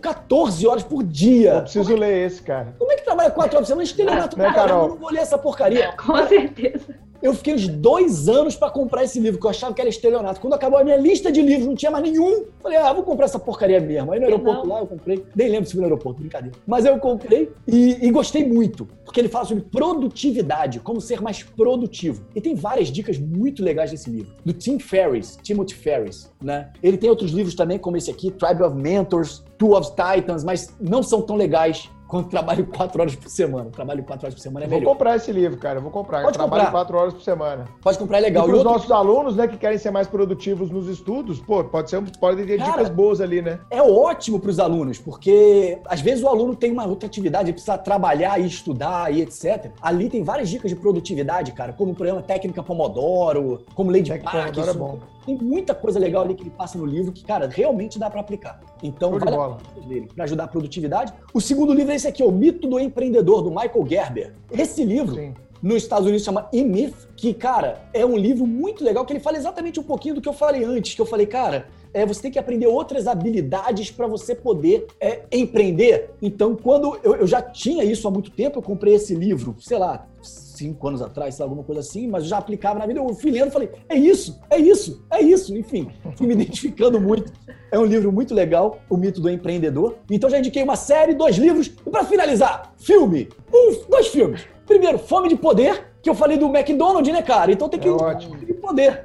14 0.00 0.66
horas 0.66 0.82
por 0.82 1.02
dia. 1.02 1.54
Eu 1.54 1.62
preciso 1.62 1.92
é 1.94 1.96
ler 1.96 2.26
esse, 2.26 2.42
cara. 2.42 2.74
Como 2.78 2.90
é 2.90 2.96
que 2.96 3.04
trabalha 3.04 3.30
4 3.30 3.56
horas 3.56 3.60
por 3.60 3.66
semana? 3.66 3.84
Estelionato, 3.84 4.38
né, 4.38 4.52
Carol? 4.52 4.82
Eu 4.82 4.88
não 4.90 4.96
vou 4.96 5.10
ler 5.10 5.20
essa 5.20 5.38
porcaria. 5.38 5.92
Com 5.92 6.16
certeza. 6.26 6.94
Eu 7.22 7.32
fiquei 7.34 7.54
uns 7.54 7.68
dois 7.68 8.28
anos 8.28 8.56
para 8.56 8.68
comprar 8.68 9.04
esse 9.04 9.20
livro, 9.20 9.38
que 9.38 9.46
eu 9.46 9.50
achava 9.50 9.72
que 9.72 9.80
era 9.80 9.88
estelionato. 9.88 10.40
Quando 10.40 10.54
acabou 10.54 10.80
a 10.80 10.82
minha 10.82 10.96
lista 10.96 11.30
de 11.30 11.40
livros, 11.40 11.68
não 11.68 11.76
tinha 11.76 11.90
mais 11.90 12.02
nenhum. 12.02 12.46
Falei, 12.60 12.76
ah, 12.76 12.92
vou 12.92 13.04
comprar 13.04 13.26
essa 13.26 13.38
porcaria 13.38 13.80
mesmo. 13.80 14.10
Aí 14.10 14.18
no 14.18 14.26
aeroporto 14.26 14.66
lá 14.66 14.80
eu 14.80 14.86
comprei. 14.88 15.24
Nem 15.34 15.48
lembro 15.48 15.66
se 15.66 15.72
foi 15.72 15.82
no 15.82 15.86
aeroporto, 15.86 16.18
brincadeira. 16.18 16.56
Mas 16.66 16.84
eu 16.84 16.98
comprei 16.98 17.52
e, 17.66 18.04
e 18.04 18.10
gostei 18.10 18.44
muito. 18.44 18.88
Porque 19.04 19.20
ele 19.20 19.28
fala 19.28 19.44
sobre 19.44 19.62
produtividade, 19.62 20.80
como 20.80 21.00
ser 21.00 21.22
mais 21.22 21.44
produtivo. 21.44 22.24
E 22.34 22.40
tem 22.40 22.56
várias 22.56 22.88
dicas 22.88 23.18
muito 23.18 23.62
legais 23.62 23.92
nesse 23.92 24.10
livro. 24.10 24.32
Do 24.44 24.52
Tim 24.52 24.80
Ferriss, 24.80 25.38
Timothy 25.42 25.74
Ferriss, 25.74 26.28
né? 26.42 26.70
Ele 26.82 26.96
tem 26.96 27.08
outros 27.08 27.30
livros 27.30 27.54
também, 27.54 27.78
como 27.78 27.96
esse 27.96 28.10
aqui, 28.10 28.32
Tribe 28.32 28.64
of 28.64 28.74
Mentors, 28.74 29.44
Two 29.56 29.76
of 29.76 29.90
Titans, 29.90 30.42
mas 30.42 30.74
não 30.80 31.04
são 31.04 31.22
tão 31.22 31.36
legais 31.36 31.88
quando 32.12 32.28
trabalho 32.28 32.66
quatro 32.66 33.00
horas 33.00 33.16
por 33.16 33.30
semana. 33.30 33.70
Trabalho 33.70 34.04
quatro 34.04 34.26
horas 34.26 34.34
por 34.34 34.42
semana 34.42 34.66
é 34.66 34.68
melhor. 34.68 34.84
Vou 34.84 34.92
comprar 34.92 35.16
esse 35.16 35.32
livro, 35.32 35.56
cara. 35.56 35.80
Vou 35.80 35.90
comprar. 35.90 36.22
Pode 36.22 36.36
eu 36.36 36.42
comprar. 36.42 36.58
trabalho 36.58 36.70
quatro 36.70 36.98
horas 36.98 37.14
por 37.14 37.22
semana. 37.22 37.64
Pode 37.80 37.98
comprar, 37.98 38.18
é 38.18 38.20
legal. 38.20 38.44
E 38.44 38.48
para 38.48 38.52
os 38.52 38.58
outro... 38.58 38.72
nossos 38.74 38.90
alunos, 38.90 39.34
né, 39.34 39.48
que 39.48 39.56
querem 39.56 39.78
ser 39.78 39.90
mais 39.90 40.06
produtivos 40.06 40.70
nos 40.70 40.88
estudos, 40.88 41.40
pô, 41.40 41.64
pode 41.64 41.88
ser, 41.88 42.02
pode 42.20 42.44
ter 42.44 42.58
cara, 42.58 42.70
dicas 42.70 42.90
boas 42.90 43.22
ali, 43.22 43.40
né? 43.40 43.60
É 43.70 43.80
ótimo 43.80 44.38
para 44.38 44.50
os 44.50 44.60
alunos, 44.60 44.98
porque 44.98 45.78
às 45.86 46.02
vezes 46.02 46.22
o 46.22 46.28
aluno 46.28 46.54
tem 46.54 46.70
uma 46.70 46.84
outra 46.84 47.06
atividade, 47.06 47.44
ele 47.44 47.54
precisa 47.54 47.78
trabalhar 47.78 48.38
e 48.38 48.46
estudar 48.46 49.10
e 49.10 49.22
etc. 49.22 49.70
Ali 49.80 50.10
tem 50.10 50.22
várias 50.22 50.50
dicas 50.50 50.70
de 50.70 50.76
produtividade, 50.76 51.52
cara, 51.52 51.72
como 51.72 51.92
o 51.92 51.94
programa 51.94 52.20
Técnica 52.20 52.62
Pomodoro, 52.62 53.64
como 53.74 53.90
Lei 53.90 54.02
de 54.02 54.12
Parkinson. 54.18 54.70
É 54.70 54.74
bom 54.74 54.98
Tem 55.24 55.36
muita 55.36 55.74
coisa 55.74 55.98
legal 55.98 56.24
ali 56.24 56.34
que 56.34 56.42
ele 56.42 56.50
passa 56.50 56.76
no 56.76 56.84
livro 56.84 57.12
que, 57.12 57.24
cara, 57.24 57.48
realmente 57.48 57.98
dá 57.98 58.10
para 58.10 58.20
aplicar. 58.20 58.60
Então, 58.82 59.18
vale 59.18 59.34
a 59.34 59.56
pena 59.74 59.86
dele 59.86 60.08
para 60.14 60.24
ajudar 60.24 60.44
a 60.44 60.48
produtividade. 60.48 61.12
O 61.32 61.40
segundo 61.40 61.72
livro 61.72 61.92
é 61.92 61.94
esse 61.94 62.08
aqui, 62.08 62.22
O 62.22 62.30
Mito 62.30 62.68
do 62.68 62.78
Empreendedor, 62.80 63.42
do 63.42 63.50
Michael 63.50 63.86
Gerber. 63.86 64.34
Esse 64.50 64.84
livro, 64.84 65.14
Sim. 65.14 65.34
nos 65.62 65.76
Estados 65.76 66.06
Unidos, 66.06 66.24
chama 66.24 66.48
E-Myth, 66.52 66.94
que, 67.16 67.32
cara, 67.32 67.82
é 67.94 68.04
um 68.04 68.16
livro 68.16 68.46
muito 68.46 68.82
legal, 68.82 69.04
que 69.04 69.12
ele 69.12 69.20
fala 69.20 69.36
exatamente 69.36 69.78
um 69.78 69.84
pouquinho 69.84 70.16
do 70.16 70.20
que 70.20 70.28
eu 70.28 70.32
falei 70.32 70.64
antes, 70.64 70.94
que 70.94 71.00
eu 71.00 71.06
falei, 71.06 71.26
cara, 71.26 71.68
é, 71.94 72.06
você 72.06 72.22
tem 72.22 72.30
que 72.30 72.38
aprender 72.38 72.66
outras 72.66 73.06
habilidades 73.06 73.90
para 73.90 74.06
você 74.06 74.34
poder 74.34 74.86
é, 75.00 75.22
empreender. 75.30 76.10
Então, 76.20 76.56
quando 76.56 76.98
eu, 77.02 77.16
eu, 77.16 77.26
já 77.26 77.42
tinha 77.42 77.84
isso 77.84 78.08
há 78.08 78.10
muito 78.10 78.30
tempo, 78.30 78.58
eu 78.58 78.62
comprei 78.62 78.94
esse 78.94 79.14
livro, 79.14 79.56
sei 79.60 79.78
lá, 79.78 80.06
cinco 80.22 80.88
anos 80.88 81.02
atrás, 81.02 81.40
alguma 81.40 81.62
coisa 81.62 81.80
assim, 81.80 82.06
mas 82.06 82.24
já 82.24 82.38
aplicava 82.38 82.78
na 82.78 82.86
vida. 82.86 83.00
Eu 83.00 83.14
fui 83.14 83.30
lendo 83.30 83.48
e 83.48 83.50
falei, 83.50 83.70
é 83.88 83.96
isso, 83.96 84.40
é 84.48 84.58
isso, 84.58 85.04
é 85.10 85.20
isso. 85.20 85.56
Enfim, 85.56 85.88
fui 86.16 86.26
me 86.26 86.34
identificando 86.34 87.00
muito. 87.00 87.32
É 87.70 87.78
um 87.78 87.84
livro 87.84 88.12
muito 88.12 88.34
legal, 88.34 88.78
O 88.88 88.96
Mito 88.96 89.20
do 89.20 89.28
Empreendedor. 89.28 89.96
Então 90.10 90.30
já 90.30 90.38
indiquei 90.38 90.62
uma 90.62 90.76
série, 90.76 91.14
dois 91.14 91.36
livros. 91.36 91.72
E 91.86 91.90
para 91.90 92.04
finalizar, 92.04 92.72
filme. 92.76 93.28
Um, 93.52 93.88
dois 93.88 94.08
filmes. 94.08 94.46
Primeiro, 94.66 94.98
Fome 94.98 95.28
de 95.28 95.36
Poder, 95.36 95.92
que 96.00 96.08
eu 96.08 96.14
falei 96.14 96.38
do 96.38 96.46
McDonald's, 96.46 97.12
né, 97.12 97.22
cara? 97.22 97.52
Então 97.52 97.68
tem 97.68 97.80
que 97.80 97.88
é 97.88 97.90
ótimo. 97.90 98.36
Poder. 98.60 99.02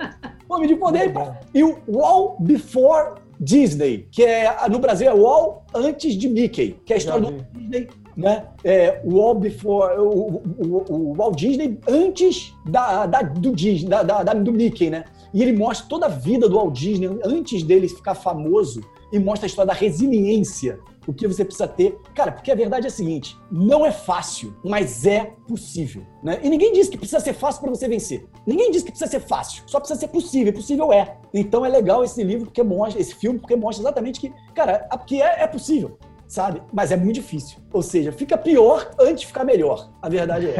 Fome 0.48 0.68
de 0.68 0.76
Poder. 0.76 1.14
e 1.54 1.64
o 1.64 1.78
Wall 1.88 2.38
Before 2.40 3.16
Disney, 3.40 4.08
que 4.12 4.24
é 4.24 4.56
no 4.70 4.80
Brasil 4.80 5.10
é 5.10 5.14
Wall 5.14 5.66
antes 5.74 6.16
de 6.16 6.28
Mickey, 6.28 6.80
que 6.86 6.94
é 6.94 6.96
a 6.96 6.98
história 6.98 7.32
do 7.32 7.46
Disney 7.54 7.88
né? 8.18 8.48
É, 8.64 9.00
o 9.04 9.18
Walt 9.18 9.38
Before, 9.38 9.96
o, 10.00 10.42
o, 10.58 10.86
o, 10.90 11.14
Walt 11.14 11.38
Disney 11.38 11.78
antes 11.88 12.52
da, 12.66 13.06
da 13.06 13.22
do 13.22 13.56
Disney, 13.56 13.88
da, 13.88 14.02
da, 14.02 14.34
do 14.34 14.52
Mickey, 14.52 14.90
né? 14.90 15.06
E 15.32 15.44
ele 15.44 15.56
mostra 15.56 15.88
toda 15.88 16.08
a 16.08 16.10
vida 16.10 16.50
do 16.50 16.56
Walt 16.56 16.74
Disney 16.74 17.08
antes 17.24 17.62
dele 17.62 17.88
ficar 17.88 18.16
famoso 18.16 18.82
e 19.12 19.20
mostra 19.20 19.46
a 19.46 19.50
história 19.50 19.68
da 19.68 19.74
resiliência, 19.74 20.80
o 21.08 21.14
que 21.14 21.28
você 21.28 21.46
precisa 21.46 21.68
ter. 21.68 21.98
Cara, 22.14 22.32
porque 22.32 22.52
a 22.52 22.56
verdade 22.56 22.86
é 22.86 22.90
a 22.90 22.92
seguinte: 22.92 23.38
não 23.52 23.86
é 23.86 23.92
fácil, 23.92 24.56
mas 24.64 25.06
é 25.06 25.34
possível. 25.48 26.04
Né? 26.22 26.40
E 26.44 26.50
ninguém 26.50 26.74
disse 26.74 26.90
que 26.90 26.98
precisa 26.98 27.20
ser 27.20 27.34
fácil 27.34 27.62
para 27.62 27.70
você 27.70 27.88
vencer. 27.88 28.26
Ninguém 28.46 28.72
disse 28.72 28.86
que 28.86 28.92
precisa 28.92 29.10
ser 29.10 29.22
fácil, 29.22 29.64
só 29.66 29.80
precisa 29.80 30.00
ser 30.00 30.08
possível. 30.10 30.54
Possível 30.54 30.92
é. 30.92 31.18
Então 31.34 31.66
é 31.66 31.70
legal 31.70 32.04
esse 32.04 32.24
livro 32.24 32.46
porque 32.46 32.64
mostra, 32.64 33.02
esse 33.02 33.16
filme, 33.16 33.40
porque 33.40 33.56
mostra 33.56 33.84
exatamente 33.84 34.20
que, 34.20 34.34
cara, 34.54 34.88
que 35.06 35.22
é, 35.22 35.44
é 35.44 35.48
possível 35.48 35.98
sabe? 36.28 36.62
Mas 36.74 36.92
é 36.92 36.98
muito 36.98 37.16
difícil. 37.16 37.58
Ou 37.72 37.82
seja, 37.82 38.12
fica 38.12 38.38
pior 38.38 38.90
antes 39.00 39.22
de 39.22 39.28
ficar 39.28 39.44
melhor. 39.44 39.90
A 40.02 40.08
verdade 40.08 40.48
é. 40.48 40.56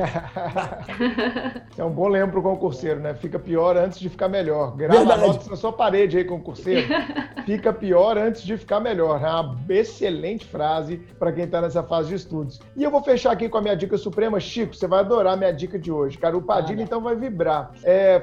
é 1.78 1.84
um 1.84 1.90
bom 1.90 2.08
lembro 2.08 2.34
pro 2.34 2.42
concurseiro, 2.42 3.00
né? 3.00 3.14
Fica 3.14 3.40
pior 3.40 3.78
antes 3.78 3.98
de 4.00 4.10
ficar 4.10 4.28
melhor. 4.28 4.76
Grava 4.76 5.16
notas 5.16 5.48
na 5.48 5.56
sua 5.56 5.72
parede 5.72 6.18
aí, 6.18 6.26
concurseiro. 6.26 6.88
Fica 7.46 7.72
pior 7.72 8.18
antes 8.18 8.44
de 8.44 8.58
ficar 8.58 8.82
melhor. 8.82 9.24
É 9.24 9.30
uma 9.30 9.56
excelente 9.70 10.46
frase 10.46 10.98
para 11.18 11.32
quem 11.32 11.46
está 11.46 11.62
nessa 11.62 11.82
fase 11.82 12.10
de 12.10 12.16
estudos. 12.16 12.60
E 12.76 12.84
eu 12.84 12.92
vou 12.92 13.02
fechar 13.02 13.32
aqui 13.32 13.48
com 13.48 13.58
a 13.58 13.62
minha 13.62 13.76
dica 13.76 13.98
suprema. 13.98 14.40
Chico, 14.40 14.76
você 14.76 14.86
vai 14.86 15.00
adorar 15.00 15.34
a 15.34 15.38
minha 15.38 15.54
dica 15.54 15.80
de 15.80 15.92
hoje. 15.92 16.18
Cara, 16.18 16.38
o 16.38 16.42
Padilha 16.42 16.82
ah, 16.82 16.84
então 16.84 17.02
vai 17.02 17.16
vibrar. 17.16 17.72
É, 17.84 18.22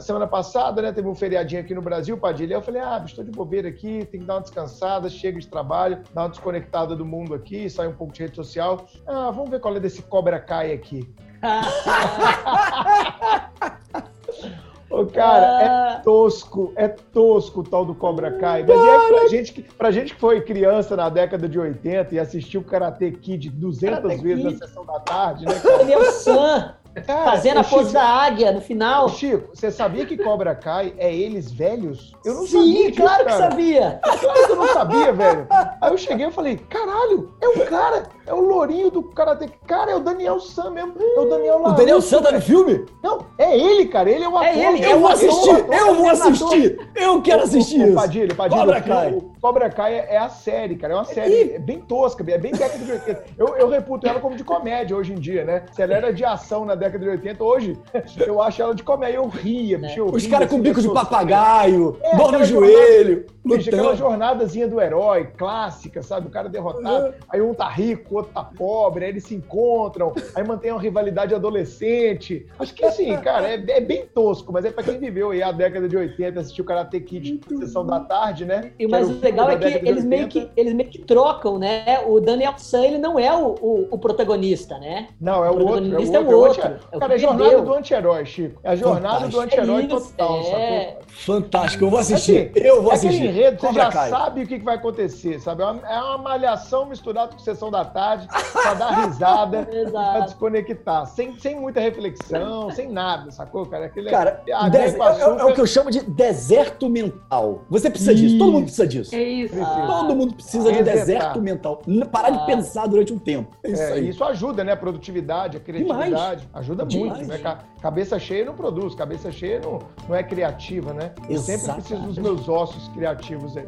semana 0.00 0.26
passada, 0.26 0.80
né, 0.80 0.92
teve 0.92 1.08
um 1.08 1.14
feriadinho 1.14 1.60
aqui 1.60 1.74
no 1.74 1.82
Brasil, 1.82 2.16
Padilha. 2.16 2.54
Eu 2.54 2.62
falei, 2.62 2.80
ah, 2.80 3.02
estou 3.04 3.22
de 3.22 3.30
bobeira 3.30 3.68
aqui, 3.68 4.06
tem 4.10 4.20
que 4.20 4.26
dar 4.26 4.36
uma 4.36 4.40
descansada, 4.40 5.10
chega 5.10 5.38
de 5.38 5.46
trabalho, 5.46 5.98
dar 6.14 6.22
uma 6.22 6.28
desconectada 6.30 6.96
do 6.96 7.04
mundo 7.04 7.34
aqui, 7.34 7.68
sai 7.68 7.86
um 7.86 7.97
pouco 7.98 8.12
de 8.12 8.22
rede 8.22 8.36
social. 8.36 8.86
Ah, 9.06 9.30
vamos 9.30 9.50
ver 9.50 9.60
qual 9.60 9.76
é 9.76 9.80
desse 9.80 10.02
Cobra 10.02 10.38
Kai 10.38 10.72
aqui. 10.72 11.08
Ô, 14.90 15.04
cara, 15.04 15.62
é 15.62 15.66
ah. 15.66 16.00
tosco, 16.02 16.72
é 16.74 16.88
tosco 16.88 17.60
o 17.60 17.62
tal 17.62 17.84
do 17.84 17.94
Cobra 17.94 18.32
Kai. 18.38 18.64
Mas 18.66 18.80
é 18.80 19.08
pra 19.08 19.28
gente, 19.28 19.52
que, 19.52 19.62
pra 19.62 19.90
gente 19.90 20.14
que 20.14 20.20
foi 20.20 20.40
criança 20.40 20.96
na 20.96 21.10
década 21.10 21.46
de 21.46 21.58
80 21.58 22.14
e 22.14 22.18
assistiu 22.18 22.64
Karate 22.64 23.10
Kid 23.10 23.50
200 23.50 24.00
Karate 24.00 24.22
vezes 24.22 24.44
Kid. 24.44 24.58
na 24.58 24.66
sessão 24.66 24.86
da 24.86 24.98
tarde, 25.00 25.44
né? 25.44 25.52
É 25.92 25.98
o 25.98 26.10
Sam. 26.10 26.74
Cara, 27.06 27.24
Fazendo 27.24 27.58
a 27.58 27.64
pose 27.64 27.86
Chico, 27.86 27.92
da 27.92 28.04
águia 28.04 28.52
no 28.52 28.60
final. 28.60 29.08
Chico, 29.10 29.50
você 29.54 29.70
sabia 29.70 30.04
que 30.04 30.16
Cobra 30.16 30.54
Kai 30.54 30.92
é 30.98 31.14
eles 31.14 31.50
velhos? 31.52 32.12
Eu 32.24 32.34
não 32.34 32.46
Sim, 32.46 32.58
sabia. 32.58 32.84
Sim, 32.84 32.92
claro 32.92 33.24
que 33.24 33.32
sabia. 33.32 34.00
Claro 34.02 34.46
que 34.46 34.52
eu 34.52 34.56
não 34.56 34.68
sabia, 34.68 35.12
velho. 35.12 35.46
Aí 35.80 35.92
eu 35.92 35.98
cheguei 35.98 36.26
e 36.26 36.32
falei, 36.32 36.56
caralho, 36.56 37.32
é 37.40 37.48
o 37.48 37.66
cara, 37.66 38.02
é 38.26 38.34
o 38.34 38.40
lourinho 38.40 38.90
do 38.90 39.02
Karate. 39.02 39.48
Cara, 39.66 39.92
é 39.92 39.96
o 39.96 40.00
Daniel 40.00 40.40
Sam 40.40 40.70
mesmo. 40.70 40.94
É 40.98 41.20
o 41.20 41.24
Daniel 41.26 41.62
O 41.64 41.72
Daniel 41.72 42.00
Sam 42.00 42.22
tá 42.22 42.32
no 42.32 42.40
filme? 42.40 42.84
Não, 43.02 43.26
é 43.38 43.56
ele, 43.58 43.86
cara. 43.86 44.10
Ele 44.10 44.24
é 44.24 44.28
o 44.28 44.42
é 44.42 44.50
ator. 44.50 44.62
É 44.62 44.72
ele. 44.72 44.84
Eu 44.84 45.00
vou 45.00 45.10
assistir, 45.10 45.66
eu 45.70 45.94
vou 45.94 46.10
assistir. 46.10 46.90
Eu 46.94 47.22
quero 47.22 47.42
assistir 47.42 47.80
isso. 47.80 47.94
Padilha, 47.94 48.34
Padilha. 48.34 48.60
Cobra 48.60 48.80
Kai. 48.82 49.12
O 49.12 49.37
Cobra 49.40 49.70
Kai 49.70 49.94
é, 49.94 50.14
é 50.14 50.18
a 50.18 50.28
série, 50.28 50.76
cara. 50.76 50.94
É 50.94 50.96
uma 50.96 51.04
série 51.04 51.52
é 51.54 51.58
bem 51.58 51.80
tosca, 51.80 52.24
é 52.28 52.38
bem 52.38 52.52
década 52.52 52.84
de 52.84 52.92
80. 52.92 53.24
Eu, 53.36 53.56
eu 53.56 53.68
reputo 53.68 54.06
ela 54.06 54.20
como 54.20 54.36
de 54.36 54.44
comédia 54.44 54.96
hoje 54.96 55.12
em 55.12 55.16
dia, 55.16 55.44
né? 55.44 55.64
Se 55.72 55.82
ela 55.82 55.94
era 55.94 56.12
de 56.12 56.24
ação 56.24 56.64
na 56.64 56.74
década 56.74 57.04
de 57.04 57.10
80, 57.10 57.44
hoje 57.44 57.78
eu 58.26 58.42
acho 58.42 58.62
ela 58.62 58.74
de 58.74 58.82
comédia. 58.82 59.16
Eu 59.16 59.28
ria, 59.28 59.76
é. 59.76 59.78
bicho. 59.78 60.00
Eu 60.00 60.06
Os 60.06 60.26
caras 60.26 60.48
com 60.48 60.56
assim, 60.56 60.62
bico 60.62 60.80
de 60.80 60.92
papagaio, 60.92 61.96
é, 62.02 62.16
dor 62.16 62.32
no 62.32 62.44
joelho. 62.44 63.26
Bicho, 63.44 63.70
aquela 63.70 63.96
jornadazinha 63.96 64.68
do 64.68 64.80
herói, 64.80 65.28
clássica, 65.36 66.02
sabe? 66.02 66.26
O 66.26 66.30
cara 66.30 66.48
derrotado. 66.48 67.14
Aí 67.28 67.40
um 67.40 67.54
tá 67.54 67.68
rico, 67.68 68.14
o 68.14 68.16
outro 68.18 68.32
tá 68.32 68.44
pobre, 68.44 69.04
aí 69.04 69.10
eles 69.10 69.24
se 69.24 69.34
encontram, 69.34 70.12
aí 70.34 70.46
mantém 70.46 70.70
uma 70.70 70.80
rivalidade 70.80 71.34
adolescente. 71.34 72.46
Acho 72.58 72.74
que 72.74 72.84
assim, 72.84 73.16
cara, 73.18 73.48
é, 73.48 73.54
é 73.54 73.80
bem 73.80 74.04
tosco, 74.06 74.52
mas 74.52 74.64
é 74.64 74.70
pra 74.70 74.84
quem 74.84 74.98
viveu 74.98 75.30
aí 75.30 75.42
a 75.42 75.50
década 75.50 75.88
de 75.88 75.96
80, 75.96 76.40
assistiu 76.40 76.64
Karate 76.64 77.00
Kid 77.00 77.40
sessão 77.58 77.86
da 77.86 78.00
tarde, 78.00 78.44
né? 78.44 78.72
E 78.78 78.86
o 78.86 78.90
mais 78.90 79.08
legal 79.30 79.50
é 79.50 79.56
que 79.56 79.88
eles 79.88 80.04
meio 80.04 80.28
que 80.28 80.48
eles 80.56 80.72
meio 80.72 80.88
que 80.88 80.98
trocam, 80.98 81.58
né? 81.58 82.02
O 82.06 82.20
Daniel 82.20 82.54
San, 82.58 82.84
ele 82.84 82.98
não 82.98 83.18
é 83.18 83.34
o, 83.34 83.54
o, 83.60 83.88
o 83.90 83.98
protagonista, 83.98 84.78
né? 84.78 85.08
Não, 85.20 85.44
é 85.44 85.50
o, 85.50 85.54
o 85.54 85.68
outro. 85.68 85.84
É 85.84 85.98
o 85.98 86.00
outro. 86.00 86.16
É 86.16 86.20
o 86.20 86.38
outro. 86.38 86.62
É 86.92 86.96
o 86.96 87.00
cara, 87.00 87.12
é 87.12 87.16
a 87.16 87.18
jornada 87.18 87.62
do 87.62 87.74
anti-herói, 87.74 88.26
Chico. 88.26 88.60
É 88.62 88.70
a 88.70 88.76
jornada 88.76 89.20
Fantástico. 89.20 89.30
do 89.32 89.40
anti-herói 89.40 89.84
é 89.84 89.86
total, 89.86 90.40
é... 90.40 90.98
Fantástico, 91.08 91.84
eu 91.84 91.90
vou 91.90 91.98
assistir. 91.98 92.50
Assim, 92.54 92.66
eu 92.66 92.82
vou 92.82 92.92
assistir. 92.92 93.16
Aquele 93.16 93.28
enredo, 93.28 93.60
você 93.60 93.72
já 93.72 93.90
Kai. 93.90 94.10
sabe 94.10 94.42
o 94.42 94.46
que 94.46 94.58
vai 94.58 94.76
acontecer, 94.76 95.40
sabe? 95.40 95.62
É 95.62 95.66
uma, 95.66 96.16
é 96.16 96.18
malhação 96.18 96.86
misturada 96.86 97.32
com 97.32 97.38
sessão 97.38 97.70
da 97.70 97.84
tarde, 97.84 98.28
pra 98.52 98.74
dar 98.74 98.90
risada, 99.06 99.66
pra 99.90 100.20
desconectar. 100.20 101.06
Sem, 101.06 101.36
sem 101.38 101.58
muita 101.58 101.80
reflexão, 101.80 102.70
sem 102.70 102.88
nada, 102.88 103.30
sacou, 103.30 103.66
cara? 103.66 103.86
Aquele, 103.86 104.10
cara, 104.10 104.42
é, 104.46 104.52
é, 104.52 105.44
o 105.44 105.52
que 105.52 105.60
eu 105.60 105.66
chamo 105.66 105.90
de 105.90 106.00
deserto 106.02 106.88
mental. 106.88 107.64
Você 107.68 107.90
precisa 107.90 108.12
isso. 108.12 108.22
disso, 108.22 108.38
todo 108.38 108.52
mundo 108.52 108.64
precisa 108.64 108.86
disso. 108.86 109.14
É 109.18 109.22
isso. 109.22 109.54
Ah. 109.60 109.86
Todo 109.86 110.14
mundo 110.14 110.34
precisa 110.34 110.72
de 110.72 110.82
deserto 110.82 111.40
mental. 111.40 111.82
Parar 112.12 112.30
de 112.30 112.38
ah. 112.38 112.46
pensar 112.46 112.86
durante 112.86 113.12
um 113.12 113.18
tempo. 113.18 113.56
É 113.64 113.70
isso, 113.70 113.82
é, 113.82 114.00
isso 114.00 114.24
ajuda, 114.24 114.62
né? 114.62 114.72
A 114.72 114.76
produtividade, 114.76 115.56
a 115.56 115.60
criatividade. 115.60 116.10
Demais. 116.10 116.48
Ajuda 116.54 116.86
Demais. 116.86 117.26
muito, 117.26 117.28
né? 117.28 117.58
Cabeça 117.82 118.18
cheia 118.18 118.44
não 118.44 118.54
produz, 118.54 118.94
cabeça 118.94 119.32
cheia 119.32 119.60
não, 119.60 119.80
não 120.08 120.14
é 120.14 120.22
criativa, 120.22 120.92
né? 120.92 121.12
Eu 121.28 121.36
Exatamente. 121.36 121.60
sempre 121.60 121.74
preciso 121.74 122.02
dos 122.02 122.18
meus 122.18 122.48
ossos 122.48 122.88
criativos 122.88 123.56
aí. 123.56 123.66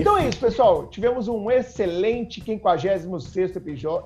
Então 0.00 0.16
é 0.16 0.28
isso, 0.28 0.40
pessoal. 0.40 0.86
Tivemos 0.86 1.28
um 1.28 1.50
excelente 1.50 2.42
56 2.42 3.06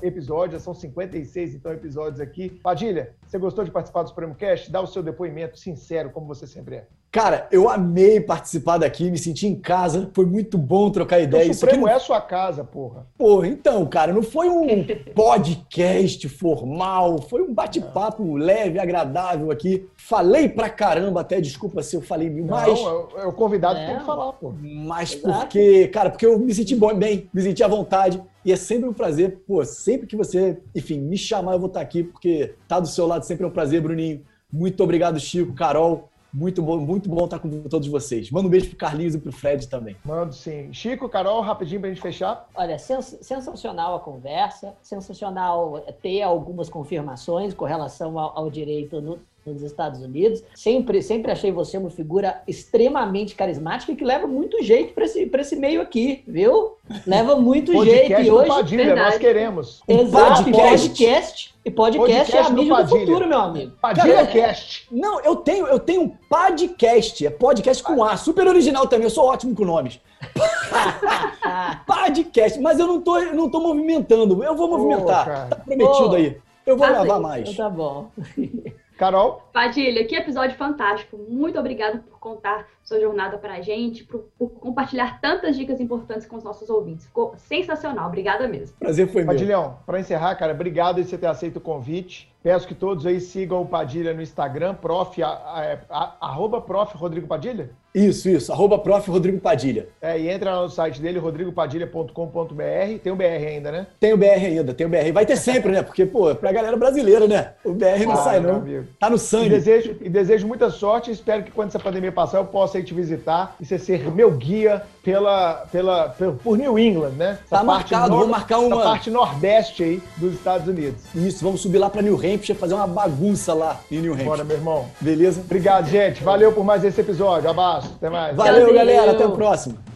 episódio. 0.02 0.58
São 0.58 0.74
56, 0.74 1.54
então, 1.54 1.72
episódios 1.72 2.20
aqui. 2.20 2.50
Padilha, 2.50 3.14
você 3.34 3.38
gostou 3.38 3.64
de 3.64 3.70
participar 3.70 4.02
do 4.02 4.08
Supremo 4.10 4.34
Cast? 4.34 4.70
Dá 4.70 4.80
o 4.80 4.86
seu 4.86 5.02
depoimento 5.02 5.58
sincero, 5.58 6.10
como 6.10 6.26
você 6.26 6.46
sempre 6.46 6.76
é. 6.76 6.86
Cara, 7.10 7.48
eu 7.50 7.68
amei 7.68 8.20
participar 8.20 8.78
daqui, 8.78 9.10
me 9.10 9.18
senti 9.18 9.46
em 9.46 9.54
casa, 9.56 10.10
foi 10.12 10.24
muito 10.24 10.56
bom 10.56 10.90
trocar 10.90 11.20
ideia. 11.20 11.50
O 11.50 11.54
Supremo 11.54 11.82
não... 11.82 11.88
é 11.88 11.94
a 11.94 11.98
sua 11.98 12.20
casa, 12.20 12.62
porra. 12.62 13.06
Porra, 13.16 13.48
então, 13.48 13.84
cara, 13.86 14.12
não 14.12 14.22
foi 14.22 14.48
um 14.48 14.84
podcast 15.14 16.28
formal, 16.28 17.22
foi 17.22 17.42
um 17.42 17.52
bate-papo 17.52 18.36
leve, 18.36 18.78
agradável 18.78 19.50
aqui. 19.50 19.88
Falei 19.96 20.48
pra 20.48 20.68
caramba 20.68 21.20
até, 21.20 21.40
desculpa 21.40 21.82
se 21.82 21.96
eu 21.96 22.00
falei 22.00 22.30
mais. 22.30 22.80
Não, 22.80 23.08
é 23.16 23.26
o 23.26 23.32
convidado 23.32 23.80
que 23.80 23.86
tem 23.86 23.98
que 23.98 24.04
falar, 24.04 24.32
pô. 24.34 24.52
Mas 24.60 25.14
Exato. 25.14 25.40
porque, 25.40 25.88
cara, 25.88 26.10
porque 26.10 26.26
eu 26.26 26.38
me 26.38 26.54
senti 26.54 26.76
bem, 26.96 27.28
me 27.32 27.42
senti 27.42 27.64
à 27.64 27.68
vontade. 27.68 28.22
E 28.44 28.52
é 28.52 28.56
sempre 28.56 28.88
um 28.88 28.92
prazer, 28.92 29.38
pô, 29.46 29.64
sempre 29.64 30.06
que 30.06 30.16
você, 30.16 30.60
enfim, 30.74 31.00
me 31.00 31.16
chamar, 31.16 31.54
eu 31.54 31.58
vou 31.58 31.68
estar 31.68 31.80
aqui, 31.80 32.02
porque 32.02 32.54
tá 32.68 32.78
do 32.78 32.86
seu 32.86 33.06
lado 33.06 33.24
sempre 33.24 33.44
é 33.44 33.48
um 33.48 33.50
prazer, 33.50 33.80
Bruninho. 33.80 34.22
Muito 34.52 34.82
obrigado, 34.84 35.18
Chico, 35.18 35.54
Carol. 35.54 36.10
Muito 36.32 36.60
bom, 36.60 36.78
muito 36.78 37.08
bom 37.08 37.24
estar 37.24 37.38
com 37.38 37.48
todos 37.62 37.86
vocês. 37.86 38.28
Manda 38.28 38.48
um 38.48 38.50
beijo 38.50 38.68
pro 38.68 38.76
Carlinhos 38.76 39.14
e 39.14 39.18
pro 39.18 39.30
Fred 39.30 39.68
também. 39.68 39.96
Mando 40.04 40.34
sim. 40.34 40.72
Chico, 40.72 41.08
Carol, 41.08 41.40
rapidinho 41.40 41.80
pra 41.80 41.88
gente 41.88 42.02
fechar. 42.02 42.48
Olha, 42.56 42.76
sens 42.76 43.16
sensacional 43.22 43.94
a 43.94 44.00
conversa, 44.00 44.74
sensacional 44.82 45.80
ter 46.02 46.22
algumas 46.22 46.68
confirmações 46.68 47.54
com 47.54 47.64
relação 47.64 48.18
ao, 48.18 48.36
ao 48.36 48.50
direito 48.50 49.00
no, 49.00 49.20
nos 49.46 49.62
Estados 49.62 50.00
Unidos. 50.02 50.42
Sempre, 50.54 51.02
sempre 51.02 51.32
achei 51.32 51.52
você 51.52 51.76
uma 51.76 51.90
figura 51.90 52.42
extremamente 52.46 53.34
carismática 53.34 53.92
e 53.92 53.96
que 53.96 54.04
leva 54.04 54.26
muito 54.26 54.62
jeito 54.62 54.94
para 54.94 55.04
esse, 55.04 55.30
esse 55.32 55.56
meio 55.56 55.80
aqui, 55.80 56.22
viu? 56.26 56.76
Leva 57.06 57.36
muito 57.36 57.72
podcast 57.72 58.06
jeito. 58.08 58.22
E 58.22 58.30
hoje. 58.30 58.48
Padilha, 58.48 58.84
verdade. 58.84 59.10
nós 59.10 59.18
queremos. 59.18 59.82
Exato, 59.88 60.44
podcast. 60.44 60.88
podcast. 60.88 61.54
E 61.64 61.70
podcast, 61.70 62.36
é 62.36 62.40
a 62.40 62.42
Podcast 62.44 62.52
no 62.52 62.58
mídia 62.58 62.74
do 62.74 62.76
Padilha. 62.76 63.06
futuro, 63.06 63.28
meu 63.28 63.38
amigo. 63.38 63.72
Padilha 63.80 64.14
Cara, 64.14 64.26
Cast. 64.26 64.86
Não, 64.92 65.20
eu 65.20 65.36
tenho, 65.36 65.66
eu 65.66 65.80
tenho 65.80 66.02
um 66.02 66.08
podcast. 66.08 67.26
É 67.26 67.30
podcast 67.30 67.82
com 67.82 68.04
A. 68.04 68.18
Super 68.18 68.46
original 68.46 68.86
também. 68.86 69.04
Eu 69.04 69.10
sou 69.10 69.24
ótimo 69.24 69.54
com 69.54 69.64
nomes. 69.64 69.98
Podcast. 71.86 72.60
Mas 72.60 72.78
eu 72.78 72.86
não 72.86 73.00
tô, 73.00 73.18
eu 73.18 73.34
não 73.34 73.48
tô 73.48 73.60
movimentando. 73.60 74.42
Eu 74.44 74.54
vou 74.54 74.68
movimentar. 74.68 75.24
cara. 75.24 75.46
tá 75.46 75.56
prometido 75.56 76.10
Pô. 76.10 76.14
aí. 76.14 76.36
Eu 76.66 76.76
vou 76.76 76.86
gravar 76.86 77.20
mais. 77.20 77.48
Então 77.48 77.64
tá 77.64 77.70
bom. 77.70 78.10
Carol, 78.96 79.42
Padilha, 79.52 80.06
que 80.06 80.14
episódio 80.14 80.56
fantástico. 80.56 81.16
Muito 81.16 81.58
obrigada 81.58 82.04
contar 82.24 82.66
sua 82.82 82.98
jornada 83.00 83.36
pra 83.38 83.60
gente, 83.60 84.02
por, 84.04 84.24
por 84.38 84.48
compartilhar 84.50 85.20
tantas 85.20 85.54
dicas 85.56 85.78
importantes 85.80 86.26
com 86.26 86.36
os 86.36 86.42
nossos 86.44 86.68
ouvintes. 86.70 87.06
Ficou 87.06 87.34
sensacional. 87.36 88.08
Obrigada 88.08 88.48
mesmo. 88.48 88.76
Prazer 88.78 89.06
foi 89.08 89.22
meu. 89.22 89.32
Padilhão, 89.32 89.78
para 89.86 90.00
encerrar, 90.00 90.34
cara, 90.36 90.52
obrigado 90.52 90.96
por 90.96 91.04
você 91.04 91.16
ter 91.18 91.26
aceito 91.26 91.56
o 91.56 91.60
convite. 91.60 92.32
Peço 92.42 92.68
que 92.68 92.74
todos 92.74 93.06
aí 93.06 93.20
sigam 93.20 93.62
o 93.62 93.66
Padilha 93.66 94.12
no 94.12 94.20
Instagram, 94.20 94.74
prof, 94.74 95.22
a, 95.22 95.28
a- 95.28 95.78
a- 95.88 96.16
arroba 96.20 96.60
prof 96.60 96.94
Rodrigo 96.94 97.26
Padilha. 97.26 97.70
Isso, 97.94 98.28
isso. 98.28 98.52
Arroba 98.52 98.78
prof. 98.78 99.08
Rodrigo 99.10 99.38
Padilha. 99.40 99.88
É, 100.02 100.18
e 100.18 100.28
entra 100.28 100.54
lá 100.56 100.62
no 100.62 100.68
site 100.68 101.00
dele, 101.00 101.18
rodrigopadilha.com.br. 101.18 102.98
Tem 103.02 103.12
o 103.12 103.16
BR 103.16 103.24
ainda, 103.48 103.70
né? 103.72 103.86
Tem 104.00 104.12
o 104.12 104.16
BR 104.16 104.26
ainda, 104.46 104.74
tem 104.74 104.86
o 104.86 104.90
BR. 104.90 105.12
Vai 105.12 105.24
ter 105.24 105.36
sempre, 105.36 105.72
né? 105.72 105.82
Porque, 105.82 106.04
pô, 106.04 106.30
é 106.30 106.34
pra 106.34 106.52
galera 106.52 106.76
brasileira, 106.76 107.26
né? 107.26 107.52
O 107.64 107.72
BR 107.72 107.98
não 108.00 108.12
Claro, 108.12 108.22
sai, 108.24 108.40
não. 108.40 108.56
amigo. 108.56 108.86
Tá 108.98 109.08
no 109.08 109.16
E 109.16 109.18
sangue. 109.18 109.48
desejo, 109.48 109.96
e 110.00 110.08
desejo 110.08 110.46
muita 110.46 110.70
sorte 110.70 111.10
e 111.10 111.14
espero 111.14 111.44
que 111.44 111.50
quando 111.50 111.68
essa 111.68 111.78
pandemia 111.78 112.12
passar 112.14 112.38
eu 112.38 112.44
possa 112.44 112.78
ir 112.78 112.84
te 112.84 112.94
visitar 112.94 113.56
e 113.60 113.64
você 113.66 113.78
ser 113.78 114.10
meu 114.10 114.30
guia 114.30 114.82
pela, 115.02 115.64
pela, 115.70 116.14
por 116.42 116.56
New 116.56 116.78
England, 116.78 117.10
né? 117.16 117.38
Essa 117.44 117.56
Tá 117.58 117.64
marcado, 117.64 118.16
vou 118.16 118.26
marcar 118.28 118.58
uma- 118.58 118.76
Essa 118.76 118.84
parte 118.84 119.10
nordeste 119.10 119.82
aí 119.82 120.02
dos 120.16 120.32
Estados 120.34 120.66
Unidos. 120.68 121.02
Isso, 121.14 121.44
vamos 121.44 121.60
subir 121.60 121.78
lá 121.78 121.90
pra 121.90 122.00
New 122.00 122.16
Hampshire, 122.16 122.58
fazer 122.58 122.74
uma 122.74 122.86
bagunça 122.86 123.52
lá 123.52 123.80
em 123.90 123.98
New 124.00 124.12
Hampshire. 124.12 124.28
Bora, 124.30 124.44
meu 124.44 124.56
irmão. 124.56 124.86
Beleza? 125.00 125.40
Obrigado, 125.40 125.86
gente. 125.88 126.22
Valeu 126.22 126.52
por 126.52 126.64
mais 126.64 126.84
esse 126.84 127.00
episódio. 127.00 127.50
Abraço. 127.50 127.92
Até 127.96 128.08
mais. 128.08 128.36
Valeu, 128.36 128.54
Tchauzinho. 128.54 128.74
galera. 128.78 129.10
Até 129.12 129.26
o 129.26 129.32
próximo. 129.32 129.93